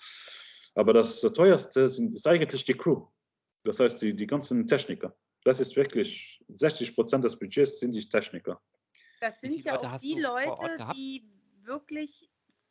Aber 0.74 0.92
das 0.92 1.20
teuerste 1.20 1.88
sind, 1.88 2.14
ist 2.14 2.26
eigentlich 2.26 2.64
die 2.64 2.74
Crew. 2.74 3.06
Das 3.64 3.80
heißt, 3.80 4.02
die, 4.02 4.14
die 4.14 4.26
ganzen 4.26 4.66
Techniker. 4.66 5.16
Das 5.44 5.60
ist 5.60 5.76
wirklich 5.76 6.42
60 6.48 6.94
Prozent 6.94 7.24
des 7.24 7.38
Budgets 7.38 7.78
sind 7.78 7.94
die 7.94 8.08
Techniker. 8.08 8.60
Das 9.20 9.40
sind 9.40 9.62
ja 9.62 9.76
auch 9.76 9.98
die 9.98 10.18
Leute, 10.18 10.86
die 10.94 11.30
wirklich 11.62 12.28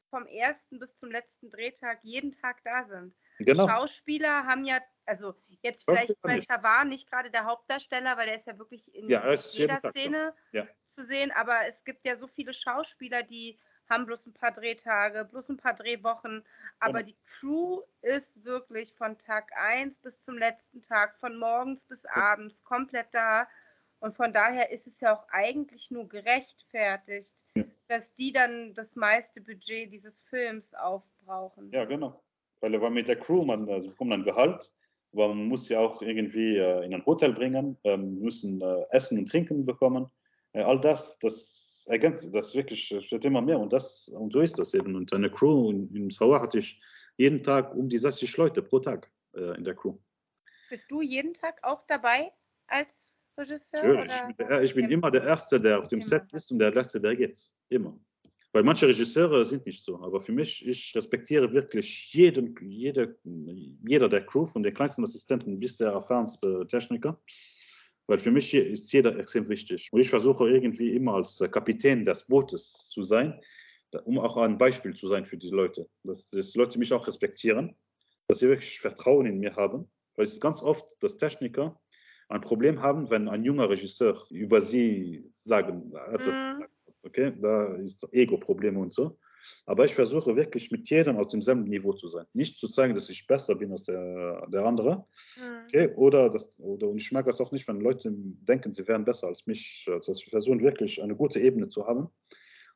vom 0.10 0.28
ersten 0.28 0.80
bis 0.80 0.96
zum 0.96 1.10
letzten 1.10 1.50
Drehtag 1.50 2.00
jeden 2.04 2.32
Tag 2.32 2.64
da 2.64 2.84
sind. 2.84 3.16
Genau. 3.40 3.68
Schauspieler 3.68 4.46
haben 4.46 4.64
ja, 4.64 4.80
also 5.06 5.34
jetzt 5.64 5.86
vielleicht 5.86 6.22
bei 6.22 6.40
Savard 6.40 6.88
nicht 6.88 7.10
gerade 7.10 7.32
der 7.32 7.46
Hauptdarsteller, 7.46 8.16
weil 8.18 8.28
der 8.28 8.36
ist 8.36 8.46
ja 8.46 8.60
wirklich 8.60 8.94
in 8.94 9.10
ja, 9.10 9.34
jeder 9.34 9.80
Szene 9.80 10.36
ja. 10.52 10.68
zu 10.86 11.04
sehen, 11.04 11.32
aber 11.32 11.66
es 11.68 11.84
gibt 11.84 12.06
ja 12.06 12.16
so 12.16 12.28
viele 12.28 12.54
Schauspieler, 12.54 13.24
die 13.24 13.60
haben 13.94 14.06
bloß 14.06 14.28
ein 14.28 14.34
paar 14.34 14.52
Drehtage, 14.52 15.26
bloß 15.26 15.50
ein 15.50 15.58
paar 15.58 15.76
Drehwochen, 15.76 16.44
aber 16.80 17.00
ja. 17.00 17.06
die 17.06 17.16
Crew 17.26 17.82
ist 18.02 18.44
wirklich 18.44 18.94
von 18.96 19.18
Tag 19.18 19.52
1 19.56 19.98
bis 20.00 20.22
zum 20.22 20.38
letzten 20.38 20.82
Tag, 20.82 21.18
von 21.20 21.38
morgens 21.38 21.86
bis 21.86 22.06
abends 22.06 22.64
komplett 22.64 23.08
da. 23.12 23.48
Und 24.00 24.18
von 24.18 24.34
daher 24.34 24.72
ist 24.72 24.86
es 24.86 25.00
ja 25.00 25.16
auch 25.16 25.26
eigentlich 25.30 25.90
nur 25.90 26.10
gerechtfertigt, 26.10 27.46
ja. 27.56 27.64
dass 27.88 28.14
die 28.14 28.34
dann 28.34 28.74
das 28.74 28.98
meiste 28.98 29.40
Budget 29.40 29.94
dieses 29.94 30.22
Films 30.22 30.74
aufbrauchen. 30.74 31.72
Ja, 31.72 31.86
genau. 31.86 32.22
Weil, 32.60 32.82
weil 32.82 32.92
mit 32.92 33.08
der 33.08 33.18
Crew, 33.18 33.46
man 33.46 33.70
also 33.70 33.90
bekommt 33.90 34.12
ein 34.12 34.24
Gehalt, 34.24 34.74
aber 35.14 35.30
man 35.30 35.48
muss 35.48 35.70
ja 35.70 35.80
auch 35.80 36.02
irgendwie 36.02 36.58
äh, 36.58 36.84
in 36.84 36.94
ein 36.94 37.06
Hotel 37.06 37.32
bringen, 37.32 37.78
äh, 37.84 37.96
müssen 37.96 38.62
äh, 38.62 38.84
Essen 38.90 39.20
und 39.20 39.30
Trinken 39.30 39.66
bekommen. 39.66 40.10
Äh, 40.52 40.64
all 40.64 40.82
das, 40.82 41.18
das 41.20 41.73
ergänzt, 41.88 42.34
das 42.34 42.54
wirklich 42.54 42.92
wird 42.92 43.26
immer 43.26 43.42
mehr 43.42 43.60
und 43.60 43.72
das 43.74 44.08
und 44.10 44.34
so 44.34 44.42
ist 44.42 44.60
das 44.60 44.74
eben. 44.74 44.96
Und 44.96 45.14
eine 45.14 45.30
Crew 45.30 45.72
in, 45.72 45.96
in 45.96 46.10
Sauer 46.10 46.42
hatte 46.42 46.60
ich 46.60 46.82
jeden 47.18 47.44
Tag 47.44 47.74
um 47.76 47.90
die 47.90 47.98
60 47.98 48.36
Leute 48.38 48.62
pro 48.62 48.80
Tag 48.80 49.12
äh, 49.36 49.58
in 49.58 49.64
der 49.64 49.76
Crew. 49.76 49.98
Bist 50.70 50.90
du 50.90 51.02
jeden 51.02 51.34
Tag 51.34 51.60
auch 51.64 51.86
dabei 51.88 52.32
als 52.68 53.16
Regisseur? 53.38 54.06
Ja, 54.06 54.06
ich 54.06 54.36
bin, 54.36 54.48
der, 54.48 54.64
ich 54.64 54.76
bin 54.76 54.90
immer 54.90 55.12
der 55.12 55.24
Erste, 55.24 55.60
der 55.60 55.80
auf 55.80 55.88
dem 55.88 56.00
immer. 56.00 56.08
Set 56.08 56.34
ist 56.34 56.52
und 56.52 56.60
der 56.60 56.72
Letzte, 56.72 57.00
der 57.00 57.16
geht. 57.16 57.40
Immer. 57.70 58.00
Weil 58.54 58.64
manche 58.64 58.88
Regisseure 58.88 59.46
sind 59.46 59.66
nicht 59.66 59.84
so. 59.84 60.00
Aber 60.02 60.22
für 60.22 60.32
mich, 60.32 60.66
ich 60.68 60.96
respektiere 60.96 61.52
wirklich 61.52 62.14
jeden, 62.14 62.56
jede, 62.62 63.18
jeder 63.24 64.08
der 64.08 64.26
Crew, 64.26 64.46
von 64.46 64.62
den 64.62 64.76
kleinsten 64.76 65.04
Assistenten 65.04 65.60
bis 65.60 65.76
der 65.76 65.92
erfahrenste 65.92 66.66
Techniker. 66.68 67.20
Weil 68.08 68.20
für 68.20 68.32
mich 68.32 68.54
ist 68.54 68.92
jeder 68.92 69.18
extrem 69.18 69.48
wichtig. 69.48 69.88
Und 69.92 70.02
ich 70.02 70.10
versuche 70.10 70.50
irgendwie 70.50 70.94
immer 70.94 71.16
als 71.16 71.40
Kapitän 71.52 72.04
des 72.04 72.24
Bootes 72.26 72.90
zu 72.90 73.04
sein, 73.04 73.40
um 74.04 74.20
auch 74.20 74.38
ein 74.38 74.58
Beispiel 74.58 74.94
zu 74.94 75.08
sein 75.08 75.26
für 75.26 75.38
die 75.38 75.50
Leute. 75.50 75.88
Dass, 76.04 76.30
dass 76.30 76.56
Leute 76.56 76.80
mich 76.80 76.92
auch 76.92 77.08
respektieren, 77.08 77.76
dass 78.28 78.40
sie 78.40 78.48
wirklich 78.48 78.80
Vertrauen 78.80 79.26
in 79.26 79.40
mir 79.40 79.56
haben. 79.56 79.90
Weil 80.16 80.26
es 80.26 80.34
ist 80.34 80.42
ganz 80.42 80.62
oft, 80.62 80.86
dass 81.02 81.18
Techniker 81.18 81.80
ein 82.30 82.42
Problem 82.42 82.82
haben, 82.82 83.10
wenn 83.10 83.30
ein 83.30 83.44
junger 83.44 83.70
Regisseur 83.70 84.22
über 84.30 84.60
sie 84.60 85.30
sagen, 85.32 85.94
etwas, 86.12 86.34
mhm. 86.34 86.66
okay, 87.04 87.34
da 87.40 87.76
ist 87.76 88.08
Ego-Probleme 88.12 88.80
und 88.80 88.92
so. 88.92 89.18
Aber 89.66 89.86
ich 89.86 89.94
versuche 89.94 90.36
wirklich 90.36 90.72
mit 90.72 90.90
jedem 90.90 91.18
aus 91.18 91.28
demselben 91.28 91.64
Niveau 91.64 91.94
zu 91.94 92.08
sein. 92.08 92.26
Nicht 92.34 92.58
zu 92.58 92.68
zeigen, 92.68 92.96
dass 92.96 93.10
ich 93.10 93.28
besser 93.28 93.56
bin 93.56 93.72
als 93.72 93.86
der, 93.86 94.48
der 94.48 94.66
andere. 94.66 95.06
Mhm. 95.38 95.66
Okay? 95.68 95.94
Oder, 95.96 96.30
das, 96.30 96.60
oder 96.60 96.88
und 96.88 96.98
ich 96.98 97.12
mag 97.12 97.26
das 97.26 97.42
auch 97.42 97.52
nicht, 97.52 97.68
wenn 97.68 97.80
Leute 97.80 98.12
denken, 98.14 98.74
sie 98.74 98.88
wären 98.88 99.06
besser 99.06 99.28
als 99.28 99.46
mich. 99.46 99.88
Also 99.90 100.14
ich 100.14 100.26
versuche 100.30 100.62
wirklich 100.62 101.02
eine 101.02 101.16
gute 101.16 101.40
Ebene 101.40 101.70
zu 101.70 101.86
haben. 101.86 102.10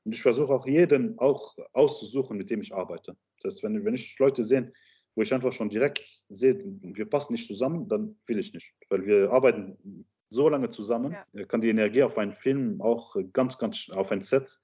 Und 0.04 0.16
ich 0.16 0.22
versuche 0.22 0.54
auch 0.54 0.66
jeden 0.66 1.20
auch 1.20 1.58
auszusuchen, 1.74 2.38
mit 2.38 2.50
dem 2.50 2.62
ich 2.62 2.74
arbeite. 2.74 3.18
Das 3.42 3.56
heißt, 3.56 3.64
wenn, 3.64 3.84
wenn 3.84 3.94
ich 3.94 4.18
Leute 4.20 4.44
sehe, 4.44 4.72
wo 5.16 5.22
ich 5.22 5.34
einfach 5.34 5.52
schon 5.52 5.70
direkt 5.70 6.24
sehe, 6.30 6.58
wir 6.64 7.06
passen 7.10 7.34
nicht 7.34 7.48
zusammen, 7.48 7.90
dann 7.90 8.16
will 8.28 8.40
ich 8.40 8.54
nicht. 8.54 8.72
Weil 8.90 9.06
wir 9.06 9.32
arbeiten 9.32 10.06
so 10.30 10.48
lange 10.48 10.70
zusammen, 10.70 11.16
ja. 11.34 11.46
kann 11.46 11.62
die 11.62 11.70
Energie 11.70 12.04
auf 12.04 12.18
einen 12.18 12.32
Film 12.32 12.82
auch 12.82 13.16
ganz, 13.34 13.58
ganz 13.58 13.90
auf 13.90 14.12
ein 14.12 14.22
Set 14.22 14.60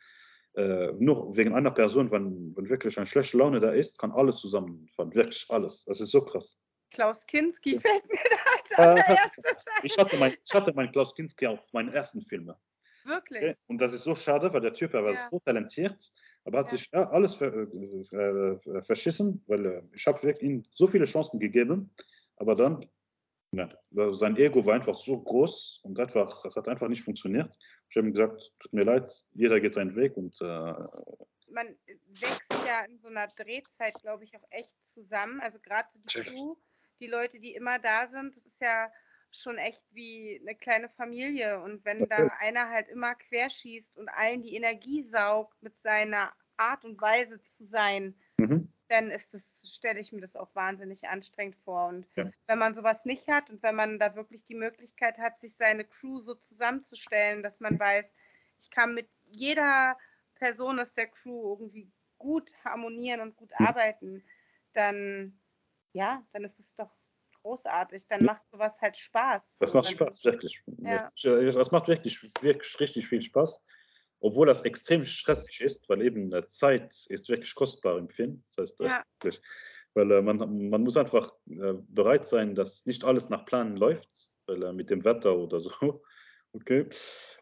äh, 0.55 0.91
nur 0.99 1.35
wegen 1.35 1.53
einer 1.53 1.71
Person, 1.71 2.11
wenn, 2.11 2.55
wenn 2.55 2.69
wirklich 2.69 2.97
eine 2.97 3.07
schlechte 3.07 3.37
Laune 3.37 3.59
da 3.59 3.71
ist, 3.71 3.97
kann 3.97 4.11
alles 4.11 4.37
zusammenfahren. 4.37 5.13
Wirklich 5.13 5.45
alles. 5.49 5.83
Das 5.85 5.99
ist 5.99 6.11
so 6.11 6.21
krass. 6.21 6.59
Klaus 6.91 7.25
Kinski 7.25 7.79
fällt 7.79 8.07
mir 8.07 8.19
da 8.29 8.37
als 8.61 8.71
allererstes 8.77 9.67
ein. 9.67 9.73
Ich 9.83 9.97
hatte, 9.97 10.17
mein, 10.17 10.35
ich 10.45 10.53
hatte 10.53 10.73
meinen 10.73 10.91
Klaus 10.91 11.15
Kinski 11.15 11.47
auf 11.47 11.73
meinen 11.73 11.91
ersten 11.91 12.21
Filmen. 12.21 12.55
Wirklich? 13.05 13.43
Okay? 13.43 13.55
Und 13.67 13.81
das 13.81 13.93
ist 13.93 14.03
so 14.03 14.15
schade, 14.15 14.53
weil 14.53 14.61
der 14.61 14.73
Typ, 14.73 14.93
er 14.93 15.03
war 15.03 15.13
ja. 15.13 15.27
so 15.29 15.39
talentiert, 15.39 16.11
aber 16.45 16.59
hat 16.59 16.67
ja. 16.67 16.77
sich 16.77 16.89
ja, 16.93 17.09
alles 17.09 17.35
ver, 17.35 17.51
äh, 17.53 18.17
äh, 18.17 18.81
verschissen, 18.83 19.43
weil 19.47 19.65
äh, 19.65 19.81
ich 19.93 20.05
habe 20.05 20.31
ihm 20.39 20.63
so 20.69 20.87
viele 20.87 21.05
Chancen 21.05 21.39
gegeben, 21.39 21.93
aber 22.37 22.55
dann 22.55 22.85
ja, 23.53 24.13
sein 24.13 24.35
Ego 24.37 24.65
war 24.65 24.73
einfach 24.73 24.95
so 24.95 25.21
groß 25.21 25.81
und 25.83 25.99
einfach, 25.99 26.43
es 26.45 26.55
hat 26.55 26.67
einfach 26.67 26.87
nicht 26.87 27.03
funktioniert. 27.03 27.57
Ich 27.89 27.95
habe 27.95 28.07
ihm 28.07 28.13
gesagt, 28.13 28.51
tut 28.59 28.73
mir 28.73 28.83
leid, 28.83 29.11
jeder 29.33 29.59
geht 29.59 29.73
seinen 29.73 29.95
Weg 29.95 30.17
und 30.17 30.35
äh, 30.41 30.73
man 31.51 31.67
wächst 32.19 32.51
ja 32.65 32.81
in 32.85 32.97
so 32.97 33.09
einer 33.09 33.27
Drehzeit, 33.27 33.93
glaube 34.01 34.23
ich, 34.23 34.35
auch 34.35 34.43
echt 34.49 34.75
zusammen. 34.87 35.39
Also 35.39 35.59
gerade 35.59 35.87
die 35.93 36.21
Crew, 36.21 36.55
die 36.99 37.07
Leute, 37.07 37.39
die 37.39 37.53
immer 37.53 37.77
da 37.77 38.07
sind, 38.07 38.35
das 38.35 38.45
ist 38.45 38.59
ja 38.59 38.91
schon 39.31 39.59
echt 39.59 39.83
wie 39.91 40.39
eine 40.41 40.55
kleine 40.55 40.89
Familie. 40.89 41.61
Und 41.61 41.85
wenn 41.85 42.07
da 42.07 42.31
einer 42.39 42.69
halt 42.69 42.89
immer 42.89 43.13
querschießt 43.13 43.97
und 43.97 44.09
allen 44.09 44.41
die 44.41 44.55
Energie 44.55 45.03
saugt 45.03 45.61
mit 45.61 45.79
seiner 45.79 46.33
Art 46.57 46.85
und 46.85 46.99
Weise 46.99 47.39
zu 47.43 47.65
sein, 47.65 48.15
mhm 48.37 48.72
dann 48.89 49.11
ist 49.11 49.33
das, 49.33 49.73
stelle 49.73 49.99
ich 49.99 50.11
mir 50.11 50.21
das 50.21 50.35
auch 50.35 50.53
wahnsinnig 50.55 51.07
anstrengend 51.07 51.55
vor. 51.63 51.87
Und 51.87 52.05
ja. 52.15 52.29
wenn 52.47 52.59
man 52.59 52.73
sowas 52.73 53.05
nicht 53.05 53.27
hat 53.27 53.49
und 53.49 53.63
wenn 53.63 53.75
man 53.75 53.99
da 53.99 54.15
wirklich 54.15 54.45
die 54.45 54.55
Möglichkeit 54.55 55.17
hat, 55.17 55.39
sich 55.39 55.55
seine 55.55 55.85
Crew 55.85 56.19
so 56.19 56.35
zusammenzustellen, 56.35 57.43
dass 57.43 57.59
man 57.59 57.79
weiß, 57.79 58.15
ich 58.59 58.69
kann 58.69 58.93
mit 58.93 59.09
jeder 59.31 59.97
Person 60.35 60.79
aus 60.79 60.93
der 60.93 61.07
Crew 61.07 61.53
irgendwie 61.53 61.91
gut 62.17 62.51
harmonieren 62.63 63.21
und 63.21 63.35
gut 63.35 63.51
mhm. 63.57 63.65
arbeiten, 63.65 64.23
dann 64.73 65.39
ja, 65.93 66.25
dann 66.33 66.43
ist 66.43 66.59
es 66.59 66.73
doch 66.73 66.89
großartig. 67.41 68.07
Dann 68.07 68.25
macht 68.25 68.41
sowas 68.49 68.81
halt 68.81 68.97
Spaß. 68.97 69.57
Das 69.59 69.73
macht 69.73 69.91
Spaß, 69.91 70.23
wirklich. 70.23 70.63
Ja. 70.79 71.11
Das 71.15 71.71
macht 71.71 71.87
wirklich, 71.87 72.21
wirklich 72.41 72.79
richtig 72.79 73.07
viel 73.07 73.21
Spaß 73.21 73.65
obwohl 74.23 74.47
das 74.47 74.61
extrem 74.61 75.03
stressig 75.03 75.59
ist, 75.59 75.89
weil 75.89 76.01
eben 76.01 76.31
äh, 76.31 76.45
Zeit 76.45 77.05
ist 77.09 77.27
wirklich 77.27 77.53
kostbar 77.55 77.97
im 77.97 78.07
Film. 78.07 78.41
Das 78.47 78.57
heißt, 78.57 78.79
ja. 78.79 79.03
wirklich, 79.19 79.41
weil 79.95 80.09
äh, 80.11 80.21
man, 80.21 80.69
man 80.69 80.81
muss 80.81 80.95
einfach 80.95 81.33
äh, 81.49 81.73
bereit 81.89 82.25
sein, 82.25 82.55
dass 82.55 82.85
nicht 82.85 83.03
alles 83.03 83.27
nach 83.27 83.43
Plan 83.43 83.75
läuft, 83.75 84.31
weil 84.47 84.63
äh, 84.63 84.71
mit 84.71 84.89
dem 84.89 85.03
Wetter 85.03 85.37
oder 85.37 85.59
so. 85.59 85.71
Okay. 86.55 86.85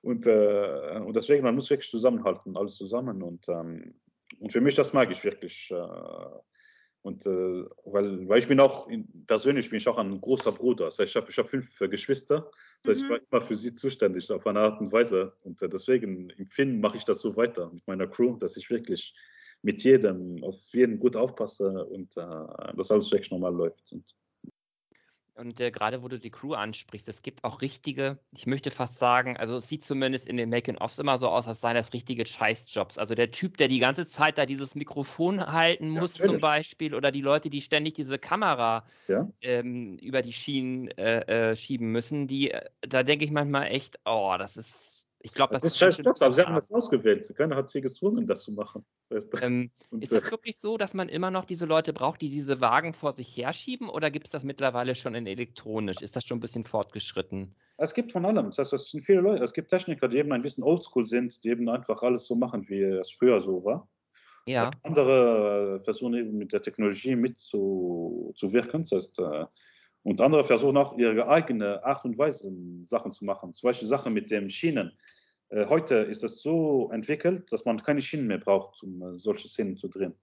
Und, 0.04 0.26
äh, 0.26 1.02
und 1.06 1.14
deswegen, 1.18 1.44
man 1.44 1.56
muss 1.56 1.70
wirklich 1.70 1.92
zusammenhalten, 1.92 2.56
alles 2.56 2.76
zusammen. 2.76 3.22
Und, 3.22 3.46
ähm, 3.50 3.94
und 4.40 4.54
für 4.54 4.62
mich, 4.62 4.76
das 4.76 4.94
mag 4.94 5.12
ich 5.12 5.22
wirklich. 5.26 5.70
Äh, 7.04 7.08
und 7.08 7.26
äh, 7.26 7.66
weil, 7.86 8.28
weil 8.28 8.40
ich 8.40 8.48
bin 8.48 8.60
auch 8.60 8.88
persönlich 9.28 9.70
bin 9.70 9.78
ich 9.78 9.88
auch 9.88 9.98
ein 9.98 10.20
großer 10.20 10.52
Bruder. 10.52 10.86
Das 10.86 11.00
heißt, 11.00 11.12
ich 11.12 11.16
habe 11.16 11.30
ich 11.30 11.38
hab 11.38 11.50
fünf 11.50 11.80
Geschwister. 11.80 12.50
Das 12.84 12.92
heißt, 12.92 13.02
mhm. 13.02 13.06
ich 13.06 13.12
war 13.12 13.20
immer 13.32 13.42
für 13.42 13.56
sie 13.56 13.74
zuständig 13.74 14.32
auf 14.32 14.46
eine 14.48 14.60
Art 14.60 14.80
und 14.82 14.92
Weise. 14.92 15.34
Und 15.44 15.62
äh, 15.62 15.70
deswegen 15.70 16.30
im 16.32 16.48
Film 16.48 16.80
mache 16.80 16.98
ich 16.98 17.06
das 17.06 17.20
so 17.20 17.36
weiter 17.36 17.72
mit 17.72 17.86
meiner 17.88 18.08
Crew, 18.08 18.38
dass 18.38 18.58
ich 18.58 18.70
wirklich 18.70 19.16
mit 19.64 19.84
jedem 19.84 20.44
auf 20.44 20.74
jeden 20.74 21.00
gut 21.00 21.16
aufpasse 21.16 21.86
und 21.86 22.18
äh, 22.18 22.76
dass 22.76 22.92
alles 22.92 23.12
wirklich 23.12 23.32
normal 23.32 23.54
läuft. 23.54 23.92
Und 23.92 24.06
und 25.36 25.60
äh, 25.60 25.72
gerade 25.72 26.04
wo 26.04 26.08
du 26.08 26.20
die 26.20 26.30
Crew 26.30 26.54
ansprichst, 26.54 27.08
es 27.08 27.22
gibt 27.22 27.44
auch 27.44 27.62
richtige, 27.62 28.20
ich 28.32 28.48
möchte 28.48 28.72
fast 28.72 29.00
sagen, 29.00 29.38
also 29.38 29.56
es 29.56 29.68
sieht 29.68 29.84
zumindest 29.84 30.28
in 30.28 30.38
den 30.38 30.50
Making-ofs 30.50 31.00
immer 31.00 31.18
so 31.18 31.30
aus, 31.30 31.48
als 31.48 31.62
seien 31.62 31.76
das 31.76 31.94
richtige 31.94 32.26
Scheißjobs. 32.26 32.98
Also 32.98 33.16
der 33.16 33.32
Typ, 33.32 33.58
der 33.58 33.68
die 33.68 33.80
ganze 33.80 34.08
Zeit 34.08 34.38
da 34.38 34.46
dieses 34.46 34.76
Mikrofon 34.76 35.46
halten 35.46 35.90
muss 35.90 36.18
ja, 36.18 36.26
zum 36.26 36.40
Beispiel 36.40 36.94
oder 36.94 37.12
die 37.12 37.22
Leute, 37.22 37.50
die 37.50 37.62
ständig 37.62 37.94
diese 37.94 38.20
Kamera 38.20 38.86
ja. 39.08 39.28
ähm, 39.42 39.98
über 39.98 40.22
die 40.22 40.34
Schienen 40.34 40.90
äh, 40.92 41.52
äh, 41.52 41.56
schieben 41.56 41.92
müssen, 41.92 42.28
die, 42.28 42.52
äh, 42.52 42.62
da 42.82 43.04
denke 43.04 43.26
ich 43.26 43.32
manchmal 43.32 43.68
echt, 43.68 44.00
oh, 44.06 44.36
das 44.38 44.58
ist 44.58 44.91
Ich 45.24 45.34
glaube, 45.34 45.54
das, 45.54 45.62
das, 45.62 45.74
ist 45.74 45.78
scheiße. 45.78 46.04
Aber 46.06 46.34
sie 46.34 46.42
haben 46.42 46.56
das 46.56 46.72
ausgewählt. 46.72 47.32
Keiner 47.36 47.56
hat 47.56 47.70
sie 47.70 47.82
gezwungen, 47.82 48.26
das 48.28 48.42
zu 48.42 48.52
machen. 48.52 48.86
Das 49.10 49.26
heißt, 49.26 49.44
ähm, 49.44 49.72
ist 50.00 50.12
es 50.12 50.32
wirklich 50.32 50.58
so, 50.58 50.78
dass 50.78 50.94
man 50.94 51.10
immer 51.10 51.30
noch 51.30 51.46
diese 51.46 51.66
Leute 51.66 51.94
braucht, 51.94 52.22
die 52.22 52.30
diese 52.30 52.62
Wagen 52.62 52.94
vor 52.94 53.12
sich 53.12 53.38
herschieben 53.38 53.90
oder 53.90 54.10
gibt 54.10 54.28
es 54.28 54.32
das 54.32 54.44
mittlerweile 54.44 54.96
schon 54.96 55.14
in 55.14 55.28
elektronisch? 55.28 56.02
Ist 56.02 56.16
das 56.16 56.26
schon 56.26 56.38
ein 56.38 56.42
bisschen 56.42 56.64
fortgeschritten? 56.64 57.56
Es 57.78 57.94
gibt 57.94 58.12
von 58.12 58.26
allem. 58.26 58.48
Das 58.48 58.58
heißt, 58.58 58.74
es 58.74 58.92
sind 58.92 59.02
viele 59.02 59.22
Leute. 59.22 59.44
Es 59.44 59.54
gibt 59.54 59.70
Techniker, 59.70 60.08
die 60.08 60.18
eben 60.18 60.32
ein 60.32 60.42
bisschen 60.42 60.64
oldschool 60.64 61.06
sind, 61.06 61.44
die 61.44 61.50
eben 61.50 61.70
einfach 61.70 62.02
alles 62.02 62.26
so 62.26 62.36
machen, 62.36 62.68
wie 62.68 62.82
es 62.82 63.12
früher 63.12 63.42
so 63.42 63.64
war. 63.64 63.88
Ja. 64.46 64.72
Andere 64.84 65.80
äh, 65.80 65.84
versuchen 65.84 66.16
eben 66.16 66.38
mit 66.38 66.52
der 66.52 66.62
Technologie 66.62 67.16
mitzuwirken. 67.16 68.82
Das 68.82 68.92
heißt, 68.92 69.20
äh, 69.20 69.46
und 70.04 70.22
andere 70.22 70.44
versuchen 70.44 70.78
auch 70.78 70.98
ihre 70.98 71.28
eigene 71.28 71.84
Art 71.84 72.06
und 72.06 72.18
Weise 72.18 72.52
Sachen 72.84 73.12
zu 73.12 73.26
machen. 73.26 73.54
Zum 73.54 73.68
Beispiel 73.68 73.88
Sachen 73.88 74.14
mit 74.14 74.32
den 74.32 74.50
Schienen. 74.50 74.98
Äh, 75.50 75.68
heute 75.68 75.96
ist 75.96 76.24
das 76.24 76.42
so 76.42 76.90
entwickelt, 76.92 77.52
dass 77.52 77.66
man 77.66 77.82
keine 77.82 78.02
Schienen 78.02 78.28
mehr 78.28 78.40
braucht, 78.40 78.82
um 78.84 79.18
solche 79.18 79.48
Szenen 79.48 79.78
zu 79.78 79.88
drehen. 79.88 80.16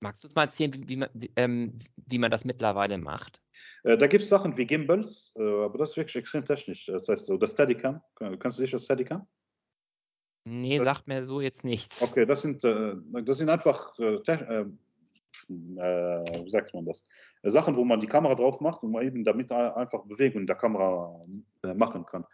Magst 0.00 0.22
du 0.22 0.28
mal 0.34 0.42
erzählen, 0.42 0.74
wie, 0.74 0.88
wie, 0.88 0.96
man, 0.96 1.08
wie, 1.14 1.30
ähm, 1.36 1.78
wie 1.96 2.18
man, 2.18 2.30
das 2.30 2.44
mittlerweile 2.44 2.98
macht? 2.98 3.40
Äh, 3.84 3.96
da 3.96 4.06
gibt 4.06 4.22
es 4.22 4.28
Sachen 4.28 4.56
wie 4.56 4.66
Gimbals, 4.66 5.32
äh, 5.36 5.42
aber 5.42 5.78
das 5.78 5.90
ist 5.90 5.96
wirklich 5.96 6.16
extrem 6.16 6.44
technisch. 6.44 6.86
Das 6.86 7.08
heißt 7.08 7.26
so, 7.26 7.38
das 7.38 7.52
Steadicam. 7.52 8.02
Kannst 8.38 8.58
du 8.58 8.62
dich 8.62 8.70
das 8.70 8.84
Steadicam? 8.84 9.26
Nee, 10.46 10.78
sagt 10.80 11.08
mir 11.08 11.24
so 11.24 11.40
jetzt 11.40 11.64
nichts. 11.64 12.02
Okay, 12.02 12.26
das 12.26 12.42
sind, 12.42 12.62
äh, 12.64 12.94
das 13.22 13.38
sind 13.38 13.48
einfach, 13.48 13.98
äh, 15.50 16.22
äh, 16.22 16.44
wie 16.44 16.50
sagt 16.50 16.74
man 16.74 16.84
das, 16.84 17.06
Sachen, 17.42 17.76
wo 17.76 17.84
man 17.84 18.00
die 18.00 18.06
Kamera 18.06 18.34
drauf 18.34 18.60
macht 18.60 18.82
und 18.82 18.92
man 18.92 19.04
eben 19.04 19.24
damit 19.24 19.52
einfach 19.52 20.04
Bewegung 20.04 20.42
in 20.42 20.46
der 20.46 20.56
Kamera 20.56 21.24
machen 21.74 22.06
kann. 22.06 22.24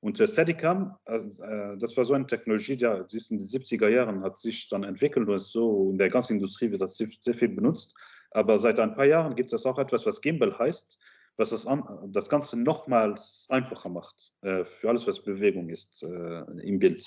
Und 0.00 0.20
der 0.20 0.28
Steadicam, 0.28 0.96
das 1.04 1.96
war 1.96 2.04
so 2.04 2.14
eine 2.14 2.26
Technologie, 2.26 2.76
die 2.76 2.84
in 2.84 3.38
den 3.38 3.46
70er 3.48 3.88
Jahren 3.88 4.22
hat 4.22 4.38
sich 4.38 4.68
dann 4.68 4.84
entwickelt 4.84 5.28
und 5.28 5.34
ist 5.34 5.50
so 5.50 5.90
in 5.90 5.98
der 5.98 6.08
ganzen 6.08 6.34
Industrie 6.34 6.70
wird 6.70 6.82
das 6.82 6.96
sehr 6.96 7.34
viel 7.34 7.48
benutzt. 7.48 7.96
Aber 8.30 8.58
seit 8.58 8.78
ein 8.78 8.94
paar 8.94 9.06
Jahren 9.06 9.34
gibt 9.34 9.52
es 9.52 9.66
auch 9.66 9.76
etwas, 9.76 10.06
was 10.06 10.20
Gimbal 10.20 10.56
heißt, 10.56 11.00
was 11.36 11.50
das, 11.50 11.66
das 12.08 12.28
Ganze 12.28 12.62
nochmals 12.62 13.46
einfacher 13.48 13.88
macht 13.88 14.32
für 14.40 14.88
alles, 14.88 15.04
was 15.08 15.24
Bewegung 15.24 15.68
ist 15.68 16.04
im 16.04 16.78
Bild. 16.78 17.04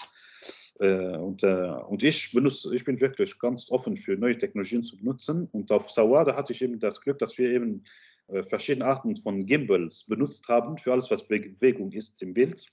Äh, 0.82 1.16
und, 1.16 1.44
äh, 1.44 1.70
und 1.88 2.02
ich 2.02 2.32
benutze, 2.34 2.74
ich 2.74 2.84
bin 2.84 3.00
wirklich 3.00 3.38
ganz 3.38 3.72
offen 3.72 3.96
für 3.96 4.18
neue 4.18 4.38
Technologien 4.38 4.82
zu 4.82 4.98
benutzen. 4.98 5.48
Und 5.52 5.72
auf 5.72 5.92
Sawada 5.92 6.36
hatte 6.36 6.54
ich 6.54 6.62
eben 6.64 6.80
das 6.80 7.00
Glück, 7.00 7.20
dass 7.20 7.38
wir 7.38 7.52
eben 7.52 7.84
äh, 8.28 8.44
verschiedene 8.44 8.86
Arten 8.86 9.16
von 9.16 9.46
Gimbals 9.46 10.06
benutzt 10.06 10.48
haben 10.48 10.80
für 10.80 10.92
alles, 10.92 11.12
was 11.12 11.28
Bewegung 11.28 11.92
ist 11.92 12.22
im 12.24 12.34
Bild. 12.34 12.66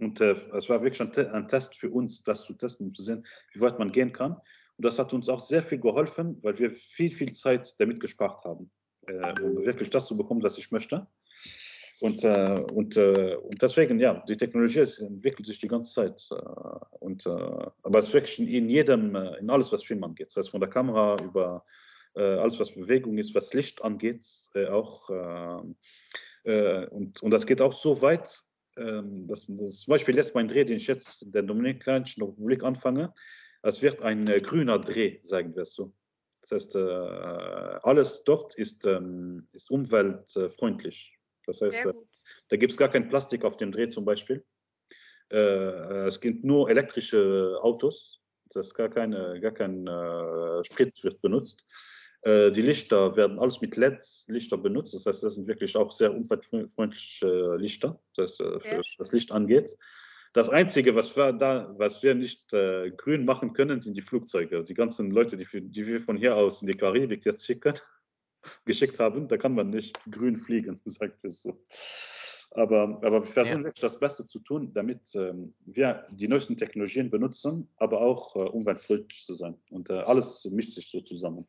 Und 0.00 0.20
äh, 0.20 0.32
es 0.32 0.68
war 0.68 0.82
wirklich 0.82 1.00
ein, 1.00 1.32
ein, 1.32 1.46
Test 1.46 1.76
für 1.76 1.88
uns, 1.88 2.24
das 2.24 2.42
zu 2.42 2.52
testen, 2.54 2.88
um 2.88 2.94
zu 2.94 3.04
sehen, 3.04 3.24
wie 3.52 3.60
weit 3.60 3.78
man 3.78 3.92
gehen 3.92 4.12
kann. 4.12 4.32
Und 4.32 4.84
das 4.84 4.98
hat 4.98 5.12
uns 5.12 5.28
auch 5.28 5.38
sehr 5.38 5.62
viel 5.62 5.78
geholfen, 5.78 6.40
weil 6.42 6.58
wir 6.58 6.72
viel, 6.72 7.12
viel 7.12 7.32
Zeit 7.32 7.76
damit 7.78 8.00
gespart 8.00 8.44
haben, 8.44 8.72
äh, 9.06 9.40
um 9.40 9.64
wirklich 9.64 9.88
das 9.88 10.06
zu 10.06 10.16
bekommen, 10.16 10.42
was 10.42 10.58
ich 10.58 10.72
möchte. 10.72 11.06
Und, 12.04 12.22
äh, 12.22 12.62
und, 12.70 12.98
äh, 12.98 13.36
und 13.36 13.62
deswegen, 13.62 13.98
ja, 13.98 14.22
die 14.28 14.36
Technologie 14.36 14.80
entwickelt 14.80 15.46
sich 15.46 15.58
die 15.58 15.68
ganze 15.68 15.90
Zeit. 15.90 16.28
Äh, 16.30 16.34
und, 17.00 17.24
äh, 17.24 17.30
aber 17.30 17.98
es 17.98 18.08
ist 18.08 18.12
wirklich 18.12 18.38
in 18.40 18.68
jedem, 18.68 19.14
äh, 19.14 19.38
in 19.38 19.48
alles, 19.48 19.72
was 19.72 19.84
Film 19.84 20.04
angeht. 20.04 20.26
Das 20.26 20.36
heißt, 20.36 20.50
von 20.50 20.60
der 20.60 20.68
Kamera 20.68 21.16
über 21.24 21.64
alles, 22.16 22.60
was 22.60 22.72
Bewegung 22.72 23.18
ist, 23.18 23.34
was 23.34 23.54
Licht 23.54 23.82
angeht, 23.82 24.24
auch. 24.70 25.08
und, 25.08 27.22
und 27.22 27.30
das 27.32 27.44
geht 27.44 27.60
auch 27.60 27.72
so 27.72 28.00
weit, 28.02 28.40
ähm, 28.76 29.26
dass, 29.26 29.46
dass 29.48 29.80
zum 29.80 29.90
Beispiel 29.90 30.14
jetzt 30.14 30.32
mein 30.32 30.46
Dreh, 30.46 30.64
den 30.64 30.76
ich 30.76 30.86
jetzt 30.86 31.22
in 31.22 31.32
der 31.32 31.42
Dominikanischen 31.42 32.22
Republik 32.22 32.62
anfange, 32.62 33.12
es 33.62 33.82
wird 33.82 34.00
ein 34.02 34.26
grüner 34.26 34.78
Dreh, 34.78 35.18
sagen 35.22 35.56
wir 35.56 35.62
es 35.62 35.74
so. 35.74 35.92
Das 36.42 36.52
heißt, 36.52 36.76
alles 36.76 38.22
dort 38.22 38.54
ist, 38.54 38.86
ähm, 38.86 39.48
ist 39.52 39.72
umweltfreundlich. 39.72 41.13
Das 41.46 41.60
heißt, 41.60 41.86
äh, 41.86 41.92
da 42.48 42.56
gibt 42.56 42.72
es 42.72 42.78
gar 42.78 42.88
kein 42.88 43.08
Plastik 43.08 43.44
auf 43.44 43.56
dem 43.56 43.72
Dreh 43.72 43.88
zum 43.88 44.04
Beispiel. 44.04 44.44
Äh, 45.30 45.36
äh, 45.36 46.06
es 46.06 46.20
gibt 46.20 46.44
nur 46.44 46.70
elektrische 46.70 47.58
Autos. 47.62 48.20
Das 48.50 48.68
ist 48.68 48.74
gar, 48.74 48.88
keine, 48.88 49.40
gar 49.40 49.52
kein 49.52 49.86
äh, 49.86 50.64
Sprit 50.64 51.02
wird 51.02 51.20
benutzt. 51.22 51.66
Äh, 52.22 52.52
die 52.52 52.60
Lichter 52.60 53.16
werden 53.16 53.38
alles 53.38 53.60
mit 53.60 53.76
LED-Lichter 53.76 54.58
benutzt. 54.58 54.94
Das 54.94 55.06
heißt, 55.06 55.22
das 55.22 55.34
sind 55.34 55.46
wirklich 55.46 55.76
auch 55.76 55.90
sehr 55.90 56.14
umweltfreundliche 56.14 57.56
Lichter, 57.56 58.00
das, 58.16 58.38
äh, 58.40 58.60
für 58.60 58.82
das 58.98 59.12
Licht 59.12 59.32
angeht. 59.32 59.76
Das 60.32 60.48
Einzige, 60.48 60.96
was 60.96 61.16
wir, 61.16 61.32
da, 61.32 61.74
was 61.78 62.02
wir 62.02 62.14
nicht 62.14 62.52
äh, 62.52 62.90
grün 62.90 63.24
machen 63.24 63.52
können, 63.52 63.80
sind 63.80 63.96
die 63.96 64.02
Flugzeuge. 64.02 64.64
Die 64.64 64.74
ganzen 64.74 65.10
Leute, 65.10 65.36
die, 65.36 65.46
die 65.52 65.86
wir 65.86 66.00
von 66.00 66.16
hier 66.16 66.36
aus 66.36 66.60
in 66.60 66.66
die 66.66 66.76
Karibik 66.76 67.24
jetzt 67.24 67.46
schicken, 67.46 67.74
geschickt 68.64 68.98
haben, 68.98 69.28
da 69.28 69.36
kann 69.36 69.54
man 69.54 69.70
nicht 69.70 69.98
grün 70.10 70.36
fliegen, 70.36 70.80
sagt 70.84 71.24
es 71.24 71.42
so. 71.42 71.64
Aber, 72.50 73.00
aber 73.02 73.22
wir 73.22 73.24
versuchen 73.24 73.58
ja. 73.58 73.64
wirklich 73.64 73.80
das 73.80 73.98
Beste 73.98 74.26
zu 74.26 74.38
tun, 74.38 74.72
damit 74.72 75.12
ähm, 75.16 75.52
wir 75.66 76.06
die 76.12 76.28
neuesten 76.28 76.56
Technologien 76.56 77.10
benutzen, 77.10 77.68
aber 77.78 78.00
auch 78.00 78.36
äh, 78.36 78.38
umweltfreundlich 78.38 79.26
zu 79.26 79.34
sein. 79.34 79.58
Und 79.70 79.90
äh, 79.90 79.94
alles 79.94 80.44
mischt 80.44 80.72
sich 80.72 80.88
so 80.88 81.00
zusammen. 81.00 81.48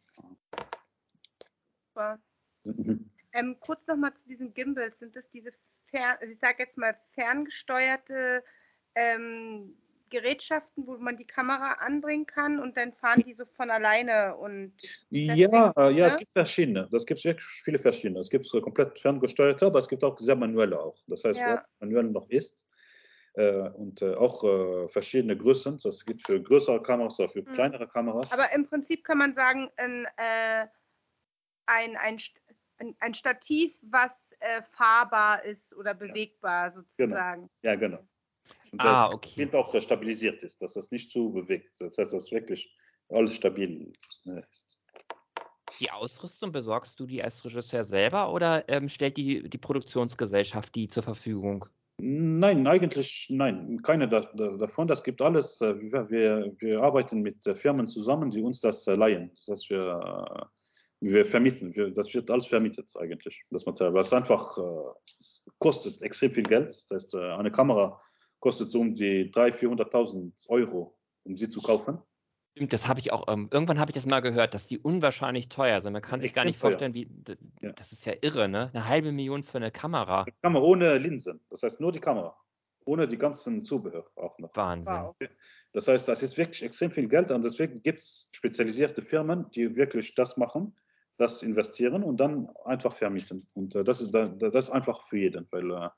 Super. 1.89 2.20
Mhm. 2.64 3.12
Ähm, 3.34 3.56
kurz 3.60 3.86
nochmal 3.86 4.16
zu 4.16 4.28
diesen 4.28 4.54
Gimbals. 4.54 5.00
Sind 5.00 5.16
das 5.16 5.30
diese, 5.30 5.52
fern, 5.86 6.18
also 6.20 6.34
ich 6.34 6.39
sage 6.39 6.64
jetzt 6.64 6.78
mal, 6.78 6.98
ferngesteuerte 7.14 8.43
ähm, 8.96 9.78
Gerätschaften, 10.10 10.86
wo 10.86 10.97
man 10.97 11.18
die 11.18 11.26
Kamera 11.26 11.74
anbringen 11.80 12.26
kann 12.26 12.60
und 12.60 12.78
dann 12.78 12.93
fahren 12.93 13.24
die 13.26 13.34
so 13.34 13.45
von 13.45 13.70
alleine 13.70 14.36
und 14.36 14.74
ja, 15.10 15.74
äh, 15.78 15.91
ja, 15.91 16.08
es 16.08 16.14
ne? 16.14 16.20
gibt 16.20 16.32
verschiedene. 16.34 16.88
Das 16.91 17.06
gibt 17.06 17.24
wirklich 17.24 17.45
viele 17.45 17.80
verschiedene. 17.80 18.20
Es 18.20 18.30
gibt 18.30 18.45
so 18.45 18.62
komplett 18.62 18.99
ferngesteuerte, 18.99 19.66
aber 19.66 19.80
es 19.80 19.88
gibt 19.88 20.03
auch 20.03 20.18
sehr 20.20 20.36
manuelle 20.36 20.80
auch. 20.80 20.97
Das 21.08 21.24
heißt, 21.24 21.39
ja. 21.39 21.66
wo 21.80 21.86
manuell 21.86 22.06
noch 22.06 22.30
ist 22.30 22.66
äh, 23.36 23.70
und 23.70 24.01
äh, 24.01 24.16
auch 24.16 24.43
äh, 24.43 24.88
verschiedene 24.89 25.36
Größen. 25.38 25.80
Das 25.84 26.06
gibt 26.06 26.26
für 26.26 26.41
größere 26.41 26.82
Kameras 26.82 27.20
oder 27.20 27.30
für 27.30 27.45
hm. 27.45 27.53
kleinere 27.53 27.88
Kameras. 27.88 28.32
Aber 28.32 28.51
im 28.53 28.66
Prinzip 28.66 29.03
kann 29.03 29.18
man 29.18 29.34
sagen, 29.34 29.70
ein, 29.78 30.06
äh, 30.18 30.68
ein, 31.66 31.97
ein, 31.97 32.95
ein, 32.99 33.14
Stativ, 33.14 33.78
was 33.82 34.36
äh, 34.39 34.62
fahrbar 34.62 35.43
ist 35.43 35.76
oder 35.76 35.93
bewegbar 35.93 36.70
genau. 36.70 36.82
sozusagen. 36.82 37.41
Genau. 37.62 37.74
Ja, 37.74 37.76
genau. 37.76 38.08
Und 38.72 38.82
ah, 38.82 39.12
okay. 39.12 39.32
Bild 39.38 39.56
auch 39.56 39.74
stabilisiert 39.82 40.43
ist, 40.43 40.62
dass 40.62 40.74
das 40.74 40.91
nicht 40.91 41.10
zu 41.10 41.32
bewegt. 41.32 41.80
Das 41.80 41.98
heißt, 41.98 42.14
dass 42.14 42.32
wirklich 42.32 42.76
alles 43.10 43.36
stabil 43.36 43.93
ist. 44.50 44.78
Die 45.80 45.91
Ausrüstung 45.91 46.52
besorgst 46.52 47.00
du 47.00 47.06
die 47.06 47.22
als 47.22 47.43
Regisseur 47.43 47.84
selber 47.84 48.32
oder 48.32 48.68
ähm, 48.70 48.88
stellt 48.88 49.18
die, 49.18 49.48
die 49.50 49.58
Produktionsgesellschaft 49.58 50.74
die 50.76 50.88
zur 50.88 51.04
Verfügung? 51.04 51.66
Nein, 51.98 52.68
eigentlich 52.68 53.28
nein, 53.30 53.82
keine 53.82 54.10
da, 54.10 54.22
da, 54.22 54.50
davon. 54.58 54.88
Das 54.88 55.04
gibt 55.04 55.22
alles. 55.22 55.62
Äh, 55.62 55.80
wir, 55.80 56.10
wir, 56.10 56.54
wir, 56.60 56.82
arbeiten 56.82 57.22
mit 57.22 57.46
äh, 57.48 57.56
Firmen 57.56 57.88
zusammen, 57.88 58.32
die 58.32 58.41
uns 58.41 58.60
das 58.60 58.86
äh, 58.88 58.96
leihen. 58.96 59.32
Das 59.32 59.48
heißt, 59.48 59.70
wir, 59.70 60.50
wir 61.00 61.26
vermieten. 61.26 61.74
Wir, 61.74 61.91
das 61.91 62.14
wird 62.14 62.30
alles 62.30 62.48
vermietet 62.48 62.91
eigentlich, 63.00 63.43
das 63.50 63.66
Material. 63.66 63.93
Was 63.93 64.12
einfach 64.12 64.58
es 65.20 65.46
kostet 65.60 66.02
extrem 66.02 66.32
viel 66.32 66.43
Geld. 66.43 66.68
Das 66.68 66.89
heißt, 66.91 67.16
eine 67.16 67.52
Kamera 67.52 68.00
kostet 68.40 68.72
so 68.72 68.80
um 68.80 68.94
die 68.94 69.32
300.000, 69.32 69.90
400.000 69.90 70.50
Euro, 70.50 70.98
um 71.24 71.38
sie 71.38 71.50
zu 71.50 71.62
kaufen. 71.62 72.00
Das 72.56 72.88
habe 72.88 73.02
ich 73.02 73.12
auch, 73.12 73.26
ähm, 73.28 73.50
irgendwann 73.52 73.80
habe 73.80 73.92
ich 73.92 73.96
das 73.96 74.06
mal 74.06 74.22
gehört, 74.22 74.54
dass 74.54 74.68
die 74.68 74.80
unwahrscheinlich 74.80 75.50
teuer 75.50 75.82
sind. 75.82 75.92
Man 75.92 76.02
kann 76.02 76.22
sich 76.22 76.32
gar 76.32 76.46
nicht 76.46 76.58
vorstellen, 76.58 76.94
wie, 76.94 77.10
ja. 77.62 77.74
das 77.74 77.92
ist 77.92 78.06
ja 78.06 78.14
irre, 78.22 78.48
ne? 78.48 78.70
Eine 78.74 78.88
halbe 78.88 79.12
Million 79.12 79.44
für 79.44 79.58
eine 79.58 79.72
Kamera. 79.72 80.22
Eine 80.22 80.36
Kamera 80.42 80.64
ohne 80.64 80.98
Linsen, 80.98 81.42
das 81.50 81.64
heißt 81.64 81.82
nur 81.82 81.92
die 81.92 82.00
Kamera. 82.00 82.38
Ohne 82.86 83.08
die 83.08 83.18
ganzen 83.18 83.62
Zubehör 83.64 84.06
auch 84.16 84.38
noch. 84.38 84.56
Wahnsinn. 84.56 84.94
Wow. 84.94 85.16
Das 85.74 85.90
heißt, 85.90 86.08
das 86.08 86.24
ist 86.24 86.38
wirklich 86.38 86.64
extrem 86.64 86.92
viel 86.92 87.10
Geld 87.10 87.32
und 87.32 87.44
deswegen 87.44 87.82
gibt 87.82 88.00
es 88.00 88.30
spezialisierte 88.32 89.02
Firmen, 89.02 89.50
die 89.52 89.76
wirklich 89.76 90.16
das 90.16 90.38
machen, 90.38 90.78
das 91.18 91.44
investieren 91.44 92.04
und 92.04 92.18
dann 92.18 92.48
einfach 92.64 92.94
vermieten. 92.94 93.48
Und 93.54 93.76
äh, 93.76 93.84
das, 93.84 94.00
ist, 94.00 94.14
das 94.14 94.66
ist 94.66 94.70
einfach 94.70 95.02
für 95.02 95.18
jeden, 95.18 95.48
weil 95.52 95.72
äh, 95.72 95.90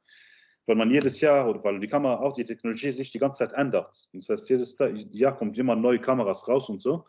weil 0.67 0.75
man 0.75 0.91
jedes 0.91 1.19
Jahr 1.21 1.49
oder 1.49 1.63
weil 1.63 1.79
die 1.79 1.87
Kamera 1.87 2.19
auch 2.19 2.33
die 2.33 2.43
Technologie 2.43 2.91
sich 2.91 3.09
die 3.09 3.19
ganze 3.19 3.39
Zeit 3.39 3.57
ändert. 3.57 4.09
Das 4.13 4.29
heißt, 4.29 4.49
jedes 4.49 4.75
Jahr 5.11 5.35
kommt 5.35 5.57
immer 5.57 5.75
neue 5.75 5.99
Kameras 5.99 6.47
raus 6.47 6.69
und 6.69 6.81
so. 6.81 7.05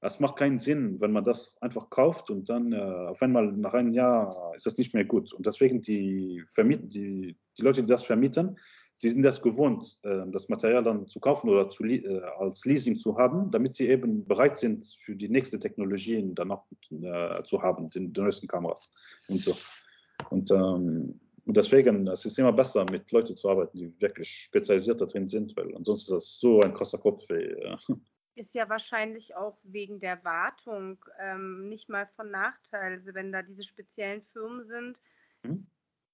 Es 0.00 0.20
macht 0.20 0.36
keinen 0.36 0.60
Sinn, 0.60 1.00
wenn 1.00 1.10
man 1.10 1.24
das 1.24 1.56
einfach 1.60 1.90
kauft 1.90 2.30
und 2.30 2.48
dann 2.48 2.72
äh, 2.72 2.76
auf 2.76 3.20
einmal 3.20 3.50
nach 3.50 3.74
einem 3.74 3.92
Jahr 3.92 4.52
ist 4.54 4.64
das 4.64 4.78
nicht 4.78 4.94
mehr 4.94 5.04
gut. 5.04 5.32
Und 5.32 5.44
deswegen 5.44 5.82
die, 5.82 6.44
Vermiet 6.54 6.94
die, 6.94 7.36
die 7.58 7.62
Leute, 7.62 7.80
die 7.80 7.88
das 7.88 8.04
vermieten, 8.04 8.56
sie 8.94 9.08
sind 9.08 9.22
das 9.22 9.42
gewohnt, 9.42 9.98
äh, 10.04 10.22
das 10.30 10.48
Material 10.48 10.84
dann 10.84 11.08
zu 11.08 11.18
kaufen 11.18 11.50
oder 11.50 11.68
zu, 11.68 11.84
äh, 11.84 12.20
als 12.38 12.64
Leasing 12.64 12.94
zu 12.94 13.18
haben, 13.18 13.50
damit 13.50 13.74
sie 13.74 13.88
eben 13.88 14.24
bereit 14.24 14.56
sind, 14.56 14.84
für 15.00 15.16
die 15.16 15.28
nächste 15.28 15.58
Technologien 15.58 16.36
dann 16.36 16.52
auch 16.52 16.66
äh, 16.92 17.42
zu 17.42 17.60
haben, 17.60 17.88
den, 17.88 18.12
den 18.12 18.22
neuesten 18.22 18.46
Kameras 18.46 18.94
und 19.26 19.40
so. 19.40 19.56
Und 20.30 20.52
ähm, 20.52 21.18
Und 21.48 21.56
deswegen 21.56 22.06
es 22.08 22.26
ist 22.26 22.38
immer 22.38 22.52
besser, 22.52 22.84
mit 22.90 23.10
Leuten 23.10 23.34
zu 23.34 23.48
arbeiten, 23.48 23.78
die 23.78 24.00
wirklich 24.02 24.28
spezialisiert 24.28 25.00
drin 25.00 25.28
sind, 25.28 25.56
weil 25.56 25.74
ansonsten 25.74 26.14
ist 26.14 26.24
das 26.24 26.40
so 26.40 26.60
ein 26.60 26.74
krasser 26.74 26.98
Kopf. 26.98 27.22
Ja. 27.30 27.78
Ist 28.34 28.54
ja 28.54 28.68
wahrscheinlich 28.68 29.34
auch 29.34 29.56
wegen 29.62 29.98
der 29.98 30.22
Wartung 30.24 31.02
ähm, 31.18 31.70
nicht 31.70 31.88
mal 31.88 32.06
von 32.16 32.30
Nachteil. 32.30 32.92
Also 32.92 33.14
wenn 33.14 33.32
da 33.32 33.40
diese 33.40 33.62
speziellen 33.62 34.20
Firmen 34.24 34.66
sind, 34.66 34.98
mhm. 35.42 35.66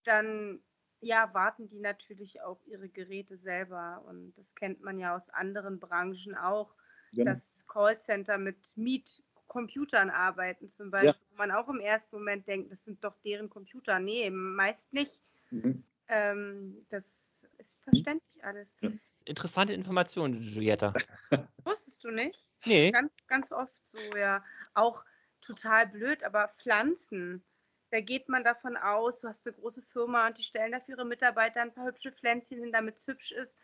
dann 0.05 0.61
ja, 1.01 1.29
warten 1.35 1.67
die 1.67 1.81
natürlich 1.81 2.41
auch 2.41 2.61
ihre 2.67 2.89
Geräte 2.89 3.37
selber. 3.37 4.05
Und 4.09 4.35
das 4.39 4.55
kennt 4.55 4.83
man 4.83 5.01
ja 5.01 5.17
aus 5.17 5.31
anderen 5.31 5.81
Branchen 5.81 6.37
auch, 6.37 6.77
genau. 7.13 7.33
dass 7.33 7.67
Callcenter 7.67 8.39
mit 8.39 8.73
Mietcomputern 9.45 10.11
arbeiten, 10.11 10.69
zum 10.69 10.91
Beispiel, 10.91 11.11
ja. 11.11 11.31
wo 11.31 11.37
man 11.37 11.51
auch 11.51 11.69
im 11.69 11.81
ersten 11.81 12.17
Moment 12.17 12.47
denkt, 12.47 12.73
das 12.73 12.85
sind 12.85 13.03
doch 13.05 13.17
deren 13.25 13.49
Computer. 13.49 13.99
Nee, 13.99 14.31
meist 14.31 14.93
nicht. 14.93 15.23
Mhm. 15.51 15.85
Ähm, 16.09 16.87
das 16.91 17.47
ist 17.59 17.79
verständlich 17.83 18.45
alles. 18.45 18.77
Ja. 18.81 18.91
Interessante 19.25 19.73
Information, 19.73 20.35
Julietta. 20.35 20.93
Wusstest 21.65 22.05
du 22.05 22.11
nicht? 22.11 22.45
Nee. 22.67 22.91
Ganz, 22.91 23.27
ganz 23.27 23.53
oft 23.53 23.75
so, 23.91 24.17
ja. 24.17 24.45
Auch 24.75 25.05
total 25.41 25.87
blöd, 25.87 26.23
aber 26.25 26.49
Pflanzen 26.49 27.43
da 27.91 28.01
geht 28.01 28.29
man 28.29 28.43
davon 28.43 28.77
aus, 28.77 29.21
du 29.21 29.29
hast 29.29 29.47
eine 29.47 29.55
große 29.55 29.81
Firma 29.81 30.27
und 30.27 30.37
die 30.37 30.43
stellen 30.43 30.73
dafür 30.73 30.97
ihre 30.97 31.05
Mitarbeiter 31.05 31.61
ein 31.61 31.73
paar 31.73 31.87
hübsche 31.87 32.11
Pflänzchen 32.11 32.59
hin, 32.59 32.73
damit 32.73 32.99
es 32.99 33.07
hübsch 33.07 33.31
ist. 33.31 33.57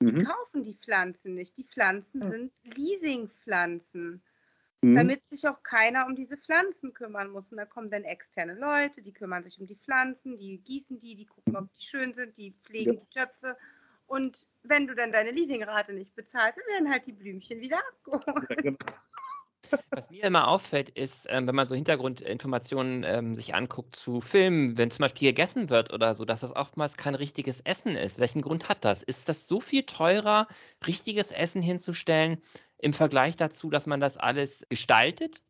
Die 0.00 0.10
mhm. 0.10 0.24
kaufen 0.24 0.64
die 0.64 0.74
Pflanzen 0.74 1.34
nicht. 1.34 1.56
Die 1.56 1.62
Pflanzen 1.62 2.24
mhm. 2.24 2.28
sind 2.28 2.52
Leasingpflanzen. 2.64 4.24
Mhm. 4.86 4.94
Damit 4.94 5.28
sich 5.28 5.48
auch 5.48 5.62
keiner 5.64 6.06
um 6.06 6.14
diese 6.14 6.36
Pflanzen 6.36 6.94
kümmern 6.94 7.30
muss. 7.30 7.50
Und 7.50 7.58
da 7.58 7.64
kommen 7.64 7.90
dann 7.90 8.04
externe 8.04 8.54
Leute, 8.54 9.02
die 9.02 9.12
kümmern 9.12 9.42
sich 9.42 9.60
um 9.60 9.66
die 9.66 9.74
Pflanzen, 9.74 10.36
die 10.36 10.58
gießen 10.58 11.00
die, 11.00 11.16
die 11.16 11.26
gucken, 11.26 11.56
ob 11.56 11.68
die 11.76 11.84
schön 11.84 12.14
sind, 12.14 12.36
die 12.36 12.54
pflegen 12.62 12.94
ja. 12.94 13.00
die 13.00 13.10
Töpfe. 13.10 13.56
Und 14.06 14.46
wenn 14.62 14.86
du 14.86 14.94
dann 14.94 15.10
deine 15.10 15.32
Leasingrate 15.32 15.92
nicht 15.92 16.14
bezahlst, 16.14 16.58
dann 16.58 16.66
werden 16.74 16.92
halt 16.92 17.06
die 17.06 17.12
Blümchen 17.12 17.60
wieder 17.60 17.78
abgeholt. 17.78 18.48
Ja, 18.50 18.56
genau. 18.56 18.78
Was 19.90 20.10
mir 20.10 20.24
immer 20.24 20.48
auffällt, 20.48 20.90
ist, 20.90 21.26
ähm, 21.28 21.46
wenn 21.46 21.54
man 21.54 21.66
so 21.66 21.74
Hintergrundinformationen 21.74 23.04
ähm, 23.04 23.34
sich 23.34 23.54
anguckt 23.54 23.96
zu 23.96 24.20
Filmen, 24.20 24.76
wenn 24.78 24.90
zum 24.90 25.02
Beispiel 25.02 25.28
gegessen 25.28 25.70
wird 25.70 25.92
oder 25.92 26.14
so, 26.14 26.24
dass 26.24 26.40
das 26.40 26.54
oftmals 26.54 26.96
kein 26.96 27.14
richtiges 27.14 27.60
Essen 27.60 27.96
ist. 27.96 28.18
Welchen 28.18 28.42
Grund 28.42 28.68
hat 28.68 28.84
das? 28.84 29.02
Ist 29.02 29.28
das 29.28 29.46
so 29.46 29.60
viel 29.60 29.84
teurer, 29.84 30.46
richtiges 30.86 31.32
Essen 31.32 31.62
hinzustellen 31.62 32.38
im 32.78 32.92
Vergleich 32.92 33.36
dazu, 33.36 33.70
dass 33.70 33.86
man 33.86 34.00
das 34.00 34.16
alles 34.16 34.66
gestaltet? 34.68 35.40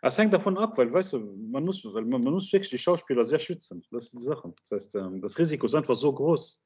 Es 0.00 0.16
hängt 0.16 0.32
davon 0.32 0.56
ab, 0.58 0.78
weil 0.78 0.92
weißt 0.92 1.14
du, 1.14 1.18
man 1.50 1.64
muss, 1.64 1.84
weil 1.84 2.04
man, 2.04 2.20
man 2.20 2.34
muss 2.34 2.52
wirklich 2.52 2.70
die 2.70 2.78
Schauspieler 2.78 3.24
sehr 3.24 3.38
schützen. 3.38 3.84
Das 3.90 4.04
ist 4.04 4.12
die 4.14 4.24
Sache. 4.24 4.52
Das 4.60 4.70
heißt, 4.70 4.94
ähm, 4.96 5.20
das 5.20 5.38
Risiko 5.38 5.66
ist 5.66 5.74
einfach 5.74 5.96
so 5.96 6.12
groß. 6.12 6.62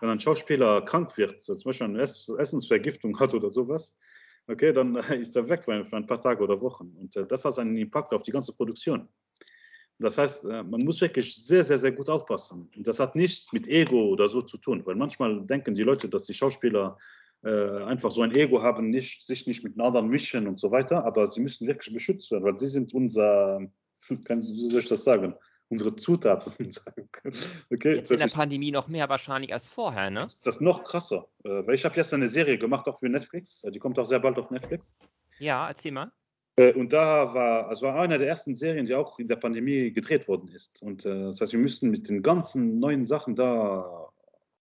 Wenn 0.00 0.10
ein 0.10 0.20
Schauspieler 0.20 0.82
krank 0.82 1.16
wird, 1.16 1.40
zum 1.40 1.58
Beispiel 1.64 1.86
eine 1.86 2.02
Essensvergiftung 2.02 3.18
hat 3.18 3.34
oder 3.34 3.50
sowas, 3.50 3.96
okay, 4.48 4.72
dann 4.72 4.96
ist 5.20 5.36
er 5.36 5.48
weg 5.48 5.64
für 5.64 5.72
ein, 5.72 6.06
paar 6.06 6.20
Tage 6.20 6.42
oder 6.42 6.60
Wochen. 6.60 6.94
Und 6.98 7.16
äh, 7.16 7.26
das 7.26 7.44
hat 7.44 7.58
einen 7.58 7.76
Impact 7.76 8.12
auf 8.12 8.22
die 8.22 8.32
ganze 8.32 8.52
Produktion. 8.52 9.08
Das 9.98 10.18
heißt, 10.18 10.44
äh, 10.44 10.62
man 10.62 10.82
muss 10.82 11.00
wirklich 11.00 11.34
sehr, 11.34 11.64
sehr, 11.64 11.78
sehr 11.78 11.92
gut 11.92 12.10
aufpassen. 12.10 12.70
Und 12.76 12.86
das 12.86 13.00
hat 13.00 13.16
nichts 13.16 13.52
mit 13.52 13.66
Ego 13.66 14.08
oder 14.08 14.28
so 14.28 14.42
zu 14.42 14.58
tun, 14.58 14.84
weil 14.84 14.94
manchmal 14.94 15.40
denken 15.46 15.74
die 15.74 15.82
Leute, 15.82 16.08
dass 16.08 16.24
die 16.24 16.34
Schauspieler 16.34 16.98
äh, 17.42 17.82
einfach 17.84 18.10
so 18.10 18.22
ein 18.22 18.34
Ego 18.34 18.62
haben, 18.62 18.90
nicht, 18.90 19.26
sich 19.26 19.46
nicht 19.46 19.64
mit 19.64 19.78
anderen 19.80 20.08
mischen 20.08 20.46
und 20.46 20.60
so 20.60 20.70
weiter, 20.70 21.04
aber 21.04 21.26
sie 21.26 21.40
müssen 21.40 21.66
wirklich 21.66 21.92
beschützt 21.94 22.30
werden, 22.30 22.44
weil 22.44 22.58
sie 22.58 22.66
sind 22.66 22.92
unser, 22.92 23.60
wie 24.08 24.70
soll 24.70 24.80
ich 24.80 24.88
das 24.88 25.04
sagen, 25.04 25.34
unsere 25.68 25.96
Zutaten 25.96 26.52
sagen 26.70 27.08
können. 27.12 27.36
Okay, 27.72 27.96
jetzt 27.96 28.10
in 28.10 28.18
der 28.18 28.28
Pandemie 28.28 28.70
noch 28.70 28.88
mehr 28.88 29.08
wahrscheinlich 29.08 29.52
als 29.52 29.68
vorher, 29.68 30.10
ne? 30.10 30.20
Das 30.20 30.34
ist 30.34 30.46
das 30.46 30.60
noch 30.60 30.84
krasser. 30.84 31.28
Äh, 31.44 31.66
weil 31.66 31.74
ich 31.74 31.84
habe 31.84 31.96
jetzt 31.96 32.12
eine 32.14 32.28
Serie 32.28 32.58
gemacht, 32.58 32.86
auch 32.88 32.98
für 32.98 33.08
Netflix. 33.08 33.62
Die 33.62 33.78
kommt 33.78 33.98
auch 33.98 34.06
sehr 34.06 34.20
bald 34.20 34.38
auf 34.38 34.50
Netflix. 34.50 34.94
Ja, 35.38 35.68
erzähl 35.68 35.92
mal. 35.92 36.12
Äh, 36.56 36.72
und 36.72 36.92
da 36.92 37.34
war, 37.34 37.68
also 37.68 37.86
war 37.86 37.96
eine 37.96 38.18
der 38.18 38.28
ersten 38.28 38.54
Serien, 38.54 38.86
die 38.86 38.94
auch 38.94 39.18
in 39.18 39.28
der 39.28 39.36
Pandemie 39.36 39.92
gedreht 39.92 40.26
worden 40.28 40.48
ist. 40.48 40.82
Und 40.82 41.04
äh, 41.04 41.24
das 41.24 41.40
heißt, 41.40 41.52
wir 41.52 41.60
müssten 41.60 41.90
mit 41.90 42.08
den 42.08 42.22
ganzen 42.22 42.78
neuen 42.78 43.04
Sachen 43.04 43.34
da 43.34 44.08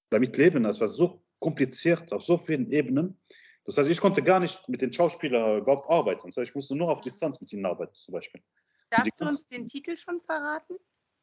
damit 0.09 0.37
leben. 0.37 0.63
Das 0.63 0.79
war 0.79 0.87
so 0.87 1.21
kompliziert 1.39 2.11
auf 2.13 2.23
so 2.23 2.37
vielen 2.37 2.71
Ebenen. 2.71 3.17
Das 3.65 3.77
heißt, 3.77 3.89
ich 3.89 3.99
konnte 3.99 4.21
gar 4.21 4.39
nicht 4.39 4.69
mit 4.69 4.81
den 4.81 4.93
Schauspielern 4.93 5.59
überhaupt 5.59 5.89
arbeiten. 5.89 6.27
Das 6.27 6.37
heißt, 6.37 6.49
ich 6.49 6.55
musste 6.55 6.75
nur 6.75 6.89
auf 6.91 7.01
Distanz 7.01 7.41
mit 7.41 7.51
ihnen 7.51 7.65
arbeiten, 7.65 7.95
zum 7.95 8.13
Beispiel. 8.13 8.41
Darfst 8.89 9.19
du 9.19 9.25
uns 9.25 9.47
den 9.47 9.65
Titel 9.65 9.97
schon 9.97 10.21
verraten? 10.21 10.75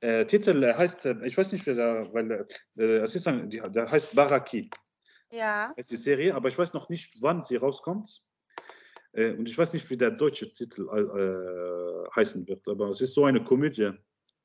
Äh, 0.02 0.26
Titel 0.26 0.64
äh, 0.64 0.74
heißt, 0.74 1.06
äh, 1.06 1.16
ich 1.24 1.38
weiß 1.38 1.52
nicht, 1.52 1.64
wer 1.64 1.76
da, 1.76 2.12
weil 2.12 2.44
äh, 2.76 2.82
es 2.98 3.14
ist 3.14 3.28
ein, 3.28 3.48
die, 3.48 3.60
der 3.60 3.88
heißt 3.88 4.16
Baraki. 4.16 4.68
Ja. 5.30 5.72
Es 5.76 5.86
ist 5.86 5.92
die 5.92 5.96
Serie, 5.96 6.34
aber 6.34 6.48
ich 6.48 6.58
weiß 6.58 6.72
noch 6.72 6.88
nicht, 6.88 7.22
wann 7.22 7.44
sie 7.44 7.54
rauskommt. 7.54 8.20
Äh, 9.12 9.30
und 9.34 9.48
ich 9.48 9.56
weiß 9.56 9.72
nicht, 9.72 9.88
wie 9.90 9.96
der 9.96 10.10
deutsche 10.10 10.52
Titel 10.52 10.88
äh, 10.88 12.10
heißen 12.16 12.48
wird, 12.48 12.66
aber 12.66 12.88
es 12.88 13.00
ist 13.00 13.14
so 13.14 13.26
eine 13.26 13.44
Komödie, 13.44 13.92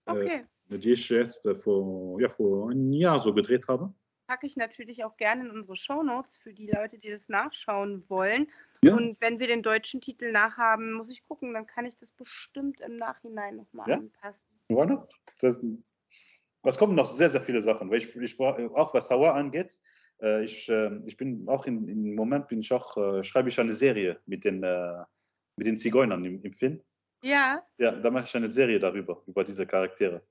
okay. 0.05 0.45
die 0.69 0.91
ich 0.91 1.09
jetzt 1.09 1.49
vor, 1.63 2.21
ja, 2.21 2.29
vor 2.29 2.69
einem 2.69 2.93
Jahr 2.93 3.17
so 3.17 3.33
gedreht 3.33 3.67
habe. 3.67 3.91
Packe 4.27 4.45
ich 4.45 4.57
natürlich 4.57 5.05
auch 5.05 5.17
gerne 5.17 5.45
in 5.45 5.49
unsere 5.49 5.75
Shownotes 5.75 6.37
für 6.37 6.53
die 6.53 6.67
Leute, 6.67 6.99
die 6.99 7.09
das 7.09 7.29
nachschauen 7.29 8.03
wollen. 8.09 8.47
Ja. 8.83 8.93
Und 8.93 9.19
wenn 9.21 9.39
wir 9.39 9.47
den 9.47 9.63
deutschen 9.63 10.01
Titel 10.01 10.31
nachhaben, 10.31 10.93
muss 10.93 11.11
ich 11.11 11.23
gucken, 11.23 11.55
dann 11.55 11.65
kann 11.65 11.87
ich 11.87 11.97
das 11.97 12.11
bestimmt 12.11 12.79
im 12.81 12.97
Nachhinein 12.97 13.55
nochmal 13.55 13.89
ja. 13.89 13.95
anpassen. 13.95 14.56
Why 14.69 14.97
Das, 15.39 15.63
was 16.63 16.77
kommen 16.77 16.95
noch 16.95 17.05
sehr, 17.05 17.29
sehr 17.29 17.41
viele 17.41 17.61
Sachen. 17.61 17.89
Weil 17.89 17.97
ich, 17.97 18.15
ich 18.15 18.39
auch 18.39 18.93
was 18.93 19.07
Sauer 19.07 19.33
angeht, 19.33 19.79
äh, 20.21 20.43
ich, 20.43 20.69
äh, 20.69 20.99
ich 21.05 21.17
bin 21.17 21.47
auch 21.47 21.65
in, 21.65 21.87
im 21.87 22.15
Moment 22.15 22.47
bin 22.47 22.59
ich 22.59 22.71
auch, 22.73 22.97
äh, 22.97 23.23
schreibe 23.23 23.49
ich 23.49 23.59
eine 23.59 23.73
Serie 23.73 24.19
mit 24.25 24.43
den, 24.43 24.59
mit 25.55 25.67
den 25.67 25.77
Zigeunern 25.77 26.23
im, 26.25 26.41
im 26.43 26.51
Film. 26.51 26.81
Ja. 27.23 27.63
Ja, 27.77 27.91
da 27.91 28.11
mache 28.11 28.25
ich 28.25 28.35
eine 28.35 28.47
Serie 28.47 28.79
darüber, 28.79 29.23
über 29.25 29.43
diese 29.43 29.65
Charaktere. 29.65 30.21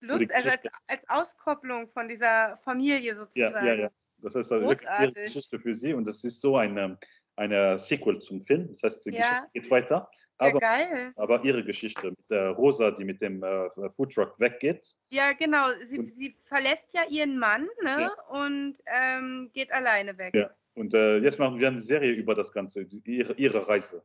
Lust, 0.00 0.32
also 0.32 0.48
als, 0.48 0.64
als 0.88 1.08
Auskopplung 1.08 1.88
von 1.90 2.08
dieser 2.08 2.58
Familie 2.64 3.16
sozusagen. 3.16 3.66
Ja, 3.66 3.74
ja, 3.74 3.82
ja. 3.82 3.90
Das 4.18 4.34
ist 4.34 4.52
also 4.52 4.68
wirklich 4.68 4.88
eine 4.88 5.12
Geschichte 5.12 5.58
für 5.58 5.74
sie 5.74 5.94
und 5.94 6.06
das 6.06 6.22
ist 6.24 6.40
so 6.40 6.56
eine, 6.56 6.96
eine 7.36 7.78
Sequel 7.78 8.18
zum 8.18 8.42
Film. 8.42 8.68
Das 8.68 8.82
heißt, 8.82 9.06
die 9.06 9.12
ja. 9.12 9.20
Geschichte 9.20 9.48
geht 9.54 9.70
weiter. 9.70 10.10
Aber, 10.38 10.60
ja, 10.60 11.12
aber 11.16 11.44
ihre 11.44 11.64
Geschichte 11.64 12.10
mit 12.10 12.30
der 12.30 12.50
Rosa, 12.50 12.90
die 12.90 13.04
mit 13.04 13.22
dem 13.22 13.42
äh, 13.44 13.68
Foodtruck 13.90 14.38
weggeht. 14.40 14.96
Ja, 15.10 15.32
genau. 15.32 15.68
Sie, 15.82 16.04
sie 16.06 16.36
verlässt 16.46 16.94
ja 16.94 17.02
ihren 17.08 17.38
Mann 17.38 17.68
ne? 17.82 18.10
Ja. 18.10 18.12
und 18.28 18.74
ähm, 18.86 19.50
geht 19.52 19.70
alleine 19.72 20.18
weg. 20.18 20.34
Ja. 20.34 20.50
Und 20.74 20.94
äh, 20.94 21.18
jetzt 21.18 21.38
machen 21.38 21.60
wir 21.60 21.68
eine 21.68 21.80
Serie 21.80 22.12
über 22.12 22.34
das 22.34 22.50
Ganze, 22.52 22.86
ihre, 23.04 23.34
ihre 23.34 23.68
Reise. 23.68 24.02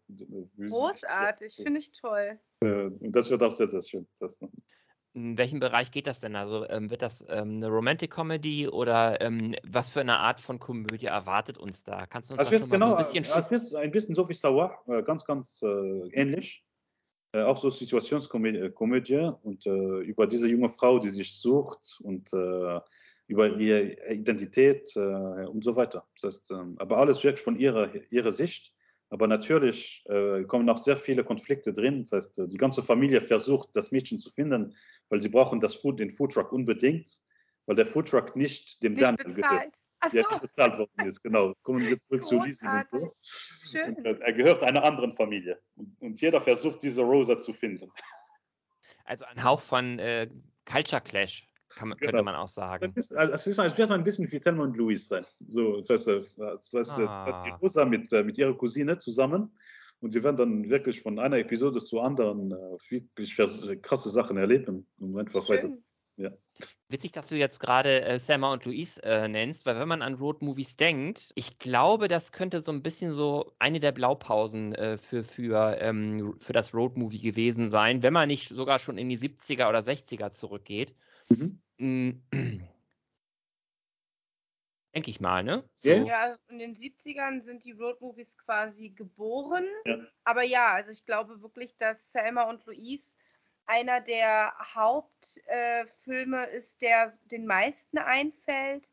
Großartig, 0.60 1.56
finde 1.56 1.80
ich 1.80 1.91
toll. 1.94 2.38
Äh, 2.62 2.68
und 2.68 3.16
das 3.16 3.30
wird 3.30 3.41
auch 3.41 3.54
sehr, 3.54 3.68
sehr 3.68 3.82
schön. 3.82 4.06
Das, 4.20 4.40
in 5.18 5.38
welchem 5.38 5.60
Bereich 5.60 5.89
geht 5.89 6.06
das 6.06 6.19
denn? 6.19 6.35
Also 6.35 6.69
ähm, 6.69 6.91
wird 6.91 7.02
das 7.02 7.26
ähm, 7.27 7.56
eine 7.56 7.69
Romantic 7.69 8.11
Comedy 8.11 8.68
oder 8.68 9.19
ähm, 9.19 9.56
was 9.64 9.89
für 9.89 10.02
eine 10.02 10.19
Art 10.19 10.39
von 10.39 10.60
Komödie 10.60 11.07
erwartet 11.07 11.57
uns 11.57 11.84
da? 11.84 12.06
Kannst 12.06 12.30
du 12.30 12.35
uns 12.35 12.44
das 12.44 12.60
schon 12.60 12.69
genau, 12.69 12.91
mal 12.91 13.03
so 13.03 13.18
ein 13.18 13.23
bisschen... 13.23 13.44
Es 13.44 13.52
wird 13.52 13.76
ein 13.76 13.91
bisschen 13.91 14.14
so 14.14 14.30
wie 14.30 14.34
Sauer, 14.34 14.77
äh, 14.88 15.02
ganz, 15.02 15.26
ganz 15.26 15.64
äh, 15.64 15.68
ähnlich. 16.11 16.64
Äh, 17.31 17.41
auch 17.41 17.57
so 17.57 17.72
Situationskomödie 17.72 19.14
äh, 19.14 19.34
und 19.41 19.65
äh, 19.65 19.99
über 20.02 20.27
diese 20.27 20.48
junge 20.48 20.69
Frau, 20.69 20.99
die 20.99 21.10
sich 21.10 21.34
sucht 21.34 21.99
und 22.03 22.31
äh, 22.34 22.80
über 23.26 23.49
ihre 23.57 24.14
Identität 24.14 24.95
und 24.95 25.61
so 25.61 25.76
weiter. 25.76 26.06
Das 26.22 26.35
heißt, 26.35 26.52
ähm, 26.52 26.76
aber 26.80 26.98
alles 26.98 27.22
wirklich 27.26 27.44
von 27.44 27.60
ihrer, 27.60 27.89
ihrer 28.10 28.31
Sicht 28.31 28.72
aber 29.10 29.28
natürlich 29.28 30.04
äh, 30.10 30.44
kommen 30.44 30.70
auch 30.70 30.78
sehr 30.78 30.98
viele 30.98 31.24
Konflikte 31.24 31.72
drin. 31.72 32.04
Das 32.04 32.12
heißt, 32.12 32.42
die 32.52 32.58
ganze 32.58 32.84
Familie 32.84 33.22
versucht, 33.22 33.70
das 33.74 33.92
Mädchen 33.92 34.20
zu 34.20 34.30
finden, 34.30 34.76
weil 35.10 35.22
sie 35.22 35.30
brauchen 35.30 35.60
das 35.60 35.76
Food, 35.76 36.00
den 36.00 36.12
Foodtruck 36.12 36.52
unbedingt, 36.52 37.08
weil 37.66 37.76
der 37.76 37.86
Foodtruck 37.86 38.36
nicht 38.36 38.84
dem 38.84 38.98
Daniel 38.98 39.34
gehört. 39.34 39.82
Ach 40.00 40.10
so. 40.10 40.18
Der 40.18 40.28
nicht 40.30 40.42
bezahlt 40.42 40.78
worden 40.78 41.08
ist, 41.08 41.24
genau. 41.24 41.54
Kommen 41.64 41.86
wir 41.86 41.98
zurück 41.98 42.26
zu 42.26 42.40
Leasing 42.40 42.70
und 42.70 42.88
so. 42.88 43.10
Schön. 43.72 43.96
Und, 43.96 44.06
äh, 44.06 44.18
er 44.20 44.34
gehört 44.34 44.62
einer 44.62 44.84
anderen 44.84 45.12
Familie. 45.12 45.60
Und, 45.76 46.00
und, 46.02 46.22
jeder 46.22 46.40
versucht, 46.40 46.84
diese 46.84 47.02
Rosa 47.02 47.40
zu 47.40 47.54
finden. 47.54 47.92
Also 49.06 49.26
ein 49.26 49.44
Hauch 49.44 49.62
von 49.62 49.98
äh, 50.00 50.30
Culture 50.66 51.02
Clash 51.02 51.48
kann, 51.69 51.89
genau. 51.89 51.99
könnte 51.99 52.23
man 52.23 52.35
auch 52.35 52.48
sagen. 52.48 52.94
Es, 52.95 53.14
also 53.14 53.34
es, 53.34 53.48
ist, 53.48 53.60
es 53.60 53.77
wird 53.77 53.91
ein 53.91 54.03
bisschen 54.03 54.31
wie 54.31 54.39
Thelma 54.39 54.64
und 54.64 54.77
Louis 54.77 55.07
sein. 55.07 55.26
So, 55.48 55.77
das 55.77 55.89
heißt, 55.89 56.07
das 56.38 56.73
heißt 56.73 56.99
ah. 56.99 57.44
die 57.45 57.52
Rosa 57.61 57.85
mit, 57.85 58.11
äh, 58.14 58.23
mit 58.23 58.38
ihrer 58.38 58.57
Cousine 58.57 58.98
zusammen 58.98 59.52
und 59.99 60.11
sie 60.11 60.23
werden 60.23 60.38
dann 60.38 60.69
wirklich 60.69 61.02
von 61.02 61.19
einer 61.19 61.38
Episode 61.38 61.80
zur 61.80 62.03
anderen 62.03 62.52
äh, 62.52 62.77
wirklich 62.89 63.35
krasse 63.81 64.10
Sachen 64.10 64.38
erleben 64.38 64.88
und 64.99 65.18
einfach 65.18 65.45
Schön. 65.45 65.56
weiter. 65.56 65.77
Ja. 66.18 66.31
Witzig, 66.89 67.11
dass 67.11 67.27
du 67.27 67.35
jetzt 67.35 67.60
gerade 67.60 68.02
äh, 68.02 68.19
Selma 68.19 68.52
und 68.52 68.65
Louise 68.65 69.03
äh, 69.03 69.27
nennst, 69.27 69.65
weil 69.65 69.80
wenn 69.80 69.88
man 69.88 70.02
an 70.02 70.15
Road-Movies 70.15 70.76
denkt, 70.76 71.31
ich 71.35 71.60
glaube, 71.60 72.07
das 72.07 72.31
könnte 72.31 72.60
so 72.60 72.72
ein 72.72 72.81
bisschen 72.81 73.11
so 73.11 73.53
eine 73.60 73.80
der 73.80 73.91
Blaupausen 73.91 74.73
äh, 74.73 74.98
für, 74.98 75.23
für, 75.23 75.77
ähm, 75.80 76.35
für 76.39 76.53
das 76.53 76.73
Road-Movie 76.73 77.19
gewesen 77.19 77.69
sein, 77.69 78.02
wenn 78.02 78.14
man 78.14 78.30
nicht 78.30 78.49
sogar 78.49 78.80
schon 78.80 78.98
in 78.98 79.10
die 79.10 79.18
70er 79.18 79.69
oder 79.69 79.80
60er 79.80 80.31
zurückgeht. 80.31 80.95
Mhm. 81.30 81.62
Mm. 81.78 82.12
Denke 84.95 85.12
ich 85.12 85.20
mal, 85.20 85.44
ne? 85.44 85.64
So. 85.84 85.90
Ja, 85.90 86.38
in 86.48 86.58
den 86.58 86.76
70ern 86.76 87.44
sind 87.44 87.64
die 87.64 87.74
Roadmovies 87.74 88.36
quasi 88.38 88.90
geboren. 88.90 89.68
Ja. 89.86 89.99
Aber 90.24 90.41
ja, 90.41 90.74
also 90.74 90.90
ich 90.90 91.06
glaube 91.06 91.41
wirklich, 91.44 91.78
dass 91.78 92.12
Selma 92.12 92.49
und 92.49 92.66
Louise 92.66 93.20
einer 93.68 94.02
der 94.02 94.54
Hauptfilme 94.74 96.49
äh, 96.49 96.58
ist, 96.58 96.82
der 96.82 97.14
den 97.26 97.45
meisten 97.45 97.99
einfällt. 97.99 98.91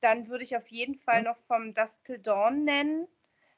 Dann 0.00 0.28
würde 0.28 0.44
ich 0.44 0.56
auf 0.56 0.68
jeden 0.68 0.94
Fall 0.94 1.22
noch 1.22 1.38
vom 1.46 1.74
Dust 1.74 2.04
Till 2.04 2.18
Dawn 2.18 2.64
nennen, 2.64 3.06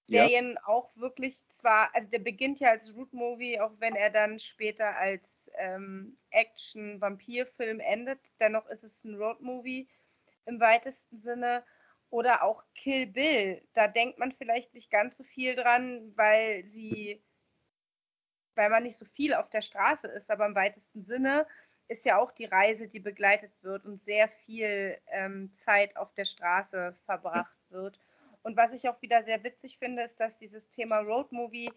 der 0.08 0.28
ja. 0.28 0.54
auch 0.66 0.94
wirklich 0.96 1.48
zwar, 1.48 1.94
also 1.94 2.08
der 2.10 2.18
beginnt 2.18 2.60
ja 2.60 2.70
als 2.70 2.94
Root-Movie, 2.94 3.60
auch 3.60 3.72
wenn 3.78 3.96
er 3.96 4.10
dann 4.10 4.38
später 4.38 4.96
als 4.96 5.50
ähm, 5.56 6.18
Action-Vampir-Film 6.30 7.80
endet. 7.80 8.20
Dennoch 8.40 8.66
ist 8.68 8.84
es 8.84 9.04
ein 9.04 9.14
Road-Movie 9.14 9.88
im 10.46 10.60
weitesten 10.60 11.20
Sinne 11.20 11.64
oder 12.10 12.42
auch 12.42 12.64
Kill 12.74 13.06
Bill. 13.06 13.66
Da 13.72 13.88
denkt 13.88 14.18
man 14.18 14.32
vielleicht 14.32 14.74
nicht 14.74 14.90
ganz 14.90 15.16
so 15.16 15.24
viel 15.24 15.54
dran, 15.54 16.12
weil 16.16 16.66
sie, 16.66 17.22
weil 18.54 18.70
man 18.70 18.82
nicht 18.82 18.98
so 18.98 19.06
viel 19.06 19.34
auf 19.34 19.48
der 19.48 19.62
Straße 19.62 20.08
ist, 20.08 20.30
aber 20.30 20.46
im 20.46 20.54
weitesten 20.54 21.02
Sinne 21.02 21.46
ist 21.88 22.04
ja 22.04 22.18
auch 22.18 22.30
die 22.30 22.46
Reise, 22.46 22.88
die 22.88 23.00
begleitet 23.00 23.52
wird 23.62 23.84
und 23.84 24.02
sehr 24.04 24.28
viel 24.28 24.98
ähm, 25.08 25.52
Zeit 25.54 25.96
auf 25.96 26.14
der 26.14 26.24
Straße 26.24 26.96
verbracht 27.04 27.56
wird. 27.70 27.98
Und 28.44 28.56
was 28.56 28.72
ich 28.72 28.88
auch 28.88 29.00
wieder 29.02 29.22
sehr 29.22 29.42
witzig 29.42 29.78
finde, 29.78 30.02
ist, 30.02 30.20
dass 30.20 30.38
dieses 30.38 30.68
Thema 30.68 30.98
Roadmovie 30.98 31.72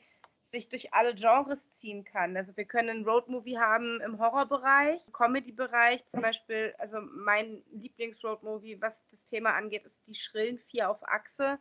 sich 0.52 0.70
durch 0.70 0.94
alle 0.94 1.16
Genres 1.16 1.72
ziehen 1.72 2.04
kann. 2.04 2.38
Also 2.38 2.56
wir 2.56 2.66
können 2.66 2.90
einen 2.90 3.06
Roadmovie 3.06 3.58
haben 3.58 4.00
im 4.02 4.20
Horrorbereich, 4.20 5.12
Comedy-Bereich, 5.12 6.06
zum 6.08 6.22
Beispiel, 6.22 6.74
also 6.78 7.00
mein 7.02 7.64
Lieblings-Roadmovie, 7.72 8.82
was 8.82 9.08
das 9.08 9.26
Thema 9.26 9.54
angeht, 9.56 9.86
ist 9.86 10.08
die 10.08 10.16
Schrillen 10.16 10.58
Vier 10.58 10.90
auf 10.90 11.06
Achse, 11.08 11.58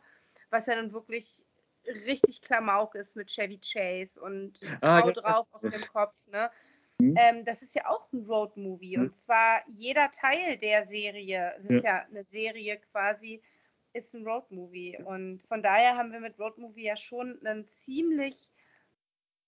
was 0.49 0.67
ja 0.67 0.81
nun 0.81 0.93
wirklich 0.93 1.43
richtig 1.85 2.41
Klamauk 2.41 2.95
ist 2.95 3.15
mit 3.15 3.29
Chevy 3.29 3.59
Chase 3.59 4.21
und 4.21 4.59
ah, 4.81 5.01
Hau 5.01 5.11
drauf 5.11 5.47
auf 5.51 5.61
dem 5.61 5.87
Kopf. 5.87 6.13
Ne? 6.27 6.49
Mhm. 6.99 7.15
Ähm, 7.17 7.45
das 7.45 7.61
ist 7.61 7.75
ja 7.75 7.87
auch 7.87 8.11
ein 8.11 8.25
Roadmovie 8.25 8.97
mhm. 8.97 9.03
und 9.03 9.17
zwar 9.17 9.63
jeder 9.67 10.11
Teil 10.11 10.57
der 10.57 10.87
Serie, 10.87 11.55
es 11.59 11.69
ist 11.69 11.83
ja. 11.83 11.97
ja 11.97 12.05
eine 12.05 12.23
Serie 12.25 12.77
quasi, 12.91 13.41
ist 13.97 14.13
ein 14.13 14.25
Roadmovie 14.25 14.97
und 15.03 15.43
von 15.43 15.61
daher 15.61 15.95
haben 15.95 16.11
wir 16.11 16.19
mit 16.19 16.39
Roadmovie 16.39 16.85
ja 16.85 16.97
schon 16.97 17.39
einen 17.45 17.67
ziemlich 17.67 18.51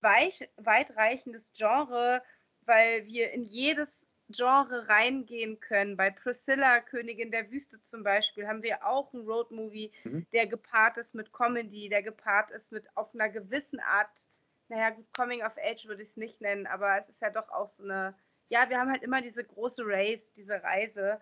weich, 0.00 0.48
weitreichendes 0.56 1.52
Genre, 1.52 2.22
weil 2.62 3.06
wir 3.06 3.32
in 3.32 3.44
jedes 3.44 4.06
Genre 4.30 4.88
reingehen 4.88 5.58
können. 5.60 5.96
Bei 5.96 6.10
Priscilla, 6.10 6.80
Königin 6.80 7.30
der 7.30 7.50
Wüste 7.50 7.82
zum 7.82 8.02
Beispiel, 8.02 8.46
haben 8.46 8.62
wir 8.62 8.86
auch 8.86 9.12
einen 9.12 9.26
Roadmovie, 9.26 9.92
mhm. 10.04 10.26
der 10.32 10.46
gepaart 10.46 10.96
ist 10.98 11.14
mit 11.14 11.32
Comedy, 11.32 11.88
der 11.88 12.02
gepaart 12.02 12.50
ist 12.50 12.72
mit 12.72 12.84
auf 12.96 13.12
einer 13.14 13.28
gewissen 13.28 13.80
Art, 13.80 14.28
naja, 14.68 14.96
Coming 15.16 15.42
of 15.42 15.56
Age 15.58 15.86
würde 15.86 16.02
ich 16.02 16.10
es 16.10 16.16
nicht 16.16 16.40
nennen, 16.40 16.66
aber 16.66 17.00
es 17.00 17.08
ist 17.08 17.20
ja 17.20 17.30
doch 17.30 17.48
auch 17.50 17.68
so 17.68 17.82
eine, 17.82 18.14
ja, 18.48 18.68
wir 18.68 18.78
haben 18.78 18.90
halt 18.90 19.02
immer 19.02 19.20
diese 19.20 19.44
große 19.44 19.82
Race, 19.84 20.32
diese 20.32 20.62
Reise 20.62 21.20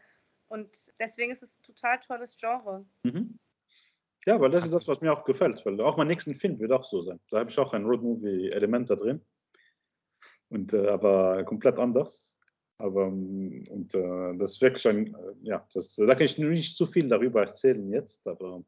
und 0.49 0.93
deswegen 0.99 1.33
ist 1.33 1.43
es 1.43 1.59
ein 1.59 1.63
total 1.63 1.99
tolles 2.01 2.37
Genre. 2.37 2.85
Mhm. 3.03 3.39
Ja, 4.27 4.41
weil 4.41 4.51
das 4.51 4.65
ist 4.65 4.75
das, 4.75 4.89
was 4.89 5.01
mir 5.01 5.13
auch 5.13 5.25
gefällt, 5.25 5.65
weil 5.65 5.81
auch 5.81 5.97
mein 5.97 6.09
nächsten 6.09 6.35
Film 6.35 6.59
wird 6.59 6.73
auch 6.73 6.85
so 6.85 7.03
sein. 7.03 7.21
Da 7.31 7.39
habe 7.39 7.51
ich 7.51 7.59
auch 7.59 7.73
ein 7.73 7.85
Roadmovie-Element 7.85 8.91
da 8.91 8.97
drin. 8.97 9.25
Und 10.51 10.73
äh, 10.73 10.89
aber 10.89 11.45
komplett 11.45 11.79
anders. 11.79 12.41
Aber 12.79 13.07
und 13.07 13.95
äh, 13.95 14.37
das 14.37 14.53
ist 14.53 14.63
wirklich 14.63 14.87
ein, 14.87 15.15
äh, 15.15 15.35
ja, 15.43 15.67
das, 15.73 15.97
da 15.97 16.15
kann 16.15 16.23
ich 16.23 16.39
nicht 16.39 16.77
zu 16.77 16.87
viel 16.87 17.09
darüber 17.09 17.41
erzählen 17.41 17.91
jetzt, 17.91 18.27
aber, 18.27 18.63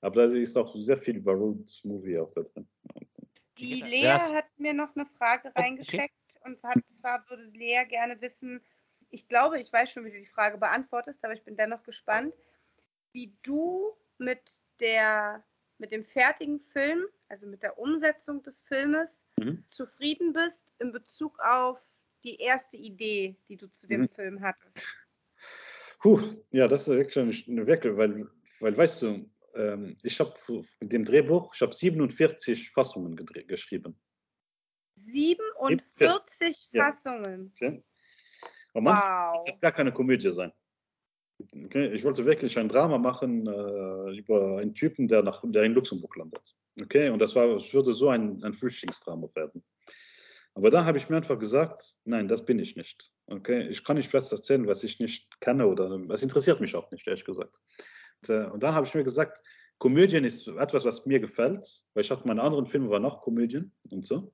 aber 0.00 0.26
da 0.26 0.32
ist 0.32 0.56
auch 0.56 0.74
sehr 0.76 0.96
viel 0.96 1.16
über 1.16 1.32
Road-Movie 1.32 2.18
auch 2.18 2.30
da 2.30 2.42
drin. 2.42 2.66
Die 3.58 3.82
Lea 3.82 4.16
hat 4.16 4.46
mir 4.56 4.72
noch 4.72 4.94
eine 4.96 5.06
Frage 5.06 5.52
reingesteckt 5.54 6.14
okay. 6.36 6.40
und 6.44 6.62
hat 6.62 6.78
zwar 6.88 7.28
würde 7.28 7.50
Lea 7.52 7.84
gerne 7.86 8.18
wissen, 8.20 8.62
ich 9.10 9.28
glaube, 9.28 9.60
ich 9.60 9.72
weiß 9.72 9.90
schon, 9.90 10.04
wie 10.04 10.10
du 10.10 10.18
die 10.18 10.26
Frage 10.26 10.58
beantwortest, 10.58 11.24
aber 11.24 11.34
ich 11.34 11.44
bin 11.44 11.56
dennoch 11.56 11.82
gespannt, 11.82 12.34
wie 13.12 13.36
du 13.42 13.96
mit 14.18 14.60
der 14.78 15.44
mit 15.80 15.92
dem 15.92 16.04
fertigen 16.04 16.60
Film, 16.60 17.06
also 17.28 17.46
mit 17.46 17.62
der 17.62 17.78
Umsetzung 17.78 18.42
des 18.42 18.60
Filmes, 18.60 19.28
mhm. 19.38 19.64
zufrieden 19.66 20.34
bist 20.34 20.74
in 20.78 20.92
Bezug 20.92 21.38
auf 21.40 21.78
die 22.22 22.36
erste 22.36 22.76
Idee, 22.76 23.36
die 23.48 23.56
du 23.56 23.66
zu 23.68 23.86
dem 23.86 24.02
mhm. 24.02 24.08
Film 24.10 24.40
hattest? 24.42 24.78
Puh, 26.00 26.20
ja, 26.50 26.68
das 26.68 26.82
ist 26.82 26.88
wirklich 26.88 27.48
eine 27.48 27.66
Wecke, 27.66 27.96
weil, 27.96 28.28
weil 28.60 28.76
weißt 28.76 29.02
du, 29.02 29.30
ähm, 29.54 29.96
ich 30.02 30.20
habe 30.20 30.34
mit 30.80 30.92
dem 30.92 31.04
Drehbuch, 31.04 31.54
ich 31.54 31.62
habe 31.62 31.74
47 31.74 32.70
Fassungen 32.70 33.16
geschrieben. 33.16 33.98
47 34.96 36.68
ja. 36.72 36.84
Fassungen? 36.84 37.52
Okay. 37.56 37.82
Und 38.72 38.84
wow. 38.84 39.44
Das 39.46 39.60
gar 39.60 39.72
keine 39.72 39.92
Komödie 39.92 40.30
sein. 40.32 40.52
Okay, 41.64 41.88
ich 41.92 42.04
wollte 42.04 42.24
wirklich 42.24 42.58
ein 42.58 42.68
Drama 42.68 42.98
machen 42.98 43.46
äh, 43.46 44.16
über 44.16 44.58
einen 44.58 44.74
Typen, 44.74 45.08
der, 45.08 45.22
nach, 45.22 45.42
der 45.44 45.62
in 45.62 45.72
Luxemburg 45.72 46.14
landet. 46.16 46.54
Okay, 46.80 47.08
und 47.08 47.18
das 47.18 47.34
war, 47.34 47.48
es 47.56 47.72
würde 47.72 47.92
so 47.92 48.10
ein, 48.10 48.42
ein 48.44 48.52
Flüchtlingsdrama 48.52 49.26
werden. 49.34 49.64
Aber 50.54 50.70
da 50.70 50.84
habe 50.84 50.98
ich 50.98 51.08
mir 51.08 51.16
einfach 51.16 51.38
gesagt, 51.38 51.96
nein, 52.04 52.28
das 52.28 52.44
bin 52.44 52.58
ich 52.58 52.76
nicht. 52.76 53.10
Okay, 53.26 53.68
ich 53.68 53.84
kann 53.84 53.96
nicht 53.96 54.12
was 54.12 54.30
erzählen, 54.32 54.66
was 54.66 54.82
ich 54.82 55.00
nicht 55.00 55.40
kenne 55.40 55.66
oder 55.66 55.98
es 56.10 56.22
interessiert 56.22 56.60
mich 56.60 56.74
auch 56.74 56.90
nicht, 56.90 57.06
ehrlich 57.06 57.24
gesagt. 57.24 57.58
Und, 58.22 58.30
äh, 58.30 58.46
und 58.46 58.62
dann 58.62 58.74
habe 58.74 58.86
ich 58.86 58.94
mir 58.94 59.04
gesagt, 59.04 59.42
Komödien 59.78 60.24
ist 60.24 60.46
etwas, 60.46 60.84
was 60.84 61.06
mir 61.06 61.20
gefällt, 61.20 61.66
weil 61.94 62.04
ich 62.04 62.10
hatte 62.10 62.26
meine 62.26 62.42
anderen 62.42 62.66
Filme 62.66 62.90
waren 62.90 63.04
auch 63.06 63.22
Komödien 63.22 63.72
und 63.90 64.04
so. 64.04 64.32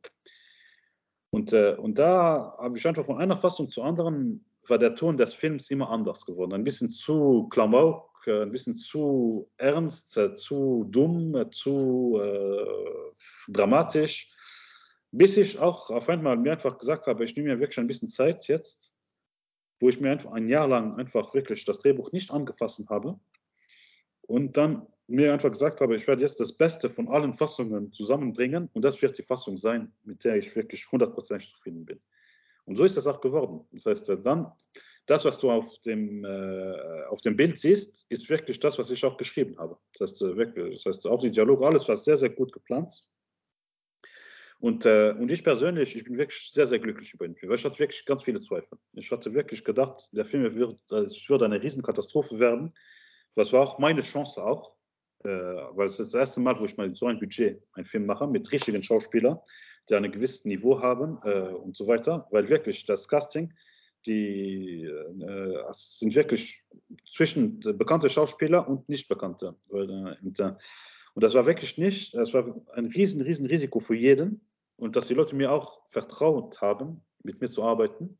Und, 1.36 1.52
äh, 1.52 1.74
und 1.74 1.98
da 1.98 2.56
habe 2.58 2.78
ich 2.78 2.88
einfach 2.88 3.04
von 3.04 3.18
einer 3.18 3.36
Fassung 3.36 3.68
zur 3.68 3.84
anderen 3.84 4.42
war 4.66 4.78
der 4.78 4.94
Ton 4.94 5.18
des 5.18 5.34
Films 5.34 5.70
immer 5.70 5.90
anders 5.90 6.24
geworden. 6.24 6.54
Ein 6.54 6.64
bisschen 6.64 6.88
zu 6.88 7.46
Klamauk, 7.50 8.08
äh, 8.26 8.40
ein 8.40 8.50
bisschen 8.50 8.74
zu 8.74 9.46
ernst, 9.58 10.16
äh, 10.16 10.32
zu 10.32 10.86
dumm, 10.88 11.34
äh, 11.34 11.50
zu 11.50 12.18
äh, 12.22 13.52
dramatisch. 13.52 14.30
Bis 15.12 15.36
ich 15.36 15.58
auch 15.58 15.90
auf 15.90 16.08
einmal 16.08 16.38
mir 16.38 16.52
einfach 16.52 16.78
gesagt 16.78 17.06
habe, 17.06 17.22
ich 17.22 17.36
nehme 17.36 17.50
mir 17.50 17.60
wirklich 17.60 17.78
ein 17.78 17.86
bisschen 17.86 18.08
Zeit 18.08 18.48
jetzt, 18.48 18.94
wo 19.78 19.90
ich 19.90 20.00
mir 20.00 20.12
einfach 20.12 20.32
ein 20.32 20.48
Jahr 20.48 20.66
lang 20.66 20.98
einfach 20.98 21.34
wirklich 21.34 21.66
das 21.66 21.80
Drehbuch 21.80 22.12
nicht 22.12 22.30
angefasst 22.30 22.82
habe 22.88 23.20
und 24.22 24.56
dann 24.56 24.86
mir 25.08 25.32
einfach 25.32 25.50
gesagt 25.50 25.80
habe, 25.80 25.94
ich 25.94 26.06
werde 26.06 26.22
jetzt 26.22 26.40
das 26.40 26.52
Beste 26.52 26.88
von 26.88 27.08
allen 27.08 27.32
Fassungen 27.32 27.92
zusammenbringen 27.92 28.68
und 28.72 28.84
das 28.84 29.00
wird 29.02 29.16
die 29.18 29.22
Fassung 29.22 29.56
sein, 29.56 29.92
mit 30.04 30.24
der 30.24 30.36
ich 30.36 30.54
wirklich 30.56 30.82
100% 30.82 31.38
zufrieden 31.50 31.84
bin. 31.84 32.00
Und 32.64 32.76
so 32.76 32.84
ist 32.84 32.96
das 32.96 33.06
auch 33.06 33.20
geworden. 33.20 33.64
Das 33.70 33.86
heißt, 33.86 34.08
dann, 34.24 34.52
das, 35.06 35.24
was 35.24 35.38
du 35.38 35.50
auf 35.50 35.78
dem, 35.82 36.24
äh, 36.24 37.04
auf 37.08 37.20
dem 37.20 37.36
Bild 37.36 37.60
siehst, 37.60 38.10
ist 38.10 38.28
wirklich 38.28 38.58
das, 38.58 38.76
was 38.78 38.90
ich 38.90 39.04
auch 39.04 39.16
geschrieben 39.16 39.56
habe. 39.58 39.78
Das 39.92 40.10
heißt, 40.10 40.22
äh, 40.22 40.36
wirklich, 40.36 40.82
das 40.82 40.86
heißt 40.86 41.06
auch 41.06 41.20
die 41.20 41.30
Dialoge, 41.30 41.64
alles 41.64 41.86
war 41.86 41.96
sehr, 41.96 42.16
sehr 42.16 42.30
gut 42.30 42.52
geplant. 42.52 43.04
Und, 44.58 44.86
äh, 44.86 45.14
und 45.16 45.30
ich 45.30 45.44
persönlich, 45.44 45.94
ich 45.94 46.04
bin 46.04 46.18
wirklich 46.18 46.50
sehr, 46.50 46.66
sehr 46.66 46.78
glücklich 46.78 47.12
über 47.14 47.28
den 47.28 47.36
Film. 47.36 47.52
Ich 47.52 47.64
hatte 47.64 47.78
wirklich 47.78 48.04
ganz 48.04 48.24
viele 48.24 48.40
Zweifel. 48.40 48.78
Ich 48.94 49.10
hatte 49.12 49.32
wirklich 49.34 49.62
gedacht, 49.64 50.08
der 50.12 50.24
Film 50.24 50.52
wird, 50.54 50.80
es 50.90 51.28
würde 51.28 51.44
eine 51.44 51.62
Riesenkatastrophe 51.62 52.38
werden. 52.38 52.74
Das 53.34 53.52
war 53.52 53.60
auch 53.60 53.78
meine 53.78 54.00
Chance 54.00 54.42
auch, 54.42 54.76
äh, 55.27 55.77
weil 55.77 55.86
es 55.86 55.97
das 55.97 56.15
erste 56.15 56.40
Mal, 56.40 56.59
wo 56.59 56.65
ich 56.65 56.77
mal 56.77 56.94
so 56.94 57.07
ein 57.07 57.19
Budget 57.19 57.62
einen 57.73 57.86
Film 57.86 58.07
mache 58.07 58.27
mit 58.27 58.51
richtigen 58.53 58.82
Schauspielern 58.82 59.39
die 59.89 59.94
ein 59.94 60.11
gewisses 60.11 60.44
Niveau 60.44 60.81
haben 60.81 61.19
äh, 61.24 61.53
und 61.53 61.77
so 61.77 61.86
weiter, 61.86 62.27
weil 62.31 62.48
wirklich 62.48 62.86
das 62.86 63.09
Casting, 63.09 63.53
die 64.07 64.85
äh, 64.85 65.65
sind 65.73 66.15
wirklich 66.15 66.65
zwischen 67.11 67.61
bekannte 67.61 68.09
Schauspieler 68.09 68.69
und 68.69 68.89
nicht 68.89 69.09
bekannte. 69.09 69.57
Und, 69.69 70.39
äh, 70.40 70.55
und 71.15 71.23
das 71.23 71.35
war 71.35 71.47
wirklich 71.47 71.78
nicht, 71.78 72.15
das 72.15 72.35
war 72.35 72.55
ein 72.74 72.86
riesen, 72.86 73.20
riesen 73.23 73.47
Risiko 73.47 73.81
für 73.81 73.97
jeden 73.97 74.40
und 74.77 74.97
dass 74.97 75.09
die 75.09 75.15
Leute 75.15 75.35
mir 75.35 75.53
auch 75.53 75.86
vertraut 75.86 76.61
haben, 76.61 77.03
mit 77.23 77.40
mir 77.40 77.48
zu 77.48 77.62
arbeiten, 77.62 78.19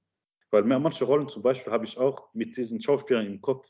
weil 0.51 0.62
manche 0.65 1.05
Rollen 1.05 1.28
zum 1.28 1.43
Beispiel 1.43 1.73
habe 1.73 1.85
ich 1.85 1.99
auch 1.99 2.33
mit 2.35 2.57
diesen 2.57 2.81
Schauspielern 2.81 3.27
im 3.27 3.41
Kopf 3.41 3.69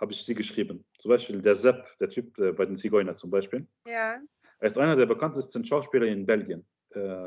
habe 0.00 0.12
ich 0.12 0.24
sie 0.24 0.34
geschrieben. 0.34 0.84
Zum 0.98 1.10
Beispiel 1.10 1.40
der 1.40 1.54
Sepp, 1.54 1.96
der 1.98 2.08
Typ 2.08 2.38
äh, 2.38 2.52
bei 2.52 2.66
den 2.66 2.76
Zigeuner 2.76 3.16
zum 3.16 3.30
Beispiel. 3.30 3.66
Ja. 3.86 4.20
Er 4.58 4.66
ist 4.66 4.78
einer 4.78 4.96
der 4.96 5.06
bekanntesten 5.06 5.64
Schauspieler 5.64 6.06
in 6.06 6.24
Belgien. 6.24 6.66
Äh, 6.94 7.24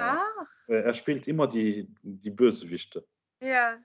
er 0.68 0.94
spielt 0.94 1.28
immer 1.28 1.48
die, 1.48 1.88
die 2.02 2.32
Bösewichte. 2.32 3.06
Ja. 3.42 3.78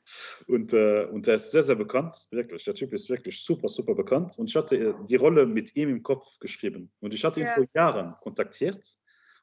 Und, 0.48 0.72
äh, 0.72 1.04
und 1.04 1.28
er 1.28 1.34
ist 1.34 1.52
sehr, 1.52 1.62
sehr 1.62 1.76
bekannt, 1.76 2.14
wirklich. 2.30 2.64
Der 2.64 2.74
Typ 2.74 2.92
ist 2.92 3.08
wirklich 3.08 3.42
super, 3.42 3.68
super 3.68 3.94
bekannt. 3.94 4.38
Und 4.38 4.50
ich 4.50 4.56
hatte 4.56 4.76
äh, 4.76 4.94
die 5.08 5.16
Rolle 5.16 5.46
mit 5.46 5.76
ihm 5.76 5.90
im 5.90 6.02
Kopf 6.02 6.38
geschrieben. 6.40 6.90
Und 7.00 7.14
ich 7.14 7.24
hatte 7.24 7.40
ihn 7.40 7.46
ja. 7.46 7.54
vor 7.54 7.66
Jahren 7.74 8.14
kontaktiert. 8.20 8.96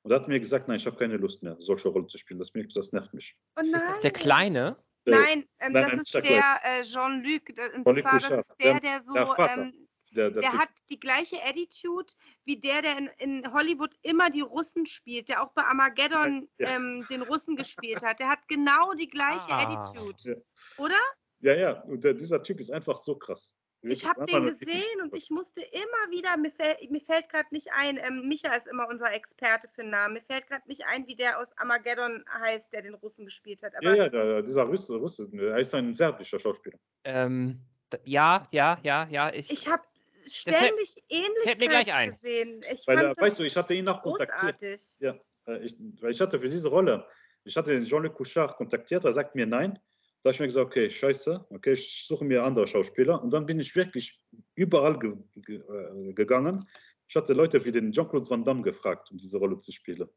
Und 0.04 0.12
er 0.12 0.20
hat 0.20 0.28
mir 0.28 0.40
gesagt, 0.40 0.68
nein, 0.68 0.78
ich 0.78 0.86
habe 0.86 0.98
keine 0.98 1.18
Lust 1.18 1.44
mehr, 1.44 1.56
solche 1.60 1.90
Rollen 1.90 2.10
zu 2.10 2.18
spielen. 2.18 2.40
Das, 2.40 2.52
das 2.74 2.92
nervt 2.92 3.14
mich. 3.14 3.38
Oh 3.56 3.62
ist 3.62 3.88
das 3.88 4.00
der 4.00 4.12
Kleine? 4.12 4.78
Nein, 5.06 5.48
ähm, 5.60 5.74
nein, 5.74 5.74
das 5.74 5.92
nein, 5.92 6.00
ist 6.02 6.14
der 6.14 6.60
äh, 6.64 6.82
Jean-Luc. 6.84 7.42
Und 7.86 8.00
zwar, 8.00 8.20
das 8.20 8.50
ist 8.50 8.56
der, 8.62 8.80
der- 8.80 9.00
so, 9.00 9.16
ähm, 9.16 9.88
Der, 10.14 10.30
der, 10.30 10.42
der 10.42 10.54
hat 10.54 10.70
die 10.90 11.00
gleiche 11.00 11.42
Attitude 11.44 12.12
wie 12.44 12.58
der, 12.60 12.82
der 12.82 12.98
in, 12.98 13.08
in 13.18 13.54
Hollywood 13.54 13.96
immer 14.02 14.30
die 14.30 14.42
Russen 14.42 14.86
spielt, 14.86 15.30
der 15.30 15.42
auch 15.42 15.52
bei 15.54 15.64
Armageddon 15.64 16.50
Ja. 16.60 16.76
ähm, 16.76 17.06
den 17.10 17.22
Russen 17.22 17.56
gespielt 17.56 18.04
hat. 18.04 18.20
Der 18.20 18.28
hat 18.28 18.46
genau 18.50 18.94
die 18.94 19.08
gleiche 19.10 19.50
Ah. 19.50 19.64
Attitude. 19.64 20.44
Oder? 20.78 21.00
ja, 21.40 21.56
ja, 21.56 21.72
und 21.84 22.04
der, 22.04 22.14
dieser 22.14 22.44
Typ 22.44 22.60
ist 22.60 22.72
einfach 22.72 22.98
so 22.98 23.16
krass. 23.16 23.56
Ich 23.84 24.06
habe 24.06 24.26
den 24.26 24.46
gesehen 24.46 25.02
und 25.02 25.16
ich 25.16 25.32
musste 25.32 25.62
immer 25.62 26.12
wieder, 26.12 26.38
mir, 26.38 26.52
fäll, 26.52 26.78
mir 26.90 27.02
fällt 27.02 27.30
gerade 27.30 27.48
nicht 27.52 27.70
ein, 27.74 27.98
ähm, 27.98 28.28
Micha 28.28 28.54
ist 28.54 28.68
immer 28.68 28.88
unser 28.88 29.12
Experte 29.12 29.68
für 29.74 29.84
Namen, 29.84 30.14
mir 30.14 30.22
fällt 30.22 30.48
gerade 30.48 30.68
nicht 30.68 30.86
ein, 30.86 31.08
wie 31.08 31.16
der 31.16 31.40
aus 31.40 31.52
Armageddon 31.58 32.24
heißt, 32.42 32.72
der 32.74 32.84
den 32.84 32.94
Russen 32.94 33.26
gespielt 33.26 33.64
hat. 33.64 33.74
Ja, 33.74 33.80
Aber 33.80 33.98
ja, 33.98 34.10
der, 34.10 34.42
dieser 34.44 34.64
Russe, 34.64 34.98
Russe, 34.98 35.30
er 35.34 35.58
ist 35.58 35.74
ein 35.74 35.94
serbischer 35.96 36.38
Schauspieler. 36.38 36.78
Ähm, 37.06 37.60
ja, 38.06 38.44
ja, 38.52 38.78
ja, 38.84 39.08
ja. 39.10 39.34
Ich, 39.34 39.50
ich 39.50 39.68
habe 39.68 39.82
fällt- 40.28 40.32
ständig 40.32 41.04
fällt 41.44 41.60
mir 41.60 41.68
gleich 41.68 41.92
ein. 41.92 42.10
gesehen. 42.12 42.62
Ich 42.72 42.86
Weil, 42.86 42.98
fand 42.98 43.10
das 43.10 43.18
weißt 43.18 43.40
du, 43.40 43.44
ich 43.44 43.58
hatte 43.58 43.74
ihn 43.74 43.88
auch 43.88 44.04
kontaktiert. 44.04 44.60
großartig. 44.60 44.98
Ja, 45.00 45.16
äh, 45.48 45.66
ich, 45.66 45.76
weil 46.00 46.12
ich 46.12 46.22
hatte 46.22 46.40
für 46.40 46.50
diese 46.50 46.70
Rolle, 46.70 47.08
ich 47.46 47.58
hatte 47.58 47.72
den 47.74 47.86
Jean-Luc 47.86 48.14
Couchard 48.16 48.56
kontaktiert, 48.58 49.04
er 49.06 49.12
sagt 49.12 49.34
mir 49.34 49.48
nein. 49.48 49.80
Da 50.24 50.28
habe 50.28 50.36
ich 50.36 50.40
mir 50.40 50.48
gesagt, 50.48 50.68
okay, 50.68 50.90
scheiße, 50.90 51.46
okay, 51.50 51.74
ich 51.74 52.06
suche 52.06 52.24
mir 52.26 52.44
andere 52.44 52.68
Schauspieler. 52.68 53.22
Und 53.22 53.34
dann 53.34 53.46
bin 53.46 53.60
ich 53.60 53.76
wirklich 53.76 54.20
überall 54.56 55.00
ge 55.00 55.14
ge 55.36 55.58
äh, 55.58 56.14
gegangen. 56.14 56.68
Ich 57.08 57.16
hatte 57.16 57.34
Leute 57.34 57.64
wie 57.66 57.72
den 57.72 57.92
Jean-Claude 57.92 58.30
Van 58.30 58.44
Damme 58.44 58.62
gefragt, 58.62 59.12
um 59.12 59.18
diese 59.18 59.38
Rolle 59.38 59.58
zu 59.58 59.72
spielen. 59.72 60.08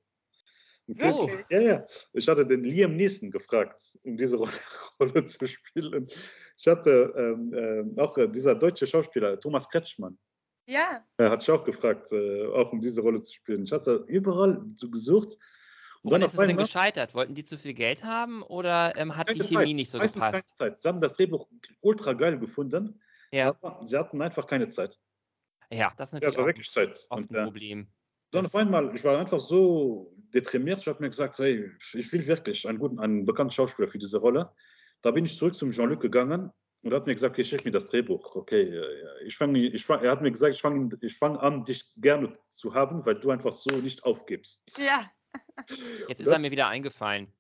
Oh. 1.01 1.31
Ja, 1.49 1.61
ja. 1.61 1.87
Ich 2.13 2.29
hatte 2.29 2.47
den 2.47 2.63
Liam 2.63 2.97
Neeson 2.97 3.31
gefragt, 3.31 3.99
um 4.03 4.17
diese 4.17 4.37
Rolle, 5.01 5.25
zu 5.25 5.47
spielen. 5.47 6.07
Ich 6.57 6.67
hatte 6.67 7.13
ähm, 7.17 7.55
ähm, 7.55 7.99
auch 7.99 8.17
äh, 8.19 8.29
dieser 8.29 8.55
deutsche 8.55 8.87
Schauspieler, 8.87 9.41
Thomas 9.41 9.69
Kretschmann, 9.69 10.19
Ja, 10.67 11.05
er 11.17 11.31
hat 11.31 11.41
sich 11.41 11.51
auch 11.51 11.65
gefragt, 11.65 12.13
äh, 12.13 12.47
auch 12.47 12.73
um 12.73 12.81
diese 12.81 13.01
Rolle 13.01 13.23
zu 13.23 13.33
spielen. 13.33 13.65
Ich 13.65 13.73
hatte 13.73 14.05
überall 14.07 14.63
so 14.77 14.91
gesucht. 14.91 15.39
Und 16.05 16.11
Woran 16.11 16.21
dann 16.21 16.29
ist 16.29 16.35
es 16.35 16.41
denn 16.45 16.51
einmal 16.51 16.57
gescheitert? 16.57 17.15
Wollten 17.15 17.35
die 17.35 17.45
zu 17.45 17.57
viel 17.59 17.75
Geld 17.75 18.05
haben 18.05 18.43
oder 18.43 18.97
ähm, 18.97 19.17
hat 19.17 19.35
die 19.35 19.39
keine 19.39 19.49
Chemie 19.49 19.71
Zeit, 19.71 19.77
nicht 19.77 19.91
so 19.91 19.99
meistens 19.99 20.25
gepasst? 20.25 20.49
Keine 20.59 20.73
Zeit. 20.73 20.79
Sie 20.79 20.89
haben 20.89 21.01
das 21.01 21.17
Drehbuch 21.17 21.49
ultra 21.81 22.13
geil 22.13 22.39
gefunden, 22.39 23.01
Ja, 23.33 23.55
aber 23.63 23.87
sie 23.87 23.97
hatten 23.99 24.21
einfach 24.23 24.47
keine 24.47 24.69
Zeit. 24.69 25.01
ja, 25.73 25.93
das 25.97 26.09
ist 26.09 26.13
Ja, 26.21 26.29
natürlich 26.29 26.33
es 26.33 26.39
war 26.39 26.45
auch 26.45 26.49
wirklich 26.49 26.71
Zeit. 26.71 27.07
oft 27.09 27.31
Und, 27.31 27.33
ein 27.33 27.37
äh, 27.37 27.45
Problem. 27.45 27.93
dann 28.33 28.47
auf 28.47 28.55
einmal, 28.55 28.95
ich 28.95 29.05
war 29.05 29.19
einfach 29.19 29.41
so 29.41 30.15
deprimiert. 30.35 30.81
Ich 30.81 30.89
habe 30.89 31.01
mir 31.03 31.11
gesagt, 31.11 31.39
hey, 31.39 31.71
ich 31.95 32.13
will 32.13 32.27
wirklich 32.27 32.69
einen 32.69 32.79
guten, 32.79 32.99
einen 32.99 33.25
bekannten 33.25 33.53
Schauspieler 33.53 33.89
für 33.89 33.99
diese 33.99 34.19
Rolle. 34.19 34.53
Da 35.03 35.11
bin 35.11 35.25
ich 35.25 35.37
zurück 35.39 35.55
zum 35.57 35.71
Jean-Luc 35.71 36.01
gegangen 36.01 36.51
und 36.83 36.93
er 36.93 36.97
hat 36.97 37.07
mir 37.07 37.15
gesagt, 37.15 37.35
okay, 37.35 37.45
schick 37.45 37.65
mir 37.65 37.71
das 37.71 37.87
Drehbuch. 37.87 38.35
Okay, 38.37 38.83
ich 39.25 39.37
fange, 39.37 39.59
ich 39.59 39.85
fang, 39.85 40.03
er 40.03 40.11
hat 40.13 40.23
mir 40.23 40.33
gesagt, 40.33 40.55
ich 40.55 40.61
fange 40.63 40.91
ich 41.01 41.17
fang 41.19 41.37
an, 41.37 41.65
dich 41.65 41.93
gerne 41.97 42.33
zu 42.49 42.75
haben, 42.75 43.05
weil 43.07 43.17
du 43.21 43.31
einfach 43.31 43.53
so 43.53 43.71
nicht 43.81 44.05
aufgibst. 44.05 44.79
ja. 44.79 45.11
Jetzt 46.09 46.21
ist 46.21 46.29
er 46.29 46.39
mir 46.39 46.51
wieder 46.51 46.69
eingefallen. 46.69 47.33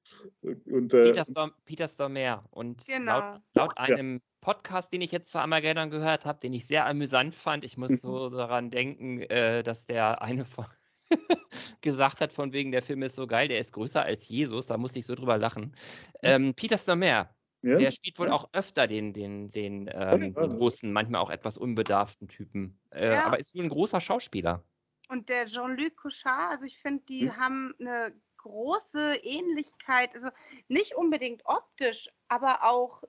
Und, 0.43 0.95
äh, 0.95 1.05
Peter, 1.05 1.25
Storm, 1.25 1.53
Peter 1.65 1.89
Stormare. 1.89 2.41
Und 2.51 2.87
Genau. 2.87 3.19
laut, 3.21 3.41
laut 3.55 3.79
einem 3.79 4.23
Podcast, 4.41 4.93
den 4.93 5.03
ich 5.03 5.13
jetzt 5.13 5.31
zu 5.31 5.39
Armageddon 5.39 5.91
gehört 5.91 6.25
habe, 6.27 6.39
den 6.41 6.55
ich 6.55 6.67
sehr 6.67 6.87
amüsant 6.87 7.35
fand, 7.35 7.65
ich 7.65 7.77
muss 7.77 8.01
so 8.01 8.29
daran 8.31 8.71
denken, 8.71 9.21
äh, 9.23 9.63
dass 9.63 9.87
der 9.87 10.23
eine 10.23 10.45
von 10.45 10.67
gesagt 11.83 12.21
hat, 12.21 12.33
von 12.33 12.53
wegen 12.53 12.73
der 12.73 12.83
Film 12.83 13.03
ist 13.03 13.17
so 13.17 13.27
geil, 13.27 13.49
der 13.49 13.59
ist 13.59 13.73
größer 13.73 14.03
als 14.03 14.29
Jesus, 14.29 14.67
da 14.67 14.77
musste 14.79 14.99
ich 14.99 15.07
so 15.07 15.15
drüber 15.15 15.37
lachen. 15.39 15.75
Ähm, 16.23 16.55
Peter 16.55 16.79
Stormare, 16.79 17.29
ja? 17.63 17.77
der 17.77 17.91
spielt 17.91 18.19
wohl 18.19 18.29
Ja. 18.29 18.33
auch 18.33 18.49
öfter 18.53 18.87
den, 18.87 19.13
den, 19.13 19.51
den, 19.51 19.89
ähm, 19.93 20.35
ja. 20.35 20.47
den 20.47 20.53
Russen, 20.53 20.93
manchmal 20.93 21.21
auch 21.21 21.31
etwas 21.31 21.59
unbedarften 21.59 22.29
Typen. 22.29 22.79
Äh, 22.91 23.13
Ja. 23.13 23.25
Aber 23.27 23.39
ist 23.39 23.55
wohl 23.55 23.65
ein 23.65 23.69
großer 23.69 24.01
Schauspieler. 24.01 24.63
Und 25.09 25.29
der 25.29 25.47
Jean-Luc 25.47 25.97
Couchard, 25.97 26.53
also 26.53 26.65
ich 26.65 26.79
finde, 26.79 27.05
die 27.05 27.29
Hm. 27.29 27.37
haben 27.37 27.75
eine 27.79 28.15
große 28.39 29.17
Ähnlichkeit, 29.23 30.15
also 30.15 30.29
nicht 30.69 30.95
unbedingt 30.95 31.43
optisch, 31.45 32.09
aber 32.29 32.63
auch 32.63 33.03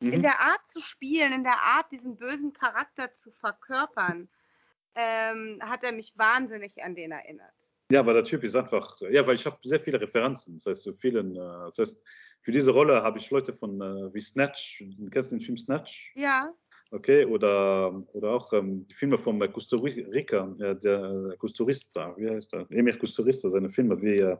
in 0.00 0.18
Mhm. 0.18 0.22
der 0.22 0.40
Art 0.40 0.60
zu 0.68 0.80
spielen, 0.80 1.32
in 1.32 1.44
der 1.44 1.60
Art, 1.60 1.90
diesen 1.92 2.16
bösen 2.16 2.52
Charakter 2.52 3.14
zu 3.14 3.30
verkörpern, 3.30 4.28
ähm, 4.94 5.60
hat 5.62 5.82
er 5.84 5.92
mich 5.92 6.16
wahnsinnig 6.16 6.82
an 6.82 6.94
den 6.94 7.12
erinnert. 7.12 7.54
Ja, 7.90 8.00
aber 8.00 8.14
der 8.14 8.24
Typ 8.24 8.42
ist 8.44 8.56
einfach, 8.56 9.00
ja, 9.10 9.26
weil 9.26 9.34
ich 9.34 9.46
habe 9.46 9.58
sehr 9.62 9.80
viele 9.80 10.00
Referenzen. 10.00 10.56
Das 10.56 10.66
heißt, 10.66 10.82
so 10.82 10.92
vielen, 10.92 11.36
äh, 11.36 11.66
das 11.66 11.78
heißt, 11.78 12.04
für 12.40 12.52
diese 12.52 12.70
Rolle 12.72 13.02
habe 13.02 13.18
ich 13.18 13.30
Leute 13.30 13.52
von 13.52 13.80
äh, 13.80 14.14
wie 14.14 14.20
Snatch, 14.20 14.84
du 14.98 15.06
kennst 15.10 15.32
den 15.32 15.40
Film 15.40 15.56
Snatch? 15.56 16.12
Ja, 16.14 16.52
Okay, 16.90 17.24
oder, 17.24 18.00
oder 18.12 18.30
auch 18.30 18.52
ähm, 18.52 18.86
die 18.86 18.94
Filme 18.94 19.18
von 19.18 19.40
äh, 19.40 19.48
Kusturica, 19.48 20.54
äh, 20.60 20.76
der 20.76 21.30
äh, 21.32 21.36
Kusturista, 21.36 22.14
wie 22.16 22.28
heißt 22.28 22.54
er? 22.54 22.66
Emir 22.70 22.96
Kusturista, 22.98 23.48
seine 23.48 23.70
Filme 23.70 24.00
wie 24.00 24.18
äh, 24.18 24.36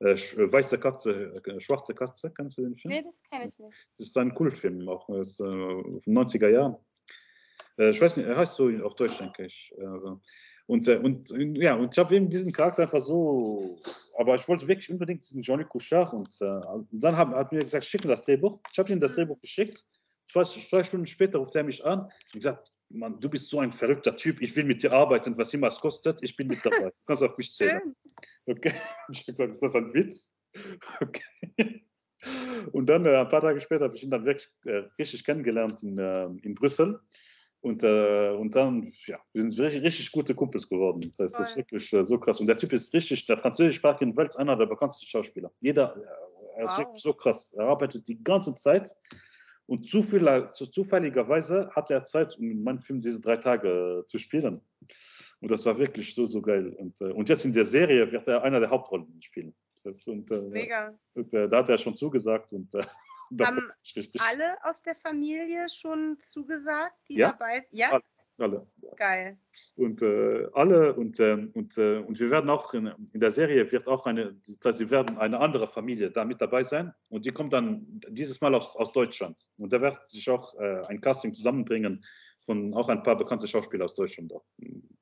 äh, 0.00 0.12
äh, 0.12 0.52
Weiße 0.52 0.78
Katze, 0.78 1.32
äh, 1.44 1.60
Schwarze 1.60 1.94
Katze, 1.94 2.30
kennst 2.30 2.58
du 2.58 2.62
den 2.62 2.76
Film? 2.76 2.94
nee, 2.94 3.02
das 3.02 3.22
kenne 3.30 3.46
ich 3.46 3.58
nicht. 3.58 3.76
Das 3.98 4.06
ist 4.08 4.16
ein 4.16 4.32
Kultfilm, 4.32 4.88
auch 4.88 5.08
aus 5.08 5.40
äh, 5.40 5.44
von 5.44 6.02
90er 6.06 6.48
Jahren. 6.48 6.76
Äh, 7.78 7.90
ich 7.90 8.00
weiß 8.00 8.16
nicht, 8.16 8.28
er 8.28 8.36
heißt 8.36 8.54
so 8.54 8.68
auf 8.84 8.94
Deutsch, 8.94 9.18
denke 9.18 9.46
ich. 9.46 9.74
Äh, 9.76 9.84
und, 10.66 10.86
äh, 10.86 10.98
und 10.98 11.30
äh, 11.32 11.62
ja, 11.62 11.74
und 11.74 11.94
ich 11.94 11.98
habe 11.98 12.14
eben 12.14 12.28
diesen 12.28 12.52
Charakter 12.52 12.82
einfach 12.82 13.00
so, 13.00 13.80
aber 14.16 14.36
ich 14.36 14.46
wollte 14.48 14.68
wirklich 14.68 14.90
unbedingt 14.90 15.22
diesen 15.22 15.42
Jean-Luc 15.42 15.68
Couchard 15.68 16.12
und, 16.12 16.28
äh, 16.40 16.44
und 16.44 16.88
dann 16.92 17.16
hat, 17.16 17.30
hat 17.30 17.52
mir 17.52 17.62
gesagt, 17.62 17.84
schick 17.84 18.04
mir 18.04 18.10
das 18.10 18.22
Drehbuch. 18.22 18.60
Ich 18.72 18.78
habe 18.78 18.92
ihm 18.92 19.00
das 19.00 19.12
Mhm. 19.12 19.16
Drehbuch 19.16 19.40
geschickt. 19.40 19.84
Zwei, 20.30 20.44
zwei 20.44 20.84
Stunden 20.84 21.06
später 21.06 21.38
ruft 21.38 21.56
er 21.56 21.64
mich 21.64 21.84
an 21.84 22.00
und 22.00 22.32
gesagt, 22.32 22.72
Mann, 22.90 23.20
du 23.20 23.28
bist 23.28 23.48
so 23.50 23.60
ein 23.60 23.72
verrückter 23.72 24.16
Typ, 24.16 24.40
ich 24.40 24.54
will 24.56 24.64
mit 24.64 24.82
dir 24.82 24.92
arbeiten, 24.92 25.36
was 25.36 25.52
immer 25.54 25.66
es 25.68 25.78
kostet, 25.78 26.22
ich 26.22 26.36
bin 26.36 26.48
mit 26.48 26.64
dabei. 26.64 26.86
Du 26.90 27.04
kannst 27.06 27.22
auf 27.22 27.36
mich 27.36 27.54
zählen. 27.54 27.94
Okay. 28.46 28.72
Ich 29.10 29.20
habe 29.20 29.32
gesagt, 29.32 29.50
ist 29.52 29.62
das 29.62 29.74
ein 29.74 29.92
Witz? 29.92 30.34
Okay. 31.00 31.84
Und 32.72 32.86
dann, 32.86 33.06
äh, 33.06 33.16
ein 33.16 33.28
paar 33.28 33.40
Tage 33.40 33.60
später, 33.60 33.84
habe 33.84 33.96
ich 33.96 34.02
ihn 34.02 34.10
dann 34.10 34.24
wirklich 34.24 34.50
äh, 34.66 34.82
richtig 34.98 35.24
kennengelernt 35.24 35.82
in, 35.82 35.98
äh, 35.98 36.24
in 36.42 36.54
Brüssel. 36.54 37.00
Und, 37.60 37.82
äh, 37.82 38.30
und 38.30 38.54
dann, 38.54 38.92
ja, 39.06 39.18
wir 39.32 39.42
sind 39.42 39.58
richtig, 39.60 39.82
richtig 39.82 40.12
gute 40.12 40.34
Kumpels 40.34 40.68
geworden. 40.68 41.00
Das 41.04 41.18
heißt, 41.18 41.38
das 41.38 41.50
ist 41.50 41.56
wirklich 41.56 41.92
äh, 41.92 42.02
so 42.04 42.18
krass. 42.18 42.40
Und 42.40 42.46
der 42.46 42.56
Typ 42.56 42.72
ist 42.72 42.92
richtig, 42.94 43.26
der 43.26 43.36
französischsprachigen 43.36 44.16
Welt, 44.16 44.36
einer 44.36 44.56
der 44.56 44.66
bekanntesten 44.66 45.06
Schauspieler. 45.06 45.50
Jeder, 45.60 45.96
er 46.56 46.64
ist 46.64 46.70
Wow. 46.70 46.78
wirklich 46.78 47.02
so 47.02 47.12
krass. 47.12 47.52
Er 47.54 47.66
arbeitet 47.66 48.08
die 48.08 48.22
ganze 48.22 48.54
Zeit. 48.54 48.94
Und 49.68 49.84
zufällig, 49.84 50.50
zu, 50.52 50.66
zufälligerweise 50.66 51.70
hat 51.76 51.90
er 51.90 52.02
Zeit, 52.02 52.38
um 52.38 52.50
in 52.50 52.64
meinem 52.64 52.80
Film 52.80 53.02
diese 53.02 53.20
drei 53.20 53.36
Tage 53.36 54.00
äh, 54.00 54.06
zu 54.06 54.16
spielen. 54.16 54.62
Und 55.40 55.50
das 55.50 55.64
war 55.66 55.78
wirklich 55.78 56.14
so, 56.14 56.24
so 56.26 56.40
geil. 56.40 56.74
Und, 56.78 57.00
äh, 57.02 57.12
und 57.12 57.28
jetzt 57.28 57.44
in 57.44 57.52
der 57.52 57.66
Serie 57.66 58.10
wird 58.10 58.26
er 58.28 58.42
einer 58.42 58.60
der 58.60 58.70
Hauptrollen 58.70 59.20
spielen. 59.20 59.54
Und, 60.06 60.30
äh, 60.30 60.40
Mega. 60.40 60.98
und 61.14 61.32
äh, 61.34 61.48
da 61.48 61.58
hat 61.58 61.68
er 61.68 61.76
schon 61.76 61.94
zugesagt. 61.94 62.52
Und, 62.52 62.74
äh, 62.74 62.82
Haben. 63.40 63.70
Alle 64.20 64.56
aus 64.64 64.80
der 64.80 64.96
Familie 64.96 65.66
schon 65.68 66.16
zugesagt, 66.22 66.96
die 67.08 67.16
Ja. 67.16 67.32
dabei 67.32 67.66
Ja, 67.72 68.00
Alle. 68.38 68.66
Geil. 68.96 69.36
Und 69.74 70.00
äh, 70.02 70.46
alle 70.54 70.94
und, 70.94 71.18
ähm, 71.18 71.50
und, 71.54 71.76
äh, 71.76 71.98
und 71.98 72.18
wir 72.20 72.30
werden 72.30 72.48
auch 72.50 72.72
in, 72.72 72.86
in 73.12 73.20
der 73.20 73.32
Serie 73.32 73.70
wird 73.70 73.88
auch 73.88 74.06
eine, 74.06 74.34
das 74.46 74.58
heißt, 74.64 74.78
sie 74.78 74.90
werden 74.90 75.18
eine 75.18 75.40
andere 75.40 75.66
Familie 75.66 76.10
da 76.10 76.24
mit 76.24 76.40
dabei 76.40 76.62
sein 76.62 76.94
und 77.10 77.26
die 77.26 77.32
kommt 77.32 77.52
dann 77.52 78.00
dieses 78.08 78.40
Mal 78.40 78.54
aus, 78.54 78.76
aus 78.76 78.92
Deutschland. 78.92 79.48
Und 79.56 79.72
da 79.72 79.80
wird 79.80 80.06
sich 80.06 80.30
auch 80.30 80.54
äh, 80.54 80.82
ein 80.88 81.00
Casting 81.00 81.32
zusammenbringen 81.32 82.04
von 82.38 82.72
auch 82.74 82.88
ein 82.88 83.02
paar 83.02 83.16
bekannte 83.16 83.48
Schauspieler 83.48 83.86
aus 83.86 83.94
Deutschland. 83.94 84.32
Auch. 84.32 84.44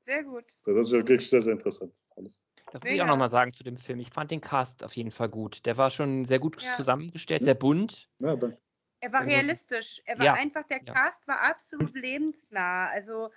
Sehr 0.05 0.23
gut. 0.23 0.45
Das 0.65 0.75
ist 0.75 0.91
wirklich 0.91 1.29
sehr, 1.29 1.41
sehr 1.41 1.53
interessant. 1.53 1.93
Alles. 2.15 2.43
Das 2.71 2.81
muss 2.81 2.91
ich 2.91 3.01
auch 3.01 3.07
nochmal 3.07 3.29
sagen 3.29 3.53
zu 3.53 3.63
dem 3.63 3.77
Film. 3.77 3.99
Ich 3.99 4.09
fand 4.09 4.31
den 4.31 4.41
Cast 4.41 4.83
auf 4.83 4.95
jeden 4.95 5.11
Fall 5.11 5.29
gut. 5.29 5.65
Der 5.65 5.77
war 5.77 5.91
schon 5.91 6.25
sehr 6.25 6.39
gut 6.39 6.61
Ja. 6.61 6.71
zusammengestellt, 6.73 7.43
sehr 7.43 7.55
bunt. 7.55 8.09
Ja, 8.19 8.35
danke. 8.35 8.57
Er 8.99 9.13
war 9.13 9.25
realistisch. 9.25 10.01
Er 10.05 10.17
war 10.17 10.25
ja, 10.25 10.33
einfach, 10.33 10.63
der 10.67 10.79
ja. 10.79 10.93
Cast 10.93 11.27
war 11.27 11.41
absolut 11.41 11.93
lebensnah. 11.95 12.89
Also 12.89 13.31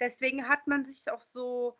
deswegen 0.00 0.48
hat 0.48 0.66
man 0.66 0.84
sich 0.84 1.10
auch 1.10 1.22
so 1.22 1.76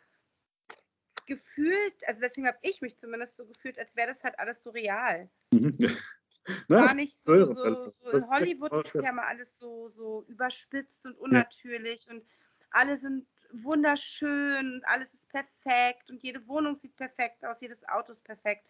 gefühlt, 1.27 1.95
also 2.07 2.21
deswegen 2.21 2.47
habe 2.47 2.59
ich 2.63 2.81
mich 2.81 2.97
zumindest 2.99 3.37
so 3.37 3.47
gefühlt, 3.47 3.79
als 3.79 3.97
wäre 3.97 4.09
das 4.09 4.25
halt 4.25 4.39
alles 4.39 4.63
so 4.63 4.71
real. 4.71 5.29
War 6.69 6.87
Ja, 6.87 6.95
nicht 6.95 7.17
so 7.19 7.47
so, 7.47 7.65
halt. 7.65 7.95
so 7.95 8.11
in 8.11 8.29
Hollywood 8.31 8.73
ist 8.85 8.95
ja 9.03 9.13
mal 9.13 9.27
alles 9.27 9.59
so, 9.59 9.89
so 9.89 10.25
überspitzt 10.29 11.05
und 11.07 11.19
unnatürlich 11.19 12.07
und 12.09 12.25
alle 12.71 12.97
sind 12.97 13.27
wunderschön 13.53 14.75
und 14.75 14.85
alles 14.87 15.15
ist 15.15 15.29
perfekt 15.29 16.11
und 16.11 16.23
jede 16.23 16.47
Wohnung 16.47 16.77
sieht 16.77 16.97
perfekt 16.97 17.45
aus, 17.45 17.61
jedes 17.61 17.89
Auto 17.89 18.13
ist 18.13 18.23
perfekt. 18.25 18.65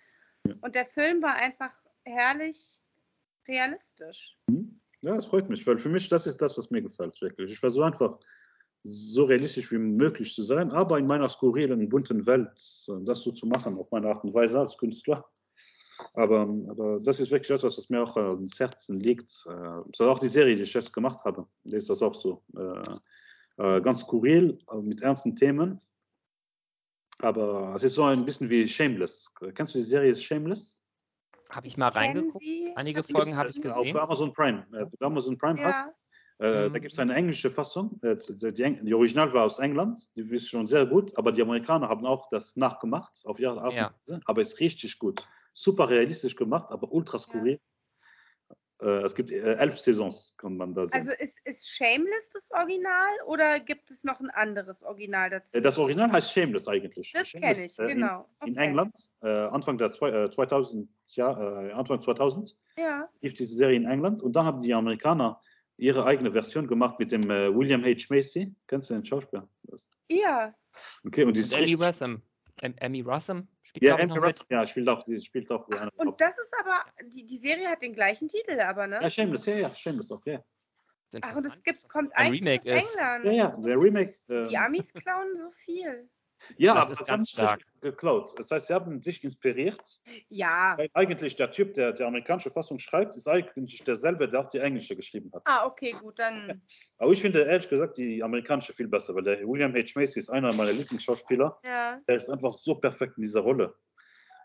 Und 0.61 0.75
der 0.75 0.87
Film 0.87 1.23
war 1.23 1.35
einfach 1.35 1.73
herrlich 2.05 2.83
realistisch. 3.49 4.37
ja, 5.03 5.15
das 5.15 5.27
freut 5.27 5.49
mich, 5.49 5.67
weil 5.67 5.79
für 5.79 5.89
mich 5.89 6.09
das 6.09 6.27
ist 6.27 6.41
das, 6.41 6.57
was 6.59 6.71
mir 6.71 6.83
gefällt, 6.83 7.21
wirklich. 7.21 7.53
Ich 7.53 7.59
versuche 7.59 7.87
einfach 7.87 8.19
so 8.83 9.25
realistisch 9.25 9.73
wie 9.73 9.79
möglich 9.79 10.33
zu 10.33 10.43
sein, 10.43 10.71
aber 10.73 10.99
in 10.99 11.07
meiner 11.07 11.29
skurrilen, 11.29 11.89
bunten 11.89 12.25
Welt 12.27 12.51
äh, 12.89 13.05
das 13.05 13.23
so 13.23 13.33
zu 13.33 13.47
machen, 13.47 13.77
auf 13.77 13.91
meine 13.91 14.09
Art 14.09 14.23
und 14.25 14.35
Weise 14.35 14.61
als 14.61 14.77
Künstler. 14.77 15.25
Aber, 16.15 16.43
aber 16.69 17.01
das 17.01 17.21
ist 17.21 17.31
wirklich 17.31 17.51
etwas, 17.51 17.77
was 17.79 17.89
mir 17.89 18.03
auch 18.03 18.17
äh, 18.17 18.33
ins 18.33 18.61
Herzen 18.61 19.01
liegt. 19.01 19.31
Äh, 19.49 19.53
das 19.53 20.01
ist 20.01 20.01
auch 20.01 20.19
die 20.19 20.29
Serie, 20.29 20.57
die 20.57 20.63
ich 20.63 20.75
jetzt 20.75 20.93
gemacht 20.93 21.25
habe. 21.25 21.47
Da 21.65 21.77
ist 21.77 21.91
das 21.91 22.03
auch 22.03 22.15
so. 22.15 22.43
Äh, 22.57 22.83
äh, 23.59 23.81
ganz 23.81 24.01
skurril, 24.01 24.59
äh, 24.71 24.77
mit 24.77 25.01
ernsten 25.01 25.35
Themen. 25.35 25.81
Aber 27.19 27.75
es 27.75 27.83
ist 27.83 27.95
so 27.95 28.05
ein 28.05 28.25
bisschen 28.27 28.51
wie 28.51 28.69
Shameless. 28.69 29.33
Kennst 29.55 29.75
du 29.75 29.79
die 29.79 29.85
Serie 29.85 30.15
Shameless? 30.15 30.85
Habe 31.51 31.67
ich 31.67 31.77
mal 31.77 31.89
reingeguckt. 31.89 32.45
Einige 32.75 33.03
Folgen 33.03 33.37
habe 33.37 33.51
ich 33.51 33.61
gesehen. 33.61 33.97
Auf 33.97 34.03
Amazon 34.03 34.33
Prime. 34.33 34.67
Äh, 34.73 35.05
Amazon 35.05 35.39
Prime 35.39 35.61
ja. 35.61 35.67
hast. 35.67 35.85
Äh, 36.39 36.69
mhm. 36.69 36.73
Da 36.73 36.79
gibt 36.79 36.93
es 36.93 36.99
eine 36.99 37.15
englische 37.15 37.51
Fassung. 37.51 37.99
Äh, 38.03 38.17
die, 38.17 38.81
die, 38.83 38.95
Original 38.95 39.33
war 39.33 39.45
aus 39.45 39.59
England. 39.59 40.09
Die 40.17 40.21
ist 40.21 40.49
schon 40.49 40.67
sehr 40.67 40.85
gut. 40.87 41.17
Aber 41.17 41.33
die 41.33 41.43
Amerikaner 41.43 41.89
haben 41.89 42.05
auch 42.05 42.29
das 42.29 42.57
nachgemacht. 42.57 43.23
Auf 43.25 43.39
ihre 43.39 43.61
Art. 43.61 43.73
Ja. 43.73 43.95
Aber 44.25 44.43
ist 44.43 44.61
richtig 44.61 44.99
gut. 44.99 45.27
Super 45.53 45.89
realistisch 45.89 46.37
gemacht, 46.37 46.71
aber 46.71 46.93
ultra 46.93 47.19
skurril. 47.19 47.53
Ja. 47.53 47.59
Äh, 48.81 49.03
es 49.03 49.15
gibt 49.15 49.31
äh, 49.31 49.55
elf 49.55 49.79
Saisons, 49.79 50.35
kann 50.37 50.57
man 50.57 50.75
da 50.75 50.87
sehen. 50.87 50.99
Also 50.99 51.13
ist, 51.13 51.41
ist 51.45 51.69
Shameless 51.69 52.29
das 52.33 52.51
Original 52.51 53.09
oder 53.27 53.59
gibt 53.59 53.91
es 53.91 54.05
noch 54.05 54.21
ein 54.21 54.29
anderes 54.31 54.83
Original 54.83 55.31
dazu? 55.31 55.57
Äh, 55.57 55.63
das 55.63 55.79
Original 55.79 56.13
heißt 56.13 56.33
Shameless 56.33 56.69
eigentlich. 56.69 57.13
Das 57.13 57.33
kenne 57.33 57.65
ich, 57.65 57.77
genau. 57.77 58.29
In, 58.43 58.49
in 58.49 58.57
England, 58.57 59.11
äh, 59.23 59.29
Anfang 59.29 59.79
der 59.79 59.93
2000, 59.93 60.89
ja, 61.15 61.33
Anfang 61.73 62.03
2000 62.03 62.55
ja. 62.77 63.09
lief 63.23 63.35
diese 63.35 63.55
Serie 63.55 63.77
in 63.77 63.87
England 63.87 64.21
und 64.21 64.35
dann 64.35 64.45
haben 64.45 64.61
die 64.61 64.75
Amerikaner 64.75 65.41
ihre 65.79 66.05
eigene 66.05 66.33
Version 66.33 66.67
gemacht 66.67 66.99
mit 66.99 67.13
dem 67.13 67.29
William 67.29 67.83
H. 67.85 68.07
Macy. 68.11 68.55
Kennst 68.67 68.91
du 68.91 68.95
den 68.95 69.05
Schauspieler? 69.05 69.49
Ja. 70.09 70.55
Okay, 71.05 71.25
und 71.25 71.37
die 71.37 71.41
ist 71.41 71.53
Wessam. 71.53 72.23
Emmy 72.63 73.03
Rossum 73.03 73.49
spielt 73.63 73.85
ja, 73.85 73.99
Emmy 73.99 74.19
Rossum, 74.19 74.47
ja, 74.51 74.67
spielt 74.67 74.89
auch, 74.89 75.05
spielt 75.21 75.51
auch 75.51 75.69
Ach, 75.75 75.89
Und 75.97 76.21
das 76.21 76.39
ist 76.39 76.55
aber, 76.59 76.85
die, 77.09 77.27
die 77.27 77.37
Serie 77.37 77.69
hat 77.69 77.83
den 77.83 77.93
gleichen 77.93 78.29
Titel, 78.29 78.59
aber, 78.61 78.87
ne? 78.87 78.99
Ja, 79.03 79.11
Shameless, 79.11 79.47
ja, 79.47 79.57
ja, 79.57 79.75
Shameless 79.75 80.11
auch, 80.13 80.25
ja. 80.25 80.43
Ach, 81.23 81.37
und 81.37 81.47
es 81.47 81.63
gibt, 81.63 81.89
kommt 81.89 82.15
ein 82.17 82.27
eigentlich 82.27 82.41
Remake 82.41 82.77
aus 82.77 82.95
England. 82.95 83.25
Ja, 83.25 83.33
ja, 83.33 83.57
der 83.57 83.81
Remake. 83.81 84.15
Äh, 84.29 84.49
die 84.49 84.57
Amis 84.57 84.93
klauen 84.93 85.37
so 85.37 85.51
viel. 85.53 86.09
Ja, 86.59 86.75
das 86.75 86.85
aber 86.85 86.93
ist 86.93 87.07
ganz 87.07 87.31
stark 87.31 87.63
geklaut. 87.81 88.35
Das 88.39 88.51
heißt, 88.51 88.69
sie 88.69 88.75
haben 88.75 89.03
sich 89.03 89.23
inspiriert. 89.25 90.01
Ja. 90.29 90.75
Weil 90.77 90.91
eigentlich 90.95 91.37
der 91.37 91.51
Typ, 91.51 91.75
der 91.75 91.93
die 91.93 92.05
amerikanische 92.05 92.51
Fassung 92.51 92.79
schreibt, 92.79 93.17
ist 93.17 93.29
eigentlich 93.29 93.83
derselbe, 93.85 94.29
der 94.29 94.41
auch 94.41 94.49
die 94.49 94.59
englische 94.59 94.97
geschrieben 94.97 95.31
hat. 95.35 95.43
Ah, 95.45 95.67
okay, 95.67 95.93
gut, 96.01 96.19
dann. 96.19 96.63
Aber 96.99 97.13
ich 97.13 97.21
finde 97.21 97.43
ehrlich 97.43 97.69
gesagt 97.69 97.97
die 97.97 98.23
amerikanische 98.23 98.73
viel 98.73 98.89
besser, 98.89 99.15
weil 99.15 99.25
der 99.25 99.47
William 99.47 99.75
H. 99.75 99.93
Macy 99.95 100.19
ist 100.19 100.31
einer 100.31 100.55
meiner 100.55 100.73
Lieblingsschauspieler. 100.73 101.59
Ja. 101.65 102.01
Der 102.07 102.17
ist 102.17 102.31
einfach 102.31 102.51
so 102.51 102.75
perfekt 102.75 103.17
in 103.17 103.23
dieser 103.23 103.41
Rolle. 103.41 103.75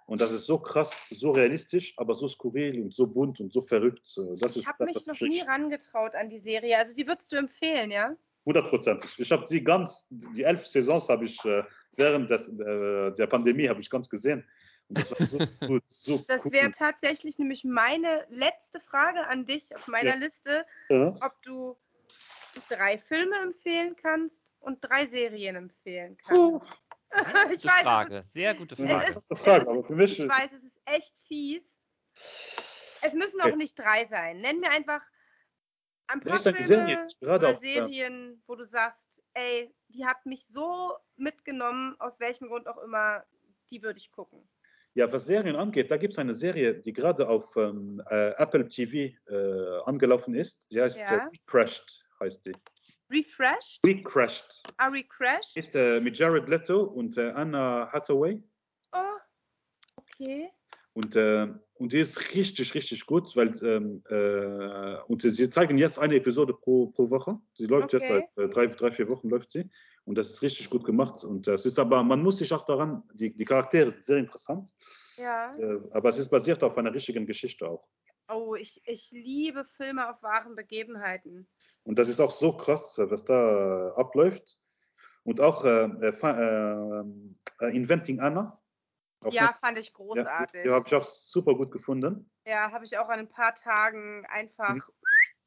Und 0.05 0.19
das 0.19 0.31
ist 0.31 0.45
so 0.45 0.57
krass, 0.57 1.07
so 1.09 1.31
realistisch, 1.31 1.93
aber 1.97 2.15
so 2.15 2.27
skurril 2.27 2.81
und 2.81 2.93
so 2.93 3.07
bunt 3.07 3.39
und 3.39 3.53
so 3.53 3.61
verrückt. 3.61 4.13
Das 4.39 4.57
ich 4.57 4.67
habe 4.67 4.85
mich 4.85 5.07
noch 5.07 5.21
nie 5.21 5.39
rangetraut 5.39 6.15
an 6.15 6.29
die 6.29 6.39
Serie. 6.39 6.77
Also 6.77 6.93
die 6.93 7.07
würdest 7.07 7.31
du 7.31 7.37
empfehlen, 7.37 7.91
ja? 7.91 8.15
100 8.45 8.69
Prozent. 8.69 9.07
Ich 9.17 9.31
habe 9.31 9.45
sie 9.45 9.63
ganz, 9.63 10.07
die 10.09 10.43
elf 10.43 10.65
Saisons 10.67 11.07
habe 11.09 11.25
ich 11.25 11.43
äh, 11.45 11.63
während 11.95 12.29
des, 12.29 12.49
äh, 12.49 13.11
der 13.11 13.27
Pandemie 13.27 13.67
habe 13.67 13.81
ich 13.81 13.89
ganz 13.89 14.09
gesehen. 14.09 14.47
das 14.89 15.11
war 15.11 15.27
so 15.27 15.37
gut, 15.67 15.83
so 15.87 16.23
Das 16.27 16.45
cool. 16.45 16.51
wäre 16.51 16.71
tatsächlich 16.71 17.39
nämlich 17.39 17.63
meine 17.63 18.25
letzte 18.29 18.79
Frage 18.79 19.25
an 19.27 19.45
dich 19.45 19.75
auf 19.75 19.87
meiner 19.87 20.11
ja. 20.11 20.15
Liste, 20.15 20.65
ja. 20.89 21.07
ob 21.21 21.41
du 21.43 21.77
drei 22.67 22.97
Filme 22.97 23.35
empfehlen 23.41 23.95
kannst 23.95 24.53
und 24.59 24.79
drei 24.81 25.05
Serien 25.05 25.55
empfehlen 25.55 26.17
kannst. 26.17 26.41
Uh. 26.41 26.61
ich 27.51 27.65
weiß, 27.65 27.81
Frage, 27.81 28.17
ist, 28.17 28.33
sehr 28.33 28.53
gute 28.55 28.75
Frage. 28.75 29.11
Ist, 29.11 29.37
Frage 29.37 29.93
mich 29.93 30.19
ich 30.19 30.27
weiß, 30.27 30.53
es 30.53 30.63
ist 30.63 30.81
echt 30.85 31.13
fies. 31.27 31.79
Es 33.01 33.13
müssen 33.13 33.41
auch 33.41 33.55
nicht 33.55 33.77
drei 33.77 34.05
sein. 34.05 34.39
Nenn 34.41 34.59
mir 34.59 34.69
einfach 34.69 35.01
ein 36.11 36.19
paar 36.21 36.39
Filme 36.39 36.63
Serien, 36.63 37.07
oder 37.21 37.49
auf, 37.49 37.57
Serien, 37.57 38.33
ja. 38.33 38.37
wo 38.47 38.55
du 38.55 38.65
sagst, 38.65 39.23
ey, 39.33 39.73
die 39.89 40.05
hat 40.05 40.25
mich 40.25 40.45
so 40.47 40.93
mitgenommen, 41.15 41.95
aus 41.99 42.19
welchem 42.19 42.47
Grund 42.47 42.67
auch 42.67 42.77
immer, 42.79 43.23
die 43.69 43.81
würde 43.81 43.99
ich 43.99 44.11
gucken. 44.11 44.47
Ja, 44.93 45.11
was 45.11 45.25
Serien 45.25 45.55
angeht, 45.55 45.89
da 45.89 45.97
gibt 45.97 46.13
es 46.13 46.19
eine 46.19 46.33
Serie, 46.33 46.73
die 46.73 46.91
gerade 46.91 47.27
auf 47.27 47.55
ähm, 47.55 48.01
äh, 48.09 48.31
Apple 48.31 48.67
TV 48.67 49.15
äh, 49.29 49.81
angelaufen 49.85 50.35
ist. 50.35 50.69
Die 50.71 50.81
heißt 50.81 50.99
ja. 50.99 51.27
äh, 51.27 51.29
Crashed, 51.47 52.03
heißt 52.19 52.45
die. 52.45 52.53
Refreshed? 53.09 53.79
Recrashed. 53.85 54.63
Ah, 54.77 54.87
Recrashed? 54.87 55.57
Ist 55.57 55.75
äh, 55.75 55.99
mit 55.99 56.17
Jared 56.17 56.47
Leto 56.47 56.83
und 56.83 57.17
äh, 57.17 57.31
Anna 57.31 57.89
Hathaway. 57.91 58.41
Oh, 58.93 58.99
okay. 59.97 60.49
Und, 60.93 61.15
äh, 61.15 61.47
und 61.75 61.93
die 61.93 61.99
ist 61.99 62.33
richtig, 62.35 62.75
richtig 62.75 63.05
gut, 63.05 63.33
weil 63.35 63.55
ähm, 63.63 64.03
äh, 64.09 65.01
und 65.07 65.21
sie 65.21 65.49
zeigen 65.49 65.77
jetzt 65.77 65.97
eine 65.99 66.15
Episode 66.15 66.53
pro, 66.53 66.87
pro 66.87 67.09
Woche. 67.09 67.39
Sie 67.53 67.65
läuft 67.65 67.93
okay. 67.93 67.97
jetzt 67.97 68.07
seit 68.07 68.45
äh, 68.45 68.49
drei, 68.49 68.65
drei, 68.67 68.91
vier 68.91 69.07
Wochen 69.07 69.29
läuft 69.29 69.51
sie. 69.51 69.69
Und 70.03 70.17
das 70.17 70.29
ist 70.29 70.41
richtig 70.41 70.69
gut 70.69 70.83
gemacht. 70.83 71.23
Und 71.23 71.47
das 71.47 71.65
ist 71.65 71.79
aber, 71.79 72.03
man 72.03 72.21
muss 72.21 72.39
sich 72.39 72.51
auch 72.53 72.65
daran, 72.65 73.03
die, 73.13 73.33
die 73.33 73.45
Charaktere 73.45 73.89
sind 73.89 74.03
sehr 74.03 74.17
interessant. 74.17 74.75
Ja. 75.17 75.51
Äh, 75.57 75.79
aber 75.91 76.09
es 76.09 76.17
ist 76.17 76.29
basiert 76.29 76.61
auf 76.61 76.77
einer 76.77 76.93
richtigen 76.93 77.25
Geschichte 77.25 77.67
auch. 77.67 77.87
Oh, 78.27 78.55
ich, 78.55 78.81
ich 78.85 79.11
liebe 79.11 79.65
Filme 79.77 80.09
auf 80.09 80.21
wahren 80.21 80.55
Begebenheiten. 80.55 81.47
Und 81.83 81.99
das 81.99 82.09
ist 82.09 82.19
auch 82.19 82.31
so 82.31 82.55
krass, 82.55 82.99
was 83.01 83.23
da 83.23 83.93
abläuft. 83.95 84.57
Und 85.23 85.39
auch 85.39 85.63
äh, 85.63 85.85
äh, 86.01 87.03
äh 87.61 87.75
Inventing 87.75 88.19
Anna 88.19 88.60
ja, 89.29 89.55
fand 89.61 89.77
ich 89.77 89.93
großartig. 89.93 90.65
Ja, 90.65 90.71
ja 90.71 90.75
habe 90.75 90.87
ich 90.87 90.95
auch 90.95 91.05
super 91.05 91.55
gut 91.55 91.71
gefunden. 91.71 92.27
Ja, 92.45 92.71
habe 92.71 92.85
ich 92.85 92.97
auch 92.97 93.09
an 93.09 93.19
ein 93.19 93.29
paar 93.29 93.53
Tagen 93.55 94.25
einfach 94.27 94.89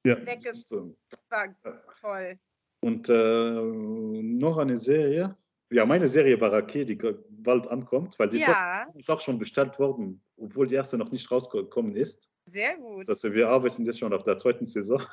ja, 0.05 0.25
wegges... 0.25 0.69
So. 0.69 0.97
War 1.31 1.55
toll. 2.01 2.39
Und 2.81 3.09
äh, 3.09 3.13
noch 3.13 4.59
eine 4.59 4.77
Serie. 4.77 5.37
Ja, 5.71 5.87
meine 5.87 6.07
Serie 6.07 6.37
Baraki, 6.37 6.85
die 6.85 6.99
bald 7.31 7.67
ankommt, 7.69 8.19
weil 8.19 8.29
die 8.29 8.39
ja. 8.39 8.87
ist 8.95 9.11
auch 9.11 9.21
schon 9.21 9.39
bestellt 9.39 9.79
worden, 9.79 10.23
obwohl 10.37 10.67
die 10.67 10.75
erste 10.75 10.99
noch 10.99 11.11
nicht 11.11 11.31
rausgekommen 11.31 11.97
ist. 11.97 12.31
Sehr 12.47 12.77
gut. 12.77 13.09
Also 13.09 13.33
wir 13.33 13.49
arbeiten 13.49 13.85
jetzt 13.85 13.99
schon 13.99 14.13
auf 14.13 14.23
der 14.23 14.39
zweiten 14.39 14.67
Saison. 14.67 15.03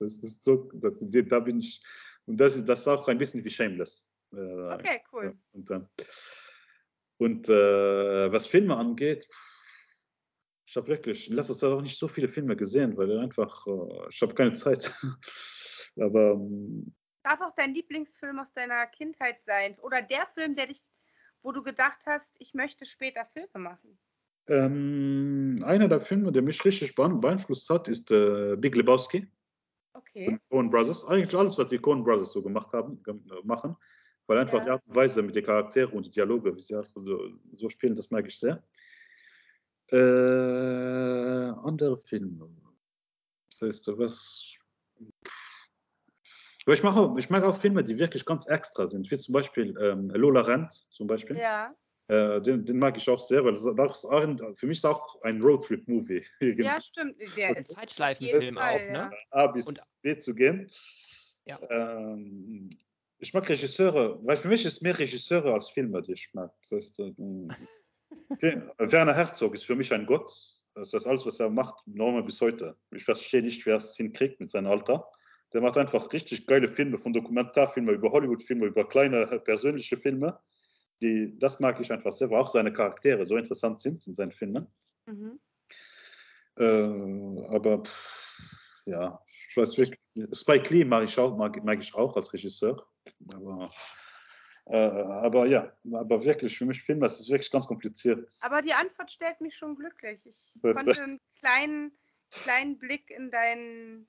Das 0.00 0.16
ist 0.16 0.42
so, 0.42 0.68
das, 0.74 1.06
da 1.10 1.38
bin 1.38 1.60
ich, 1.60 1.80
und 2.24 2.40
das 2.40 2.56
ist, 2.56 2.68
das 2.68 2.80
ist 2.80 2.88
auch 2.88 3.06
ein 3.06 3.18
bisschen 3.18 3.44
wie 3.44 3.50
Shameless. 3.50 4.10
Äh, 4.32 4.72
okay, 4.72 5.00
cool. 5.12 5.36
Und 5.52 5.70
dann, 5.70 5.88
und 7.22 7.48
äh, 7.48 8.32
was 8.32 8.46
Filme 8.46 8.76
angeht, 8.76 9.26
ich 10.66 10.76
habe 10.76 10.88
wirklich 10.88 11.28
in 11.28 11.36
letzter 11.36 11.54
Zeit 11.54 11.70
auch 11.70 11.82
nicht 11.82 11.98
so 11.98 12.08
viele 12.08 12.28
Filme 12.28 12.56
gesehen, 12.56 12.96
weil 12.96 13.18
einfach, 13.18 13.66
äh, 13.66 14.08
ich 14.10 14.22
habe 14.22 14.34
keine 14.34 14.52
Zeit. 14.52 14.92
Aber. 16.00 16.32
Ähm, 16.32 16.94
Darf 17.24 17.40
auch 17.40 17.54
dein 17.56 17.74
Lieblingsfilm 17.74 18.38
aus 18.38 18.52
deiner 18.52 18.86
Kindheit 18.86 19.42
sein? 19.42 19.78
Oder 19.80 20.02
der 20.02 20.26
Film, 20.34 20.56
der 20.56 20.66
dich, 20.66 20.80
wo 21.42 21.52
du 21.52 21.62
gedacht 21.62 22.00
hast, 22.06 22.34
ich 22.38 22.54
möchte 22.54 22.86
später 22.86 23.26
Filme 23.32 23.58
machen? 23.58 23.98
Ähm, 24.48 25.58
einer 25.62 25.88
der 25.88 26.00
Filme, 26.00 26.32
der 26.32 26.42
mich 26.42 26.64
richtig 26.64 26.94
beeinflusst 26.94 27.70
hat, 27.70 27.86
ist 27.88 28.10
äh, 28.10 28.56
Big 28.56 28.74
Lebowski. 28.74 29.28
Okay. 29.92 30.40
Coen 30.48 30.70
Brothers. 30.70 31.04
Eigentlich 31.04 31.36
alles, 31.36 31.58
was 31.58 31.68
die 31.68 31.78
Coen 31.78 32.02
Brothers 32.02 32.32
so 32.32 32.42
gemacht 32.42 32.72
haben, 32.72 33.00
machen. 33.44 33.76
Weil 34.26 34.38
einfach 34.38 34.58
ja. 34.58 34.64
die 34.64 34.70
Art 34.70 34.82
und 34.86 34.94
Weise 34.94 35.22
mit 35.22 35.34
den 35.34 35.44
Charakteren 35.44 35.92
und 35.92 36.06
die 36.06 36.10
Dialoge, 36.10 36.54
wie 36.54 36.60
sie 36.60 36.80
so, 36.94 37.30
so 37.56 37.68
spielen, 37.68 37.94
das 37.94 38.10
mag 38.10 38.26
ich 38.26 38.38
sehr. 38.38 38.62
Äh, 39.90 41.52
andere 41.64 41.98
Filme. 41.98 42.48
Das 43.50 43.60
heißt, 43.62 43.88
was. 43.98 44.56
Aber 46.64 46.74
ich, 46.74 46.82
mache, 46.82 47.14
ich 47.18 47.28
mag 47.28 47.42
auch 47.42 47.56
Filme, 47.56 47.82
die 47.82 47.98
wirklich 47.98 48.24
ganz 48.24 48.46
extra 48.46 48.86
sind, 48.86 49.10
wie 49.10 49.18
zum 49.18 49.32
Beispiel 49.32 49.76
ähm, 49.80 50.10
Lola 50.10 50.42
Rent 50.42 50.72
zum 50.90 51.08
Beispiel. 51.08 51.36
Ja. 51.36 51.74
Äh, 52.08 52.40
den, 52.40 52.64
den, 52.64 52.78
mag 52.78 52.96
ich 52.96 53.08
auch 53.08 53.20
sehr, 53.20 53.44
weil 53.44 53.52
das, 53.52 53.64
das 53.76 54.04
ein, 54.04 54.38
für 54.54 54.66
mich 54.66 54.78
ist 54.78 54.86
auch 54.86 55.20
ein 55.22 55.40
Roadtrip-Movie. 55.40 56.24
Ja, 56.58 56.80
stimmt. 56.80 57.16
Der 57.36 57.56
ist 57.56 57.72
Zeitschleifenfilm 57.72 58.58
auch, 58.58 58.78
ne? 58.90 59.10
A 59.30 59.46
bis 59.48 59.66
und, 59.66 59.80
B 60.02 60.16
zu 60.16 60.34
gehen. 60.34 60.70
Ja. 61.44 61.58
Ähm, 61.70 62.70
ich 63.22 63.32
mag 63.32 63.48
Regisseure, 63.48 64.18
weil 64.24 64.36
für 64.36 64.48
mich 64.48 64.64
ist 64.64 64.82
mehr 64.82 64.98
Regisseure 64.98 65.54
als 65.54 65.68
Filme, 65.68 66.02
die 66.02 66.12
ich 66.12 66.30
mag. 66.34 66.52
Das 66.60 66.72
heißt, 66.72 67.00
äh, 67.00 67.14
Werner 68.78 69.14
Herzog 69.14 69.54
ist 69.54 69.64
für 69.64 69.76
mich 69.76 69.92
ein 69.92 70.06
Gott. 70.06 70.32
Das 70.74 70.92
heißt, 70.92 71.06
alles, 71.06 71.24
was 71.24 71.38
er 71.38 71.48
macht, 71.48 71.86
normal 71.86 72.24
bis 72.24 72.40
heute. 72.40 72.76
Ich 72.90 73.04
verstehe 73.04 73.42
nicht, 73.42 73.64
wer 73.64 73.76
es 73.76 73.96
hinkriegt 73.96 74.40
mit 74.40 74.50
seinem 74.50 74.66
Alter. 74.66 75.08
Der 75.52 75.60
macht 75.60 75.78
einfach 75.78 76.12
richtig 76.12 76.46
geile 76.48 76.66
Filme, 76.66 76.98
von 76.98 77.12
Dokumentarfilmen 77.12 77.94
über 77.94 78.10
Hollywood-Filme, 78.10 78.66
über 78.66 78.88
kleine 78.88 79.26
persönliche 79.44 79.96
Filme. 79.96 80.40
Die, 81.00 81.38
das 81.38 81.60
mag 81.60 81.78
ich 81.78 81.92
einfach 81.92 82.10
sehr, 82.10 82.28
weil 82.28 82.40
auch 82.40 82.48
seine 82.48 82.72
Charaktere 82.72 83.24
so 83.24 83.36
interessant 83.36 83.80
sind 83.80 84.04
in 84.06 84.14
seinen 84.16 84.32
Filmen. 84.32 84.66
Mhm. 85.06 85.38
Äh, 86.56 87.46
aber 87.54 87.84
pff, 87.84 88.82
ja, 88.86 89.22
ich 89.52 89.56
weiß 89.56 89.76
wirklich, 89.76 90.00
Spike 90.32 90.72
Lee 90.72 90.84
mag 90.84 91.04
ich 91.04 91.18
auch, 91.18 91.36
mag, 91.36 91.62
mag 91.62 91.78
ich 91.78 91.94
auch 91.94 92.16
als 92.16 92.32
Regisseur. 92.32 92.86
Aber 93.34 93.70
Äh, 94.66 94.76
aber 94.76 95.46
ja, 95.46 95.72
aber 95.92 96.22
wirklich, 96.24 96.56
für 96.56 96.64
mich 96.66 96.82
Film, 96.82 97.00
das 97.00 97.20
ist 97.20 97.30
wirklich 97.30 97.50
ganz 97.50 97.66
kompliziert. 97.66 98.32
Aber 98.42 98.62
die 98.62 98.72
Antwort 98.72 99.10
stellt 99.10 99.40
mich 99.40 99.56
schon 99.56 99.74
glücklich. 99.74 100.24
Ich 100.24 100.62
konnte 100.62 101.02
einen 101.02 101.20
kleinen, 101.38 101.98
kleinen 102.30 102.78
Blick 102.78 103.10
in 103.10 103.30
dein 103.30 104.06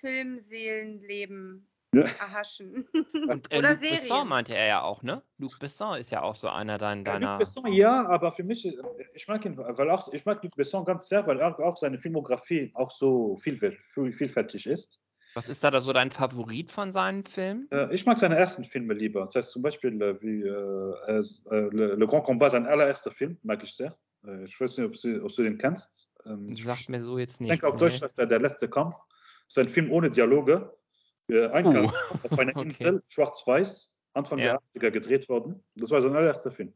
Filmseelenleben 0.00 1.66
ja. 1.94 2.02
erhaschen. 2.02 2.88
Und, 3.28 3.52
äh, 3.52 3.58
Oder 3.58 3.70
Luc 3.70 3.80
Serien. 3.80 3.96
Besson 3.96 4.28
meinte 4.28 4.54
er 4.54 4.66
ja 4.66 4.82
auch, 4.82 5.02
ne? 5.02 5.22
Luc 5.38 5.58
Besson 5.58 5.98
ist 5.98 6.10
ja 6.10 6.22
auch 6.22 6.34
so 6.34 6.48
einer 6.48 6.78
deiner. 6.78 7.20
Ja, 7.20 7.32
Luc 7.32 7.40
Besson, 7.40 7.72
ja, 7.72 8.06
aber 8.08 8.32
für 8.32 8.44
mich, 8.44 8.72
ich 9.14 9.28
mag 9.28 9.44
ihn, 9.44 9.56
weil 9.56 9.90
auch, 9.90 10.12
ich 10.12 10.24
mag 10.24 10.42
Luc 10.42 10.56
Besson 10.56 10.84
ganz 10.84 11.08
sehr, 11.08 11.26
weil 11.26 11.40
auch, 11.42 11.58
auch 11.58 11.76
seine 11.76 11.98
Filmografie 11.98 12.70
auch 12.74 12.90
so 12.90 13.36
vielfältig 13.36 14.66
ist. 14.66 15.02
Was 15.34 15.48
ist 15.48 15.62
da, 15.62 15.70
da 15.70 15.78
so 15.78 15.92
dein 15.92 16.10
Favorit 16.10 16.70
von 16.72 16.90
seinen 16.90 17.24
Filmen? 17.24 17.68
Äh, 17.70 17.94
ich 17.94 18.04
mag 18.04 18.18
seine 18.18 18.36
ersten 18.36 18.64
Filme 18.64 18.94
lieber. 18.94 19.24
Das 19.24 19.36
heißt 19.36 19.50
zum 19.50 19.62
Beispiel 19.62 20.00
äh, 20.02 20.20
wie 20.20 20.42
äh, 20.42 21.54
äh 21.54 21.70
Le, 21.70 21.94
Le, 21.94 22.06
Grand 22.06 22.24
Combat, 22.24 22.50
sein 22.50 22.66
allererster 22.66 23.12
Film, 23.12 23.38
mag 23.42 23.62
ich 23.62 23.74
sehr. 23.74 23.96
Äh, 24.26 24.44
ich 24.44 24.60
weiß 24.60 24.76
nicht, 24.76 24.86
ob, 24.86 24.96
sie, 24.96 25.20
ob 25.20 25.32
du 25.32 25.42
den 25.42 25.56
kennst. 25.56 26.08
Ähm, 26.26 26.52
Sagt 26.54 26.88
mir 26.88 27.00
so 27.00 27.16
jetzt 27.16 27.40
nicht. 27.40 27.52
Ich 27.52 27.60
denke 27.60 27.72
auf 27.72 27.78
Deutsch, 27.78 28.00
dass 28.00 28.14
der, 28.14 28.26
der 28.26 28.40
letzte 28.40 28.68
Kampf. 28.68 28.96
Das 29.46 29.56
ist 29.56 29.58
ein 29.58 29.68
Film 29.68 29.92
ohne 29.92 30.10
Dialoge. 30.10 30.72
Äh, 31.30 31.48
ein 31.48 31.66
uh. 31.66 31.90
Auf 32.22 32.38
einer 32.38 32.56
okay. 32.56 32.68
Insel, 32.68 33.02
schwarz-weiß, 33.08 33.98
Anfang 34.14 34.38
ja. 34.38 34.58
der 34.74 34.82
80er 34.82 34.90
gedreht 34.90 35.28
worden. 35.28 35.62
Das 35.76 35.90
war 35.90 36.00
sein 36.00 36.14
allererster 36.14 36.52
Film. 36.52 36.72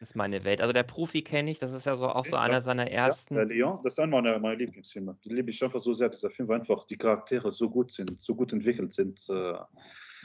Das 0.00 0.10
ist 0.10 0.16
meine 0.16 0.44
Welt. 0.44 0.60
Also 0.60 0.72
der 0.72 0.82
Profi 0.82 1.22
kenne 1.22 1.50
ich, 1.50 1.58
das 1.58 1.72
ist 1.72 1.86
ja 1.86 1.96
so 1.96 2.08
auch 2.08 2.26
so 2.26 2.36
einer 2.36 2.60
seiner 2.60 2.90
ersten. 2.90 3.36
Ja, 3.36 3.42
Leon, 3.42 3.80
das 3.82 3.94
ist 3.94 3.98
einer 4.00 4.10
meiner, 4.10 4.38
meiner 4.38 4.56
Lieblingsfilme. 4.56 5.16
Die 5.24 5.30
liebe 5.30 5.50
ich 5.50 5.62
einfach 5.64 5.80
so 5.80 5.94
sehr, 5.94 6.08
dieser 6.08 6.30
Film, 6.30 6.48
weil 6.48 6.58
einfach 6.58 6.84
die 6.86 6.98
Charaktere 6.98 7.52
so 7.52 7.70
gut 7.70 7.92
sind, 7.92 8.20
so 8.20 8.34
gut 8.34 8.52
entwickelt 8.52 8.92
sind. 8.92 9.24
Äh. 9.30 9.54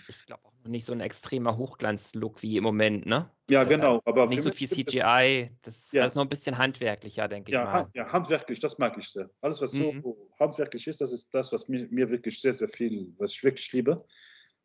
Ich 0.10 0.26
glaube 0.26 0.44
auch 0.46 0.54
noch 0.64 0.70
nicht 0.70 0.86
so 0.86 0.94
ein 0.94 1.02
extremer 1.02 1.58
Hochglanz-Look 1.58 2.42
wie 2.42 2.58
im 2.58 2.64
Moment, 2.64 3.06
ne? 3.06 3.32
Ja, 3.50 3.64
genau. 3.64 4.02
Aber 4.06 4.28
nicht 4.28 4.42
so 4.42 4.52
viel 4.52 4.68
CGI, 4.68 5.52
das 5.64 5.92
ja. 5.92 6.06
ist 6.06 6.16
noch 6.16 6.24
ein 6.24 6.30
bisschen 6.30 6.58
handwerklicher, 6.58 7.28
denke 7.28 7.52
ja, 7.52 7.64
ich 7.64 7.70
mal. 7.70 7.90
Ja, 7.94 8.12
handwerklich, 8.12 8.60
das 8.60 8.78
mag 8.78 8.98
ich 8.98 9.08
sehr. 9.08 9.30
Alles, 9.42 9.62
was 9.62 9.74
mhm. 9.74 10.02
so 10.02 10.30
handwerklich 10.40 10.88
ist, 10.88 11.02
das 11.02 11.12
ist 11.12 11.34
das, 11.34 11.52
was 11.52 11.68
mir, 11.68 11.88
mir 11.90 12.10
wirklich 12.10 12.42
sehr, 12.42 12.54
sehr 12.54 12.70
viel, 12.70 13.14
was 13.18 13.32
ich 13.32 13.44
wirklich 13.44 13.72
liebe. 13.72 14.04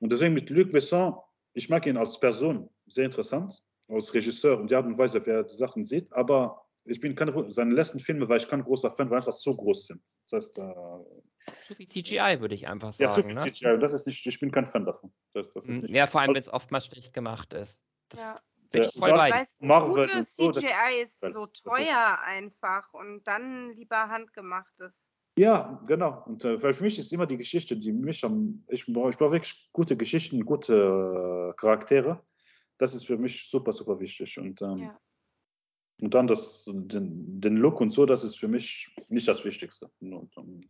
Und 0.00 0.10
deswegen 0.10 0.34
mit 0.34 0.50
Luc 0.50 0.72
Besson, 0.72 1.14
ich 1.52 1.68
mag 1.68 1.86
ihn 1.86 1.96
als 1.96 2.18
Person 2.18 2.68
sehr 2.86 3.04
interessant 3.04 3.62
als 3.88 4.14
Regisseur 4.14 4.58
und 4.58 4.70
die 4.70 4.74
Art 4.74 4.86
und 4.86 4.98
Weise, 4.98 5.24
wie 5.26 5.30
er 5.30 5.44
die 5.44 5.56
Sachen 5.56 5.84
sieht, 5.84 6.12
aber 6.12 6.64
ich 6.84 7.00
bin 7.00 7.14
kein, 7.14 7.50
seine 7.50 7.74
letzten 7.74 8.00
Filme 8.00 8.28
war 8.28 8.36
ich 8.36 8.48
kein 8.48 8.62
großer 8.62 8.90
Fan, 8.90 9.08
weil 9.10 9.18
einfach 9.18 9.32
so 9.32 9.54
groß 9.54 9.86
sind. 9.86 10.02
Das 10.24 10.32
heißt, 10.32 10.58
so 11.66 11.74
viel 11.74 11.86
CGI 11.86 12.40
würde 12.40 12.54
ich 12.54 12.66
einfach 12.68 12.92
sagen. 12.92 13.10
Ja, 13.10 13.14
so 13.14 13.22
viel 13.22 13.34
ne? 13.34 13.40
CGI. 13.40 13.78
Das 13.78 13.92
ist 13.92 14.06
nicht, 14.06 14.26
ich 14.26 14.40
bin 14.40 14.50
kein 14.50 14.66
Fan 14.66 14.84
davon. 14.84 15.12
Das, 15.32 15.50
das 15.50 15.66
ist 15.66 15.82
nicht 15.82 15.94
ja, 15.94 16.06
vor 16.06 16.20
allem, 16.20 16.34
wenn 16.34 16.40
es 16.40 16.52
oftmals 16.52 16.86
schlecht 16.86 17.12
gemacht 17.12 17.52
ist. 17.54 17.84
Das 18.08 18.20
ja. 18.20 18.36
bin 18.72 18.82
ich 18.82 18.94
voll 18.94 19.12
bei. 19.12 19.30
Weiß, 19.30 19.60
Marvel 19.60 20.06
gute 20.06 20.24
CGI 20.24 21.02
ist 21.02 21.20
so 21.20 21.46
teuer 21.46 22.18
einfach 22.24 22.92
und 22.94 23.24
dann 23.24 23.72
lieber 23.74 24.08
handgemachtes. 24.08 25.06
Ja, 25.36 25.82
genau. 25.86 26.22
Und 26.26 26.44
äh, 26.44 26.58
für 26.58 26.84
mich 26.84 26.98
ist 26.98 27.12
immer 27.12 27.26
die 27.26 27.36
Geschichte, 27.36 27.76
die 27.76 27.92
mich 27.92 28.24
am. 28.24 28.64
Ich, 28.68 28.86
ich 28.86 28.94
brauche 28.94 29.32
wirklich 29.32 29.70
gute 29.72 29.96
Geschichten, 29.96 30.44
gute 30.44 31.52
äh, 31.52 31.56
Charaktere 31.56 32.22
das 32.78 32.94
ist 32.94 33.06
für 33.06 33.16
mich 33.16 33.48
super, 33.48 33.72
super 33.72 33.98
wichtig. 34.00 34.38
Und, 34.38 34.60
ähm, 34.62 34.78
ja. 34.78 35.00
und 36.00 36.14
dann 36.14 36.26
das, 36.26 36.64
den, 36.66 37.40
den, 37.40 37.56
Look 37.56 37.80
und 37.80 37.90
so, 37.90 38.06
das 38.06 38.24
ist 38.24 38.38
für 38.38 38.48
mich 38.48 38.94
nicht 39.08 39.28
das 39.28 39.44
Wichtigste. 39.44 39.90
Und, 40.00 40.36
um, 40.36 40.46
ähm, 40.46 40.60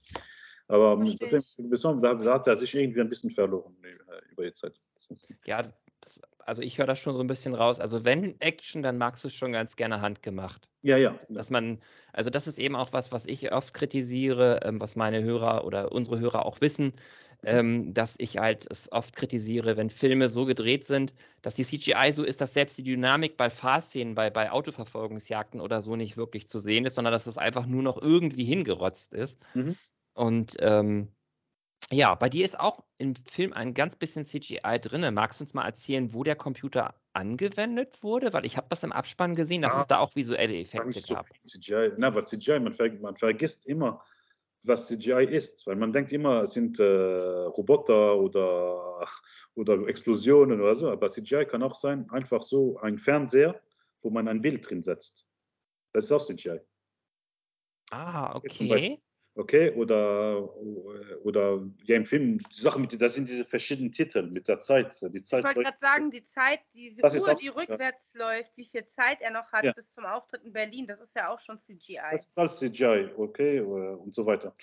aber 0.69 0.97
mit 0.97 1.21
dem, 1.21 1.43
da, 2.01 2.15
da 2.15 2.35
hat 2.35 2.47
er 2.47 2.57
sich 2.57 2.75
irgendwie 2.75 3.01
ein 3.01 3.09
bisschen 3.09 3.31
verloren 3.31 3.77
äh, 3.83 4.33
über 4.33 4.45
die 4.45 4.53
Zeit. 4.53 4.81
Ja, 5.47 5.63
das, 6.01 6.23
also 6.47 6.63
ich 6.63 6.79
höre 6.79 6.87
das 6.87 6.99
schon 6.99 7.15
so 7.15 7.21
ein 7.21 7.27
bisschen 7.27 7.55
raus. 7.55 7.81
Also 7.81 8.05
wenn 8.05 8.41
Action, 8.41 8.83
dann 8.83 8.99
magst 8.99 9.25
du 9.25 9.29
es 9.29 9.35
schon 9.35 9.53
ganz 9.53 9.77
gerne 9.77 10.01
handgemacht. 10.01 10.69
Ja, 10.83 10.97
ja. 10.97 11.19
Dass 11.29 11.51
man, 11.51 11.79
also 12.13 12.31
das 12.31 12.47
ist 12.47 12.59
eben 12.59 12.77
auch 12.77 12.93
was, 12.93 13.13
was 13.13 13.27
ich 13.27 13.53
oft 13.53 13.75
kritisiere, 13.75 14.61
ähm, 14.65 14.81
was 14.81 14.97
meine 14.97 15.23
Hörer 15.23 15.65
oder 15.65 15.93
unsere 15.93 16.21
Hörer 16.21 16.45
auch 16.45 16.61
wissen, 16.61 16.93
ähm, 17.43 17.93
dass 17.95 18.17
ich 18.19 18.39
halt 18.39 18.67
es 18.71 18.91
oft 18.93 19.17
kritisiere, 19.17 19.77
wenn 19.77 19.91
Filme 19.91 20.29
so 20.29 20.45
gedreht 20.45 20.85
sind, 20.85 21.15
dass 21.43 21.55
die 21.55 21.65
CGI 21.65 22.13
so 22.13 22.25
ist, 22.25 22.41
dass 22.41 22.55
selbst 22.55 22.79
die 22.79 22.83
Dynamik 22.83 23.37
bei 23.37 23.51
Fahrszenen, 23.51 24.15
bei, 24.15 24.31
bei 24.31 24.51
Autoverfolgungsjagden 24.51 25.61
oder 25.61 25.83
so 25.83 25.97
nicht 25.97 26.17
wirklich 26.17 26.49
zu 26.49 26.59
sehen 26.59 26.85
ist, 26.87 26.95
sondern 26.95 27.13
dass 27.13 27.27
es 27.27 27.39
einfach 27.39 27.67
nur 27.67 27.83
noch 27.83 28.01
irgendwie 28.01 28.45
hingerotzt 28.45 29.15
ist. 29.15 29.45
Mhm. 29.55 29.77
Und 30.15 30.57
ähm, 30.61 31.09
ja, 31.91 32.15
bei 32.15 32.29
dir 32.29 32.45
ist 32.45 32.59
auch 32.59 32.85
im 32.97 33.15
Film 33.15 33.53
ein 33.53 33.75
ganz 33.75 33.97
bisschen 33.97 34.25
CGI 34.25 34.79
drin. 34.81 35.13
Magst 35.15 35.41
du 35.41 35.45
uns 35.45 35.55
mal 35.55 35.65
erzählen, 35.65 36.13
wo 36.15 36.25
der 36.25 36.37
Computer 36.37 36.95
angewendet 37.13 38.03
wurde? 38.03 38.33
Weil 38.33 38.47
ich 38.47 38.57
habe 38.57 38.67
das 38.71 38.83
im 38.85 38.93
Abspann 38.93 39.35
gesehen, 39.35 39.63
dass 39.63 39.75
ja, 39.75 39.81
es 39.81 39.87
da 39.87 39.99
auch 39.99 40.17
visuelle 40.17 40.59
Effekte 40.59 41.01
gab. 41.15 41.25
So 41.45 41.59
CGI. 41.59 41.93
Na, 41.99 42.15
was 42.15 42.29
CGI, 42.29 42.61
man, 42.61 42.73
ver 42.73 42.93
man, 42.95 43.17
vergisst 43.17 43.67
immer, 43.67 44.03
was 44.65 44.89
CGI 44.89 45.25
ist, 45.25 45.67
weil 45.67 45.77
man 45.77 45.93
denkt 45.93 46.13
immer, 46.13 46.45
es 46.45 46.53
sind 46.53 46.79
äh, 46.81 46.85
Roboter 46.85 48.17
oder, 48.19 49.07
oder 49.55 49.87
Explosionen 49.87 50.61
oder 50.61 50.75
so, 50.75 50.91
aber 50.91 51.09
CGI 51.09 51.45
kann 51.45 51.63
auch 51.63 51.77
sein, 51.77 52.09
einfach 52.11 52.43
so 52.43 52.79
ein 52.79 52.99
Fernseher, 52.99 53.61
wo 54.01 54.11
man 54.11 54.27
ein 54.29 54.41
Bild 54.41 54.69
drin 54.69 54.83
setzt. 54.83 55.27
Das 55.93 56.05
ist 56.05 56.13
auch 56.13 56.25
CGI. 56.25 56.61
Ah, 57.91 58.35
okay. 58.37 59.01
Okay, 59.37 59.73
oder, 59.73 60.49
oder 61.25 61.67
ja, 61.87 61.97
im 61.97 62.05
Film, 62.05 62.39
die 62.39 62.61
Sache 62.61 62.79
mit, 62.79 63.01
das 63.01 63.15
sind 63.15 63.29
diese 63.29 63.45
verschiedenen 63.45 63.91
Titel 63.91 64.23
mit 64.31 64.47
der 64.47 64.61
Zeit. 64.61 64.97
Die 65.03 65.23
Zeit 65.23 65.41
ich 65.41 65.45
wollte 65.47 65.63
gerade 65.63 65.79
sagen, 65.79 66.11
die 66.13 66.25
Zeit, 66.25 66.61
diese 66.73 67.03
Uhr, 67.03 67.35
die 67.35 67.49
rückwärts 67.49 68.15
ja. 68.15 68.27
läuft, 68.27 68.57
wie 68.57 68.67
viel 68.67 68.87
Zeit 68.87 69.21
er 69.21 69.33
noch 69.33 69.51
hat 69.51 69.65
ja. 69.65 69.73
bis 69.73 69.91
zum 69.91 70.05
Auftritt 70.05 70.45
in 70.45 70.53
Berlin, 70.53 70.87
das 70.87 71.01
ist 71.01 71.17
ja 71.17 71.35
auch 71.35 71.41
schon 71.41 71.61
CGI. 71.61 71.99
Das 72.13 72.27
ist 72.27 72.39
alles 72.39 72.59
CGI, 72.59 73.11
okay, 73.17 73.61
und 73.61 74.15
so 74.15 74.25
weiter. 74.25 74.55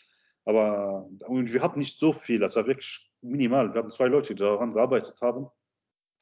Aber 0.45 1.10
und 1.27 1.52
wir 1.52 1.61
hatten 1.61 1.80
nicht 1.80 1.99
so 1.99 2.14
viel, 2.14 2.39
das 2.39 2.56
war 2.56 2.65
wirklich 2.65 3.11
minimal. 3.22 3.73
Wir 3.73 3.80
hatten 3.80 3.91
zwei 3.91 4.07
Leute, 4.07 4.34
die 4.34 4.41
daran 4.41 4.72
gearbeitet 4.72 5.19
haben. 5.22 5.49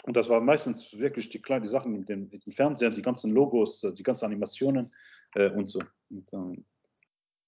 Und 0.04 0.16
das 0.16 0.28
war 0.28 0.42
meistens 0.42 0.98
wirklich 0.98 1.30
die 1.30 1.42
kleinen 1.42 1.68
Sachen 1.68 1.92
mit 1.92 2.10
den, 2.10 2.30
mit 2.30 2.46
den 2.46 2.54
Fernsehern, 2.54 2.96
die 2.96 3.02
ganzen 3.02 3.32
Logos, 3.32 3.82
die 3.82 4.04
ganzen 4.04 4.26
Animationen 4.26 4.92
äh, 5.36 5.50
und 5.50 5.68
so. 5.68 5.82
Und, 6.10 6.34
ähm, 6.34 6.66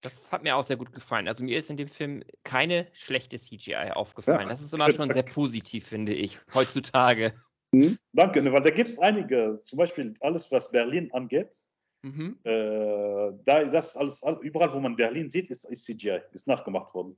das 0.02 0.32
hat 0.32 0.44
mir 0.44 0.56
auch 0.56 0.64
sehr 0.64 0.78
gut 0.78 0.92
gefallen. 0.92 1.28
Also 1.28 1.44
mir 1.44 1.58
ist 1.58 1.70
in 1.70 1.78
dem 1.78 1.88
Film 1.88 2.24
keine 2.44 2.88
schlechte 2.92 3.40
CGI 3.40 3.92
aufgefallen. 3.94 4.42
Ja. 4.42 4.50
Das 4.50 4.62
ist 4.62 4.74
immer 4.74 4.92
schon 4.92 5.12
sehr 5.12 5.24
positiv, 5.24 5.88
finde 5.88 6.14
ich, 6.14 6.40
heutzutage. 6.54 7.34
Mhm. 7.72 7.98
Danke, 8.14 8.42
ne, 8.42 8.52
weil 8.52 8.64
da 8.64 8.72
gibt 8.72 8.90
es 8.90 9.00
einige, 9.00 9.60
zum 9.62 9.78
Beispiel 9.78 10.14
alles, 10.20 10.52
was 10.52 10.72
Berlin 10.72 11.12
angeht. 11.14 11.56
Mhm. 12.02 12.40
Äh, 12.44 13.32
da 13.46 13.64
das 13.64 13.96
alles, 13.96 14.24
überall, 14.42 14.74
wo 14.74 14.80
man 14.80 14.96
Berlin 14.96 15.30
sieht, 15.30 15.50
ist, 15.52 15.66
ist, 15.66 15.86
CGI, 15.86 16.22
ist 16.34 16.48
nachgemacht 16.48 16.94
worden. 16.94 17.18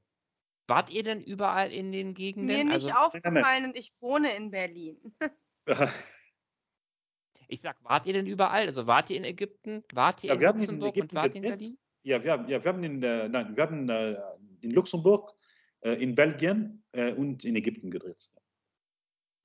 Wart 0.68 0.92
ihr 0.92 1.04
denn 1.04 1.22
überall 1.22 1.72
in 1.72 1.92
den 1.92 2.14
Gegenden? 2.14 2.48
Mir 2.48 2.64
nicht 2.66 2.74
also, 2.74 2.92
aufgefallen 2.92 3.66
und 3.66 3.76
ich 3.76 3.94
wohne 4.00 4.36
in 4.36 4.52
Berlin. 4.52 4.98
ich 7.48 7.62
sag, 7.62 7.84
wart 7.84 8.08
ihr 8.08 8.14
denn 8.14 8.28
überall? 8.28 8.66
Also 8.66 8.88
wart 8.88 9.10
ihr 9.10 9.18
in 9.18 9.24
Ägypten? 9.24 9.84
Wart 9.94 10.24
ihr 10.24 10.30
ja, 10.30 10.36
in 10.36 10.42
Luxemburg 10.42 10.96
und 10.98 11.14
wart 11.14 11.36
ihr 11.36 11.44
in 11.44 11.50
Berlin? 11.50 11.78
Ja, 12.04 12.24
wir 12.24 12.32
haben, 12.34 12.48
ja, 12.48 12.64
wir 12.64 12.72
haben 12.72 12.84
in, 12.84 13.02
äh, 13.02 13.30
nein, 13.30 13.56
wir 13.56 13.64
haben 13.64 13.90
äh, 13.90 14.18
in 14.62 14.72
Luxemburg, 14.72 15.34
äh, 15.82 16.02
in 16.02 16.16
Belgien 16.16 16.84
äh, 16.92 17.14
und 17.14 17.46
in 17.46 17.56
Ägypten 17.56 17.90
gedreht. 17.92 18.30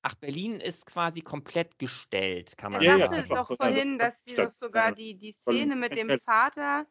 Ach, 0.02 0.14
Berlin 0.16 0.60
ist 0.60 0.86
quasi 0.86 1.20
komplett 1.20 1.78
gestellt, 1.78 2.56
kann 2.56 2.72
man 2.72 2.82
sagen. 2.82 3.00
Ich 3.00 3.08
sagte 3.08 3.28
ja, 3.28 3.42
doch 3.42 3.56
vorhin, 3.56 3.98
dass 3.98 4.24
sie 4.24 4.34
doch 4.34 4.48
sogar 4.48 4.92
die, 4.92 5.16
die 5.16 5.32
Szene 5.32 5.76
mit 5.76 5.96
dem 5.96 6.18
Vater 6.24 6.86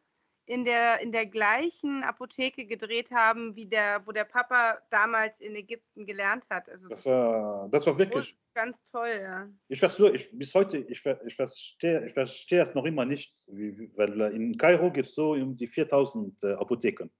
in 0.48 0.64
der, 0.64 1.00
in 1.00 1.12
der 1.12 1.26
gleichen 1.26 2.02
Apotheke 2.02 2.64
gedreht 2.64 3.10
haben, 3.10 3.54
wie 3.54 3.66
der, 3.66 4.00
wo 4.06 4.12
der 4.12 4.24
Papa 4.24 4.78
damals 4.88 5.42
in 5.42 5.54
Ägypten 5.54 6.06
gelernt 6.06 6.48
hat. 6.48 6.70
Also 6.70 6.88
das, 6.88 7.04
das, 7.04 7.12
war, 7.12 7.68
das 7.68 7.86
war 7.86 7.98
wirklich 7.98 8.34
ganz 8.54 8.82
toll, 8.90 9.10
ja. 9.20 9.46
Ich 9.68 9.78
verstehe, 9.78 10.10
ich, 10.12 10.30
bis 10.32 10.54
heute, 10.54 10.78
ich, 10.78 11.04
ich 11.26 11.34
verstehe 11.34 12.06
ich 12.06 12.12
verstehe 12.12 12.62
es 12.62 12.74
noch 12.74 12.86
immer 12.86 13.04
nicht, 13.04 13.46
wie, 13.48 13.90
weil 13.94 14.18
in 14.32 14.56
Kairo 14.56 14.90
gibt 14.90 15.08
es 15.08 15.14
so 15.14 15.32
um 15.32 15.54
die 15.54 15.66
4000 15.66 16.42
äh, 16.42 16.52
Apotheken. 16.54 17.10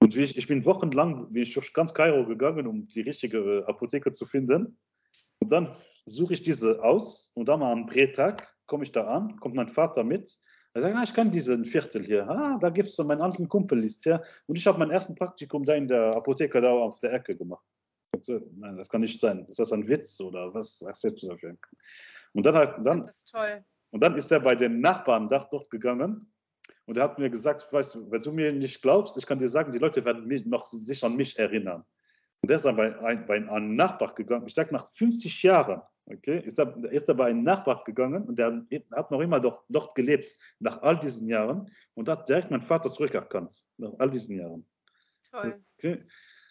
Und 0.00 0.14
ich, 0.14 0.36
ich, 0.36 0.46
bin 0.46 0.62
wochenlang 0.66 1.32
bin 1.32 1.42
ich 1.42 1.54
durch 1.54 1.72
ganz 1.72 1.94
Kairo 1.94 2.26
gegangen, 2.26 2.66
um 2.66 2.86
die 2.86 3.00
richtige 3.00 3.38
äh, 3.38 3.64
Apotheke 3.64 4.12
zu 4.12 4.26
finden. 4.26 4.78
Und 5.38 5.52
dann 5.52 5.74
suche 6.04 6.34
ich 6.34 6.42
diese 6.42 6.84
aus 6.84 7.32
und 7.34 7.48
dann 7.48 7.62
am 7.62 7.86
Drehtag 7.86 8.54
komme 8.66 8.84
ich 8.84 8.92
da 8.92 9.06
an, 9.06 9.40
kommt 9.40 9.54
mein 9.54 9.70
Vater 9.70 10.04
mit 10.04 10.36
er 10.76 10.82
sagt, 10.82 10.94
ah, 10.94 11.02
ich 11.02 11.14
kann 11.14 11.30
diesen 11.30 11.64
Viertel 11.64 12.04
hier. 12.04 12.28
Ah, 12.28 12.58
da 12.58 12.68
gibt 12.68 12.90
es 12.90 12.96
so 12.96 13.04
meinen 13.04 13.22
alten 13.22 13.48
Kumpel 13.48 13.82
ist 13.82 14.02
hier. 14.02 14.22
Und 14.46 14.58
ich 14.58 14.66
habe 14.66 14.78
mein 14.78 14.90
erstes 14.90 15.14
Praktikum 15.14 15.64
da 15.64 15.72
in 15.72 15.88
der 15.88 16.14
Apotheke 16.14 16.60
da 16.60 16.70
auf 16.70 17.00
der 17.00 17.14
Ecke 17.14 17.34
gemacht. 17.34 17.64
So, 18.20 18.42
nein, 18.58 18.76
das 18.76 18.90
kann 18.90 19.00
nicht 19.00 19.18
sein. 19.18 19.46
Ist 19.46 19.58
das 19.58 19.72
ein 19.72 19.88
Witz 19.88 20.20
oder 20.20 20.52
was 20.52 20.80
sagst 20.80 21.22
du 21.22 21.28
dafür? 21.28 21.56
Und 22.34 22.44
dann, 22.44 22.54
halt, 22.56 22.74
dann, 22.84 23.06
das 23.06 23.16
ist 23.16 23.30
toll. 23.30 23.64
Und 23.90 24.02
dann 24.02 24.16
ist 24.16 24.30
er 24.30 24.40
bei 24.40 24.54
den 24.54 24.80
Nachbarn 24.80 25.30
dort 25.30 25.70
gegangen 25.70 26.30
und 26.84 26.98
er 26.98 27.04
hat 27.04 27.18
mir 27.18 27.30
gesagt, 27.30 27.72
weißt 27.72 27.94
du, 27.94 28.10
wenn 28.10 28.20
du 28.20 28.32
mir 28.32 28.52
nicht 28.52 28.82
glaubst, 28.82 29.16
ich 29.16 29.26
kann 29.26 29.38
dir 29.38 29.48
sagen, 29.48 29.72
die 29.72 29.78
Leute 29.78 30.04
werden 30.04 30.26
mich 30.26 30.44
noch 30.44 30.66
sich 30.66 31.02
an 31.02 31.16
mich 31.16 31.38
erinnern. 31.38 31.86
Und 32.42 32.50
er 32.50 32.56
ist 32.56 32.66
dann 32.66 32.76
bei, 32.76 32.98
ein, 33.00 33.24
bei 33.24 33.36
einem 33.36 33.76
Nachbar 33.76 34.14
gegangen. 34.14 34.46
Ich 34.46 34.52
sage, 34.52 34.74
nach 34.74 34.86
50 34.86 35.42
Jahren 35.42 35.80
Okay, 36.08 36.38
ist, 36.44 36.58
da, 36.58 36.70
ist 36.90 37.08
dabei 37.08 37.30
ein 37.30 37.42
Nachbar 37.42 37.82
gegangen 37.82 38.24
und 38.28 38.38
der 38.38 38.64
hat 38.92 39.10
noch 39.10 39.20
immer 39.20 39.40
dort, 39.40 39.64
dort 39.68 39.94
gelebt, 39.96 40.36
nach 40.60 40.80
all 40.82 40.98
diesen 40.98 41.28
Jahren 41.28 41.68
und 41.94 42.08
hat 42.08 42.28
direkt 42.28 42.50
meinen 42.50 42.62
Vater 42.62 42.90
zurückerkannt, 42.90 43.66
nach 43.76 43.92
all 43.98 44.08
diesen 44.08 44.36
Jahren. 44.38 44.64
Toll. 45.32 45.60
Okay. 45.78 46.04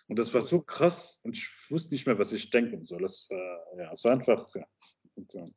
Und 0.08 0.20
das 0.20 0.34
war 0.34 0.42
so 0.42 0.62
krass 0.62 1.22
und 1.24 1.38
ich 1.38 1.50
wusste 1.70 1.94
nicht 1.94 2.06
mehr, 2.06 2.20
was 2.20 2.34
ich 2.34 2.50
denken 2.50 2.86
soll. 2.86 3.02
Das, 3.02 3.30
äh, 3.32 3.78
ja, 3.78 3.92
es 3.92 4.04
war 4.04 4.12
einfach. 4.12 4.54
Ja. 4.56 4.66
Und, 5.16 5.34
äh, 5.36 5.50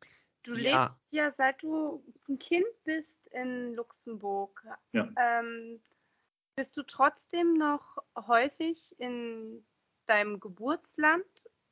Du 0.45 0.55
Ja. 0.57 0.85
lebst 0.85 1.13
ja, 1.13 1.31
seit 1.33 1.63
du 1.63 2.03
ein 2.29 2.39
Kind 2.39 2.67
bist 2.85 3.27
in 3.33 3.75
Luxemburg. 3.75 4.65
Ja. 4.93 5.09
Ähm, 5.19 5.81
bist 6.57 6.77
du 6.77 6.83
trotzdem 6.85 7.55
noch 7.55 7.99
häufig 8.17 8.95
in 8.99 9.67
deinem 10.07 10.41
Geburtsland 10.41 11.27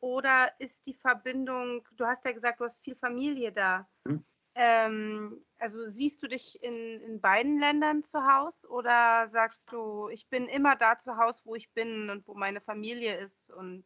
oder 0.07 0.53
ist 0.61 0.87
die 0.87 0.95
Verbindung, 0.95 1.87
du 1.97 2.07
hast 2.07 2.25
ja 2.25 2.31
gesagt, 2.31 2.61
du 2.61 2.65
hast 2.65 2.85
viel 2.85 2.95
Familie 2.95 3.51
da. 3.51 3.89
Mhm. 4.05 4.25
Ähm, 4.55 5.45
also 5.59 5.85
siehst 5.87 6.23
du 6.23 6.29
dich 6.29 6.63
in, 6.63 7.01
in 7.03 7.21
beiden 7.21 7.59
Ländern 7.59 8.05
zu 8.05 8.25
Hause 8.25 8.69
oder 8.69 9.27
sagst 9.27 9.73
du, 9.73 10.09
ich 10.09 10.29
bin 10.29 10.47
immer 10.47 10.77
da 10.77 10.99
zu 10.99 11.17
Hause, 11.17 11.41
wo 11.45 11.57
ich 11.57 11.73
bin 11.73 12.09
und 12.09 12.27
wo 12.29 12.35
meine 12.35 12.61
Familie 12.61 13.17
ist 13.17 13.51
und 13.51 13.85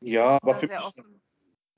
ja, 0.00 0.38
aber 0.40 0.54
für 0.54 0.68
mich, 0.68 0.78
offen? 0.78 1.20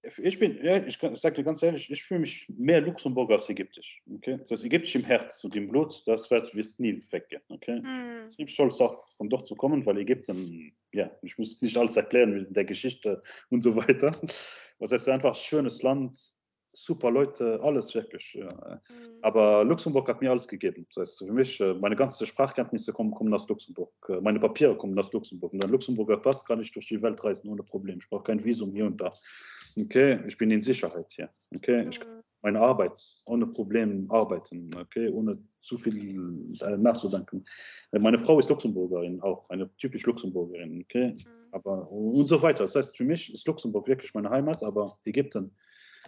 Ich 0.02 0.38
bin, 0.38 0.58
ja, 0.64 0.84
ich, 0.84 0.98
kann- 0.98 1.12
ich 1.14 1.20
sage 1.20 1.36
dir 1.36 1.44
ganz 1.44 1.62
ehrlich, 1.62 1.90
ich 1.90 2.02
fühle 2.02 2.20
mich 2.20 2.46
mehr 2.56 2.80
Luxemburger 2.80 3.34
als 3.34 3.48
ägyptisch. 3.48 4.02
Okay? 4.14 4.38
Das 4.48 4.62
ägyptisch 4.64 4.94
im 4.94 5.04
Herz 5.04 5.42
und 5.44 5.54
im 5.56 5.68
Blut, 5.68 6.02
das 6.06 6.30
wird 6.30 6.54
wirst 6.54 6.78
nie 6.80 7.02
weggehen. 7.10 7.42
Okay? 7.48 7.80
Hm. 7.82 8.28
Ich 8.30 8.36
bin 8.36 8.48
stolz 8.48 8.80
auch 8.80 8.94
von 9.16 9.28
dort 9.28 9.46
zu 9.46 9.54
kommen, 9.56 9.84
weil 9.86 9.98
Ägypten, 9.98 10.72
ja, 10.92 11.10
ich 11.22 11.36
muss 11.38 11.60
nicht 11.62 11.76
alles 11.76 11.96
erklären 11.96 12.32
mit 12.34 12.56
der 12.56 12.64
Geschichte 12.64 13.22
und 13.50 13.60
so 13.62 13.74
weiter. 13.76 14.12
Was 14.78 14.92
heißt 14.92 15.08
einfach 15.08 15.34
schönes 15.34 15.82
Land, 15.82 16.16
super 16.72 17.10
Leute, 17.10 17.58
alles 17.62 17.92
wirklich. 17.94 18.34
Ja. 18.34 18.48
Hm. 18.86 19.18
Aber 19.22 19.64
Luxemburg 19.64 20.08
hat 20.08 20.20
mir 20.20 20.30
alles 20.30 20.46
gegeben. 20.46 20.86
Das 20.94 21.02
heißt, 21.02 21.18
für 21.26 21.32
mich, 21.32 21.58
äh, 21.60 21.74
meine 21.74 21.96
ganzen 21.96 22.24
Sprachkenntnisse 22.26 22.92
kommen, 22.92 23.10
kommen 23.10 23.34
aus 23.34 23.48
Luxemburg. 23.48 23.90
Äh, 24.08 24.20
Meine 24.20 24.38
Papiere 24.38 24.76
kommen 24.76 24.96
aus 24.96 25.12
Luxemburg. 25.12 25.52
Und 25.54 25.62
wenn 25.62 25.70
Luxemburger 25.70 26.18
Pass 26.18 26.44
kann 26.44 26.60
ich 26.60 26.70
durch 26.70 26.86
die 26.86 27.02
Welt 27.02 27.22
reisen 27.24 27.48
ohne 27.48 27.64
Problem. 27.64 27.98
Ich 28.00 28.08
brauche 28.08 28.22
kein 28.24 28.44
Visum 28.44 28.72
hier 28.72 28.86
und 28.86 29.00
da. 29.00 29.12
Okay, 29.76 30.20
ich 30.26 30.36
bin 30.38 30.50
in 30.50 30.60
Sicherheit 30.62 31.12
hier. 31.12 31.30
Okay, 31.54 31.88
ich 31.88 32.00
kann 32.00 32.08
Hm. 32.08 32.22
meine 32.42 32.60
Arbeit 32.60 33.00
ohne 33.26 33.46
Problem 33.46 34.10
arbeiten. 34.10 34.70
Okay, 34.76 35.08
ohne 35.10 35.38
zu 35.60 35.76
viel 35.76 36.46
äh, 36.60 36.76
nachzudenken. 36.76 37.44
Äh, 37.92 37.98
Meine 37.98 38.18
Frau 38.18 38.38
ist 38.38 38.48
Luxemburgerin, 38.48 39.20
auch 39.20 39.48
eine 39.50 39.74
typisch 39.76 40.06
Luxemburgerin. 40.06 40.82
Okay, 40.82 41.14
Hm. 41.14 41.48
aber 41.52 41.90
und 41.90 42.26
so 42.26 42.40
weiter. 42.42 42.64
Das 42.64 42.74
heißt, 42.74 42.96
für 42.96 43.04
mich 43.04 43.32
ist 43.32 43.46
Luxemburg 43.46 43.86
wirklich 43.88 44.14
meine 44.14 44.30
Heimat, 44.30 44.62
aber 44.62 44.98
Ägypten 45.04 45.54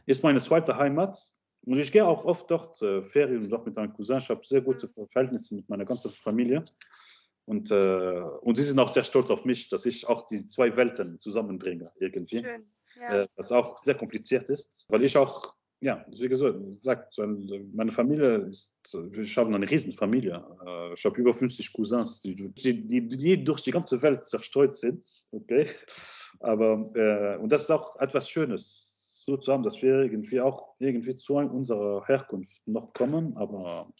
ist 0.06 0.22
meine 0.22 0.40
zweite 0.40 0.76
Heimat. 0.76 1.16
Und 1.62 1.76
ich 1.78 1.92
gehe 1.92 2.06
auch 2.06 2.24
oft 2.24 2.50
dort 2.50 2.80
äh, 2.80 3.04
Ferien 3.04 3.52
auch 3.52 3.66
mit 3.66 3.76
meinem 3.76 3.92
Cousin. 3.92 4.18
Ich 4.18 4.30
habe 4.30 4.44
sehr 4.44 4.62
gute 4.62 4.88
Verhältnisse 4.88 5.54
mit 5.54 5.68
meiner 5.68 5.84
ganzen 5.84 6.10
Familie. 6.10 6.64
Und, 7.44 7.70
äh, 7.70 8.20
und 8.42 8.56
sie 8.56 8.62
sind 8.64 8.78
auch 8.78 8.88
sehr 8.88 9.02
stolz 9.02 9.30
auf 9.30 9.44
mich, 9.44 9.68
dass 9.68 9.84
ich 9.84 10.08
auch 10.08 10.22
die 10.26 10.46
zwei 10.46 10.74
Welten 10.76 11.18
zusammenbringe 11.20 11.92
irgendwie. 11.98 12.38
Schön. 12.38 12.64
Ja. 13.00 13.22
Äh, 13.22 13.28
was 13.36 13.50
auch 13.50 13.78
sehr 13.78 13.94
kompliziert 13.94 14.50
ist, 14.50 14.86
weil 14.90 15.02
ich 15.04 15.16
auch, 15.16 15.54
ja, 15.80 16.04
wie 16.10 16.28
gesagt, 16.28 17.18
meine 17.72 17.92
Familie 17.92 18.36
ist, 18.48 18.78
ich 19.16 19.38
habe 19.38 19.54
eine 19.54 19.70
Riesenfamilie. 19.70 20.44
Äh, 20.66 20.92
Ich 20.92 21.04
habe 21.06 21.18
über 21.18 21.32
50 21.32 21.72
Cousins, 21.72 22.20
die, 22.20 22.34
die, 22.34 22.86
die, 22.86 23.08
die 23.08 23.42
durch 23.42 23.62
die 23.62 23.70
ganze 23.70 24.02
Welt 24.02 24.24
zerstreut 24.24 24.76
sind. 24.76 25.08
Okay? 25.30 25.66
Aber, 26.40 26.90
äh, 26.94 27.38
und 27.38 27.50
das 27.50 27.62
ist 27.62 27.70
auch 27.70 27.96
etwas 27.96 28.28
Schönes, 28.28 29.22
so 29.26 29.38
zu 29.38 29.52
haben, 29.52 29.62
dass 29.62 29.80
wir 29.80 30.02
irgendwie 30.02 30.40
auch 30.40 30.74
irgendwie 30.78 31.16
zu 31.16 31.36
unserer 31.36 32.04
Herkunft 32.06 32.68
noch 32.68 32.92
kommen. 32.92 33.34
Aber 33.38 33.90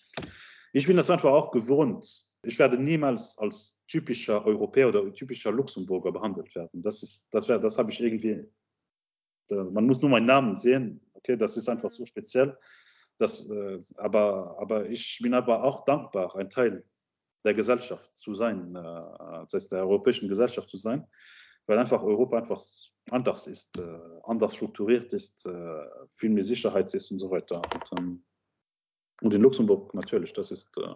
ich 0.73 0.87
bin 0.87 0.97
das 0.97 1.11
einfach 1.11 1.31
auch 1.31 1.51
gewohnt. 1.51 2.27
Ich 2.43 2.59
werde 2.59 2.79
niemals 2.79 3.37
als 3.39 3.81
typischer 3.89 4.45
Europäer 4.45 4.89
oder 4.89 5.13
typischer 5.13 5.53
Luxemburger 5.53 6.13
behandelt 6.13 6.55
werden. 6.55 6.83
Das 6.83 7.03
ist, 7.03 7.29
das 7.31 7.49
wäre, 7.49 7.61
das 7.61 7.79
habe 7.79 7.91
ich 7.91 8.01
irgendwie 8.01 8.47
man 9.51 9.87
muss 9.87 10.01
nur 10.01 10.11
meinen 10.11 10.27
Namen 10.27 10.57
sehen. 10.57 11.01
Okay, 11.15 11.37
das 11.37 11.57
ist 11.57 11.69
einfach 11.69 11.91
so 11.91 12.05
speziell. 12.05 12.57
Das, 13.19 13.47
äh, 13.51 13.79
aber, 13.97 14.57
aber 14.59 14.89
ich 14.89 15.19
bin 15.23 15.35
aber 15.35 15.63
auch 15.63 15.85
dankbar, 15.85 16.35
ein 16.37 16.49
Teil 16.49 16.85
der 17.45 17.55
Gesellschaft 17.55 18.11
zu 18.17 18.35
sein, 18.35 18.75
äh, 18.75 18.83
das 19.43 19.53
heißt 19.53 19.73
der 19.73 19.81
europäischen 19.81 20.29
Gesellschaft 20.29 20.69
zu 20.69 20.79
sein, 20.79 21.07
weil 21.67 21.79
einfach 21.79 22.03
Europa 22.03 22.39
einfach 22.39 22.63
anders 23.11 23.47
ist, 23.47 23.79
äh, 23.79 23.99
anders 24.25 24.55
strukturiert 24.55 25.13
ist, 25.13 25.47
äh, 25.47 25.85
viel 26.09 26.31
mehr 26.31 26.45
Sicherheit 26.45 26.93
ist 26.95 27.11
und 27.11 27.19
so 27.19 27.31
weiter. 27.31 27.61
Und, 27.75 27.99
ähm, 27.99 28.25
und 29.21 29.35
in 29.35 29.43
Luxemburg 29.43 29.93
natürlich, 29.95 30.33
das 30.33 30.51
ist, 30.51 30.71
äh, 30.79 30.95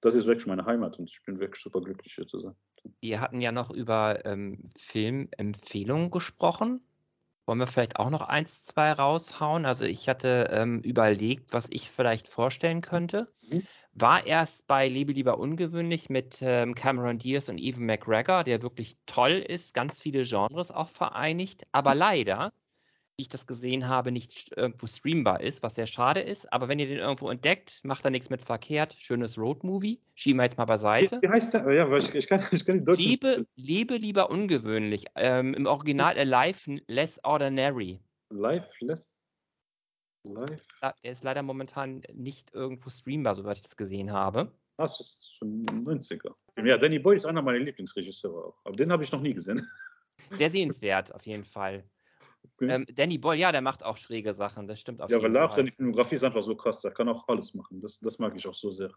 das 0.00 0.14
ist 0.14 0.26
wirklich 0.26 0.46
meine 0.46 0.64
Heimat 0.64 0.98
und 0.98 1.10
ich 1.10 1.22
bin 1.24 1.40
wirklich 1.40 1.62
super 1.62 1.80
glücklich 1.80 2.14
hier 2.14 2.26
zu 2.26 2.38
sein. 2.38 2.54
Wir 3.00 3.20
hatten 3.20 3.40
ja 3.40 3.52
noch 3.52 3.70
über 3.70 4.24
ähm, 4.24 4.70
Filmempfehlungen 4.76 6.10
gesprochen. 6.10 6.80
Wollen 7.48 7.60
wir 7.60 7.66
vielleicht 7.66 7.98
auch 7.98 8.10
noch 8.10 8.20
eins, 8.20 8.66
zwei 8.66 8.92
raushauen? 8.92 9.64
Also 9.64 9.86
ich 9.86 10.06
hatte 10.06 10.50
ähm, 10.52 10.80
überlegt, 10.80 11.54
was 11.54 11.66
ich 11.70 11.90
vielleicht 11.90 12.28
vorstellen 12.28 12.82
könnte. 12.82 13.32
Mhm. 13.50 13.62
War 13.94 14.26
erst 14.26 14.66
bei 14.66 14.86
Lebe 14.86 15.14
lieber 15.14 15.38
ungewöhnlich 15.38 16.10
mit 16.10 16.42
ähm, 16.42 16.74
Cameron 16.74 17.18
Diaz 17.18 17.48
und 17.48 17.56
Evan 17.56 17.86
McGregor, 17.86 18.44
der 18.44 18.60
wirklich 18.60 18.98
toll 19.06 19.32
ist, 19.32 19.72
ganz 19.72 19.98
viele 19.98 20.24
Genres 20.24 20.70
auch 20.70 20.88
vereinigt, 20.88 21.66
aber 21.72 21.94
leider, 21.94 22.52
wie 23.18 23.22
ich 23.22 23.28
das 23.28 23.48
gesehen 23.48 23.88
habe, 23.88 24.12
nicht 24.12 24.56
irgendwo 24.56 24.86
streambar 24.86 25.40
ist, 25.40 25.64
was 25.64 25.74
sehr 25.74 25.88
schade 25.88 26.20
ist. 26.20 26.52
Aber 26.52 26.68
wenn 26.68 26.78
ihr 26.78 26.86
den 26.86 26.98
irgendwo 26.98 27.28
entdeckt, 27.30 27.80
macht 27.82 28.04
da 28.04 28.10
nichts 28.10 28.30
mit 28.30 28.42
verkehrt. 28.42 28.94
Schönes 28.96 29.36
Roadmovie. 29.36 30.00
Schieben 30.14 30.38
wir 30.38 30.44
jetzt 30.44 30.56
mal 30.56 30.66
beiseite. 30.66 31.18
Wie 31.20 31.28
heißt 31.28 31.52
der? 31.52 31.68
Ja, 31.72 31.96
ich, 31.96 32.14
ich, 32.14 32.28
kann, 32.28 32.44
ich 32.52 32.64
kann 32.64 32.84
deutschen 32.84 33.04
Lebe, 33.04 33.44
lebe 33.56 33.96
lieber 33.96 34.30
ungewöhnlich. 34.30 35.06
Ähm, 35.16 35.52
Im 35.54 35.66
Original 35.66 36.16
Alive 36.16 36.80
Less 36.86 37.18
Ordinary. 37.24 37.98
Life. 38.30 38.68
Da- 40.80 40.92
Der 41.02 41.10
ist 41.10 41.24
leider 41.24 41.42
momentan 41.42 42.02
nicht 42.12 42.54
irgendwo 42.54 42.88
streambar, 42.88 43.34
soweit 43.34 43.56
ich 43.56 43.62
das 43.64 43.76
gesehen 43.76 44.12
habe. 44.12 44.52
Das 44.76 45.00
ist 45.00 45.34
schon 45.38 45.64
90er. 45.64 46.34
Ja, 46.64 46.78
Danny 46.78 47.00
Boy 47.00 47.16
ist 47.16 47.26
einer 47.26 47.42
meiner 47.42 47.58
Lieblingsregisseure 47.58 48.44
auch. 48.46 48.58
Aber 48.62 48.76
den 48.76 48.92
habe 48.92 49.02
ich 49.02 49.10
noch 49.10 49.20
nie 49.20 49.34
gesehen. 49.34 49.68
Sehr 50.30 50.50
sehenswert, 50.50 51.12
auf 51.12 51.26
jeden 51.26 51.44
Fall. 51.44 51.82
Okay. 52.54 52.70
Ähm, 52.70 52.86
Danny 52.92 53.18
Boyle, 53.18 53.40
ja, 53.40 53.52
der 53.52 53.60
macht 53.60 53.84
auch 53.84 53.96
schräge 53.96 54.34
Sachen, 54.34 54.66
das 54.66 54.80
stimmt 54.80 55.00
auf 55.00 55.10
ja, 55.10 55.18
auch 55.18 55.22
Fall. 55.22 55.52
seine 55.52 55.72
Filmografie 55.72 56.16
ist 56.16 56.24
einfach 56.24 56.42
so 56.42 56.56
krass. 56.56 56.80
Der 56.80 56.90
kann 56.90 57.08
auch 57.08 57.26
alles 57.28 57.54
machen. 57.54 57.80
Das, 57.80 58.00
das 58.00 58.18
mag 58.18 58.34
ich 58.36 58.46
auch 58.48 58.54
so 58.54 58.70
sehr. 58.70 58.90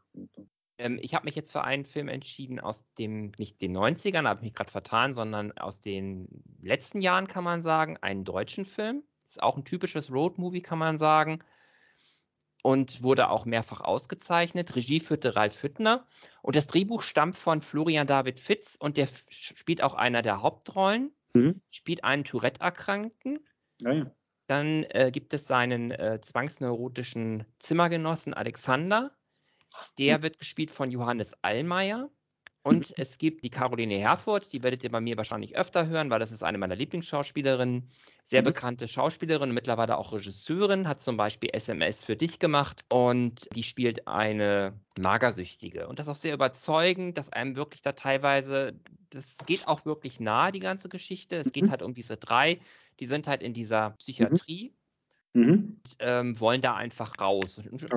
Ähm, 0.78 0.99
ich 1.02 1.14
habe 1.14 1.26
mich 1.26 1.36
jetzt 1.36 1.52
für 1.52 1.64
einen 1.64 1.86
Film 1.86 2.07
entschieden 2.07 2.60
aus 2.60 2.84
dem, 2.98 3.32
nicht 3.38 3.61
den 3.61 3.78
90ern, 3.78 4.28
habe 4.28 4.40
ich 4.40 4.45
mich 4.45 4.53
gerade 4.53 4.72
vertan, 4.72 5.14
sondern 5.14 5.52
aus 5.53 5.82
den 5.82 6.28
letzten 6.61 7.02
Jahren, 7.02 7.28
kann 7.28 7.44
man 7.44 7.61
sagen, 7.61 7.98
einen 7.98 8.23
deutschen 8.23 8.65
Film. 8.65 9.03
Ist 9.26 9.41
auch 9.41 9.56
ein 9.56 9.64
typisches 9.64 10.11
Roadmovie, 10.11 10.61
kann 10.61 10.80
man 10.80 10.98
sagen. 10.98 11.40
Und 12.64 13.02
wurde 13.02 13.30
auch 13.30 13.45
mehrfach 13.45 13.82
ausgezeichnet. 13.82 14.76
Regie 14.76 14.99
führte 14.99 15.36
Ralf 15.36 15.64
Hüttner. 15.64 16.06
Und 16.41 16.56
das 16.56 16.68
Drehbuch 16.68 17.02
stammt 17.02 17.36
von 17.36 17.61
Florian 17.61 18.07
David 18.07 18.40
Fitz 18.40 18.76
und 18.80 18.98
der 18.98 19.07
spielt 19.07 19.82
auch 19.82 19.95
einer 19.95 20.22
der 20.22 20.41
Hauptrollen, 20.41 21.11
Mhm. 21.34 21.62
spielt 21.68 22.03
einen 22.03 22.24
Tourette-Erkrankten. 22.24 23.40
Ja, 23.82 23.91
ja. 23.94 24.16
Dann 24.48 24.84
äh, 24.90 25.12
gibt 25.12 25.34
es 25.34 25.48
seinen 25.48 25.91
äh, 25.91 26.20
zwangsneurotischen 26.22 27.45
Zimmergenossen 27.60 28.34
Alexander. 28.34 29.16
Der 29.98 30.22
wird 30.22 30.38
gespielt 30.38 30.72
von 30.72 30.91
Johannes 30.91 31.36
Allmeier. 31.41 32.10
Und 32.64 32.94
es 32.98 33.18
gibt 33.18 33.44
die 33.44 33.50
Caroline 33.50 33.96
Herfurth, 33.96 34.54
die 34.54 34.62
werdet 34.62 34.84
ihr 34.84 34.92
bei 34.92 35.02
mir 35.02 35.18
wahrscheinlich 35.18 35.56
öfter 35.58 35.88
hören, 35.88 36.12
weil 36.12 36.20
das 36.20 36.32
ist 36.32 36.44
eine 36.44 36.60
meiner 36.60 36.76
Lieblingsschauspielerinnen. 36.76 37.88
Sehr 38.24 38.44
Mhm. 38.44 38.44
bekannte 38.44 38.88
Schauspielerin 38.88 39.50
und 39.50 39.56
mittlerweile 39.56 39.98
auch 39.98 40.14
Regisseurin, 40.14 40.88
hat 40.88 41.02
zum 41.02 41.18
Beispiel 41.18 41.50
SMS 41.54 42.04
für 42.04 42.16
dich 42.16 42.38
gemacht 42.38 42.86
und 42.88 43.48
die 43.56 43.64
spielt 43.64 44.08
eine 44.08 44.80
Magersüchtige. 44.96 45.88
Und 45.88 45.98
das 45.98 46.06
ist 46.08 46.12
auch 46.12 46.16
sehr 46.16 46.36
überzeugend, 46.36 47.18
dass 47.18 47.32
einem 47.32 47.56
wirklich 47.56 47.82
da 47.82 47.94
teilweise, 47.94 48.80
das 49.10 49.46
geht 49.48 49.68
auch 49.68 49.86
wirklich 49.86 50.20
nahe, 50.20 50.52
die 50.52 50.60
ganze 50.60 50.88
Geschichte. 50.88 51.38
Es 51.38 51.52
geht 51.54 51.68
Mhm. 51.68 51.72
halt 51.72 51.82
um 51.82 51.96
diese 51.96 52.18
drei, 52.18 52.60
die 53.00 53.06
sind 53.08 53.28
halt 53.28 53.42
in 53.42 53.54
dieser 53.54 53.92
Psychiatrie 53.92 54.76
Mhm. 55.36 55.82
und 55.84 55.96
ähm, 56.00 56.40
wollen 56.40 56.62
da 56.62 56.76
einfach 56.76 57.20
raus. 57.20 57.58
Und 57.60 57.90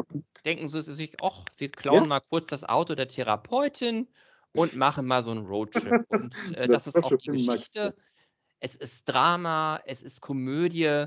denken 0.45 0.69
sie 0.69 0.82
sich, 0.82 1.20
ach, 1.20 1.47
wir 1.59 1.70
klauen 1.73 2.07
Ja. 2.07 2.09
mal 2.09 2.20
kurz 2.20 2.49
das 2.49 2.65
Auto 2.65 2.95
der 2.95 3.09
Therapeutin 3.09 4.09
und 4.55 4.74
machen 4.74 5.06
mal 5.06 5.22
so 5.22 5.31
einen 5.32 5.47
Roadtrip. 5.47 5.98
Und 6.14 6.36
äh, 6.52 6.68
Das 6.68 6.86
das 6.86 6.86
ist 6.86 7.02
auch 7.02 7.14
die 7.16 7.31
Geschichte. 7.31 7.94
Es 8.60 8.76
ist 8.76 9.06
Drama, 9.06 9.81
es 9.86 10.02
ist 10.02 10.20
Komödie. 10.22 11.06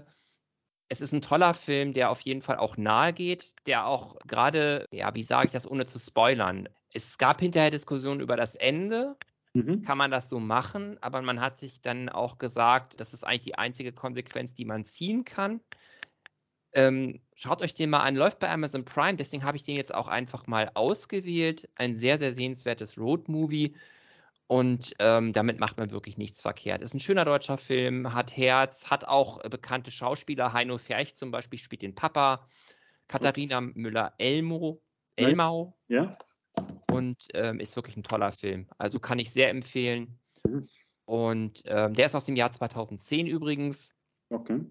Es 0.89 1.01
ist 1.01 1.11
ein 1.13 1.21
toller 1.21 1.53
Film, 1.53 1.93
der 1.93 2.09
auf 2.09 2.21
jeden 2.21 2.41
Fall 2.41 2.57
auch 2.57 2.77
nahe 2.77 3.11
geht, 3.13 3.55
der 3.67 3.87
auch 3.87 4.15
gerade, 4.25 4.85
ja, 4.91 5.13
wie 5.15 5.23
sage 5.23 5.47
ich 5.47 5.51
das, 5.51 5.69
ohne 5.69 5.85
zu 5.85 5.99
spoilern. 5.99 6.69
Es 6.93 7.17
gab 7.17 7.41
hinterher 7.41 7.71
Diskussionen 7.71 8.21
über 8.21 8.37
das 8.37 8.55
Ende, 8.55 9.17
Mhm. 9.53 9.81
kann 9.83 9.97
man 9.97 10.11
das 10.11 10.29
so 10.29 10.39
machen, 10.39 10.97
aber 11.01 11.21
man 11.21 11.41
hat 11.41 11.57
sich 11.57 11.81
dann 11.81 12.09
auch 12.09 12.37
gesagt, 12.39 12.99
das 12.99 13.13
ist 13.13 13.23
eigentlich 13.25 13.41
die 13.41 13.55
einzige 13.57 13.93
Konsequenz, 13.93 14.53
die 14.55 14.65
man 14.65 14.85
ziehen 14.85 15.25
kann. 15.25 15.61
Ähm, 16.73 17.21
schaut 17.35 17.61
euch 17.61 17.73
den 17.73 17.89
mal 17.89 18.03
an, 18.03 18.15
läuft 18.15 18.39
bei 18.39 18.49
Amazon 18.49 18.85
Prime, 18.85 19.17
deswegen 19.17 19.43
habe 19.43 19.57
ich 19.57 19.63
den 19.63 19.75
jetzt 19.75 19.93
auch 19.93 20.07
einfach 20.07 20.47
mal 20.47 20.71
ausgewählt. 20.73 21.69
Ein 21.75 21.95
sehr, 21.95 22.17
sehr 22.17 22.33
sehenswertes 22.33 22.97
Road-Movie. 22.97 23.75
Und 24.47 24.93
ähm, 24.99 25.33
damit 25.33 25.59
macht 25.59 25.77
man 25.77 25.91
wirklich 25.91 26.17
nichts 26.17 26.39
verkehrt. 26.39 26.81
Ist 26.81 26.93
ein 26.93 27.01
schöner 27.01 27.25
deutscher 27.25 27.57
Film, 27.57 28.13
hat 28.13 28.35
Herz, 28.35 28.89
hat 28.89 29.05
auch 29.05 29.43
äh, 29.43 29.49
bekannte 29.49 29.91
Schauspieler. 29.91 30.53
Heino 30.53 30.77
Ferch 30.77 31.15
zum 31.15 31.31
Beispiel 31.31 31.59
spielt 31.59 31.81
den 31.81 31.95
Papa. 31.95 32.47
Katharina 33.09 33.59
Müller-Elmo, 33.61 34.81
Elmau. 35.17 35.77
Ja. 35.89 36.17
Und 36.91 37.27
ähm, 37.33 37.59
ist 37.59 37.75
wirklich 37.75 37.97
ein 37.97 38.03
toller 38.03 38.31
Film. 38.31 38.67
Also 38.77 38.99
kann 38.99 39.19
ich 39.19 39.31
sehr 39.31 39.49
empfehlen. 39.49 40.17
Mhm. 40.45 40.67
Und 41.05 41.63
ähm, 41.65 41.93
der 41.93 42.05
ist 42.05 42.15
aus 42.15 42.25
dem 42.25 42.35
Jahr 42.35 42.51
2010 42.51 43.27
übrigens. 43.27 43.93
Okay. 44.29 44.61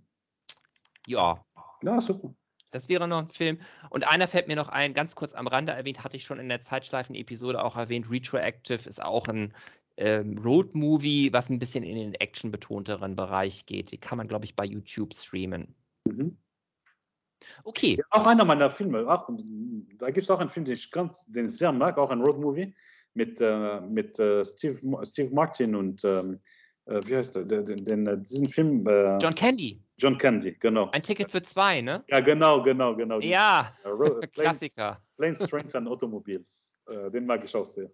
Ja, 1.07 1.46
Ja, 1.83 2.01
super. 2.01 2.35
das 2.71 2.89
wäre 2.89 3.09
noch 3.09 3.19
ein 3.19 3.29
Film. 3.29 3.59
Und 3.91 4.07
einer 4.07 4.27
fällt 4.27 4.49
mir 4.49 4.57
noch 4.57 4.69
ein, 4.69 4.95
ganz 4.95 5.15
kurz 5.15 5.35
am 5.35 5.47
Rande 5.47 5.73
erwähnt, 5.73 6.05
hatte 6.05 6.17
ich 6.17 6.25
schon 6.25 6.39
in 6.39 6.49
der 6.49 6.61
Zeitschleifen-Episode 6.61 7.63
auch 7.63 7.77
erwähnt. 7.77 8.11
Retroactive 8.11 8.89
ist 8.89 9.03
auch 9.03 9.29
ein 9.29 9.55
ähm, 9.97 10.37
Road-Movie, 10.39 11.33
was 11.33 11.49
ein 11.49 11.59
bisschen 11.59 11.85
in 11.85 11.97
den 11.97 12.15
actionbetonteren 12.15 13.17
Bereich 13.17 13.67
geht. 13.67 13.93
Die 13.93 13.99
kann 13.99 14.19
man, 14.19 14.29
glaube 14.29 14.45
ich, 14.45 14.55
bei 14.55 14.65
YouTube 14.65 15.15
streamen. 15.15 15.75
Mhm. 16.05 16.37
Okay, 17.65 17.97
Ja, 17.99 18.05
auch 18.11 18.27
einer 18.27 18.45
meiner 18.45 18.71
Filme. 18.71 19.07
Auch, 19.09 19.29
da 19.99 20.11
gibt 20.11 20.25
es 20.25 20.31
auch 20.31 20.41
einen 20.41 20.51
Film, 20.51 20.65
den 20.65 20.75
ich, 20.75 20.91
ganz, 20.91 21.27
den 21.27 21.47
ich 21.47 21.57
sehr 21.57 21.73
mag, 21.73 21.99
auch 21.99 22.11
ein 22.11 22.21
Roadmovie 22.23 22.75
mit, 23.15 23.41
äh, 23.41 23.81
mit 23.81 24.19
äh, 24.19 24.45
Steve, 24.45 24.81
Steve 25.05 25.35
Martin 25.35 25.75
und 25.75 26.05
ähm, 26.05 26.39
äh, 26.87 27.01
wie 27.07 27.17
heißt 27.17 27.37
der? 27.37 27.45
Den, 27.45 27.85
den, 27.85 28.23
diesen 28.23 28.49
Film. 28.49 28.87
Äh, 28.87 29.19
John 29.19 29.35
Candy, 29.35 29.81
John 29.99 30.17
Candy, 30.19 30.53
genau. 30.59 30.91
ein 30.91 31.03
Ticket 31.03 31.31
für 31.31 31.43
zwei, 31.43 31.81
ne? 31.81 32.05
Ja, 32.09 32.21
genau, 32.21 32.63
genau, 32.63 32.95
genau. 32.97 33.21
Ja, 33.21 33.73
Äh, 33.85 33.89
Ro- 33.89 34.21
Planes, 34.21 34.33
Klassiker. 34.33 35.03
Planes, 35.17 35.39
Trains 35.41 35.75
and 35.75 35.89
Automobiles. 35.89 36.77
Äh, 36.89 37.11
den 37.11 37.27
mag 37.27 37.45
ich 37.45 37.55
auch 37.55 37.67
sehr. 37.67 37.91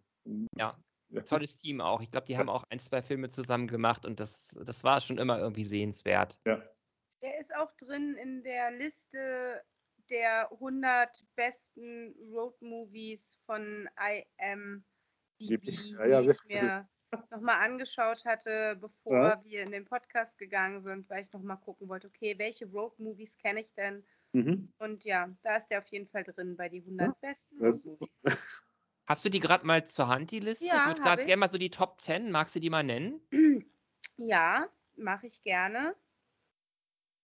Ja. 0.56 0.76
Ja. 1.10 1.20
Tolles 1.22 1.56
Team 1.58 1.82
auch. 1.82 2.00
Ich 2.00 2.10
glaube, 2.10 2.26
die 2.26 2.38
haben 2.38 2.48
auch 2.48 2.64
ein, 2.70 2.78
zwei 2.78 3.02
Filme 3.02 3.28
zusammen 3.28 3.68
gemacht 3.68 4.06
und 4.06 4.18
das, 4.18 4.56
das 4.64 4.82
war 4.82 4.98
schon 5.02 5.18
immer 5.18 5.38
irgendwie 5.38 5.64
sehenswert. 5.66 6.38
Der 6.46 7.38
ist 7.38 7.54
auch 7.54 7.70
drin 7.76 8.16
in 8.16 8.42
der 8.42 8.70
Liste 8.70 9.62
der 10.08 10.50
100 10.52 11.22
besten 11.36 12.14
Road-Movies 12.32 13.36
von 13.44 13.88
IMDb, 13.98 14.82
Die- 15.38 15.58
die 15.58 15.90
ja, 15.98 16.06
ja, 16.06 16.20
ich 16.22 16.26
wirklich. 16.28 16.62
mir 16.62 16.88
nochmal 17.30 17.60
angeschaut 17.60 18.24
hatte, 18.24 18.76
bevor 18.80 19.12
Ja. 19.16 19.44
wir 19.44 19.62
in 19.62 19.72
den 19.72 19.84
Podcast 19.84 20.38
gegangen 20.38 20.82
sind, 20.82 21.08
weil 21.10 21.24
ich 21.24 21.32
nochmal 21.32 21.58
gucken 21.58 21.88
wollte, 21.88 22.08
okay, 22.08 22.38
welche 22.38 22.66
Road-Movies 22.66 23.36
kenne 23.38 23.60
ich 23.60 23.72
denn? 23.74 24.04
Mhm. 24.32 24.72
Und 24.78 25.04
ja, 25.04 25.28
da 25.42 25.56
ist 25.56 25.68
der 25.68 25.80
auf 25.80 25.86
jeden 25.88 26.08
Fall 26.08 26.24
drin 26.24 26.56
bei 26.56 26.68
die 26.68 26.80
100 26.82 27.20
besten 27.20 27.58
das- 27.58 27.86
Road-Movies. 27.86 28.10
Hast 29.06 29.24
du 29.24 29.28
die 29.30 29.40
gerade 29.40 29.66
mal 29.66 29.84
zur 29.84 30.08
Hand, 30.08 30.30
die 30.30 30.38
Liste? 30.40 30.66
Ja, 30.66 30.90
ich 30.92 31.04
würde 31.04 31.20
ich. 31.20 31.26
gerne 31.26 31.40
mal 31.40 31.50
so 31.50 31.58
die 31.58 31.70
Top 31.70 32.00
10, 32.00 32.30
magst 32.30 32.54
du 32.54 32.60
die 32.60 32.70
mal 32.70 32.82
nennen? 32.84 33.20
Ja, 34.18 34.68
mache 34.96 35.26
ich 35.26 35.42
gerne. 35.42 35.96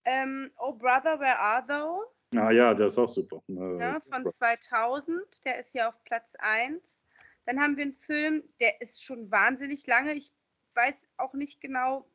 Ähm, 0.04 0.50
oh 0.58 0.72
Brother, 0.72 1.20
Where 1.20 1.38
Are 1.38 1.66
Thou? 1.66 2.02
Ah 2.40 2.50
ja, 2.50 2.72
der 2.74 2.86
ist 2.86 2.98
auch 2.98 3.08
super. 3.08 3.42
Äh, 3.48 3.52
ne, 3.52 4.02
von 4.10 4.28
2000, 4.28 5.44
der 5.44 5.58
ist 5.58 5.72
hier 5.72 5.88
auf 5.88 6.02
Platz 6.04 6.34
1. 6.38 7.06
Dann 7.48 7.60
haben 7.60 7.78
wir 7.78 7.84
einen 7.84 7.94
Film, 7.94 8.42
der 8.60 8.78
ist 8.82 9.02
schon 9.02 9.30
wahnsinnig 9.30 9.86
lange. 9.86 10.12
Ich 10.12 10.30
weiß 10.74 11.08
auch 11.16 11.32
nicht 11.32 11.62
genau, 11.62 12.06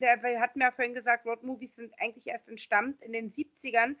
der, 0.00 0.22
wir 0.22 0.40
hatten 0.40 0.62
ja 0.62 0.70
vorhin 0.70 0.94
gesagt, 0.94 1.26
Roadmovies 1.26 1.76
sind 1.76 1.92
eigentlich 2.00 2.28
erst 2.28 2.48
entstammt 2.48 3.02
in 3.02 3.12
den 3.12 3.30
70ern. 3.30 3.96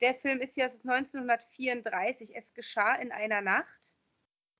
Der 0.00 0.14
Film 0.14 0.40
ist 0.40 0.56
ja 0.56 0.66
aus 0.66 0.74
1934. 0.84 2.34
Es 2.34 2.54
geschah 2.54 2.96
in 2.96 3.12
einer 3.12 3.40
Nacht. 3.40 3.92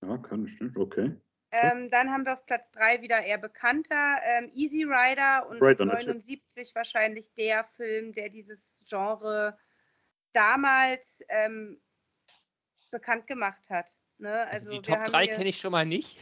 Ja, 0.04 0.18
kann 0.18 0.44
bestimmt, 0.44 0.76
okay. 0.76 1.16
Ähm, 1.50 1.90
dann 1.90 2.12
haben 2.12 2.24
wir 2.24 2.34
auf 2.34 2.46
Platz 2.46 2.70
3 2.70 3.02
wieder 3.02 3.20
eher 3.20 3.38
bekannter 3.38 4.20
ähm, 4.22 4.52
Easy 4.54 4.84
Rider 4.84 5.48
und 5.48 5.60
natürlich. 5.60 6.06
79 6.06 6.76
wahrscheinlich 6.76 7.34
der 7.34 7.64
Film, 7.64 8.12
der 8.12 8.28
dieses 8.28 8.84
Genre 8.88 9.58
damals 10.32 11.24
ähm, 11.28 11.80
bekannt 12.92 13.26
gemacht 13.26 13.68
hat. 13.68 13.92
Ne? 14.20 14.30
Also, 14.48 14.50
Also, 14.50 14.70
die 14.70 14.76
wir 14.76 14.82
Top 14.82 14.96
haben 14.98 15.12
3 15.12 15.24
hier- 15.26 15.34
kenne 15.36 15.48
ich 15.48 15.58
schon 15.60 15.70
mal 15.72 15.86
nicht. 15.86 16.18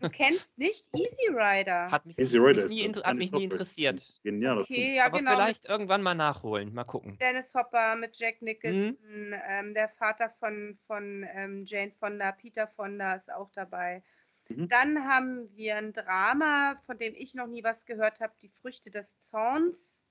Du 0.00 0.10
kennst 0.10 0.58
nicht 0.58 0.88
Easy 0.94 1.28
Rider. 1.30 1.90
Hat 1.90 2.04
mich, 2.04 2.18
Easy 2.18 2.38
mich 2.38 2.46
Rider 2.48 2.66
nie, 2.68 2.80
ist 2.80 2.86
inter- 2.86 3.04
ein 3.04 3.10
hat 3.10 3.16
mich 3.16 3.32
nie 3.32 3.44
interessiert. 3.44 4.02
Genialer 4.22 4.60
okay, 4.60 4.96
ja 4.96 5.06
Aber 5.06 5.18
genau. 5.18 5.30
Vielleicht 5.32 5.64
irgendwann 5.64 6.02
mal 6.02 6.14
nachholen. 6.14 6.74
Mal 6.74 6.84
gucken. 6.84 7.16
Dennis 7.18 7.54
Hopper, 7.54 7.96
mit 7.96 8.18
Jack 8.18 8.42
Nicholson, 8.42 8.98
Mhm. 9.30 9.34
ähm, 9.48 9.74
der 9.74 9.88
Vater 9.88 10.28
von, 10.38 10.78
von 10.86 11.26
ähm, 11.32 11.64
Jane 11.66 11.92
Fonda, 11.98 12.32
Peter 12.32 12.66
Fonda 12.66 13.14
ist 13.14 13.32
auch 13.32 13.50
dabei. 13.52 14.02
Mhm. 14.48 14.68
Dann 14.68 15.04
haben 15.08 15.48
wir 15.56 15.76
ein 15.76 15.92
Drama, 15.94 16.80
von 16.86 16.98
dem 16.98 17.14
ich 17.16 17.34
noch 17.34 17.46
nie 17.46 17.64
was 17.64 17.86
gehört 17.86 18.20
habe, 18.20 18.34
Die 18.42 18.48
Früchte 18.50 18.90
des 18.90 19.20
Zorns. 19.22 20.04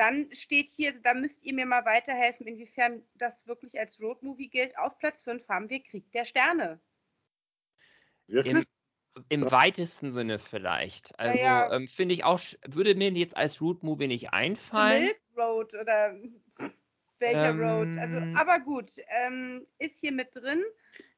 Dann 0.00 0.32
steht 0.32 0.70
hier, 0.70 0.98
da 1.02 1.12
müsst 1.12 1.44
ihr 1.44 1.52
mir 1.52 1.66
mal 1.66 1.84
weiterhelfen, 1.84 2.46
inwiefern 2.46 3.02
das 3.16 3.46
wirklich 3.46 3.78
als 3.78 4.00
Roadmovie 4.00 4.48
gilt. 4.48 4.78
Auf 4.78 4.98
Platz 4.98 5.20
5 5.20 5.46
haben 5.46 5.68
wir 5.68 5.82
Krieg 5.82 6.10
der 6.12 6.24
Sterne. 6.24 6.80
Wirklich? 8.26 8.64
Im, 9.14 9.24
Im 9.28 9.50
weitesten 9.50 10.10
Sinne 10.12 10.38
vielleicht. 10.38 11.18
Also 11.20 11.38
ja. 11.38 11.70
ähm, 11.70 11.86
finde 11.86 12.14
ich 12.14 12.24
auch, 12.24 12.40
würde 12.66 12.94
mir 12.94 13.10
jetzt 13.10 13.36
als 13.36 13.60
Root 13.60 13.82
Movie 13.82 14.06
nicht 14.06 14.32
einfallen. 14.32 15.04
Milk 15.04 15.20
Road 15.36 15.74
oder 15.74 16.16
welcher 17.18 17.50
Ähm, 17.50 17.60
Road? 17.60 17.98
Also, 17.98 18.16
aber 18.36 18.58
gut, 18.58 18.92
ähm, 19.06 19.66
ist 19.78 20.00
hier 20.00 20.12
mit 20.12 20.34
drin. 20.34 20.64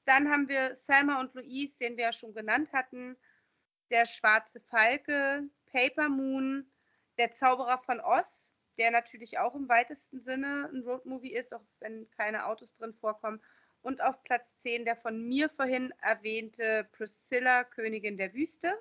Dann 0.07 0.29
haben 0.29 0.49
wir 0.49 0.75
Selma 0.75 1.21
und 1.21 1.33
Louise, 1.35 1.79
den 1.79 1.97
wir 1.97 2.07
ja 2.07 2.13
schon 2.13 2.35
genannt 2.35 2.73
hatten. 2.73 3.17
Der 3.93 4.07
schwarze 4.07 4.61
Falke, 4.61 5.45
Paper 5.71 6.09
Moon, 6.09 6.67
der 7.17 7.33
Zauberer 7.33 7.79
von 7.79 8.01
Oz, 8.01 8.53
der 8.79 8.91
natürlich 8.91 9.39
auch 9.39 9.55
im 9.55 9.69
weitesten 9.69 10.21
Sinne 10.21 10.71
ein 10.73 10.83
Roadmovie 10.83 11.33
ist, 11.33 11.53
auch 11.55 11.65
wenn 11.81 12.09
keine 12.11 12.47
Autos 12.47 12.75
drin 12.75 12.95
vorkommen. 12.95 13.41
Und 13.83 14.01
auf 14.01 14.23
Platz 14.23 14.57
10 14.59 14.85
der 14.85 14.97
von 14.97 15.27
mir 15.29 15.49
vorhin 15.49 15.93
erwähnte 16.01 16.89
Priscilla, 16.93 17.65
Königin 17.65 18.17
der 18.17 18.33
Wüste. 18.33 18.73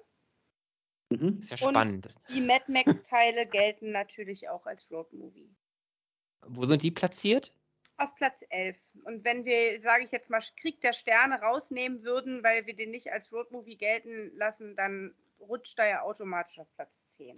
Mhm. 1.09 1.39
Ist 1.39 1.51
ja 1.51 1.67
Und- 1.67 1.73
spannend. 1.73 2.07
Die 2.29 2.41
Mad 2.41 2.63
Max-Teile 2.67 3.45
gelten 3.47 3.91
natürlich 3.91 4.49
auch 4.49 4.65
als 4.65 4.89
Roadmovie. 4.91 5.49
Wo 6.47 6.63
sind 6.63 6.83
die 6.83 6.91
platziert? 6.91 7.53
Auf 7.97 8.15
Platz 8.15 8.43
11. 8.49 8.77
Und 9.03 9.23
wenn 9.23 9.45
wir, 9.45 9.81
sage 9.81 10.03
ich 10.03 10.11
jetzt 10.11 10.29
mal, 10.29 10.41
Krieg 10.57 10.81
der 10.81 10.93
Sterne 10.93 11.39
rausnehmen 11.41 12.03
würden, 12.03 12.43
weil 12.43 12.65
wir 12.65 12.75
den 12.75 12.89
nicht 12.91 13.11
als 13.11 13.31
Roadmovie 13.31 13.75
gelten 13.77 14.31
lassen, 14.35 14.75
dann 14.75 15.13
rutscht 15.39 15.77
er 15.79 15.87
ja 15.89 16.01
automatisch 16.01 16.59
auf 16.59 16.71
Platz 16.75 17.03
10. 17.05 17.35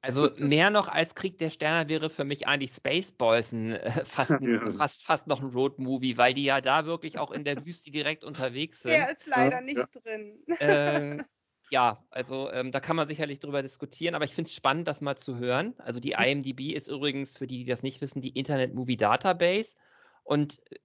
Also 0.00 0.30
mehr 0.36 0.70
noch 0.70 0.88
als 0.88 1.14
Krieg 1.14 1.38
der 1.38 1.50
Sterne 1.50 1.88
wäre 1.88 2.08
für 2.08 2.24
mich 2.24 2.46
eigentlich 2.46 2.70
Spaceballs 2.70 3.52
ein, 3.52 3.72
äh, 3.72 3.90
fast, 4.04 4.30
ein, 4.30 4.54
Ja. 4.54 4.70
fast, 4.70 5.04
fast 5.04 5.26
noch 5.26 5.40
ein 5.42 5.48
Road-Movie, 5.50 6.16
weil 6.16 6.34
die 6.34 6.44
ja 6.44 6.60
da 6.60 6.86
wirklich 6.86 7.18
auch 7.18 7.32
in 7.32 7.44
der 7.44 7.64
Wüste 7.66 7.90
direkt 7.90 8.24
unterwegs 8.24 8.82
sind. 8.82 8.92
Der 8.92 9.10
ist 9.10 9.26
leider 9.26 9.56
Ja, 9.56 9.60
nicht 9.60 9.76
ja. 9.76 9.86
drin. 9.86 10.44
äh, 10.60 11.24
ja, 11.70 12.04
also 12.10 12.50
ähm, 12.50 12.70
da 12.70 12.80
kann 12.80 12.96
man 12.96 13.08
sicherlich 13.08 13.40
drüber 13.40 13.62
diskutieren, 13.62 14.14
aber 14.14 14.24
ich 14.24 14.34
finde 14.34 14.48
es 14.48 14.54
spannend, 14.54 14.86
das 14.86 15.00
mal 15.00 15.16
zu 15.16 15.36
hören. 15.36 15.74
Also 15.78 15.98
die 15.98 16.12
IMDb 16.12 16.72
ist 16.74 16.88
übrigens, 16.88 17.36
für 17.36 17.46
die, 17.48 17.58
die 17.58 17.70
das 17.70 17.82
nicht 17.82 18.00
wissen, 18.00 18.20
die 18.20 18.30
Internet 18.30 18.74
Movie 18.74 18.96
Database. 18.96 19.76
Und 20.22 20.60
äh, 20.70 20.76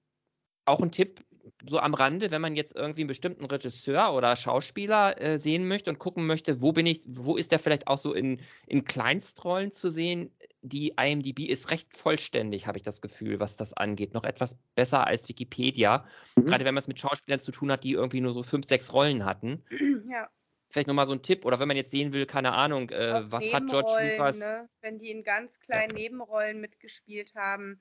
auch 0.65 0.81
ein 0.81 0.91
Tipp, 0.91 1.23
so 1.68 1.80
am 1.80 1.94
Rande, 1.94 2.32
wenn 2.32 2.41
man 2.41 2.56
jetzt 2.56 2.76
irgendwie 2.76 3.02
einen 3.02 3.07
bestimmten 3.07 3.45
Regisseur 3.45 4.14
oder 4.14 4.36
Schauspieler 4.36 5.20
äh, 5.22 5.38
sehen 5.38 5.68
möchte 5.68 5.90
und 5.90 5.99
gucken 5.99 6.26
möchte, 6.26 6.61
wo 6.61 6.72
bin 6.72 6.86
ich, 6.86 7.02
wo 7.06 7.38
ist 7.38 7.52
der 7.52 7.60
vielleicht 7.60 7.88
auch 7.88 7.98
so 7.98 8.14
in, 8.14 8.40
in 8.68 8.86
Kleinstrollen 8.86 9.72
zu 9.72 9.90
sehen, 9.90 10.32
die 10.61 10.94
IMDb 10.99 11.40
ist 11.49 11.72
recht 11.72 11.95
vollständig, 11.95 12.68
habe 12.68 12.78
ich 12.78 12.84
das 12.84 13.02
Gefühl, 13.02 13.40
was 13.40 13.57
das 13.57 13.74
angeht. 13.74 14.14
Noch 14.14 14.24
etwas 14.24 14.57
besser 14.76 15.06
als 15.06 15.28
Wikipedia. 15.28 16.06
Mhm. 16.36 16.45
Gerade 16.45 16.65
wenn 16.65 16.74
man 16.74 16.82
es 16.82 16.88
mit 16.88 16.99
Schauspielern 16.99 17.40
zu 17.40 17.52
tun 17.52 17.72
hat, 17.72 17.84
die 17.84 17.91
irgendwie 17.91 18.22
nur 18.22 18.32
so 18.32 18.44
fünf, 18.44 18.65
sechs 18.65 18.94
Rollen 18.94 19.26
hatten 19.26 19.64
ja, 20.10 20.30
vielleicht 20.74 20.88
nochmal 20.88 21.06
so 21.06 21.14
ein 21.14 21.22
Tipp 21.22 21.45
oder 21.45 21.60
wenn 21.60 21.68
man 21.68 21.78
jetzt 21.78 21.91
sehen 21.91 22.14
will, 22.14 22.26
keine 22.26 22.53
Ahnung, 22.53 22.90
äh, 22.90 23.32
was 23.32 23.53
hat 23.53 23.68
George 23.68 23.91
Lucas? 23.91 24.40
Ne? 24.40 24.68
Wenn 24.82 24.98
die 24.98 25.11
in 25.11 25.24
ganz 25.24 25.60
kleinen 25.60 25.94
Nebenrollen 25.94 26.60
mitgespielt 26.60 27.36
haben, 27.36 27.80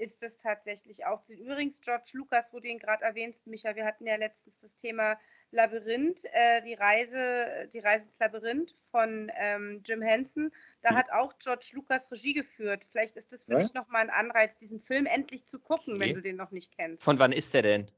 ist 0.00 0.22
das 0.22 0.38
tatsächlich 0.38 1.04
auch. 1.04 1.22
Übrigens, 1.28 1.80
George 1.80 2.10
Lucas, 2.14 2.52
wo 2.52 2.60
du 2.60 2.68
ihn 2.68 2.78
gerade 2.78 3.04
erwähnst, 3.04 3.46
Micha, 3.46 3.76
wir 3.76 3.84
hatten 3.84 4.06
ja 4.06 4.16
letztens 4.16 4.60
das 4.60 4.74
Thema 4.74 5.18
Labyrinth, 5.50 6.24
äh, 6.32 6.62
die 6.62 6.74
Reise, 6.74 7.68
die 7.72 7.80
Reise 7.80 8.06
ins 8.06 8.18
Labyrinth 8.18 8.74
von 8.90 9.30
ähm, 9.36 9.82
Jim 9.84 10.00
Henson. 10.00 10.52
Da 10.82 10.92
Mhm. 10.92 10.96
hat 10.96 11.12
auch 11.12 11.38
George 11.38 11.70
Lucas 11.74 12.10
Regie 12.10 12.32
geführt. 12.34 12.82
Vielleicht 12.90 13.16
ist 13.16 13.32
das 13.32 13.44
für 13.44 13.52
Ja? 13.52 13.58
dich 13.60 13.74
nochmal 13.74 14.02
ein 14.02 14.10
Anreiz, 14.10 14.56
diesen 14.56 14.80
Film 14.80 15.06
endlich 15.06 15.46
zu 15.46 15.58
gucken, 15.58 15.94
Okay. 15.96 16.00
wenn 16.08 16.14
du 16.14 16.22
den 16.22 16.36
noch 16.36 16.50
nicht 16.50 16.72
kennst. 16.76 17.04
Von 17.04 17.18
wann 17.18 17.32
ist 17.32 17.52
der 17.52 17.62
denn? 17.62 17.90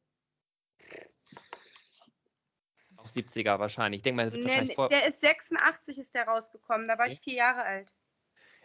Auch 2.96 3.06
70er 3.06 3.58
wahrscheinlich. 3.58 3.98
Ich 3.98 4.02
denke 4.02 4.16
mal, 4.24 4.30
Nee, 4.30 4.42
wahrscheinlich 4.44 4.74
vor. 4.74 4.88
der 4.88 5.06
ist 5.06 5.20
86 5.20 5.98
ist 5.98 6.14
der 6.14 6.24
rausgekommen, 6.26 6.88
da 6.88 6.98
war 6.98 7.06
ich 7.06 7.20
vier 7.20 7.34
Jahre 7.34 7.62
alt. 7.62 7.92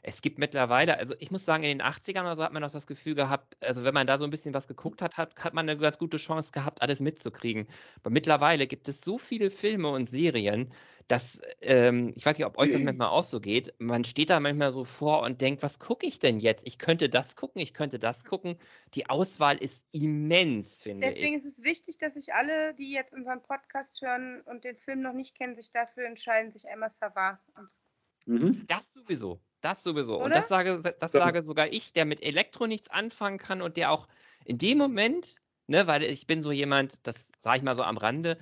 Es 0.08 0.22
gibt 0.22 0.40
mittlerweile, 0.40 0.98
also 0.98 1.16
ich 1.20 1.32
muss 1.32 1.44
sagen, 1.44 1.64
in 1.64 1.80
den 1.80 1.86
80ern 1.86 2.22
oder 2.22 2.38
so 2.38 2.44
hat 2.44 2.54
man 2.54 2.62
noch 2.62 2.72
das 2.72 2.88
Gefühl 2.88 3.14
gehabt, 3.14 3.58
also 3.62 3.84
wenn 3.84 3.94
man 3.94 4.08
da 4.08 4.18
so 4.18 4.24
ein 4.24 4.30
bisschen 4.30 4.54
was 4.54 4.70
geguckt 4.70 5.02
hat, 5.02 5.18
hat, 5.18 5.36
hat 5.44 5.54
man 5.54 5.68
eine 5.68 5.78
ganz 5.78 5.98
gute 5.98 6.16
Chance 6.16 6.54
gehabt, 6.54 6.82
alles 6.82 7.02
mitzukriegen. 7.02 7.68
Aber 8.00 8.10
mittlerweile 8.10 8.68
gibt 8.68 8.88
es 8.88 9.02
so 9.02 9.18
viele 9.18 9.50
Filme 9.50 9.90
und 9.90 10.08
Serien, 10.08 10.70
dass, 11.10 11.42
ähm, 11.60 12.14
ich 12.16 12.26
weiß 12.26 12.38
nicht, 12.38 12.48
ob 12.48 12.58
euch 12.58 12.72
das 12.72 12.84
manchmal 12.84 13.10
auch 13.10 13.26
so 13.26 13.42
geht, 13.42 13.74
man 13.80 14.06
steht 14.06 14.30
da 14.30 14.40
manchmal 14.40 14.72
so 14.72 14.86
vor 14.86 15.24
und 15.24 15.42
denkt, 15.42 15.62
was 15.62 15.78
gucke 15.78 16.06
ich 16.06 16.20
denn 16.20 16.40
jetzt? 16.40 16.66
Ich 16.66 16.80
könnte 16.80 17.10
das 17.10 17.36
gucken, 17.36 17.62
ich 17.62 17.74
könnte 17.74 18.00
das 18.00 18.24
gucken. 18.24 18.58
Die 18.94 19.10
Auswahl 19.10 19.58
ist 19.58 19.86
immens, 19.92 20.84
finde 20.84 21.02
Deswegen 21.02 21.26
ich. 21.26 21.34
Deswegen 21.34 21.48
ist 21.48 21.58
es 21.60 21.64
wichtig, 21.66 21.98
dass 21.98 22.14
sich 22.14 22.34
alle, 22.34 22.74
die 22.76 22.94
jetzt 22.94 23.14
unseren 23.14 23.42
Podcast 23.42 24.02
hören 24.02 24.40
und 24.46 24.64
den 24.64 24.78
Film 24.78 25.02
noch 25.02 25.14
nicht 25.14 25.36
kennen, 25.36 25.58
sich 25.58 25.70
dafür 25.70 26.06
entscheiden, 26.06 26.54
sich 26.54 26.70
einmal 26.70 26.92
Savard 26.92 27.40
anzugucken. 27.56 27.86
Mhm. 28.28 28.66
Das 28.68 28.94
sowieso. 28.94 29.41
Das 29.62 29.84
sowieso. 29.84 30.18
Oder? 30.18 30.26
Und 30.26 30.36
das 30.36 30.48
sage, 30.48 30.82
das 30.99 31.12
sage 31.12 31.41
sogar 31.41 31.68
ich, 31.68 31.94
der 31.94 32.06
mit 32.06 32.22
Elektro 32.24 32.68
nichts 32.68 32.90
anfangen 32.90 33.38
kann 33.38 33.62
und 33.62 33.78
der 33.78 33.91
auch 33.91 34.08
in 34.45 34.58
dem 34.58 34.78
Moment, 34.78 35.41
ne, 35.68 35.88
weil 35.88 36.04
ich 36.04 36.28
bin 36.28 36.44
so 36.44 36.52
jemand, 36.52 37.06
das 37.08 37.32
sage 37.38 37.58
ich 37.58 37.64
mal 37.64 37.76
so 37.76 37.84
am 37.84 37.98
Rande, 37.98 38.38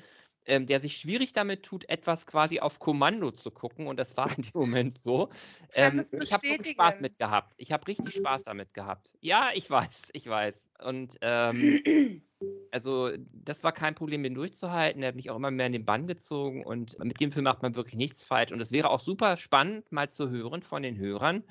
ähm, 0.46 0.66
der 0.66 0.80
sich 0.80 0.98
schwierig 0.98 1.34
damit 1.34 1.64
tut, 1.64 1.88
etwas 1.90 2.26
quasi 2.26 2.60
auf 2.60 2.80
Kommando 2.80 3.32
zu 3.32 3.52
gucken. 3.52 3.88
Und 3.88 3.98
das 3.98 4.16
war 4.18 4.30
in 4.36 4.44
dem 4.44 4.52
Moment 4.54 4.94
so. 4.94 5.30
Ähm, 5.74 6.04
ich 6.22 6.34
habe 6.34 6.44
wirklich 6.48 6.74
Spaß 6.74 7.02
mit 7.02 7.18
gehabt. 7.18 7.54
Ich 7.58 7.72
habe 7.72 7.88
richtig 7.88 8.16
Spaß 8.16 8.44
damit 8.44 8.74
gehabt. 8.74 9.18
Ja, 9.22 9.50
ich 9.54 9.70
weiß, 9.70 10.10
ich 10.14 10.28
weiß. 10.28 10.70
Und 10.84 11.18
ähm, 11.22 12.22
also 12.72 13.12
das 13.32 13.64
war 13.64 13.72
kein 13.72 13.96
Problem, 13.96 14.24
den 14.24 14.36
durchzuhalten. 14.36 15.02
Er 15.02 15.10
hat 15.10 15.16
mich 15.16 15.30
auch 15.30 15.36
immer 15.36 15.52
mehr 15.52 15.68
in 15.68 15.74
den 15.74 15.86
Bann 15.86 16.08
gezogen. 16.08 16.64
Und 16.66 16.98
mit 17.00 17.20
dem 17.20 17.32
Film 17.32 17.46
macht 17.46 17.62
man 17.62 17.76
wirklich 17.76 17.96
nichts 17.96 18.24
falsch. 18.24 18.52
Und 18.52 18.62
es 18.62 18.72
wäre 18.72 18.90
auch 18.90 19.00
super 19.00 19.38
spannend, 19.38 19.92
mal 19.92 20.10
zu 20.10 20.30
hören 20.30 20.62
von 20.62 20.84
den 20.84 20.98
Hörern. 20.98 21.44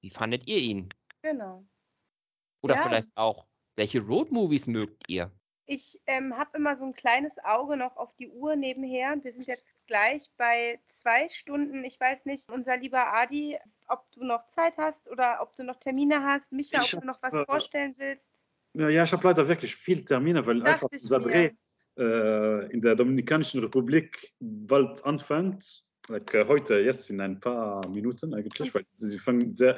Wie 0.00 0.10
fandet 0.10 0.46
ihr 0.46 0.58
ihn? 0.58 0.88
Genau. 1.22 1.64
Oder 2.60 2.76
ja. 2.76 2.82
vielleicht 2.82 3.16
auch, 3.16 3.46
welche 3.76 4.00
Roadmovies 4.00 4.66
mögt 4.66 5.08
ihr? 5.08 5.30
Ich 5.70 6.00
ähm, 6.06 6.34
habe 6.38 6.56
immer 6.56 6.76
so 6.76 6.84
ein 6.86 6.94
kleines 6.94 7.36
Auge 7.44 7.76
noch 7.76 7.98
auf 7.98 8.16
die 8.16 8.30
Uhr 8.30 8.56
nebenher 8.56 9.12
und 9.12 9.22
wir 9.22 9.32
sind 9.32 9.46
jetzt 9.46 9.68
gleich 9.86 10.30
bei 10.38 10.80
zwei 10.88 11.28
Stunden. 11.28 11.84
Ich 11.84 12.00
weiß 12.00 12.24
nicht, 12.24 12.50
unser 12.50 12.78
lieber 12.78 13.12
Adi, 13.12 13.58
ob 13.86 14.10
du 14.12 14.24
noch 14.24 14.48
Zeit 14.48 14.78
hast 14.78 15.06
oder 15.10 15.40
ob 15.42 15.54
du 15.56 15.64
noch 15.64 15.76
Termine 15.76 16.24
hast. 16.24 16.52
Micha, 16.52 16.80
ich 16.80 16.94
ob 16.94 17.02
du 17.02 17.06
noch 17.06 17.22
was 17.22 17.34
äh, 17.34 17.44
vorstellen 17.44 17.94
willst. 17.98 18.32
Ja, 18.72 18.88
ja 18.88 19.02
ich 19.02 19.12
habe 19.12 19.28
leider 19.28 19.46
wirklich 19.46 19.76
viele 19.76 20.02
Termine, 20.02 20.46
weil 20.46 20.60
Dacht 20.60 20.68
einfach 20.68 20.88
unser 20.90 21.20
Dreh 21.20 21.50
äh, 21.98 22.72
in 22.72 22.80
der 22.80 22.94
Dominikanischen 22.94 23.60
Republik 23.60 24.32
bald 24.40 25.04
anfängt. 25.04 25.84
Like, 26.08 26.32
äh, 26.32 26.46
heute, 26.46 26.78
jetzt 26.78 27.10
in 27.10 27.20
ein 27.20 27.40
paar 27.40 27.86
Minuten 27.88 28.32
eigentlich, 28.32 28.74
weil 28.74 28.86
sie 28.94 29.18
fangen 29.18 29.52
sehr 29.52 29.76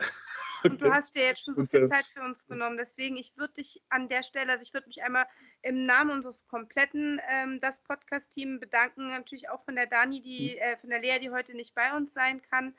und 0.64 0.82
du 0.82 0.90
hast 0.92 1.14
dir 1.14 1.24
jetzt 1.24 1.44
schon 1.44 1.54
so 1.54 1.64
viel 1.64 1.84
Zeit 1.86 2.04
für 2.06 2.22
uns 2.22 2.46
genommen. 2.46 2.76
Deswegen, 2.76 3.16
ich 3.16 3.36
würde 3.36 3.54
dich 3.54 3.82
an 3.88 4.08
der 4.08 4.22
Stelle, 4.22 4.52
also 4.52 4.62
ich 4.62 4.74
würde 4.74 4.88
mich 4.88 5.02
einmal 5.02 5.26
im 5.62 5.86
Namen 5.86 6.10
unseres 6.10 6.46
kompletten 6.46 7.20
ähm, 7.28 7.60
das 7.60 7.82
Podcast-Team 7.82 8.60
bedanken. 8.60 9.08
Natürlich 9.08 9.48
auch 9.48 9.64
von 9.64 9.76
der 9.76 9.86
Dani, 9.86 10.20
die, 10.20 10.56
mhm. 10.56 10.62
äh, 10.62 10.76
von 10.76 10.90
der 10.90 11.00
Lea, 11.00 11.18
die 11.20 11.30
heute 11.30 11.54
nicht 11.54 11.74
bei 11.74 11.96
uns 11.96 12.12
sein 12.14 12.40
kann. 12.50 12.74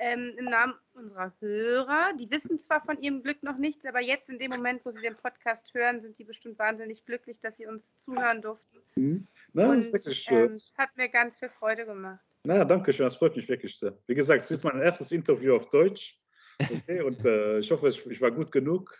Ähm, 0.00 0.34
Im 0.36 0.44
Namen 0.44 0.74
unserer 0.94 1.32
Hörer. 1.40 2.12
Die 2.20 2.30
wissen 2.30 2.60
zwar 2.60 2.80
von 2.84 3.00
ihrem 3.02 3.22
Glück 3.22 3.42
noch 3.42 3.58
nichts, 3.58 3.84
aber 3.84 4.00
jetzt 4.00 4.28
in 4.30 4.38
dem 4.38 4.52
Moment, 4.52 4.84
wo 4.84 4.92
sie 4.92 5.02
den 5.02 5.16
Podcast 5.16 5.74
hören, 5.74 6.00
sind 6.00 6.16
die 6.20 6.24
bestimmt 6.24 6.56
wahnsinnig 6.60 7.04
glücklich, 7.04 7.40
dass 7.40 7.56
sie 7.56 7.66
uns 7.66 7.96
zuhören 7.96 8.40
durften. 8.40 8.78
Mhm. 8.94 9.26
Na, 9.54 9.70
Und 9.70 9.86
ähm, 9.86 10.52
es 10.54 10.74
hat 10.78 10.96
mir 10.96 11.08
ganz 11.08 11.36
viel 11.36 11.48
Freude 11.48 11.84
gemacht. 11.84 12.20
Na, 12.44 12.64
danke 12.64 12.92
schön, 12.92 13.04
das 13.04 13.16
freut 13.16 13.34
mich 13.34 13.48
wirklich 13.48 13.76
sehr. 13.76 13.98
Wie 14.06 14.14
gesagt, 14.14 14.42
es 14.42 14.50
ist 14.50 14.62
mein 14.64 14.80
erstes 14.80 15.10
Interview 15.10 15.56
auf 15.56 15.68
Deutsch. 15.68 16.16
Okay, 16.60 17.02
und 17.02 17.24
äh, 17.24 17.58
ich 17.58 17.70
hoffe, 17.70 17.88
ich, 17.88 18.04
ich, 18.06 18.20
war 18.20 18.32
gut 18.32 18.50
genug. 18.50 18.98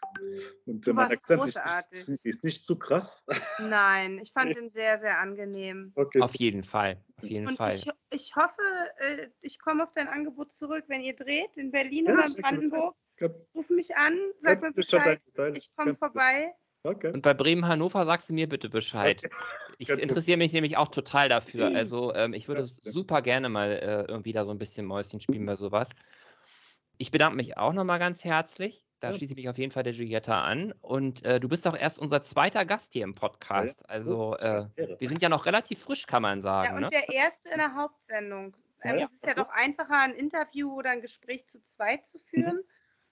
Und 0.66 0.86
äh, 0.86 0.92
mein 0.92 1.10
Akzent 1.10 1.44
ist 1.44 2.08
nicht, 2.08 2.24
ist 2.24 2.44
nicht, 2.44 2.64
zu 2.64 2.78
krass. 2.78 3.26
Nein, 3.58 4.18
ich 4.20 4.32
fand 4.32 4.56
ihn 4.56 4.70
sehr, 4.70 4.98
sehr 4.98 5.18
angenehm. 5.18 5.92
Okay. 5.96 6.20
Auf 6.20 6.36
jeden 6.36 6.62
Fall. 6.62 7.02
Auf 7.16 7.28
jeden 7.28 7.48
und 7.48 7.56
Fall. 7.56 7.74
Ich, 7.74 7.88
ich 8.10 8.36
hoffe, 8.36 8.62
äh, 8.98 9.26
ich 9.40 9.58
komme 9.58 9.82
auf 9.82 9.92
dein 9.92 10.06
Angebot 10.06 10.52
zurück, 10.52 10.84
wenn 10.86 11.00
ihr 11.00 11.16
dreht, 11.16 11.56
in 11.56 11.72
Berlin 11.72 12.06
ja, 12.06 12.14
oder 12.14 12.26
in 12.26 12.34
Brandenburg. 12.34 12.96
Ruf 13.54 13.68
mich 13.70 13.96
an, 13.96 14.16
sag 14.38 14.62
mir 14.62 14.72
Bescheid. 14.72 15.20
Ich 15.56 15.74
komme 15.74 15.96
vorbei. 15.96 16.54
Okay. 16.84 17.12
Und 17.12 17.22
bei 17.22 17.34
Bremen-Hannover 17.34 18.04
sagst 18.04 18.30
du 18.30 18.34
mir 18.34 18.48
bitte 18.48 18.68
Bescheid. 18.68 19.22
Okay. 19.24 19.34
Ich 19.80 19.88
interessiere 19.90 20.38
mich 20.38 20.52
nämlich 20.52 20.76
auch 20.76 20.88
total 20.88 21.28
dafür. 21.28 21.70
Also 21.74 22.12
ähm, 22.12 22.32
ich 22.32 22.48
würde 22.48 22.64
super 22.82 23.22
gerne 23.22 23.48
mal 23.48 23.70
äh, 23.70 24.10
irgendwie 24.10 24.32
da 24.32 24.44
so 24.44 24.50
ein 24.50 24.58
bisschen 24.58 24.86
Mäuschen 24.86 25.20
spielen 25.20 25.46
bei 25.46 25.54
sowas. 25.54 25.90
Ich 26.98 27.12
bedanke 27.12 27.36
mich 27.36 27.56
auch 27.56 27.72
nochmal 27.72 28.00
ganz 28.00 28.24
herzlich. 28.24 28.84
Da 28.98 29.10
ja. 29.10 29.16
schließe 29.16 29.32
ich 29.32 29.36
mich 29.36 29.48
auf 29.48 29.56
jeden 29.56 29.70
Fall 29.70 29.84
der 29.84 29.92
Julietta 29.92 30.42
an. 30.42 30.72
Und 30.80 31.24
äh, 31.24 31.38
du 31.38 31.48
bist 31.48 31.66
auch 31.68 31.76
erst 31.76 32.00
unser 32.00 32.20
zweiter 32.20 32.64
Gast 32.64 32.92
hier 32.92 33.04
im 33.04 33.12
Podcast. 33.12 33.82
Ja. 33.82 33.88
Also 33.88 34.36
äh, 34.36 34.66
wir 34.76 35.08
sind 35.08 35.22
ja 35.22 35.28
noch 35.28 35.46
relativ 35.46 35.78
frisch, 35.78 36.06
kann 36.06 36.22
man 36.22 36.40
sagen. 36.40 36.70
Ja, 36.70 36.74
und 36.74 36.82
ne? 36.82 36.88
der 36.88 37.08
erste 37.08 37.50
in 37.50 37.58
der 37.58 37.74
Hauptsendung. 37.76 38.56
Ähm, 38.82 38.98
es 38.98 39.12
ist 39.12 39.26
ja 39.26 39.34
doch 39.34 39.48
einfacher, 39.50 39.98
ein 40.00 40.14
Interview 40.14 40.72
oder 40.72 40.90
ein 40.90 41.00
Gespräch 41.00 41.46
zu 41.46 41.62
zweit 41.62 42.06
zu 42.06 42.18
führen. 42.18 42.56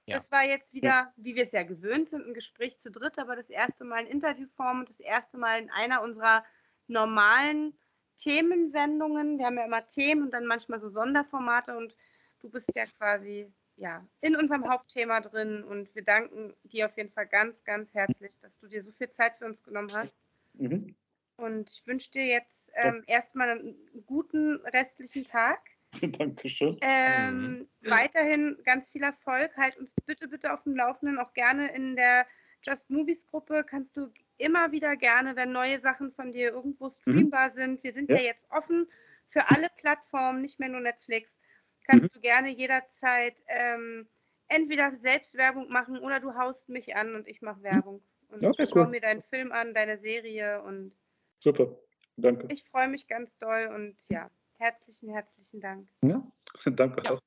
Mhm. 0.07 0.13
Das 0.13 0.31
war 0.33 0.45
jetzt 0.45 0.73
wieder, 0.73 1.13
wie 1.17 1.35
wir 1.35 1.45
es 1.45 1.53
ja 1.53 1.63
gewöhnt 1.63 2.11
sind, 2.11 2.27
ein 2.27 2.35
Gespräch 2.35 2.79
zu 2.79 2.91
dritt, 2.91 3.19
aber 3.19 3.37
das 3.37 3.51
erste 3.51 3.85
Mal 3.85 4.01
in 4.01 4.07
Interviewform 4.07 4.81
und 4.81 4.89
das 4.89 5.01
erste 5.01 5.39
Mal 5.39 5.61
in 5.61 5.71
einer 5.71 6.03
unserer 6.03 6.45
normalen 6.87 7.77
Themensendungen. 8.17 9.39
Wir 9.39 9.47
haben 9.47 9.59
ja 9.59 9.65
immer 9.65 9.87
Themen 9.87 10.23
und 10.23 10.31
dann 10.33 10.47
manchmal 10.47 10.81
so 10.81 10.89
Sonderformate 10.89 11.77
und 11.77 11.95
du 12.41 12.49
bist 12.49 12.75
ja 12.75 12.87
quasi 12.87 13.53
ja, 13.77 14.07
in 14.21 14.37
unserem 14.37 14.69
Hauptthema 14.69 15.21
drin 15.21 15.63
und 15.63 15.95
wir 15.95 16.03
danken 16.03 16.55
dir 16.65 16.87
auf 16.87 16.97
jeden 16.97 17.11
Fall 17.11 17.27
ganz, 17.27 17.65
ganz 17.65 17.95
herzlich, 17.95 18.39
dass 18.41 18.59
du 18.59 18.69
dir 18.69 18.83
so 18.83 18.93
viel 18.93 19.11
Zeit 19.11 19.37
für 19.37 19.45
uns 19.45 19.63
genommen 19.63 19.93
hast. 19.93 20.19
Mhm. 20.55 20.95
Und 21.37 21.71
ich 21.71 21.87
wünsche 21.87 22.11
dir 22.11 22.27
jetzt 22.27 22.73
ähm, 22.77 23.05
erstmal 23.07 23.51
einen 23.51 23.77
guten 24.07 24.57
restlichen 24.73 25.25
Tag. 25.25 25.61
Dankeschön. 26.19 26.79
Ähm, 26.81 27.41
mhm. 27.41 27.69
Weiterhin 27.83 28.59
ganz 28.65 28.89
viel 28.89 29.03
Erfolg. 29.03 29.55
Halt 29.57 29.77
uns 29.77 29.95
bitte, 30.07 30.29
bitte 30.29 30.53
auf 30.53 30.63
dem 30.63 30.75
Laufenden. 30.75 31.19
Auch 31.19 31.35
gerne 31.35 31.75
in 31.75 31.97
der 31.97 32.27
Just 32.63 32.89
Movies 32.91 33.27
Gruppe 33.27 33.65
kannst 33.69 33.97
du 33.97 34.11
immer 34.39 34.73
wieder 34.73 34.97
gerne, 34.97 35.37
wenn 35.37 35.53
neue 35.53 35.79
Sachen 35.79 36.11
von 36.13 36.33
dir 36.33 36.53
irgendwo 36.53 36.89
streambar 36.89 37.49
mhm. 37.51 37.55
sind. 37.55 37.85
Wir 37.85 37.93
sind 37.93 38.11
ja. 38.11 38.17
ja 38.17 38.25
jetzt 38.25 38.51
offen 38.51 38.89
für 39.29 39.51
alle 39.51 39.69
Plattformen, 39.77 40.41
nicht 40.41 40.59
mehr 40.59 40.69
nur 40.69 40.81
Netflix 40.81 41.41
kannst 41.87 42.11
mhm. 42.11 42.15
du 42.15 42.21
gerne 42.21 42.51
jederzeit 42.51 43.43
ähm, 43.49 44.09
entweder 44.49 44.95
selbst 44.95 45.37
Werbung 45.37 45.69
machen 45.71 45.99
oder 45.99 46.21
du 46.21 46.35
haust 46.35 46.69
mich 46.69 46.97
an 46.97 47.15
und 47.15 47.27
ich 47.29 47.43
mache 47.43 47.61
mhm. 47.61 47.65
Werbung. 47.65 48.03
Und 48.29 48.45
okay, 48.45 48.65
ich 48.65 48.71
schaue 48.71 48.89
mir 48.89 49.01
deinen 49.01 49.23
Film 49.23 49.53
an, 49.53 49.75
deine 49.75 49.99
Serie 49.99 50.63
und. 50.63 50.93
Super, 51.43 51.77
danke. 52.17 52.49
Ich 52.51 52.65
freue 52.65 52.89
mich 52.89 53.07
ganz 53.07 53.37
doll 53.39 53.71
und 53.75 53.97
ja, 54.09 54.31
herzlichen, 54.59 55.11
herzlichen 55.11 55.61
Dank. 55.61 55.89
Ja, 56.03 56.23
danke 56.67 57.03
ja. 57.05 57.13
auch. 57.13 57.21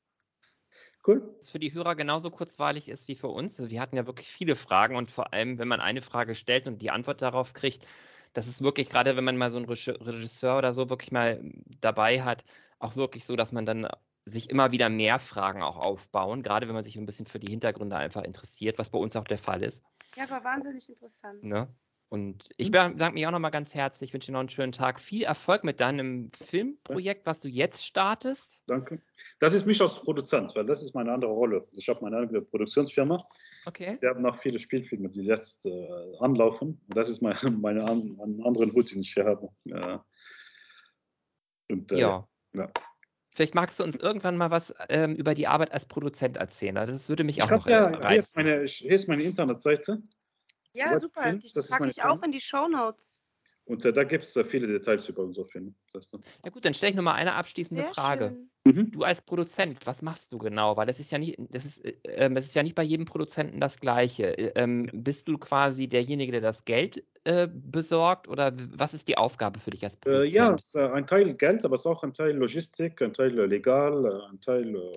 Cool. 1.07 1.33
Was 1.37 1.51
für 1.51 1.59
die 1.59 1.73
Hörer 1.73 1.95
genauso 1.95 2.29
kurzweilig 2.29 2.89
ist 2.89 3.07
wie 3.07 3.15
für 3.15 3.29
uns. 3.29 3.57
Also 3.59 3.71
wir 3.71 3.79
hatten 3.79 3.95
ja 3.95 4.05
wirklich 4.05 4.27
viele 4.27 4.55
Fragen 4.55 4.97
und 4.97 5.09
vor 5.09 5.33
allem, 5.33 5.57
wenn 5.57 5.67
man 5.67 5.79
eine 5.79 6.01
Frage 6.01 6.35
stellt 6.35 6.67
und 6.67 6.81
die 6.81 6.91
Antwort 6.91 7.21
darauf 7.21 7.53
kriegt, 7.53 7.87
das 8.33 8.47
ist 8.47 8.61
wirklich, 8.61 8.89
gerade 8.89 9.15
wenn 9.15 9.23
man 9.23 9.37
mal 9.37 9.49
so 9.49 9.57
einen 9.57 9.65
Regisseur 9.65 10.57
oder 10.57 10.73
so 10.73 10.89
wirklich 10.89 11.11
mal 11.11 11.41
dabei 11.79 12.21
hat, 12.21 12.43
auch 12.79 12.95
wirklich 12.95 13.25
so, 13.25 13.35
dass 13.35 13.51
man 13.51 13.65
dann 13.65 13.87
sich 14.29 14.49
immer 14.49 14.71
wieder 14.71 14.89
mehr 14.89 15.19
Fragen 15.19 15.61
auch 15.61 15.77
aufbauen, 15.77 16.43
gerade 16.43 16.67
wenn 16.67 16.75
man 16.75 16.83
sich 16.83 16.95
ein 16.97 17.05
bisschen 17.05 17.25
für 17.25 17.39
die 17.39 17.49
Hintergründe 17.49 17.95
einfach 17.95 18.23
interessiert, 18.23 18.79
was 18.79 18.89
bei 18.89 18.99
uns 18.99 19.15
auch 19.15 19.25
der 19.25 19.37
Fall 19.37 19.63
ist. 19.63 19.83
Ja, 20.15 20.29
war 20.29 20.43
wahnsinnig 20.43 20.87
interessant. 20.89 21.43
Ne? 21.43 21.67
Und 22.09 22.49
ich 22.57 22.71
bedanke 22.71 23.11
mich 23.11 23.27
auch 23.27 23.31
nochmal 23.31 23.51
ganz 23.51 23.75
herzlich, 23.75 24.13
wünsche 24.13 24.27
dir 24.27 24.33
noch 24.33 24.39
einen 24.39 24.49
schönen 24.49 24.71
Tag. 24.71 24.99
Viel 24.99 25.23
Erfolg 25.23 25.63
mit 25.63 25.79
deinem 25.79 26.27
Filmprojekt, 26.31 27.27
was 27.27 27.39
du 27.39 27.49
jetzt 27.49 27.85
startest. 27.85 28.63
Danke. 28.65 28.99
Das 29.39 29.53
ist 29.53 29.67
mich 29.67 29.79
als 29.79 29.99
Produzent, 29.99 30.55
weil 30.55 30.65
das 30.65 30.81
ist 30.81 30.95
meine 30.95 31.11
andere 31.11 31.31
Rolle. 31.31 31.67
Ich 31.73 31.87
habe 31.87 32.01
meine 32.01 32.17
eigene 32.17 32.41
Produktionsfirma. 32.41 33.23
Okay. 33.67 33.97
Wir 33.99 34.09
haben 34.09 34.23
noch 34.23 34.37
viele 34.37 34.57
Spielfilme, 34.57 35.09
die 35.09 35.21
jetzt 35.21 35.67
äh, 35.67 35.87
anlaufen. 36.19 36.81
Und 36.87 36.97
das 36.97 37.09
ist 37.09 37.21
meine, 37.21 37.37
meine 37.61 37.83
an, 37.83 38.17
anderen 38.43 38.73
Hut, 38.73 38.91
den 38.91 39.01
ich 39.01 39.13
hier 39.13 39.25
habe. 39.25 39.49
Ja. 39.65 40.03
Und, 41.69 41.91
äh, 41.91 41.99
ja. 41.99 42.27
ja. 42.55 42.71
Vielleicht 43.39 43.55
magst 43.55 43.79
du 43.79 43.85
uns 43.85 43.95
irgendwann 43.95 44.35
mal 44.35 44.51
was 44.51 44.75
ähm, 44.89 45.15
über 45.15 45.33
die 45.33 45.47
Arbeit 45.47 45.71
als 45.71 45.85
Produzent 45.85 46.35
erzählen. 46.35 46.75
Also 46.75 46.91
das 46.91 47.07
würde 47.07 47.23
mich 47.23 47.37
ich 47.37 47.43
auch 47.43 47.49
noch 47.49 47.65
ja, 47.67 47.85
reizen. 47.85 48.09
Hier 48.09 48.19
ist, 48.19 48.35
meine, 48.35 48.65
hier 48.65 48.91
ist 48.91 49.07
meine 49.07 49.23
Internetseite. 49.23 50.03
Ja, 50.73 50.99
super. 50.99 51.39
Das 51.53 51.69
packe 51.69 51.87
ich 51.87 52.03
auch 52.03 52.21
in 52.21 52.33
die 52.33 52.41
Show 52.41 52.67
Notes. 52.67 53.21
Und 53.69 53.85
äh, 53.85 53.93
da 53.93 54.03
gibt 54.03 54.23
es 54.23 54.35
äh, 54.35 54.43
viele 54.43 54.65
Details 54.65 55.07
über 55.09 55.21
unser 55.21 55.45
Film. 55.45 55.75
Das 55.93 56.09
ja 56.11 56.49
gut, 56.49 56.65
dann 56.65 56.73
stelle 56.73 56.89
ich 56.89 56.95
noch 56.95 57.03
mal 57.03 57.13
eine 57.13 57.35
abschließende 57.35 57.83
Sehr 57.83 57.93
Frage. 57.93 58.35
Mhm. 58.65 58.89
Du 58.89 59.03
als 59.03 59.21
Produzent, 59.21 59.85
was 59.85 60.01
machst 60.01 60.33
du 60.33 60.39
genau? 60.39 60.75
Weil 60.75 60.87
das 60.87 60.99
ist 60.99 61.11
ja 61.11 61.19
nicht, 61.19 61.37
das 61.37 61.65
ist, 61.65 61.85
äh, 61.85 61.93
ähm, 62.05 62.33
das 62.33 62.45
ist 62.45 62.55
ja 62.55 62.63
nicht 62.63 62.73
bei 62.73 62.81
jedem 62.81 63.05
Produzenten 63.05 63.59
das 63.59 63.79
Gleiche. 63.79 64.35
Äh, 64.35 64.53
ähm, 64.55 64.89
bist 64.91 65.27
du 65.27 65.37
quasi 65.37 65.87
derjenige, 65.87 66.31
der 66.31 66.41
das 66.41 66.65
Geld 66.65 67.03
äh, 67.25 67.47
besorgt 67.47 68.27
oder 68.27 68.53
was 68.75 68.95
ist 68.95 69.07
die 69.07 69.19
Aufgabe 69.19 69.59
für 69.59 69.69
dich 69.69 69.83
als 69.83 69.97
Produzent? 69.97 70.33
Äh, 70.75 70.81
ja, 70.81 70.91
ein 70.91 71.05
Teil 71.05 71.35
Geld, 71.35 71.63
aber 71.63 71.75
es 71.75 71.81
ist 71.81 71.85
auch 71.85 72.01
ein 72.01 72.13
Teil 72.13 72.35
Logistik, 72.35 72.99
ein 73.03 73.13
Teil 73.13 73.39
legal, 73.45 74.23
ein 74.31 74.41
Teil 74.41 74.91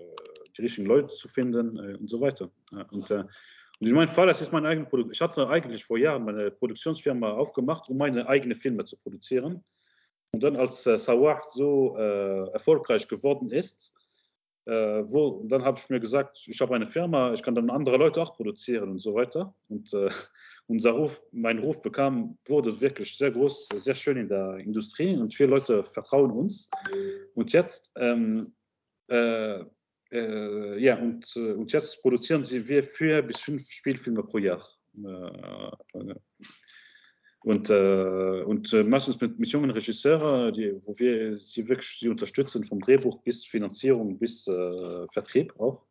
die 0.57 0.63
richtigen 0.63 0.87
Leute 0.87 1.09
zu 1.09 1.29
finden 1.29 1.77
äh, 1.79 1.95
und 1.97 2.09
so 2.09 2.23
weiter. 2.23 2.51
Und, 2.91 3.11
äh, 3.11 3.25
und 3.81 3.89
in 3.89 3.95
meinem 3.95 4.09
Fall, 4.09 4.27
das 4.27 4.41
ist 4.41 4.53
mein 4.53 4.67
eigenes 4.67 4.89
Produkt. 4.89 5.15
Ich 5.15 5.21
hatte 5.21 5.49
eigentlich 5.49 5.85
vor 5.85 5.99
Jahren 5.99 6.25
meine 6.25 6.51
Produktionsfirma 6.51 7.33
aufgemacht, 7.33 7.89
um 7.89 7.97
meine 7.97 8.29
eigenen 8.29 8.57
Filme 8.57 8.85
zu 8.85 8.97
produzieren. 8.97 9.65
Und 10.33 10.43
dann, 10.43 10.57
als 10.57 10.87
äh, 10.87 10.99
Sawah 10.99 11.41
so 11.53 11.97
äh, 11.99 12.51
erfolgreich 12.53 13.09
geworden 13.09 13.51
ist, 13.51 13.93
äh, 14.67 14.73
wo, 14.73 15.43
dann 15.49 15.65
habe 15.65 15.79
ich 15.79 15.89
mir 15.91 16.01
gesagt, 16.01 16.45
ich 16.47 16.61
habe 16.61 16.75
eine 16.75 16.87
Firma, 16.87 17.33
ich 17.33 17.43
kann 17.43 17.55
dann 17.55 17.71
andere 17.71 17.97
Leute 17.97 18.23
auch 18.23 18.37
produzieren 18.37 18.91
und 18.91 18.99
so 18.99 19.15
weiter. 19.15 19.55
Und 19.69 19.93
äh, 19.93 20.09
unser 20.69 20.93
Ruf, 20.93 21.23
mein 21.33 21.59
Ruf 21.59 21.83
bekam, 21.83 22.39
wurde 22.47 22.81
wirklich 22.81 23.19
sehr 23.19 23.33
groß, 23.33 23.69
sehr 23.75 23.95
schön 23.95 24.17
in 24.17 24.29
der 24.29 24.59
Industrie 24.59 25.17
und 25.17 25.35
viele 25.35 25.51
Leute 25.51 25.83
vertrauen 25.83 26.31
uns. 26.31 26.71
Und 27.35 27.53
jetzt, 27.53 27.93
ähm, 27.97 28.55
äh, 29.09 29.65
äh, 30.13 30.79
ja, 30.79 30.99
und, 30.99 31.25
äh, 31.37 31.53
und 31.53 31.73
jetzt 31.73 32.03
produzieren 32.03 32.45
sie 32.45 32.67
wir 32.69 32.83
vier 32.83 33.23
bis 33.23 33.39
fünf 33.39 33.63
Spielfilme 33.71 34.23
pro 34.23 34.39
Jahr. 34.39 34.67
Äh, 34.97 36.15
und, 37.45 37.71
äh, 37.71 38.43
und 38.45 38.73
äh, 38.73 38.85
meistens 38.85 39.21
mit, 39.21 39.39
mit 39.39 39.49
jungen 39.49 39.71
Regisseuren, 39.71 40.53
die, 40.53 40.75
wo 40.87 40.97
wir 40.99 41.37
sie 41.39 41.69
wirklich 41.69 41.99
sie 41.99 42.09
unterstützen, 42.09 42.63
vom 42.63 42.81
Drehbuch 42.81 43.23
bis 43.23 43.45
Finanzierung 43.45 44.19
bis 44.19 44.45
Vertrieb 44.45 45.59
auch. 45.59 45.85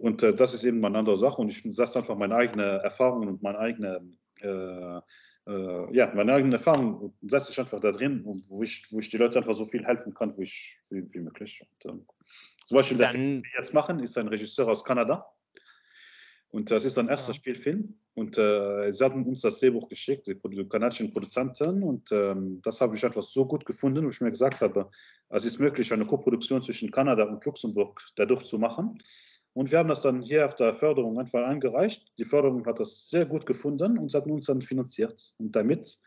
Und 0.00 0.22
äh, 0.22 0.34
das 0.34 0.54
ist 0.54 0.64
eben 0.64 0.84
eine 0.84 0.98
andere 0.98 1.18
Sache. 1.18 1.42
Und 1.42 1.50
ich 1.50 1.62
setze 1.76 1.98
einfach 1.98 2.16
meine 2.16 2.34
eigene 2.34 2.80
Erfahrungen 2.82 3.28
und 3.28 3.42
meine 3.42 3.58
eigene, 3.58 4.00
äh, 4.40 5.00
äh, 5.46 5.96
ja, 5.96 6.12
meine 6.14 6.32
eigene 6.32 6.54
Erfahrung 6.54 7.14
setze 7.20 7.52
ich 7.52 7.60
einfach 7.60 7.80
da 7.80 7.92
drin, 7.92 8.22
wo 8.24 8.62
ich, 8.62 8.86
wo 8.90 8.98
ich 8.98 9.10
die 9.10 9.18
Leute 9.18 9.38
einfach 9.38 9.54
so 9.54 9.66
viel 9.66 9.84
helfen 9.84 10.14
kann, 10.14 10.34
wie, 10.38 10.44
ich, 10.44 10.80
wie, 10.88 11.04
wie 11.12 11.20
möglich. 11.20 11.62
Und, 11.62 11.92
ähm, 11.92 12.06
zum 12.70 12.76
Beispiel, 12.76 12.98
der 12.98 13.08
Film, 13.08 13.42
den 13.42 13.42
wir 13.42 13.58
jetzt 13.58 13.74
machen, 13.74 13.98
ist 13.98 14.16
ein 14.16 14.28
Regisseur 14.28 14.68
aus 14.68 14.84
Kanada. 14.84 15.26
Und 16.50 16.70
das 16.70 16.84
ist 16.84 17.00
ein 17.00 17.08
erster 17.08 17.32
ja. 17.32 17.34
Spielfilm. 17.34 17.98
Und 18.14 18.38
äh, 18.38 18.92
sie 18.92 19.02
haben 19.02 19.26
uns 19.26 19.40
das 19.40 19.58
Drehbuch 19.58 19.88
geschickt, 19.88 20.28
die 20.28 20.68
kanadischen 20.68 21.12
Produzenten. 21.12 21.82
Und 21.82 22.12
ähm, 22.12 22.60
das 22.62 22.80
habe 22.80 22.94
ich 22.94 23.04
einfach 23.04 23.24
so 23.24 23.44
gut 23.44 23.66
gefunden, 23.66 24.06
wo 24.06 24.10
ich 24.10 24.20
mir 24.20 24.30
gesagt 24.30 24.60
habe, 24.60 24.88
es 25.30 25.44
ist 25.44 25.58
möglich, 25.58 25.92
eine 25.92 26.06
Koproduktion 26.06 26.62
zwischen 26.62 26.92
Kanada 26.92 27.24
und 27.24 27.44
Luxemburg 27.44 28.00
dadurch 28.14 28.44
zu 28.44 28.56
machen. 28.56 29.02
Und 29.52 29.72
wir 29.72 29.80
haben 29.80 29.88
das 29.88 30.02
dann 30.02 30.22
hier 30.22 30.46
auf 30.46 30.54
der 30.54 30.76
Förderung 30.76 31.18
einfach 31.18 31.44
eingereicht. 31.44 32.12
Die 32.18 32.24
Förderung 32.24 32.64
hat 32.66 32.78
das 32.78 33.10
sehr 33.10 33.26
gut 33.26 33.46
gefunden 33.46 33.98
und 33.98 34.14
hat 34.14 34.26
uns 34.26 34.46
dann 34.46 34.62
finanziert. 34.62 35.34
Und 35.38 35.56
damit 35.56 35.98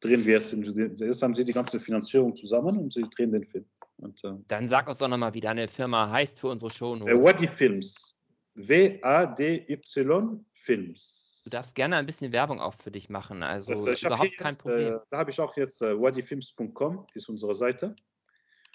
drehen 0.00 0.26
wir 0.26 0.36
es. 0.36 0.52
Jetzt 0.52 1.22
haben 1.22 1.34
sie 1.34 1.44
die 1.44 1.54
ganze 1.54 1.80
Finanzierung 1.80 2.36
zusammen 2.36 2.76
und 2.76 2.92
sie 2.92 3.06
drehen 3.16 3.32
den 3.32 3.46
Film. 3.46 3.64
Und, 4.02 4.22
äh, 4.24 4.32
dann 4.48 4.66
sag 4.66 4.88
uns 4.88 4.98
doch 4.98 5.08
nochmal, 5.08 5.32
wie 5.34 5.40
deine 5.40 5.68
Firma 5.68 6.10
heißt 6.10 6.38
für 6.38 6.48
unsere 6.48 6.70
Show. 6.70 6.96
Äh, 6.96 7.22
Wadi 7.22 7.48
Films. 7.48 8.18
W-A-D-Y 8.54 10.44
Films. 10.54 11.42
Du 11.44 11.50
darfst 11.50 11.74
gerne 11.74 11.96
ein 11.96 12.06
bisschen 12.06 12.32
Werbung 12.32 12.60
auch 12.60 12.74
für 12.74 12.90
dich 12.90 13.08
machen. 13.08 13.42
Also 13.42 13.72
das, 13.72 14.02
äh, 14.02 14.06
überhaupt 14.06 14.36
kein 14.36 14.52
jetzt, 14.52 14.62
Problem. 14.62 14.94
Äh, 14.94 14.98
da 15.10 15.18
habe 15.18 15.30
ich 15.30 15.40
auch 15.40 15.56
jetzt 15.56 15.80
äh, 15.82 15.98
wadifilms.com, 15.98 17.06
ist 17.14 17.28
unsere 17.28 17.54
Seite. 17.54 17.94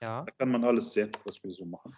Ja. 0.01 0.23
Da 0.23 0.31
kann 0.37 0.49
man 0.49 0.63
alles 0.63 0.91
sehen, 0.91 1.11
was 1.25 1.43
wir 1.43 1.51
so 1.51 1.65
machen. 1.65 1.95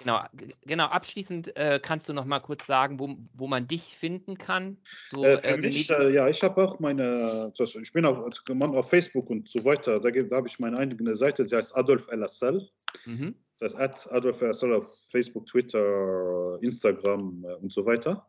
Genau, 0.00 0.20
genau. 0.66 0.86
Abschließend 0.86 1.54
äh, 1.56 1.78
kannst 1.82 2.08
du 2.08 2.14
noch 2.14 2.24
mal 2.24 2.40
kurz 2.40 2.66
sagen, 2.66 2.98
wo, 2.98 3.16
wo 3.34 3.46
man 3.46 3.66
dich 3.66 3.82
finden 3.82 4.38
kann. 4.38 4.78
So, 5.10 5.24
äh, 5.24 5.38
für 5.38 5.48
äh, 5.48 5.56
mich, 5.58 5.90
äh, 5.90 6.14
ja, 6.14 6.26
ich 6.26 6.42
habe 6.42 6.64
auch 6.64 6.80
meine, 6.80 7.52
ich 7.58 7.92
bin 7.92 8.06
auf, 8.06 8.18
auf 8.18 8.88
Facebook 8.88 9.28
und 9.28 9.46
so 9.46 9.62
weiter. 9.64 10.00
Da, 10.00 10.10
da 10.10 10.36
habe 10.36 10.48
ich 10.48 10.58
meine 10.58 10.78
eigene 10.78 11.14
Seite, 11.14 11.44
die 11.44 11.54
heißt 11.54 11.76
Adolf 11.76 12.08
LSL. 12.10 12.66
Mhm. 13.04 13.34
Das 13.58 13.74
heißt 13.74 14.10
Adolf 14.10 14.40
LSL 14.40 14.74
auf 14.74 15.08
Facebook, 15.10 15.46
Twitter, 15.46 16.58
Instagram 16.62 17.44
äh, 17.44 17.54
und 17.56 17.70
so 17.70 17.84
weiter. 17.84 18.26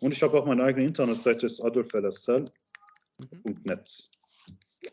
Und 0.00 0.14
ich 0.14 0.22
habe 0.22 0.40
auch 0.40 0.46
meine 0.46 0.64
eigene 0.64 0.86
Internetseite, 0.86 1.44
ist 1.44 1.62
adolflsl.net. 1.62 2.48
Mhm. 3.44 4.90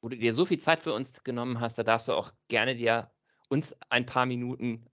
Wo 0.00 0.08
du 0.08 0.16
dir 0.16 0.34
so 0.34 0.44
viel 0.44 0.58
Zeit 0.58 0.80
für 0.80 0.92
uns 0.92 1.22
genommen 1.22 1.60
hast, 1.60 1.78
da 1.78 1.84
darfst 1.84 2.08
du 2.08 2.14
auch 2.14 2.32
gerne 2.48 2.74
dir 2.74 3.12
uns 3.48 3.76
ein 3.88 4.04
paar 4.04 4.26
Minuten 4.26 4.84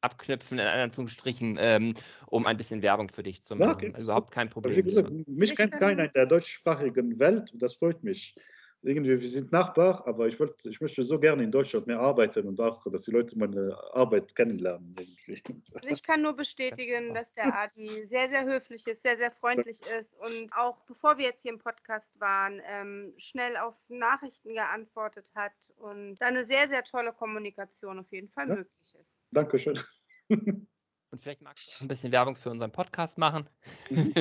abknüpfen, 0.00 0.58
in 0.58 0.66
Anführungsstrichen, 0.66 1.56
ähm, 1.60 1.94
um 2.26 2.46
ein 2.46 2.56
bisschen 2.56 2.82
Werbung 2.82 3.08
für 3.08 3.22
dich 3.22 3.42
zu 3.42 3.56
machen. 3.56 3.90
Ja, 3.90 3.98
Überhaupt 3.98 4.30
kein 4.30 4.48
Problem. 4.48 4.84
Gesagt, 4.84 5.10
mich 5.26 5.56
kennt 5.56 5.72
keiner 5.72 6.04
in 6.04 6.12
der 6.14 6.26
deutschsprachigen 6.26 7.18
Welt 7.18 7.52
und 7.52 7.62
das 7.62 7.74
freut 7.74 8.02
mich. 8.04 8.34
Irgendwie, 8.82 9.20
wir 9.20 9.28
sind 9.28 9.50
Nachbar, 9.50 10.06
aber 10.06 10.28
ich, 10.28 10.38
wollt, 10.38 10.64
ich 10.64 10.80
möchte 10.80 11.02
so 11.02 11.18
gerne 11.18 11.42
in 11.42 11.50
Deutschland 11.50 11.86
mehr 11.86 11.98
arbeiten 11.98 12.46
und 12.46 12.60
auch, 12.60 12.84
dass 12.90 13.02
die 13.02 13.10
Leute 13.10 13.36
meine 13.36 13.76
Arbeit 13.92 14.34
kennenlernen. 14.36 14.94
Irgendwie. 14.98 15.42
Ich 15.88 16.02
kann 16.02 16.22
nur 16.22 16.34
bestätigen, 16.34 17.12
dass 17.14 17.32
der 17.32 17.52
Adi 17.58 18.06
sehr, 18.06 18.28
sehr 18.28 18.44
höflich 18.44 18.86
ist, 18.86 19.02
sehr, 19.02 19.16
sehr 19.16 19.32
freundlich 19.32 19.80
ist 19.98 20.14
und 20.14 20.52
auch 20.56 20.76
bevor 20.86 21.18
wir 21.18 21.24
jetzt 21.24 21.42
hier 21.42 21.52
im 21.52 21.58
Podcast 21.58 22.12
waren, 22.20 22.60
ähm, 22.66 23.12
schnell 23.16 23.56
auf 23.56 23.74
Nachrichten 23.88 24.54
geantwortet 24.54 25.26
hat 25.34 25.52
und 25.76 26.16
da 26.16 26.26
eine 26.26 26.44
sehr, 26.44 26.68
sehr 26.68 26.84
tolle 26.84 27.12
Kommunikation 27.12 27.98
auf 27.98 28.10
jeden 28.12 28.28
Fall 28.28 28.48
ja. 28.48 28.54
möglich 28.56 28.96
ist. 29.00 29.22
Dankeschön. 29.32 29.80
Und 30.28 31.22
vielleicht 31.22 31.40
magst 31.40 31.80
du 31.80 31.84
ein 31.84 31.88
bisschen 31.88 32.12
Werbung 32.12 32.34
für 32.34 32.50
unseren 32.50 32.72
Podcast 32.72 33.16
machen. 33.16 33.48
Mhm. 33.90 34.12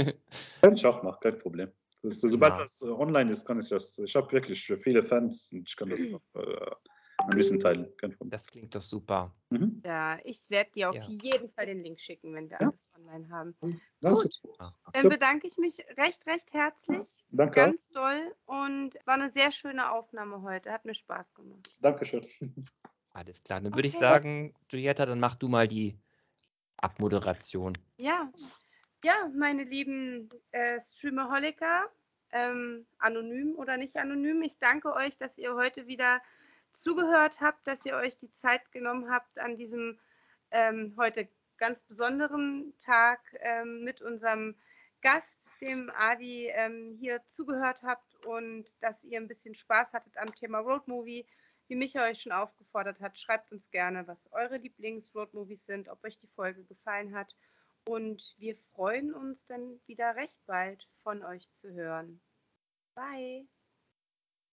Kann 0.62 0.74
ich 0.74 0.86
auch 0.86 1.04
machen, 1.04 1.20
kein 1.20 1.38
Problem. 1.38 1.72
Das, 2.06 2.22
sobald 2.22 2.54
ja. 2.54 2.62
das 2.62 2.82
äh, 2.82 2.90
online 2.90 3.32
ist, 3.32 3.46
kann 3.46 3.60
ich 3.60 3.70
das. 3.70 3.98
Ich 4.00 4.16
habe 4.16 4.32
wirklich 4.32 4.66
viele 4.66 5.04
Fans 5.04 5.52
und 5.52 5.68
ich 5.68 5.76
kann 5.76 5.90
das 5.90 6.10
noch, 6.10 6.22
äh, 6.36 6.72
ein 7.18 7.38
bisschen 7.38 7.60
teilen. 7.60 7.92
Das 8.26 8.46
klingt 8.48 8.76
doch 8.76 8.82
super. 8.82 9.34
Mhm. 9.50 9.82
Ja, 9.86 10.20
ich 10.24 10.50
werde 10.50 10.72
dir 10.72 10.90
auf 10.90 10.96
ja. 10.96 11.08
jeden 11.08 11.50
Fall 11.50 11.66
den 11.66 11.82
Link 11.82 12.00
schicken, 12.00 12.34
wenn 12.34 12.50
wir 12.50 12.58
ja. 12.60 12.68
alles 12.68 12.92
online 12.98 13.30
haben. 13.30 13.56
Das 14.02 14.24
Gut, 14.24 14.40
dann 14.94 15.10
bedanke 15.10 15.48
ich 15.48 15.58
mich 15.58 15.80
recht, 15.98 16.26
recht 16.28 16.54
herzlich. 16.54 17.26
Danke. 17.30 17.56
Ganz 17.56 17.88
toll 17.90 18.36
und 18.46 18.96
war 19.06 19.16
eine 19.16 19.32
sehr 19.32 19.52
schöne 19.52 19.92
Aufnahme 19.92 20.42
heute. 20.42 20.72
Hat 20.72 20.86
mir 20.86 20.96
Spaß 20.96 21.34
gemacht. 21.34 21.76
Dankeschön. 21.82 22.26
Alles 23.14 23.44
klar. 23.44 23.62
Dann 23.62 23.74
würde 23.74 23.88
okay. 23.88 23.88
ich 23.88 23.98
sagen, 23.98 24.54
Julietta, 24.70 25.06
dann 25.06 25.20
mach 25.20 25.36
du 25.36 25.48
mal 25.48 25.68
die 25.68 25.98
Abmoderation. 26.78 27.78
Ja, 27.98 28.32
ja, 29.04 29.30
meine 29.34 29.64
lieben 29.64 30.30
äh, 30.52 30.80
Streamaholiker, 30.80 31.90
ähm, 32.32 32.86
anonym 32.98 33.56
oder 33.56 33.78
nicht 33.78 33.96
anonym, 33.98 34.42
ich 34.42 34.58
danke 34.60 34.94
euch, 34.94 35.18
dass 35.18 35.38
ihr 35.38 35.56
heute 35.56 35.88
wieder 35.88 36.22
zugehört 36.72 37.40
habt, 37.42 37.66
dass 37.68 37.86
ihr 37.86 37.96
euch 37.96 38.18
die 38.18 38.32
Zeit 38.32 38.72
genommen 38.72 39.10
habt 39.10 39.40
an 39.40 39.56
diesem 39.56 40.00
ähm, 40.52 40.96
heute 40.98 41.28
ganz 41.58 41.82
besonderen 41.82 42.74
Tag 42.80 43.20
ähm, 43.40 43.84
mit 43.84 44.02
unserem 44.02 44.56
Gast, 45.02 45.62
dem 45.62 45.92
Adi, 45.96 46.50
ähm, 46.54 46.98
hier 47.00 47.22
zugehört 47.30 47.84
habt 47.84 48.16
und 48.26 48.66
dass 48.82 49.04
ihr 49.06 49.20
ein 49.20 49.28
bisschen 49.28 49.56
Spaß 49.56 49.94
hattet 49.94 50.18
am 50.18 50.34
Thema 50.34 50.60
Roadmovie 50.60 51.26
wie 51.68 51.76
Micha 51.76 52.04
euch 52.04 52.22
schon 52.22 52.32
aufgefordert 52.32 53.00
hat, 53.00 53.18
schreibt 53.18 53.52
uns 53.52 53.72
gerne, 53.72 54.08
was 54.08 54.32
eure 54.32 54.58
Lieblings-Roadmovies 54.58 55.66
sind, 55.66 55.90
ob 55.90 56.04
euch 56.04 56.18
die 56.20 56.28
Folge 56.28 56.64
gefallen 56.64 57.16
hat. 57.16 57.36
Und 57.88 58.22
wir 58.38 58.58
freuen 58.74 59.14
uns 59.14 59.38
dann 59.48 59.80
wieder 59.86 60.16
recht 60.16 60.38
bald 60.46 60.88
von 61.04 61.24
euch 61.24 61.50
zu 61.58 61.72
hören. 61.74 62.22
Bye. 62.96 63.48